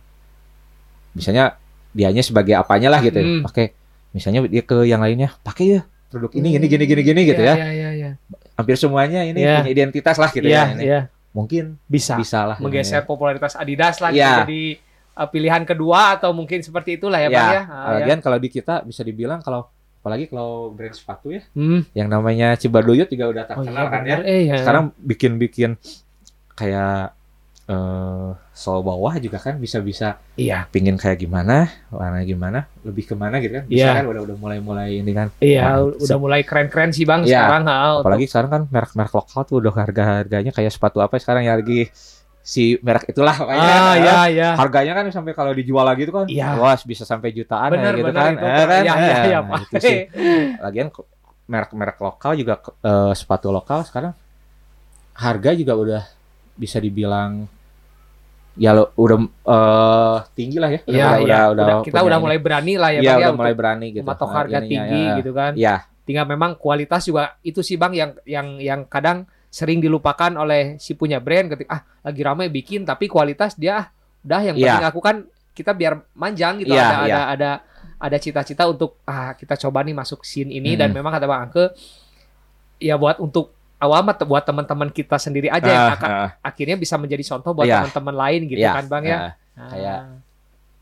Misalnya 1.12 1.54
dianya 1.90 2.18
sebagai 2.20 2.54
apanya 2.54 2.90
lah 2.90 3.00
gitu 3.00 3.14
ya. 3.14 3.26
Mhm. 3.28 3.42
Pakai 3.42 3.74
misalnya 4.10 4.42
dia 4.44 4.62
ke 4.62 4.82
yang 4.82 4.98
lainnya 4.98 5.30
pakai 5.40 5.64
ya 5.70 5.80
produk 6.08 6.30
ini 6.34 6.48
gini 6.52 6.66
gini 6.66 6.84
gini 6.84 7.02
gini 7.04 7.20
gitu 7.24 7.38
ya. 7.40 7.54
Iya, 7.54 7.68
iya, 7.68 7.70
iya. 7.70 7.89
Hampir 8.60 8.76
semuanya 8.76 9.20
ini 9.22 9.40
Iya. 9.40 9.60
punya 9.60 9.72
identitas 9.72 10.16
lah 10.16 10.28
gitu 10.28 10.44
Iya, 10.44 10.60
ya 10.60 10.64
ini. 10.70 10.82
iya. 10.84 11.00
Mungkin 11.30 11.78
Bisa. 11.84 12.14
bisa 12.14 12.42
lah. 12.44 12.56
ini 12.56 12.64
Menggeser 12.66 13.02
popularitas 13.02 13.54
Adidas 13.54 13.98
lah 13.98 14.10
Iya. 14.10 14.44
jadi 14.44 14.62
uh, 15.14 15.26
pilihan 15.26 15.62
kedua 15.62 16.14
atau 16.14 16.30
mungkin 16.30 16.60
seperti 16.60 16.96
itulah 16.96 17.16
ya, 17.16 17.26
Ya, 17.26 17.30
Bang 17.32 17.50
ya. 17.50 17.62
Ah, 17.62 17.64
ya. 17.64 17.90
Lagian 17.98 18.20
kalau 18.20 18.36
di 18.36 18.48
kita 18.48 18.82
bisa 18.82 19.00
dibilang 19.00 19.38
kalau 19.38 19.70
apalagi 19.96 20.26
kalau 20.26 20.70
brand 20.70 20.90
sepatu 20.90 21.28
ya 21.28 21.44
Hmm. 21.52 21.84
yang 21.92 22.08
namanya 22.08 22.56
Cibaduyut 22.56 23.04
juga 23.06 23.28
udah 23.28 23.44
Oh 23.44 23.48
terkenal 23.60 23.84
iya 23.84 23.92
kan 23.92 24.02
ya. 24.02 24.16
Eh, 24.22 24.42
ya. 24.46 24.56
Sekarang 24.58 24.84
bikin-bikin 24.96 25.76
kayak 26.52 27.14
eh 27.70 28.28
sol 28.50 28.82
bawah 28.82 29.14
juga 29.16 29.38
kan 29.38 29.54
bisa-bisa 29.56 30.18
iya. 30.34 30.66
pingin 30.66 30.98
kayak 30.98 31.22
gimana, 31.22 31.70
warna 31.88 32.26
gimana, 32.26 32.66
lebih 32.82 33.06
ke 33.06 33.14
mana 33.14 33.38
gitu 33.38 33.62
kan. 33.62 33.64
Bisa 33.64 33.86
Iya. 33.86 34.02
kan 34.02 34.04
udah 34.10 34.22
udah 34.26 34.36
mulai-mulai 34.36 34.98
ini 34.98 35.12
kan. 35.14 35.30
Iya, 35.38 35.62
Nah, 35.78 35.94
udah 35.94 36.18
mulai 36.18 36.42
keren-keren 36.42 36.90
sih 36.90 37.06
Bang 37.06 37.22
Iya. 37.22 37.46
sekarang. 37.46 37.70
ha, 37.70 38.02
Apalagi 38.02 38.26
sekarang 38.26 38.50
kan 38.50 38.62
merek-merek 38.66 39.14
lokal 39.14 39.40
tuh 39.46 39.56
udah 39.62 39.72
harga-harganya 39.72 40.50
kayak 40.50 40.74
sepatu 40.74 40.98
apa 40.98 41.14
sekarang 41.16 41.46
yang 41.46 41.62
lagi 41.62 41.86
si 42.42 42.74
merek 42.82 43.06
itulah 43.06 43.36
pokoknya. 43.38 43.62
Ah, 43.62 43.94
iya, 43.94 44.18
iya. 44.26 44.48
Harganya 44.58 44.92
kan 44.98 45.04
sampai 45.14 45.32
kalau 45.38 45.54
dijual 45.54 45.86
lagi 45.86 46.02
itu 46.02 46.12
kan, 46.12 46.26
Iya. 46.26 46.58
wah 46.58 46.74
bisa 46.74 47.06
sampai 47.06 47.30
jutaan 47.30 47.70
Benar, 47.70 47.94
ya 47.94 47.98
gitu 48.02 48.06
benar 48.10 48.22
kan. 48.24 48.32
itu. 48.34 48.42
Eh, 48.42 48.66
kan? 48.66 48.82
Iya, 48.82 48.94
iya, 48.98 49.14
Eh, 49.14 49.24
iya, 49.30 49.38
nah, 49.46 49.62
sih. 49.78 49.98
Lagian 50.58 50.88
merek-merek 51.46 51.98
lokal 52.02 52.34
juga 52.34 52.58
eh, 52.82 53.12
sepatu 53.14 53.48
lokal 53.50 53.86
sekarang 53.86 54.10
harga 55.14 55.50
juga 55.52 55.74
udah 55.76 56.02
bisa 56.56 56.76
dibilang 56.76 57.44
ya 58.54 58.70
lo 58.72 58.90
udah 58.94 59.18
eh, 59.22 60.16
tinggi 60.32 60.58
lah 60.58 60.70
ya. 60.70 60.80
Iya, 60.82 60.90
udah, 60.90 60.96
iya. 60.96 61.06
udah, 61.20 61.42
udah, 61.46 61.64
Udah- 61.66 61.84
kita 61.84 62.00
udah 62.00 62.16
ini. 62.16 62.24
mulai 62.24 62.38
berani 62.38 62.74
lah 62.74 62.90
ya 62.90 62.98
Bang 62.98 63.04
ya 63.04 63.12
udah 63.12 63.28
untuk 63.28 63.40
mulai 63.40 63.54
berani 63.54 63.86
gitu. 63.90 64.02
mematok 64.02 64.26
Nah, 64.26 64.36
harga 64.36 64.58
ininya, 64.58 64.68
tinggi 64.68 65.02
ya. 65.02 65.16
gitu 65.16 65.30
kan. 65.32 65.52
Iya, 65.54 65.74
Tinggal 66.00 66.26
memang 66.26 66.50
kualitas 66.56 67.02
juga 67.04 67.38
itu 67.40 67.60
sih 67.60 67.76
Bang 67.76 67.92
yang 67.92 68.16
yang 68.24 68.58
yang 68.58 68.80
kadang 68.84 69.22
sering 69.46 69.78
dilupakan 69.78 70.30
oleh 70.36 70.74
si 70.76 70.94
punya 70.94 71.18
brand 71.18 71.46
ketika 71.48 71.70
ah 71.70 71.82
lagi 72.02 72.20
ramai 72.20 72.46
bikin 72.46 72.82
tapi 72.82 73.06
kualitas 73.06 73.54
dia 73.54 73.72
ah, 73.76 73.86
udah 74.20 74.40
yang 74.42 74.56
Iya. 74.56 74.66
penting 74.74 74.86
aku 74.88 75.00
kan 75.00 75.16
kita 75.50 75.70
biar 75.70 76.02
manjang 76.12 76.58
gitu 76.58 76.70
Iya, 76.70 76.82
ada, 76.82 76.96
iya. 76.96 77.02
ada 77.04 77.20
ada 77.28 77.50
ada 78.00 78.16
cita-cita 78.16 78.64
untuk 78.64 78.98
ah 79.04 79.34
kita 79.34 79.54
coba 79.56 79.82
nih 79.82 79.92
masuk 79.92 80.22
scene 80.22 80.50
ini 80.50 80.74
dan 80.74 80.90
Hmm. 80.90 80.98
memang 80.98 81.12
kata 81.12 81.26
Bang 81.26 81.46
Angke 81.46 81.70
ya 82.78 82.96
buat 82.96 83.18
untuk 83.18 83.52
te- 83.80 84.28
buat 84.28 84.44
teman-teman 84.44 84.88
kita 84.88 85.16
sendiri 85.16 85.48
aja 85.48 85.64
yang 85.64 85.86
Ah, 85.88 85.96
akan- 85.96 86.10
ah, 86.12 86.28
akhirnya 86.42 86.76
bisa 86.76 86.94
menjadi 86.94 87.24
contoh 87.26 87.50
buat 87.52 87.64
Iya. 87.64 87.88
teman-teman 87.88 88.14
lain 88.14 88.40
gitu 88.46 88.60
iya, 88.60 88.76
kan 88.76 88.86
Bang 88.86 89.04
ya. 89.04 89.16
ah. 89.16 89.32
Ah. 89.56 89.68
kayak- 89.68 90.04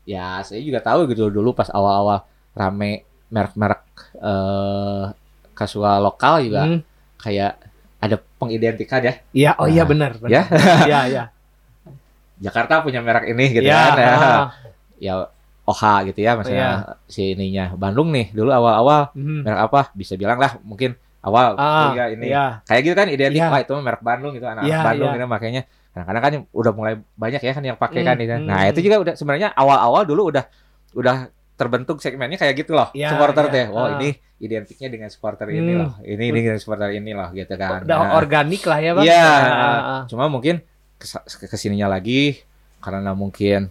ya 0.03 0.27
saya 0.41 0.59
juga 0.59 0.79
tahu 0.79 1.07
gitu 1.07 1.29
dulu 1.29 1.51
pas 1.51 1.69
awal-awal 1.69 2.23
rame 2.51 3.03
merek-merek 3.29 3.83
eh 4.15 5.03
kasual 5.53 6.01
lokal 6.01 6.39
juga 6.41 6.63
Hmm. 6.65 6.79
kayak 7.17 7.59
ada 7.99 8.15
pengidentikan 8.15 9.03
ya. 9.03 9.13
Iya, 9.31 9.51
oh 9.55 9.67
iya 9.67 9.83
Nah, 9.83 9.89
benar, 9.91 10.11
benar. 10.15 10.31
ya. 10.31 10.41
Iya, 10.87 10.99
iya. 11.05 11.23
Jakarta 12.39 12.79
punya 12.79 13.03
merek 13.03 13.27
ini 13.27 13.45
gitu 13.51 13.67
Iya, 13.67 13.79
kan. 13.85 13.95
Ya. 13.97 14.11
ah. 14.15 14.47
ya 14.99 15.13
OHA 15.63 16.09
gitu 16.09 16.19
ya 16.19 16.33
maksudnya 16.33 16.69
si 17.05 17.31
ininya 17.31 17.71
Bandung 17.73 18.09
nih 18.09 18.31
dulu 18.31 18.49
awal-awal 18.49 19.11
Mhm. 19.13 19.43
merek 19.43 19.61
apa 19.61 19.81
bisa 19.93 20.15
bilang 20.15 20.35
lah 20.35 20.57
mungkin 20.59 20.95
awal 21.19 21.55
Ah, 21.55 21.91
ya 21.91 22.05
ini 22.09 22.31
Iya. 22.31 22.63
kayak 22.63 22.81
gitu 22.81 22.95
kan 22.95 23.07
identik 23.07 23.37
Iya. 23.37 23.51
wah 23.51 23.59
itu 23.59 23.73
merek 23.75 23.99
Bandung 23.99 24.31
gitu 24.31 24.45
anak 24.45 24.63
Iya, 24.63 24.79
Bandung 24.81 25.09
iya. 25.09 25.15
gitu 25.15 25.27
makanya 25.27 25.61
kadang-kadang 25.89 26.21
kan 26.21 26.33
udah 26.49 26.71
mulai 26.71 26.93
banyak 27.13 27.41
ya 27.41 27.51
kan 27.51 27.63
yang 27.65 27.75
pakai 27.75 28.01
Hmm, 28.01 28.07
kan 28.07 28.15
gitu. 28.15 28.33
Nah, 28.39 28.59
hmm. 28.61 28.71
itu 28.71 28.79
juga 28.81 28.95
udah 28.99 29.13
sebenarnya 29.13 29.47
awal-awal 29.51 30.03
dulu 30.03 30.31
udah 30.31 30.45
udah 30.93 31.15
terbentuk 31.53 31.99
segmennya 31.99 32.39
kayak 32.39 32.55
gitu 32.55 32.71
loh. 32.71 32.87
Iya, 32.93 33.11
supporter 33.11 33.45
iya. 33.45 33.51
teh. 33.51 33.65
Oh, 33.67 33.83
Ah. 33.83 33.99
ini 33.99 34.09
identiknya 34.39 34.87
dengan 34.87 35.09
supporter 35.11 35.49
ini 35.49 35.75
Hmm. 35.75 35.81
loh. 35.81 35.91
Ini 35.99 36.23
ini 36.23 36.39
dengan 36.39 36.55
supporter 36.55 36.93
ini 36.93 37.11
loh 37.11 37.27
gitu 37.31 37.51
kan. 37.53 37.83
Udah 37.83 37.97
Nah, 37.99 38.15
organik 38.15 38.63
lah 38.63 38.79
ya, 38.79 38.91
Bang. 38.95 39.03
Iya. 39.03 39.19
Ah, 39.19 39.43
ah, 39.43 39.59
ah. 39.75 40.01
Cuma 40.07 40.31
mungkin 40.31 40.63
kes- 40.95 41.19
ke 41.27 41.57
sininya 41.57 41.89
lagi 41.89 42.39
karena 42.79 43.11
mungkin 43.11 43.67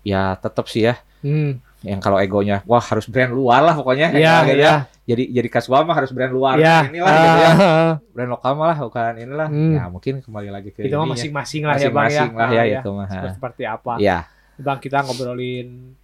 ya 0.00 0.32
tetap 0.34 0.66
sih 0.66 0.84
ya 0.84 0.96
Hmm. 1.20 1.60
Yang 1.80 1.98
kalau 1.98 2.18
egonya 2.18 2.60
wah 2.64 2.80
harus 2.80 3.06
brand 3.06 3.30
luar 3.30 3.62
lah 3.62 3.72
pokoknya 3.72 4.10
Iya, 4.10 4.34
Gitu 4.42 4.54
iya. 4.56 4.66
ya. 4.66 4.74
jadi 5.04 5.22
jadi 5.32 5.48
kasual 5.48 5.82
mah 5.82 5.94
harus 5.94 6.10
brand 6.10 6.30
luar 6.30 6.58
Iya. 6.58 6.90
inilah 6.90 7.12
gitu 7.14 7.38
ya 7.38 7.50
brand 8.14 8.30
lokal 8.30 8.52
malah 8.52 8.74
bukan 8.76 9.14
inilah 9.16 9.46
Hmm. 9.46 9.72
ya 9.72 9.82
mungkin 9.86 10.14
kembali 10.18 10.48
lagi 10.48 10.70
ke 10.70 10.82
itu 10.82 10.92
mah 10.92 11.06
masing-masing 11.08 11.62
lah 11.62 11.76
ya 11.76 11.88
bang 11.88 12.10
ya. 12.10 12.22
masing-masing 12.26 12.32
lah 12.34 12.48
ya 12.50 12.58
Ah, 12.58 12.66
itu 12.74 12.88
mah 12.90 13.06
Seperti, 13.06 13.30
seperti 13.32 13.62
apa? 13.64 13.92
ya 13.98 14.18
Bang 14.58 14.78
kita 14.78 14.98
ngobrolin 15.00 15.94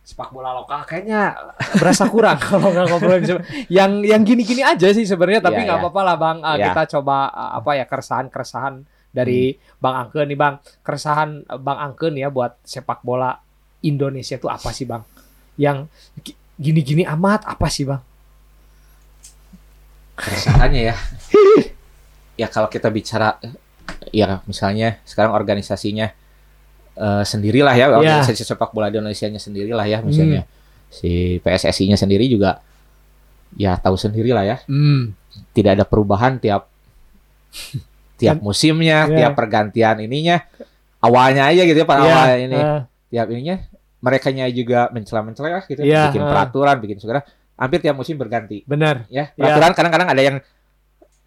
sepak 0.00 0.30
bola 0.30 0.50
lokal 0.52 0.82
kayaknya 0.84 1.34
berasa 1.76 2.06
kurang 2.12 2.38
kalau 2.38 2.66
nggak 2.68 2.86
ngobrolin 2.88 3.22
yang 3.68 3.90
yang 4.00 4.22
gini-gini 4.22 4.62
aja 4.62 4.90
sih 4.90 5.02
sebenarnya 5.02 5.38
tapi 5.40 5.60
Iya, 5.60 5.66
nggak 5.66 5.76
iya. 5.76 5.84
apa-apa 5.84 6.00
lah 6.04 6.16
bang 6.16 6.36
Iya. 6.40 6.66
kita 6.68 6.82
coba 6.96 7.16
ah, 7.28 7.58
apa 7.58 7.70
ya 7.72 7.84
keresahan-keresahan 7.84 8.74
dari 9.10 9.50
bang 9.76 9.94
Angke 9.96 10.22
nih 10.22 10.34
bang 10.34 10.54
keresahan 10.80 11.30
eh, 11.44 11.58
bang 11.58 11.78
Angke 11.80 12.06
nih 12.08 12.22
ya 12.22 12.30
buat 12.30 12.62
sepak 12.62 13.02
bola 13.02 13.34
Indonesia 13.82 14.36
itu 14.36 14.46
apa 14.46 14.70
sih 14.70 14.84
bang? 14.84 15.02
Yang 15.56 15.88
gi- 16.20 16.36
gini-gini 16.56 17.02
amat 17.04 17.44
apa 17.44 17.66
sih 17.68 17.84
bang? 17.84 18.00
Keresahannya 20.16 20.82
ya. 20.84 20.96
Ya 22.36 22.46
kalau 22.48 22.68
kita 22.68 22.88
bicara 22.88 23.40
ya 24.12 24.40
misalnya 24.44 25.00
sekarang 25.04 25.32
organisasinya 25.32 26.12
eh, 26.96 27.22
sendirilah 27.24 27.74
ya 27.74 27.92
organisasi 27.92 28.44
sepak 28.44 28.72
bola 28.72 28.88
di 28.88 28.96
Indonesia 28.96 29.28
nya 29.28 29.40
sendirilah 29.40 29.84
ya 29.84 29.98
misalnya. 30.00 30.44
Si 30.90 31.38
PSSI-nya 31.40 31.94
sendiri 31.94 32.26
juga 32.26 32.60
ya 33.56 33.76
tahu 33.76 33.96
sendirilah 33.96 34.44
ya. 34.44 34.56
Hmm. 34.68 35.16
tidak 35.54 35.78
ada 35.78 35.84
perubahan 35.86 36.42
tiap 36.42 36.66
tiap 38.18 38.36
Kan- 38.36 38.42
musimnya, 38.42 39.06
Iya. 39.06 39.14
tiap 39.14 39.32
pergantian 39.38 40.02
ininya 40.02 40.42
awalnya 40.98 41.46
aja 41.46 41.62
gitu 41.62 41.78
ya 41.78 41.86
pada 41.86 42.02
Iya, 42.02 42.10
awal 42.12 42.26
ini. 42.44 42.58
Ah, 42.58 42.82
tiap 43.08 43.26
ininya 43.30 43.56
mereka 44.00 44.28
juga 44.48 44.88
mencela-mencela 44.90 45.62
gitu 45.64 45.80
Iya, 45.80 46.08
bikin 46.08 46.22
ah. 46.24 46.28
peraturan 46.28 46.76
bikin 46.80 46.96
segala 46.98 47.20
hampir 47.54 47.78
tiap 47.78 47.92
musim 47.94 48.16
berganti 48.16 48.64
benar 48.64 49.04
ya 49.06 49.28
peraturan 49.36 49.72
kadang-kadang 49.72 50.08
ada 50.08 50.22
yang 50.22 50.36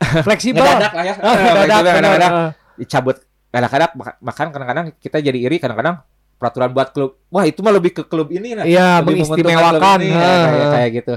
fleksibel 0.26 0.62
ngedadak 0.62 0.94
lah 0.94 1.04
ya 1.06 1.16
ngedadak, 1.22 1.80
benar, 1.80 1.94
kadang-kadang 1.96 2.32
ah. 2.34 2.52
dicabut 2.76 3.18
kadang-kadang 3.54 3.90
maka- 3.94 4.18
makan 4.20 4.48
kadang-kadang 4.50 4.86
kita 4.98 5.18
jadi 5.22 5.40
iri 5.40 5.58
kadang-kadang 5.62 6.02
peraturan 6.42 6.74
buat 6.74 6.90
klub 6.92 7.22
wah 7.30 7.46
itu 7.46 7.62
mah 7.62 7.72
lebih 7.72 7.94
ke 7.94 8.04
klub 8.04 8.28
ini 8.28 8.58
nah 8.58 8.66
Iya, 8.66 9.00
mengistimewakan. 9.00 10.00
ini, 10.02 10.12
ya, 10.12 10.18
Ah, 10.18 10.44
kayak, 10.44 10.68
kayak 10.74 10.90
gitu 10.92 11.14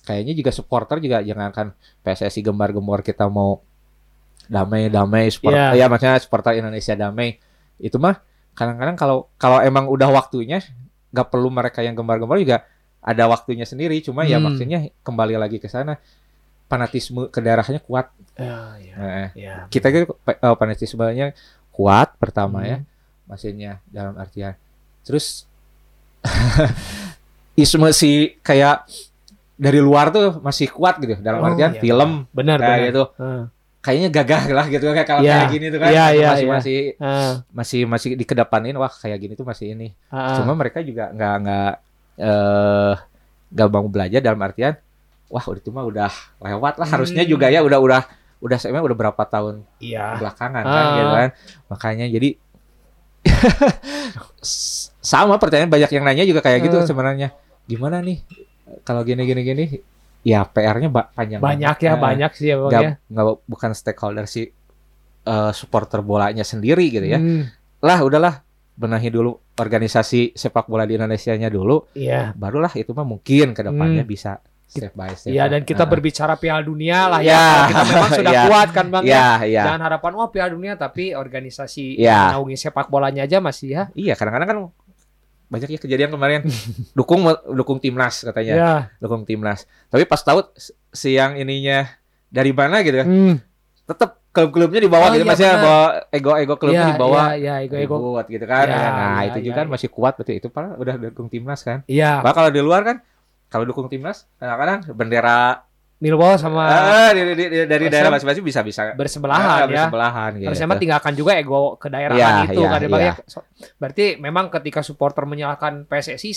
kayaknya 0.00 0.32
juga 0.32 0.50
supporter 0.50 0.96
juga 0.98 1.18
jangan 1.20 1.50
kan 1.50 1.66
PSSI 2.00 2.40
gembar-gembor 2.40 3.02
kita 3.02 3.28
mau 3.28 3.60
damai 4.46 4.88
damai 4.88 5.28
support 5.28 5.52
Iya. 5.52 5.74
ya 5.74 5.86
maksudnya 5.86 6.16
supporter 6.18 6.56
Indonesia 6.56 6.94
damai 6.94 7.36
itu 7.76 7.98
mah 7.98 8.18
kadang-kadang 8.54 8.94
kalau 8.94 9.28
kalau 9.36 9.58
emang 9.60 9.86
udah 9.86 10.08
waktunya 10.08 10.62
nggak 11.10 11.26
perlu 11.26 11.48
mereka 11.48 11.82
yang 11.82 11.92
gembar-gembor 11.92 12.38
juga 12.38 12.64
ada 13.00 13.24
waktunya 13.26 13.64
sendiri 13.64 13.98
cuma 14.00 14.22
ya 14.22 14.36
Hmm. 14.36 14.46
maksudnya 14.46 14.78
kembali 15.00 15.34
lagi 15.34 15.56
ke 15.56 15.66
sana 15.66 15.96
fanatisme 16.66 17.26
ke 17.28 17.38
daerahnya 17.38 17.80
kuat 17.80 18.10
Ah, 18.36 18.78
iya, 18.78 18.94
Eh, 18.96 19.28
iya. 19.36 19.54
kita 19.66 19.90
gitu 19.90 20.14
eh, 20.24 20.36
fanatismenya 20.54 21.34
kuat 21.70 22.14
pertama 22.16 22.62
ya 22.62 22.78
Hmm. 22.78 22.86
maksudnya 23.26 23.82
dalam 23.86 24.14
artian 24.16 24.54
terus 25.02 25.44
isme 27.56 27.88
si 27.92 28.36
kayak 28.40 28.86
dari 29.56 29.76
luar 29.76 30.08
tuh 30.08 30.40
masih 30.40 30.72
kuat 30.72 30.96
gitu 30.98 31.20
dalam 31.20 31.42
Oh, 31.42 31.48
artian 31.48 31.76
iya. 31.76 31.80
film 31.80 32.24
benar 32.32 32.56
kayak 32.56 32.68
benar 32.70 32.88
gitu 32.88 33.02
Ah, 33.16 33.44
kayaknya 33.80 34.08
gagah 34.12 34.42
lah 34.52 34.66
gitu 34.66 34.84
kayak 34.86 35.04
kalau 35.04 35.20
Iya. 35.20 35.34
kayak 35.40 35.50
gini 35.50 35.66
tuh 35.68 35.78
kan 35.78 35.88
Iya, 35.88 36.04
iya, 36.12 36.28
masih 36.28 36.44
iya. 36.44 36.52
masih 36.52 36.78
ah, 36.98 37.32
masih 37.50 37.80
masih 37.84 38.10
dikedepanin 38.14 38.76
wah 38.76 38.92
kayak 38.92 39.18
gini 39.18 39.32
tuh 39.32 39.44
masih 39.44 39.72
ini 39.72 39.88
ah, 40.08 40.36
cuma 40.36 40.52
mereka 40.52 40.80
juga 40.80 41.08
nggak 41.08 41.34
nggak 41.40 41.72
eh 42.18 42.94
nggak 43.50 43.68
mau 43.68 43.86
belajar 43.86 44.20
dalam 44.20 44.38
artian 44.38 44.76
wah 45.26 45.40
udah 45.42 45.58
itu 45.58 45.70
mah 45.70 45.82
udah 45.82 46.12
lewat 46.38 46.74
lah 46.76 46.88
harusnya 46.88 47.24
Hmm. 47.24 47.30
juga 47.30 47.48
ya 47.48 47.60
udah 47.60 47.78
udah 47.78 48.02
udah 48.40 48.56
saya 48.56 48.76
udah 48.76 48.96
berapa 48.96 49.22
tahun 49.22 49.64
iya 49.78 50.16
belakangan 50.16 50.62
Ah. 50.62 50.70
kan 50.70 50.84
gitu 50.92 51.10
kan 51.10 51.28
makanya 51.68 52.06
jadi 52.06 52.28
sama 55.00 55.36
pertanyaan 55.36 55.68
banyak 55.68 55.90
yang 55.90 56.04
nanya 56.04 56.24
juga 56.24 56.40
kayak 56.40 56.68
gitu 56.68 56.76
sebenarnya 56.84 57.32
gimana 57.64 58.00
nih 58.00 58.20
kalau 58.82 59.00
gini 59.02 59.24
gini 59.24 59.42
gini 59.42 59.64
ya 60.22 60.44
PR-nya 60.44 60.88
ba- 60.88 61.08
panjang 61.08 61.38
banyak 61.38 61.76
ya 61.76 61.90
Eh, 61.90 61.98
banyak 61.98 62.30
sih 62.32 62.46
ya 62.46 62.56
bang 62.58 62.68
nggak 62.68 62.82
ya 62.82 62.92
nggak 63.06 63.26
bukan 63.44 63.70
stakeholder 63.70 64.24
si 64.24 64.48
eh, 65.22 65.52
supporter 65.52 66.00
bolanya 66.00 66.42
sendiri 66.42 66.88
gitu 66.88 67.06
ya 67.06 67.16
Hmm, 67.16 67.48
lah 67.80 67.98
udahlah 68.00 68.34
benahi 68.74 69.08
dulu 69.08 69.36
organisasi 69.54 70.32
sepak 70.32 70.64
bola 70.64 70.82
di 70.82 70.94
Indonesia 70.94 71.32
nya 71.32 71.48
dulu 71.48 71.88
iya 71.92 72.32
barulah 72.32 72.72
itu 72.74 72.90
mah 72.90 73.04
mungkin 73.04 73.52
ke 73.52 73.62
depannya 73.62 74.02
Hmm. 74.02 74.08
bisa 74.08 74.32
step 74.66 74.94
by 74.94 75.10
step 75.12 75.28
Iya 75.28 75.48
dan 75.48 75.62
kita 75.62 75.82
Ah. 75.82 75.88
berbicara 75.88 76.34
Piala 76.34 76.62
Dunia 76.62 77.04
lah 77.06 77.18
Ya. 77.18 77.26
ya. 77.26 77.42
Kalau 77.42 77.66
Kita 77.66 77.82
memang 77.90 78.10
sudah 78.14 78.32
Ya. 78.36 78.42
kuat 78.46 78.68
kan 78.70 78.86
bang 78.88 79.02
ya. 79.02 79.10
ya 79.10 79.26
ya 79.42 79.62
Jangan 79.66 79.80
harapan 79.82 80.12
wah 80.14 80.28
Piala 80.28 80.50
Dunia 80.50 80.72
tapi 80.74 81.04
organisasi 81.12 81.96
Ya. 81.96 82.30
yang 82.30 82.38
naungi 82.38 82.56
sepak 82.56 82.86
bolanya 82.86 83.24
aja 83.24 83.36
masih 83.38 83.68
ya. 83.68 83.82
iya 83.92 84.14
kadang-kadang 84.14 84.48
kan 84.48 84.58
banyak 85.50 85.68
ya 85.68 85.78
kejadian 85.78 86.10
kemarin 86.10 86.46
dukung 86.98 87.26
dukung 87.50 87.76
timnas 87.76 88.22
katanya 88.22 88.54
Ya. 88.54 88.72
dukung 88.96 89.26
timnas. 89.26 89.66
Tapi 89.86 90.06
pas 90.06 90.18
tahu 90.18 90.46
si 90.88 91.12
yang 91.12 91.34
ininya 91.34 91.90
dari 92.26 92.54
mana 92.54 92.80
gitu, 92.80 93.02
Hmm. 93.02 93.42
tetap 93.84 94.22
klub-klubnya 94.30 94.78
dibawa 94.78 95.10
Oh, 95.10 95.12
gitu, 95.12 95.26
iya, 95.26 95.28
maksudnya 95.28 95.52
benar. 95.52 95.66
bawa 95.66 95.82
ego-ego 96.08 96.54
klubnya 96.54 96.78
Iya, 96.80 96.90
dibawa. 96.94 97.20
Iya, 97.20 97.34
iya, 97.34 97.54
ego-ego. 97.60 97.94
Ribut 97.98 98.26
gitu 98.30 98.46
kan. 98.46 98.64
Iya, 98.64 98.78
nah, 98.78 98.94
iya, 99.18 99.20
itu 99.26 99.38
juga 99.42 99.54
kan 99.58 99.66
iya. 99.66 99.72
masih 99.74 99.88
kuat 99.90 100.12
berarti 100.14 100.32
itu 100.38 100.46
padahal 100.46 100.74
udah 100.78 100.94
dukung 101.04 101.26
timnas 101.26 101.60
kan. 101.60 101.82
Iya. 101.84 102.22
Bahkan 102.22 102.34
kalau 102.36 102.50
di 102.50 102.62
luar 102.62 102.80
kan 102.86 102.96
kalau 103.50 103.66
dukung 103.66 103.90
timnas 103.90 104.30
kadang-kadang 104.38 104.86
bendera 104.94 105.66
Millwall 106.00 106.40
sama 106.40 106.64
ah, 106.64 107.12
di- 107.12 107.36
di- 107.36 107.48
di- 107.52 107.68
dari 107.68 107.92
daerah 107.92 108.08
masing-masing 108.08 108.40
bisa-bisa 108.40 108.96
bersebelahan 108.96 109.68
ya. 109.68 109.84
bersebelahan 109.84 110.30
gitu. 110.34 110.48
Harusnya 110.48 110.66
mah 110.66 110.78
tinggalkan 110.80 111.12
juga 111.12 111.36
ego 111.36 111.76
kedaerahan 111.76 112.16
Iya, 112.16 112.48
itu 112.48 112.60
iya, 112.60 112.68
kan 112.68 112.80
ya, 112.80 112.88
Bang, 112.88 113.02
iya. 113.02 113.12
ya. 113.12 113.24
So- 113.28 113.44
Berarti 113.76 114.04
memang 114.16 114.48
ketika 114.48 114.80
supporter 114.80 115.28
menyalahkan 115.28 115.84
PSSI 115.84 116.32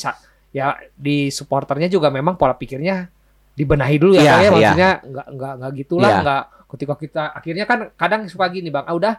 ya 0.52 0.76
di 0.94 1.32
supporternya 1.32 1.88
juga 1.88 2.12
memang 2.12 2.36
pola 2.36 2.54
pikirnya 2.54 3.08
dibenahi 3.54 3.96
dulu 3.96 4.14
ya, 4.14 4.22
ya. 4.22 4.36
iya. 4.38 4.50
maksudnya 4.52 4.90
nggak 5.02 5.28
nggak 5.32 5.54
nggak 5.58 5.72
gitulah 5.80 6.12
Iya. 6.12 6.20
nggak 6.22 6.44
ketika 6.68 6.94
kita 7.00 7.24
akhirnya 7.32 7.66
kan 7.66 7.80
kadang 7.96 8.22
suka 8.28 8.46
gini 8.50 8.68
Bang, 8.68 8.84
ah 8.84 8.94
udah 8.94 9.14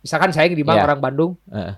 misalkan 0.00 0.30
saya 0.30 0.46
di 0.48 0.62
Bang 0.62 0.78
Iya. 0.78 0.86
orang 0.86 1.00
Bandung 1.02 1.32
Heeh. 1.50 1.74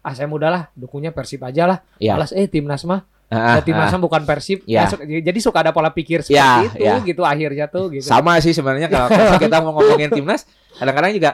ah 0.00 0.12
saya 0.14 0.30
mudahlah 0.30 0.70
dukungnya 0.72 1.10
Persib 1.10 1.42
aja 1.42 1.66
lah 1.66 1.78
Iya. 1.98 2.14
malas 2.14 2.30
eh 2.30 2.46
timnas 2.46 2.86
mah 2.86 3.02
Ah, 3.30 3.56
Nah, 3.56 3.62
timnas 3.62 3.88
ah. 3.88 3.96
bukan 3.96 4.22
Persib 4.22 4.66
Iya. 4.66 4.84
Nah, 4.84 4.88
su- 4.90 5.02
jadi 5.06 5.38
suka 5.38 5.62
ada 5.62 5.70
pola 5.70 5.88
pikir 5.88 6.18
seperti 6.20 6.34
Iya, 6.34 6.66
itu 6.66 6.76
iya. 6.82 6.94
gitu 7.00 7.22
akhirnya 7.22 7.66
tuh 7.66 7.86
gitu 7.88 8.02
sama 8.02 8.34
sih 8.38 8.50
sebenarnya 8.50 8.86
kalau 8.86 9.06
kalau 9.06 9.38
kita 9.46 9.56
mau 9.60 9.70
ngomongin 9.72 10.10
timnas 10.10 10.50
kadang-kadang 10.74 11.14
juga 11.14 11.30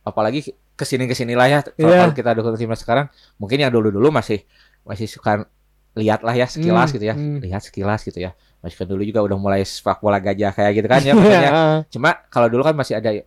apalagi 0.00 0.44
ke 0.74 0.84
sini 0.84 1.06
ke 1.06 1.14
sini 1.14 1.32
lah 1.32 1.48
ya 1.48 1.58
kalau 1.64 1.80
Iya. 1.80 2.00
kalau 2.02 2.12
kita 2.12 2.30
dukung 2.34 2.54
timnas 2.54 2.76
sekarang 2.78 3.08
mungkin 3.36 3.56
yang 3.56 3.72
dulu 3.72 3.88
dulu 3.88 4.12
masih 4.12 4.44
masih 4.82 5.08
suka 5.08 5.48
lihat 5.94 6.20
lah 6.20 6.34
ya 6.34 6.44
sekilas 6.44 6.90
Hmm, 6.90 6.94
gitu 6.94 7.04
ya 7.06 7.14
hmm. 7.14 7.38
lihat 7.40 7.62
sekilas 7.62 8.00
gitu 8.02 8.18
ya 8.18 8.34
masih 8.60 8.76
kan 8.76 8.86
dulu 8.86 9.00
juga 9.00 9.20
udah 9.22 9.38
mulai 9.38 9.62
sepak 9.62 10.00
bola 10.00 10.18
gajah 10.18 10.50
kayak 10.50 10.72
gitu 10.74 10.86
kan 10.86 11.00
ya 11.00 11.12
makanya 11.14 11.40
Iya. 11.48 11.62
cuma 11.88 12.10
kalau 12.26 12.48
dulu 12.48 12.60
kan 12.60 12.74
masih 12.74 12.98
ada 12.98 13.10
eh, 13.14 13.24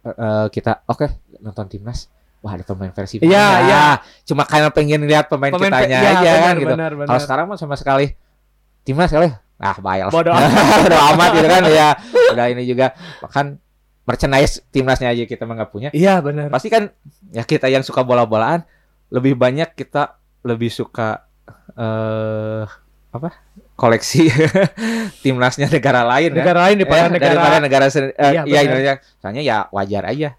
kita 0.52 0.86
oke 0.86 1.08
nonton 1.40 1.66
timnas 1.68 2.14
wah 2.48 2.56
ada 2.56 2.64
pemain 2.64 2.88
versi 2.90 3.20
Iya, 3.20 3.28
iya. 3.62 3.84
cuma 4.24 4.48
karena 4.48 4.72
pengen 4.72 5.04
lihat 5.04 5.28
pemain, 5.28 5.52
Pemain 5.52 5.68
kitanya 5.68 5.98
iya, 6.00 6.12
aja 6.16 6.32
kan 6.42 6.56
gitu. 6.56 6.74
kalau 7.04 7.20
sekarang 7.20 7.46
mah 7.46 7.60
sama 7.60 7.76
sekali 7.76 8.16
timnas 8.82 9.12
kali? 9.12 9.28
Ah 9.58 9.76
bayar 9.76 10.08
Bodoh 10.16 10.32
amat. 10.32 11.30
Gitu 11.34 11.44
kan? 11.46 11.62
Ya 11.68 11.90
udah 12.30 12.46
ini 12.48 12.64
juga. 12.64 12.96
Bahkan 13.20 13.60
merchandise 14.06 14.64
timnasnya 14.68 15.10
aja 15.10 15.26
kita 15.26 15.44
nggak 15.44 15.68
punya. 15.68 15.90
Iya 15.92 16.22
benar. 16.22 16.48
Pasti 16.48 16.70
kan 16.70 16.88
ya 17.30 17.42
kita 17.42 17.68
yang 17.68 17.84
suka 17.84 18.00
bola-bolaan 18.00 18.64
lebih 19.10 19.36
banyak 19.36 19.74
kita 19.74 20.16
lebih 20.42 20.72
suka 20.72 21.28
eh 21.74 22.64
apa? 23.10 23.30
Koleksi 23.74 24.30
timnasnya 25.24 25.68
negara 25.68 26.02
lain 26.04 26.32
kan? 26.32 26.38
Negara 26.42 26.60
lain 26.66 26.76
daripada 26.78 27.02
Eh, 27.02 27.12
negara 27.12 27.34
daripada 27.34 27.58
negara 27.60 27.86
sen- 27.90 28.14
eh, 28.14 28.32
Iya, 28.32 28.42
iya, 28.42 28.42
benar. 28.46 28.62
Indonesia. 28.64 28.94
Soalnya 29.18 29.44
ya 29.44 29.58
wajar 29.70 30.04
aja 30.06 30.30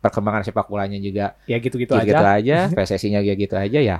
perkembangan 0.00 0.42
sepak 0.42 0.66
bolanya 0.66 0.96
juga 0.96 1.36
ya 1.44 1.56
gitu-gitu 1.56 1.92
gitu, 1.92 2.16
aja 2.16 2.34
aja 2.34 2.56
PSSI-nya 2.76 3.20
ya 3.20 3.34
gitu 3.34 3.54
aja 3.54 3.78
ya 3.78 3.98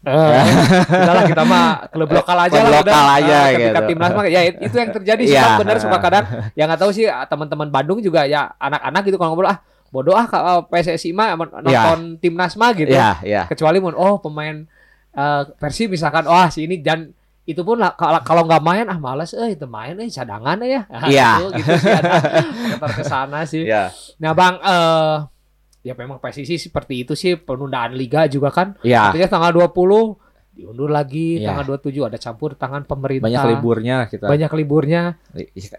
Eh, 0.00 0.08
udah 0.96 1.12
lah 1.12 1.24
kita 1.28 1.44
mah 1.44 1.84
klub 1.92 2.08
lokal 2.08 2.32
aja 2.40 2.56
Klub 2.56 2.72
lah 2.72 2.80
lokal 2.80 2.88
udah. 3.04 3.18
aja 3.20 3.36
Eh, 3.36 3.52
ketika 3.52 3.68
gitu. 3.76 3.88
timnas 3.92 4.12
mah 4.16 4.24
ya 4.24 4.40
itu 4.48 4.72
yang 4.72 4.90
terjadi 4.90 5.22
sih 5.22 5.36
Iya. 5.36 5.44
Bang. 5.44 5.58
bener 5.60 5.76
suka 5.76 5.98
kadang 6.00 6.24
yang 6.58 6.66
nggak 6.72 6.80
tahu 6.80 6.90
sih 6.90 7.04
ah, 7.04 7.28
teman-teman 7.28 7.68
Bandung 7.68 8.00
juga 8.00 8.24
ya 8.24 8.48
anak-anak 8.56 9.02
gitu 9.04 9.20
kalau 9.20 9.36
ngobrol 9.36 9.52
ah 9.52 9.60
bodoh 9.92 10.16
ah 10.16 10.24
PSSI 10.64 11.12
mah 11.12 11.36
emang 11.36 11.52
nonton 11.52 12.16
timnas 12.16 12.56
mah 12.56 12.72
gitu 12.72 12.96
Iya, 12.96 13.20
iya. 13.20 13.42
kecuali 13.44 13.76
mun 13.76 13.92
oh 13.92 14.16
pemain 14.16 14.64
eh 15.10 15.42
Persib 15.60 15.92
misalkan 15.92 16.24
wah 16.24 16.48
si 16.48 16.64
ini 16.64 16.80
dan 16.80 17.12
itu 17.50 17.60
pun 17.60 17.76
lah, 17.76 17.92
kalau 17.92 18.22
kalau 18.22 18.42
nggak 18.44 18.62
main 18.62 18.86
ah 18.86 18.96
malas 18.96 19.32
eh 19.32 19.52
itu 19.52 19.66
main 19.66 19.94
eh 19.94 20.06
cadangan 20.06 20.56
ya 20.62 20.86
Ah, 20.86 21.08
Iya. 21.10 21.30
gitu, 21.36 21.46
gitu 21.58 21.72
sih 21.76 21.90
ada 21.90 22.10
komentar 22.46 22.90
ke 22.92 23.02
sana 23.04 23.38
sih 23.44 23.64
Iya. 23.64 23.90
nah 24.16 24.30
bang 24.30 24.54
eh 24.56 25.14
ya 25.80 25.92
memang 25.94 26.16
PSSI 26.18 26.60
seperti 26.60 27.02
itu 27.02 27.12
sih 27.14 27.34
penundaan 27.34 27.92
liga 27.92 28.24
juga 28.24 28.48
kan 28.48 28.76
Iya. 28.80 29.10
Artinya 29.10 29.28
tanggal 29.28 29.50
20 29.52 30.30
diundur 30.50 30.88
lagi 30.88 31.40
Iya. 31.40 31.50
tanggal 31.50 31.64
27 31.74 32.04
ada 32.04 32.18
campur 32.18 32.52
tangan 32.52 32.84
pemerintah. 32.84 33.24
banyak 33.24 33.44
liburnya 33.50 33.96
kita. 34.06 34.26
Banyak 34.28 34.50
liburnya. 34.52 35.16
Iya. 35.32 35.78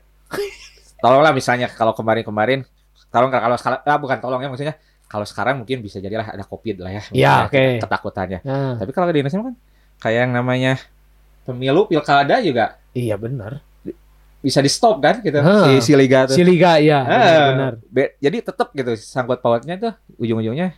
Tolonglah 0.98 1.34
misalnya 1.34 1.68
kalau 1.68 1.94
kemarin-kemarin, 1.94 2.62
tolong 3.10 3.30
kalau 3.30 3.58
sekarang, 3.58 3.80
ah, 3.82 3.98
bukan 3.98 4.18
tolong 4.18 4.40
ya 4.40 4.50
maksudnya, 4.50 4.76
kalau 5.06 5.26
sekarang 5.26 5.60
mungkin 5.60 5.82
bisa 5.82 5.98
jadilah 5.98 6.30
ada 6.30 6.46
covid 6.46 6.78
lah 6.78 6.92
ya. 6.94 7.04
Iya, 7.10 7.34
misalnya 7.46 7.46
oke. 7.50 7.64
Ketakutannya. 7.84 8.40
Nah, 8.42 8.74
Tapi 8.78 8.92
kalau 8.94 9.10
di 9.10 9.20
Indonesia 9.20 9.42
kan 9.42 9.56
kayak 9.98 10.20
yang 10.26 10.34
namanya 10.34 10.72
pemilu 11.52 11.82
pilkada 11.86 12.40
juga 12.40 12.80
iya 12.92 13.16
benar. 13.16 13.60
bisa 14.42 14.58
di 14.58 14.68
stop 14.68 14.98
kan 14.98 15.22
gitu 15.22 15.38
Hah. 15.38 15.70
si, 15.78 15.84
si 15.84 15.94
liga 15.94 16.26
tuh. 16.26 16.34
Si 16.34 16.42
liga 16.42 16.76
ya, 16.76 17.00
Ah, 17.00 17.46
benar. 17.54 17.74
be- 17.86 18.18
jadi 18.18 18.42
tetap 18.42 18.74
gitu 18.74 18.98
sangkut 18.98 19.38
pautnya 19.38 19.78
tuh 19.78 19.94
ujung-ujungnya 20.18 20.74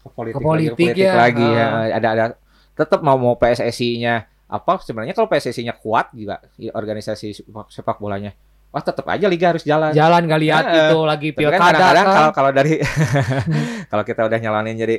ke 0.00 0.08
politik, 0.08 0.34
Ke 0.34 0.40
politik 0.40 0.72
lagi, 0.72 0.72
ke 0.72 0.76
politik 0.88 1.04
ya. 1.04 1.12
lagi 1.14 1.46
ya. 1.46 1.66
Ah. 1.66 1.84
Ada 1.92 2.08
ada 2.10 2.24
tetap 2.72 3.00
mau 3.00 3.14
mau 3.14 3.36
PSSI-nya 3.36 4.24
apa 4.46 4.80
sebenarnya 4.80 5.12
kalau 5.12 5.26
PSSI-nya 5.26 5.76
kuat 5.76 6.10
juga 6.12 6.40
organisasi 6.70 7.34
sepak, 7.34 7.68
sepak 7.68 7.96
bolanya 7.98 8.32
wah 8.70 8.80
tetap 8.80 9.04
aja 9.06 9.28
liga 9.28 9.52
harus 9.52 9.62
jalan. 9.62 9.92
Jalan 9.92 10.24
gak 10.24 10.40
lihat 10.40 10.64
Ah, 10.64 10.74
itu 10.84 10.98
lagi 10.98 11.28
kan 11.28 11.36
pilkada 11.36 11.60
kadang-kadang 11.60 12.04
kan. 12.04 12.14
kalau 12.14 12.30
kalau 12.32 12.50
dari 12.50 12.74
kalau 13.90 14.02
kita 14.02 14.20
udah 14.24 14.38
nyalonin 14.38 14.76
jadi 14.76 14.96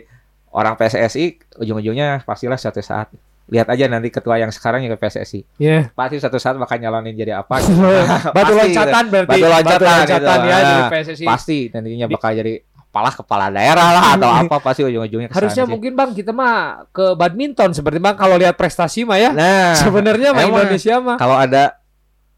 orang 0.52 0.74
PSSI 0.76 1.26
ujung-ujungnya 1.58 2.22
pastilah 2.22 2.56
suatu 2.56 2.80
saat 2.80 3.10
lihat 3.48 3.68
aja 3.68 3.86
nanti 3.86 4.10
ketua 4.10 4.36
yang 4.36 4.50
sekarang 4.50 4.82
juga 4.82 4.98
PSSI 4.98 5.46
Iya. 5.56 5.92
pasti 5.92 6.18
suatu 6.18 6.36
saat 6.36 6.56
bakal 6.56 6.78
nyalonin 6.78 7.14
jadi 7.14 7.38
apa 7.38 7.62
Batu 8.36 8.52
Pasti, 8.52 8.74
loncatan 8.74 9.04
berarti. 9.08 9.30
Batu 9.32 9.48
loncatan 9.48 9.98
gitu. 10.04 10.26
ya 10.44 10.56
Ah, 10.56 10.62
dari 10.64 10.84
PSSI. 10.92 11.26
pasti 11.26 11.58
nantinya 11.70 12.08
bakal 12.08 12.32
jadi 12.34 12.54
apalah 12.88 13.14
kepala 13.14 13.46
daerah 13.50 13.88
lah 13.92 14.06
atau 14.16 14.30
apa 14.42 14.56
pasti 14.60 14.82
ujung-ujungnya 14.82 15.30
Harusnya 15.30 15.64
sih. 15.64 15.70
mungkin 15.70 15.94
Bang 15.94 16.12
kita 16.12 16.32
mah 16.32 16.88
ke 16.90 17.14
badminton 17.14 17.70
seperti 17.72 18.00
Bang 18.00 18.16
kalau 18.16 18.34
lihat 18.34 18.56
prestasi 18.56 19.04
mah 19.04 19.18
ya. 19.18 19.30
nah 19.30 19.76
Sebenarnya 19.84 20.32
mah. 20.32 20.42
Indonesia 20.42 20.96
mah. 20.98 21.16
kalau 21.16 21.36
ada 21.36 21.78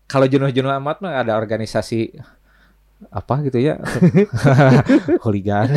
kalau 0.04 0.26
jenuh-jenuh 0.26 0.72
amat 0.74 0.98
mah 1.00 1.20
ada 1.20 1.36
organisasi 1.36 2.16
apa 3.08 3.46
gitu 3.46 3.62
ya 3.62 3.78
hooligan 5.22 5.70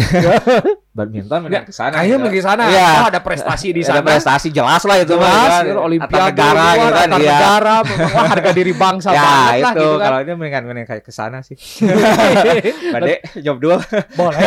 badminton 0.91 1.47
mending 1.47 1.63
ke 1.63 1.71
sana 1.71 1.95
Kayaknya 1.97 2.11
gitu. 2.13 2.25
pergi 2.27 2.41
sana. 2.43 2.63
Iya. 2.67 2.89
Oh, 2.99 3.07
ada 3.15 3.21
prestasi 3.23 3.67
di 3.71 3.83
ada 3.87 3.91
sana. 3.95 4.03
prestasi 4.03 4.49
jelas 4.51 4.83
lah 4.83 4.97
itu 4.99 5.15
Jelas, 5.15 5.31
gitu, 5.63 5.71
kan. 5.71 5.87
Olimpiade 5.87 6.27
negara 6.27 6.67
gitu 6.67 6.91
kan 6.91 7.09
iya 7.15 7.15
negara, 7.15 7.75
wah, 7.87 8.25
harga 8.27 8.51
diri 8.51 8.73
bangsa 8.75 9.09
ya 9.15 9.23
banget 9.23 9.39
lah 9.39 9.55
itu 9.55 9.71
gitu 9.71 9.87
kan. 9.87 10.03
kalau 10.03 10.19
itu 10.19 10.33
mendingan 10.35 10.63
mending 10.67 10.87
kayak 10.87 11.03
ke 11.03 11.13
sana 11.13 11.39
sih 11.41 11.55
Bade 12.93 13.15
job 13.39 13.57
dua 13.57 13.79
Boleh. 14.13 14.41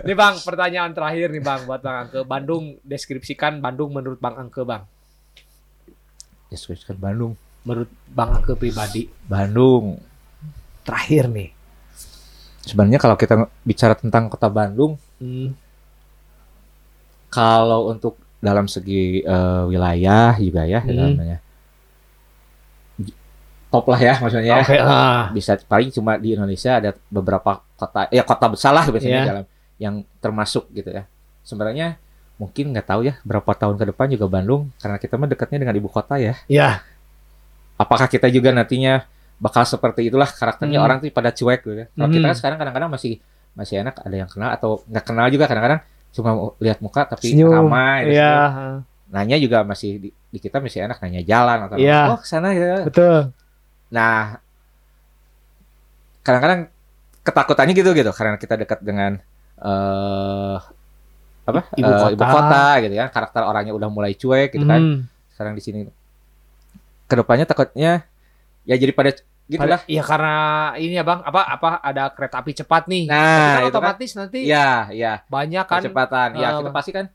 nih 0.00 0.16
Bang, 0.16 0.34
pertanyaan 0.40 0.90
terakhir 0.90 1.28
nih 1.28 1.42
Bang 1.42 1.60
buat 1.64 1.80
Bang 1.80 2.08
Angke. 2.08 2.24
Bandung 2.24 2.80
deskripsikan 2.82 3.60
Bandung 3.60 3.92
menurut 3.92 4.16
Bang 4.16 4.36
Angke 4.36 4.64
Bang. 4.64 4.88
deskripsikan 6.48 6.96
Bandung 6.96 7.36
Menurut 7.64 7.88
Bang 8.06 8.32
Angke 8.34 8.54
pribadi. 8.54 9.08
Bandung 9.24 9.96
Terakhir 10.80 11.28
nih. 11.28 11.48
Sebenarnya 12.64 12.96
kalau 12.96 13.14
kita 13.14 13.34
bicara 13.62 13.94
tentang 13.94 14.26
kota 14.26 14.48
Bandung 14.48 14.96
Hmm. 15.16 15.52
kalau 17.28 17.88
untuk 17.88 18.16
dalam 18.38 18.66
segi 18.66 19.20
eh, 19.20 19.62
wilayah 19.64 20.36
juga 20.36 20.64
ya 20.64 20.80
Hmm. 20.80 21.14
namanya 21.14 21.38
top 23.68 23.90
lah 23.90 23.98
ya 23.98 24.14
maksudnya 24.22 24.54
Oke, 24.62 24.76
ah. 24.78 25.34
bisa 25.34 25.58
paling 25.66 25.90
cuma 25.90 26.14
di 26.14 26.38
Indonesia 26.38 26.78
ada 26.78 26.94
beberapa 27.10 27.58
kota 27.74 28.06
ya 28.08 28.22
kota 28.22 28.46
besar 28.46 28.70
lah 28.70 28.86
biasanya 28.86 29.18
Iya. 29.18 29.26
dalam 29.26 29.44
yang 29.82 29.94
termasuk 30.22 30.70
gitu 30.70 30.94
ya 30.94 31.10
sebenarnya 31.42 31.98
mungkin 32.38 32.70
nggak 32.70 32.86
tahu 32.86 33.02
ya 33.02 33.18
berapa 33.26 33.50
tahun 33.50 33.74
ke 33.74 33.84
depan 33.90 34.06
juga 34.14 34.26
Bandung 34.30 34.70
karena 34.78 34.94
kita 34.98 35.18
mah 35.18 35.26
dekatnya 35.26 35.58
dengan 35.66 35.74
ibu 35.74 35.90
kota 35.90 36.14
ya 36.18 36.38
Ya, 36.46 36.86
apakah 37.74 38.06
kita 38.06 38.30
juga 38.30 38.54
nantinya 38.54 39.02
bakal 39.44 39.62
seperti 39.62 40.08
itulah 40.08 40.24
karakternya 40.26 40.80
Hmm. 40.80 40.86
orang 40.86 40.96
tuh 40.98 41.12
pada 41.12 41.28
cuek 41.28 41.60
gitu 41.60 41.74
ya 41.74 41.86
kalau 41.90 42.08
kita 42.08 42.18
Hmm. 42.18 42.30
kan 42.32 42.36
sekarang 42.36 42.56
kadang-kadang 42.56 42.90
masih 42.90 43.12
masih 43.52 43.74
enak 43.78 43.94
ada 43.98 44.16
yang 44.16 44.26
kenal 44.26 44.50
atau 44.50 44.70
nggak 44.84 45.04
kenal 45.04 45.26
juga 45.28 45.44
kadang-kadang 45.44 45.80
cuma 46.10 46.30
lihat 46.58 46.78
muka 46.78 47.04
tapi 47.04 47.28
Senyum. 47.28 47.52
ramai 47.52 48.06
gitu. 48.06 48.16
Iya, 48.16 48.32
nanya 49.06 49.36
juga 49.36 49.58
masih 49.62 49.90
di, 49.98 50.08
di 50.10 50.38
kita 50.38 50.58
masih 50.58 50.80
enak 50.82 50.96
nanya 50.98 51.20
jalan 51.22 51.58
atau 51.62 51.76
Iya. 51.76 52.00
oh 52.08 52.18
ke 52.18 52.26
sana 52.26 52.50
ya 52.50 52.82
betul. 52.82 53.30
Nah, 53.90 54.40
kadang-kadang 56.20 56.60
ketakutannya 57.20 57.74
gitu 57.74 57.90
gitu 57.92 58.10
karena 58.10 58.36
kita 58.36 58.54
dekat 58.56 58.80
dengan 58.80 59.20
eh 59.56 60.56
apa 61.44 61.60
Ibu 61.70 61.84
eh, 61.84 61.92
kota. 61.94 62.10
ibu 62.10 62.24
kota 62.24 62.64
gitu 62.80 62.94
ya 62.94 63.06
karakter 63.06 63.42
orangnya 63.44 63.72
udah 63.72 63.88
mulai 63.88 64.12
cuek 64.14 64.48
gitu 64.50 64.64
kan 64.64 64.80
Hmm. 64.80 64.98
sekarang 65.30 65.52
di 65.52 65.62
sini 65.62 65.78
ke 67.04 67.14
depannya 67.14 67.44
takutnya 67.44 68.08
ya 68.64 68.74
jadi 68.74 68.90
pada 68.90 69.12
gitu 69.46 69.60
lah 69.60 69.80
Iya 69.84 70.00
karena 70.00 70.34
ini 70.74 70.94
ya 70.94 71.04
Bang, 71.04 71.20
apa 71.20 71.40
apa 71.44 71.70
ada 71.78 72.08
kereta 72.08 72.40
api 72.40 72.52
cepat 72.54 72.88
nih. 72.88 73.04
Nah 73.06 73.18
kan 73.18 73.56
kan 73.58 73.68
otomatis 73.68 74.10
nanti 74.14 74.40
ya 74.42 74.88
ya 74.88 75.20
banyak 75.26 75.64
kan 75.64 75.80
kecepatan 75.80 76.28
ya 76.34 76.48
Ah, 76.48 76.52
kita 76.58 76.70
pasti 76.70 76.90
kan 76.90 77.06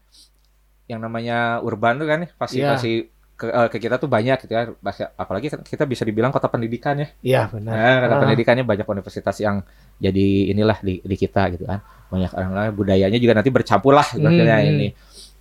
yang 0.85 0.99
namanya 0.99 1.57
urban 1.59 1.97
tuh 1.97 2.05
kan 2.05 2.19
pasti 2.35 2.59
Iya. 2.59 2.73
pasti 2.73 2.91
ke, 3.33 3.45
eh, 3.45 3.67
ke 3.67 3.77
kita 3.79 3.95
tuh 3.95 4.05
banyak 4.05 4.37
gitu 4.41 4.51
ya 4.51 4.69
Pasti- 4.75 5.07
apalagi 5.07 5.47
kan 5.47 5.61
kita 5.63 5.83
bisa 5.83 6.03
dibilang 6.03 6.29
kota 6.29 6.45
pendidikan 6.45 6.97
ya 6.97 7.07
Iya 7.23 7.41
benar. 7.47 7.73
Nah, 7.73 7.97
karena 7.99 8.15
Ah. 8.15 8.21
pendidikannya 8.21 8.63
banyak 8.63 8.85
universitas 8.85 9.37
yang 9.39 9.65
jadi 9.97 10.27
inilah 10.49 10.77
di, 10.79 10.99
di 10.99 11.15
kita 11.15 11.49
gitu 11.49 11.65
kan. 11.65 11.81
Banyak 12.09 12.31
orang 12.31 12.53
lain 12.53 12.71
budayanya 12.73 13.17
juga 13.17 13.33
nanti 13.33 13.49
bercampur 13.49 13.91
lah 13.91 14.05
maksudnya 14.11 14.57
Hmm. 14.59 14.69
ini. 14.69 14.87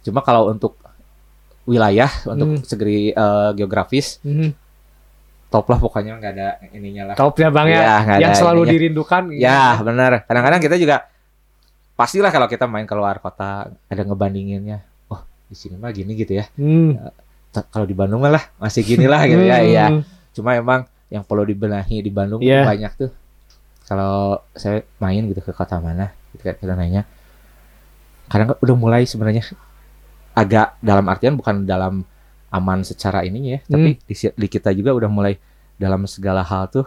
Cuma 0.01 0.21
kalau 0.21 0.49
untuk 0.49 0.77
wilayah 1.65 2.09
untuk 2.25 2.49
Hmm. 2.49 2.65
segi 2.65 3.13
eh, 3.13 3.51
geografis 3.55 4.21
Hmm. 4.23 4.57
Top 5.49 5.65
lah 5.67 5.79
pokoknya 5.79 6.17
nggak 6.17 6.33
ada 6.35 6.49
ininya 6.71 7.03
lah. 7.09 7.15
Top 7.15 7.35
ya 7.35 7.49
Bang 7.49 7.67
ya. 7.67 7.79
Iya, 7.79 7.95
nggak 7.99 8.19
yang 8.19 8.31
ada 8.31 8.39
selalu 8.39 8.61
ininya. 8.61 8.73
dirindukan. 8.75 9.23
Ya 9.33 9.61
benar. 9.81 10.13
Kadang-kadang 10.23 10.61
kita 10.61 10.77
juga 10.77 10.97
pastilah 11.95 12.29
kalau 12.29 12.47
kita 12.47 12.65
main 12.65 12.85
keluar 12.85 13.17
kota 13.17 13.51
ada 13.71 14.03
ngebandinginnya. 14.03 14.81
Oh 15.07 15.19
di 15.47 15.55
sini 15.55 15.75
mah 15.75 15.91
gini 15.91 16.13
gitu 16.15 16.33
ya. 16.33 16.45
Hmm. 16.55 17.01
Ta- 17.49 17.65
Kalau 17.65 17.85
di 17.85 17.93
Bandung 17.93 18.21
mah 18.21 18.31
lah 18.31 18.45
masih 18.59 18.83
gini 18.83 19.05
lah 19.05 19.25
gitu 19.25 19.41
ya. 19.41 19.57
Hmm. 19.57 19.67
Iya. 19.67 19.85
Cuma 20.31 20.53
emang 20.53 20.85
yang 21.09 21.25
perlu 21.25 21.43
dibenahi 21.43 22.05
di 22.05 22.11
Bandung 22.11 22.39
Iya. 22.39 22.69
banyak 22.69 22.93
tuh. 22.95 23.11
Kalau 23.83 24.45
saya 24.53 24.85
main 24.99 25.25
gitu 25.25 25.41
ke 25.41 25.49
kota 25.51 25.81
mana, 25.81 26.13
gitu 26.31 26.45
kan 26.45 26.55
kita 26.55 26.77
nanya. 26.77 27.09
Kadang 28.29 28.53
udah 28.55 28.77
mulai 28.77 29.09
sebenarnya 29.09 29.49
agak 30.37 30.77
dalam 30.79 31.09
artian 31.09 31.35
bukan 31.35 31.65
dalam 31.65 32.05
aman 32.49 32.81
secara 32.81 33.23
ininya 33.23 33.57
ya, 33.57 33.61
tapi 33.65 33.89
Hmm. 33.95 34.03
di, 34.05 34.15
di 34.15 34.47
kita 34.49 34.73
juga 34.73 34.93
udah 34.93 35.07
mulai 35.07 35.37
dalam 35.77 36.05
segala 36.05 36.41
hal 36.41 36.67
tuh 36.69 36.87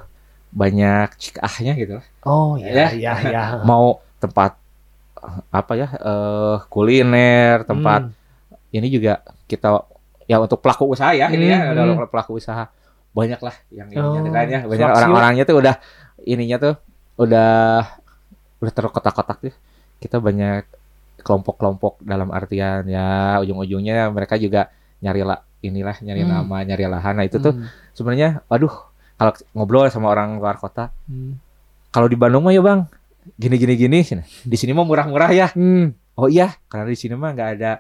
banyak 0.49 1.15
cikahnya 1.15 1.73
gitu 1.75 1.93
lah. 2.01 2.05
Oh 2.23 2.57
Ya. 2.57 2.67
iya 2.67 2.88
iya 2.91 3.13
iya. 3.23 3.43
Mau 3.61 4.01
tempat 4.17 4.57
apa 5.47 5.73
ya 5.75 5.88
eh 5.93 6.57
kuliner, 6.67 7.61
tempat 7.63 8.09
Hmm. 8.09 8.73
ini 8.73 8.89
juga 8.89 9.21
kita 9.45 9.85
ya 10.25 10.39
untuk 10.39 10.59
pelaku 10.59 10.89
usaha 10.89 11.13
ya 11.13 11.29
ini 11.29 11.45
ya 11.45 11.71
Hmm, 11.71 11.99
hmm. 11.99 12.09
pelaku 12.09 12.41
usaha 12.41 12.67
banyak 13.11 13.38
lah 13.38 13.55
yang 13.69 13.88
ininya 13.88 14.07
Oh, 14.07 14.15
ya 14.15 14.21
banyak 14.31 14.61
flagship. 14.65 14.97
orang-orangnya 14.97 15.43
tuh 15.43 15.57
udah 15.59 15.75
ininya 16.23 16.57
tuh 16.57 16.73
udah 17.19 17.51
udah 18.57 18.71
terkotak-kotak 18.71 19.38
tuh 19.41 19.55
kita 19.99 20.17
banyak 20.17 20.63
kelompok-kelompok 21.19 22.01
dalam 22.01 22.31
artian 22.31 22.88
ya 22.88 23.38
ujung-ujungnya 23.38 24.09
mereka 24.09 24.39
juga 24.39 24.71
nyari 25.03 25.21
lah 25.21 25.43
inilah 25.61 25.97
nyari 25.99 26.21
Hmm. 26.21 26.31
nama 26.35 26.57
nyari 26.61 26.83
lahan 26.85 27.13
nah 27.15 27.23
itu 27.23 27.38
tuh 27.38 27.53
Hmm. 27.53 27.69
sebenarnya 27.91 28.41
waduh 28.45 28.73
kalau 29.15 29.31
ngobrol 29.53 29.85
sama 29.88 30.09
orang 30.09 30.35
luar 30.35 30.55
kota 30.55 30.89
Hmm. 31.05 31.38
kalau 31.89 32.05
di 32.05 32.15
Bandung 32.15 32.41
mah 32.41 32.51
ya 32.51 32.59
bang 32.59 32.85
gini 33.35 33.55
gini 33.55 33.73
gini 33.75 33.99
di 34.43 34.55
sini 34.55 34.71
mah 34.71 34.81
murah-murah 34.81 35.31
ya 35.31 35.47
Hmm. 35.53 35.93
Oh 36.11 36.27
iya, 36.27 36.53
karena 36.67 36.85
di 36.85 36.95
sini 36.95 37.15
mah 37.15 37.31
nggak 37.31 37.49
ada 37.55 37.71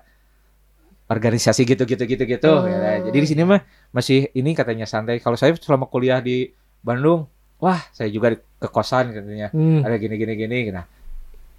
organisasi 1.05 1.67
gitu 1.67 1.83
gitu 1.83 2.03
gitu 2.05 2.23
gitu. 2.23 2.47
Oh. 2.47 2.63
Ya, 2.63 3.03
Jadi 3.03 3.17
di 3.19 3.27
sini 3.27 3.43
mah 3.43 3.59
masih 3.91 4.31
ini 4.31 4.55
katanya 4.55 4.87
santai. 4.87 5.19
Kalau 5.19 5.35
saya 5.35 5.51
selama 5.53 5.85
kuliah 5.85 6.23
di 6.23 6.47
Bandung, 6.79 7.27
wah 7.59 7.77
saya 7.91 8.07
juga 8.07 8.31
di 8.31 8.37
ke 8.39 8.67
kosan 8.67 9.11
katanya 9.11 9.51
Hmm. 9.51 9.83
ada 9.83 9.99
gini 9.99 10.15
gini 10.15 10.33
gini. 10.37 10.57
Nah 10.71 10.87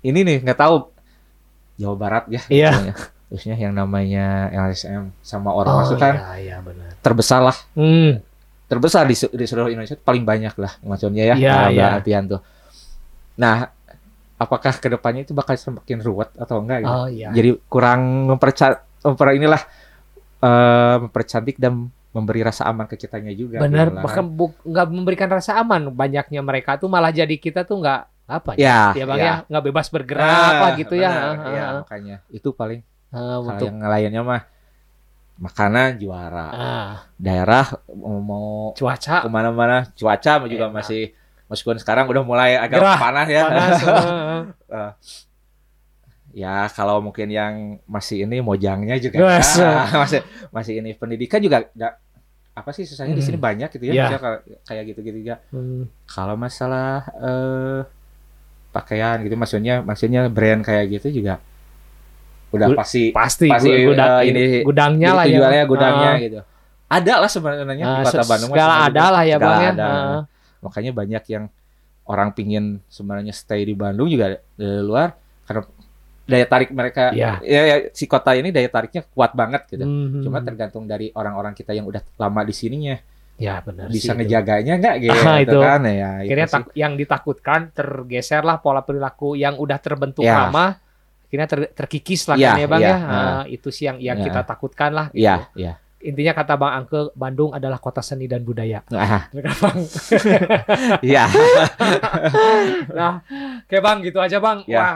ini 0.00 0.24
nih 0.24 0.36
nggak 0.40 0.56
tahu 0.56 0.88
Jawa 1.76 1.94
Barat 1.94 2.24
ya. 2.28 2.40
Iya. 2.48 2.96
Terusnya 3.32 3.56
yang 3.56 3.72
namanya 3.72 4.52
LSM 4.52 5.08
sama 5.24 5.48
orang 5.50 5.72
Oh 5.72 5.78
masuk 5.80 5.96
kan 5.96 6.20
iya 6.36 6.36
iya 6.36 6.56
benar. 6.60 6.92
terbesar 7.00 7.40
lah, 7.40 7.56
Hmm. 7.72 8.20
terbesar 8.68 9.08
di, 9.08 9.16
di 9.16 9.44
seluruh 9.44 9.72
Indonesia 9.72 9.96
paling 9.96 10.20
banyak 10.20 10.52
lah 10.54 10.76
maksudnya 10.84 11.32
ya. 11.32 11.36
Iya, 11.40 11.52
dalam 11.56 11.72
iya. 11.72 11.86
artian 11.96 12.24
tuh. 12.28 12.40
Nah, 13.34 13.72
apakah 14.36 14.76
ke 14.76 14.84
depannya 14.86 15.24
itu 15.24 15.32
bakal 15.32 15.56
semakin 15.56 16.04
ruwet 16.04 16.28
atau 16.36 16.60
enggak? 16.60 16.84
Gitu? 16.84 16.92
Oh 16.92 17.08
iya. 17.08 17.32
jadi 17.32 17.56
kurang 17.66 18.28
memperca 18.28 18.84
memper 19.00 19.32
inilah 19.32 19.62
eh, 20.38 20.96
mempercantik 21.00 21.56
dan 21.56 21.88
memberi 22.12 22.44
rasa 22.44 22.68
aman 22.68 22.84
ke 22.84 23.00
kitanya 23.00 23.32
juga 23.32 23.56
Benar, 23.64 23.88
bahkan 24.04 24.28
nggak 24.28 24.86
memberikan 24.92 25.32
rasa 25.32 25.56
aman. 25.56 25.88
Banyaknya 25.88 26.44
mereka 26.44 26.76
tuh 26.76 26.92
malah 26.92 27.08
jadi 27.08 27.32
kita 27.32 27.64
tuh 27.64 27.80
nggak 27.80 28.00
apa 28.22 28.54
ya 28.54 28.94
ya 28.94 29.04
bang 29.04 29.18
ya. 29.18 29.24
ya 29.26 29.34
nggak 29.50 29.64
bebas 29.66 29.86
bergerak 29.90 30.22
Ah, 30.22 30.48
apa 30.56 30.66
gitu 30.78 30.94
ya. 30.94 31.10
Ah, 31.10 31.16
ah, 31.16 31.50
ya, 31.50 31.64
ah. 31.64 31.72
makanya 31.82 32.16
itu 32.28 32.48
paling 32.52 32.80
Kalau 33.12 33.44
untuk 33.44 33.68
yang 33.68 33.78
lainnya 33.78 34.22
mah 34.22 34.42
makanan 35.36 35.96
juara. 35.96 36.48
ah, 36.48 36.92
Daerah 37.14 37.66
mau, 37.92 38.72
cuaca 38.72 39.20
ke 39.20 39.28
mana-mana 39.28 39.84
cuaca 39.92 40.32
juga 40.42 40.66
Enak. 40.66 40.74
masih 40.74 41.12
meskipun 41.46 41.76
sekarang 41.76 42.06
udah 42.06 42.22
mulai 42.22 42.56
agak 42.56 42.80
Gerah, 42.80 42.96
panas 42.96 43.28
ya. 43.28 43.42
panas. 43.44 43.74
eh, 44.72 44.92
Ya 46.32 46.64
kalau 46.66 46.96
mungkin 46.98 47.28
yang 47.28 47.54
masih 47.84 48.24
ini 48.24 48.40
mojangnya 48.40 48.96
juga 48.96 49.20
Yes. 49.20 49.60
ya. 49.60 49.84
masih 50.02 50.20
masih 50.48 50.80
ini 50.80 50.96
pendidikan 50.96 51.36
juga 51.38 51.68
nggak 51.68 51.92
apa 52.52 52.70
sih 52.70 52.84
susahnya 52.84 53.12
di 53.12 53.20
sini 53.20 53.36
Hmm. 53.36 53.44
banyak 53.44 53.68
gitu 53.70 53.84
ya. 53.84 53.92
Maksudnya 54.08 54.20
kayak- 54.20 54.42
kayak 54.64 54.82
gitu-gitu 54.88 55.18
juga. 55.20 55.36
hmm, 55.52 55.82
Kalau 56.06 56.34
masalah 56.34 57.04
eh, 57.12 57.80
pakaian 58.70 59.20
gitu 59.20 59.36
maksudnya 59.36 59.74
maksudnya 59.80 60.24
brand 60.26 60.64
kayak 60.64 60.88
gitu 60.90 61.20
juga 61.20 61.36
udah 62.52 62.68
pasti 62.74 63.02
pasti, 63.10 63.48
Pasti, 63.48 63.68
gu- 63.68 63.90
gudang, 63.90 64.10
eh, 64.14 64.28
ini 64.28 64.42
gudangnya 64.62 65.08
jadi 65.08 65.16
lah 65.16 65.24
ya 65.24 65.32
tujuannya 65.32 65.62
gudangnya 65.66 66.10
Ah, 66.10 66.16
gitu. 66.18 66.40
Ada 66.86 67.14
lah 67.16 67.30
sebenarnya 67.30 67.64
ah, 67.82 67.96
di 67.98 68.04
Kota 68.04 68.24
Bandung 68.24 68.50
segala 68.50 68.74
ada 68.84 69.04
lah 69.08 69.22
ya 69.22 69.36
bang 69.36 69.58
ya. 69.58 69.72
Ah, 69.74 70.20
Makanya 70.60 70.92
banyak 70.92 71.24
yang 71.26 71.44
orang 72.04 72.28
pingin 72.30 72.64
sebenarnya 72.86 73.32
stay 73.32 73.62
di 73.62 73.72
Bandung 73.72 74.06
juga 74.06 74.36
dari 74.52 74.80
luar 74.80 75.16
karena 75.42 75.62
daya 76.22 76.46
tarik 76.46 76.70
mereka 76.70 77.10
Iya. 77.10 77.40
ya, 77.40 77.60
ya, 77.64 77.76
si 77.90 78.04
kota 78.04 78.30
ini 78.32 78.48
daya 78.48 78.68
tariknya 78.68 79.02
kuat 79.06 79.32
banget 79.32 79.66
gitu. 79.66 79.82
hmm, 79.82 80.22
Cuma 80.22 80.38
tergantung 80.38 80.84
dari 80.84 81.10
orang-orang 81.10 81.50
kita 81.50 81.72
yang 81.72 81.82
udah 81.82 81.98
lama 82.14 82.40
di 82.42 82.52
sininya 82.52 82.94
ya 83.34 83.58
benar 83.58 83.88
bisa 83.88 84.12
sih 84.12 84.14
ngejaganya 84.14 84.76
nggak 84.76 84.96
gitu 85.00 85.18
Ah, 85.18 85.40
itu. 85.40 85.56
kan 85.56 85.82
ya. 85.82 86.20
akhirnya 86.20 86.46
tak- 86.46 86.74
yang 86.74 86.94
ditakutkan 86.94 87.72
tergeser 87.72 88.40
lah 88.40 88.60
pola 88.60 88.80
perilaku 88.80 89.34
yang 89.34 89.56
udah 89.56 89.78
terbentuk 89.78 90.22
Ya. 90.22 90.46
lama 90.46 90.78
akhirnya 91.32 91.48
ter- 91.48 91.72
terkikis 91.72 92.28
lah 92.28 92.36
Ya, 92.36 92.52
kan 92.52 92.60
ya 92.60 92.66
bang 92.68 92.80
ya, 92.82 92.88
ya. 92.90 92.96
Ah, 93.00 93.44
itu 93.48 93.72
sih 93.72 93.88
yang 93.88 93.96
yang 93.96 94.20
Ya. 94.20 94.24
kita 94.28 94.44
takutkan 94.44 94.92
lah 94.92 95.06
gitu. 95.08 95.24
Iya, 95.24 95.48
iya. 95.56 95.72
intinya 95.98 96.34
kata 96.34 96.54
bang 96.54 96.72
Angke 96.76 97.00
Bandung 97.14 97.50
adalah 97.50 97.78
kota 97.78 98.02
seni 98.02 98.26
dan 98.26 98.42
budaya 98.42 98.84
kan, 98.84 99.00
bang 99.32 99.78
Iya. 101.08 101.24
nah 102.92 103.24
kayak 103.64 103.80
bang 103.80 103.98
gitu 104.02 104.18
aja 104.18 104.36
bang 104.36 104.60
Ya. 104.66 104.78
wah 104.78 104.92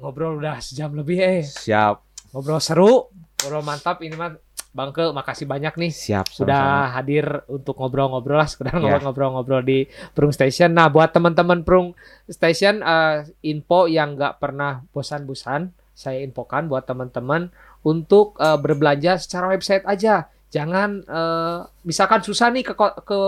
ngobrol 0.00 0.38
udah 0.38 0.56
sejam 0.58 0.94
lebih 0.94 1.18
eh 1.18 1.44
Siap, 1.44 2.00
ngobrol 2.30 2.58
seru 2.58 3.12
ngobrol 3.36 3.60
mantap 3.60 4.00
ini 4.00 4.14
mah 4.14 4.32
bang 4.74 4.90
Ke 4.90 5.08
makasih 5.08 5.46
banyak 5.46 5.74
nih 5.78 5.88
siap. 5.88 6.26
sama-sama. 6.26 6.38
sudah 6.42 6.64
hadir 6.92 7.24
untuk 7.46 7.78
ngobrol-ngobrol 7.78 8.36
lah 8.36 8.50
sekedar 8.50 8.74
Ya. 8.76 8.98
ngobrol-ngobrol 8.98 9.62
di 9.62 9.86
Prung 10.12 10.30
Station. 10.30 10.70
Nah 10.70 10.90
buat 10.90 11.08
teman-teman 11.08 11.62
Prung 11.62 11.94
Station 12.26 12.82
eh, 12.82 13.22
info 13.40 13.86
yang 13.86 14.14
nggak 14.14 14.36
pernah 14.36 14.82
bosan-bosan 14.90 15.70
saya 15.94 16.20
infokan 16.20 16.66
buat 16.66 16.82
teman-teman 16.84 17.54
untuk 17.80 18.34
eh, 18.36 18.58
berbelanja 18.58 19.14
secara 19.16 19.46
website 19.48 19.86
aja. 19.86 20.26
Jangan 20.50 21.02
eh, 21.02 21.58
misalkan 21.82 22.20
susah 22.20 22.50
nih 22.50 22.62
ke 22.64 22.74
ke 22.74 23.20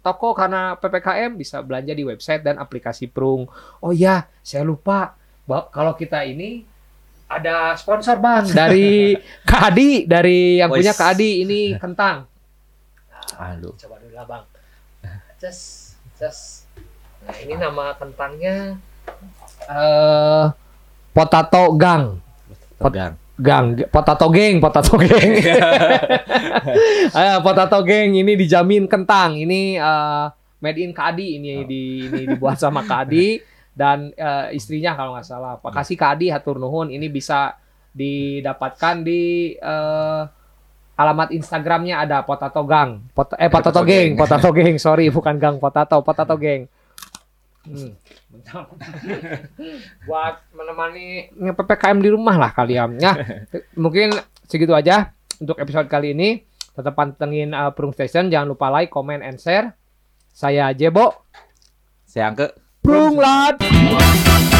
toko 0.00 0.32
karena 0.32 0.72
ppkm 0.74 1.32
bisa 1.34 1.60
belanja 1.60 1.92
di 1.92 2.00
website 2.00 2.40
dan 2.40 2.56
aplikasi 2.56 3.08
Prung. 3.08 3.44
Oh 3.80 3.92
ya 3.92 4.24
saya 4.40 4.64
lupa 4.64 5.20
kalau 5.68 5.92
kita 5.92 6.24
ini 6.24 6.64
ada 7.40 7.74
sponsor 7.74 8.16
bang 8.22 8.44
dari 8.50 9.14
Kak 9.48 9.74
Adi 9.74 10.06
dari 10.06 10.62
yang 10.62 10.70
punya 10.70 10.94
Wis. 10.94 10.98
Kak 10.98 11.08
Adi 11.18 11.30
ini 11.42 11.60
kentang. 11.76 12.30
Aduh. 13.34 13.74
Coba 13.74 13.98
dulu 13.98 14.14
lah 14.14 14.26
bang. 14.26 14.44
Ces, 15.42 15.58
ces. 16.14 16.68
Nah 17.24 17.36
ini 17.40 17.54
nama 17.56 17.96
kentangnya 17.96 18.78
eh 19.64 20.44
potato 21.14 21.72
gang, 21.78 22.20
Tegang. 22.76 23.14
gang, 23.38 23.64
potato 23.88 24.26
geng, 24.28 24.60
potato 24.60 24.94
geng. 25.00 25.32
Eh, 27.14 27.38
potato 27.44 27.78
geng 27.86 28.16
ini 28.16 28.32
dijamin 28.34 28.90
kentang. 28.90 29.38
Ini 29.38 29.78
eh, 29.78 30.24
made 30.58 30.80
in 30.80 30.92
Kak 30.96 31.14
Adi 31.14 31.38
ini 31.38 31.62
di 31.68 32.08
ini 32.08 32.22
dibuat 32.34 32.56
sama 32.56 32.82
Kak 32.82 33.08
Adi 33.08 33.53
dan 33.74 34.14
eh, 34.14 34.54
istrinya 34.54 34.94
kalau 34.94 35.18
nggak 35.18 35.26
salah. 35.26 35.58
Makasih 35.58 35.98
Kak 35.98 36.18
Adi 36.18 36.30
hatur 36.30 36.62
nuhun. 36.62 36.88
Ini 36.94 37.10
bisa 37.10 37.58
didapatkan 37.94 39.02
di 39.02 39.54
eh, 39.58 40.22
alamat 40.94 41.34
Instagramnya 41.34 42.06
ada 42.06 42.22
potato 42.22 42.62
gang. 42.62 43.02
Pot 43.10 43.34
eh 43.34 43.50
potato 43.50 43.82
Potato 43.82 43.90
Gang. 43.90 44.10
potato 44.14 44.48
geng. 44.54 44.76
Sorry, 44.78 45.10
bukan 45.10 45.34
gang 45.42 45.58
potato, 45.58 45.98
potato 46.06 46.34
geng. 46.38 46.70
Hmm. 47.66 47.98
Buat 50.08 50.34
menemani 50.54 51.32
PPKM 51.34 51.98
di 51.98 52.10
rumah 52.14 52.36
lah 52.38 52.50
kalian. 52.54 53.00
Nah, 53.00 53.16
mungkin 53.82 54.14
segitu 54.46 54.70
aja 54.70 55.10
untuk 55.42 55.58
episode 55.58 55.90
kali 55.90 56.14
ini. 56.14 56.46
Tetap 56.74 56.94
pantengin 56.98 57.54
uh, 57.54 57.70
Prung 57.70 57.94
Station. 57.94 58.26
Jangan 58.26 58.50
lupa 58.50 58.66
like, 58.66 58.90
comment, 58.90 59.22
and 59.22 59.38
share. 59.38 59.78
Saya 60.34 60.74
Jebo. 60.74 61.14
Saya 62.02 62.34
angke 62.34 62.63
Prung 62.84 63.16
Lat. 63.16 64.53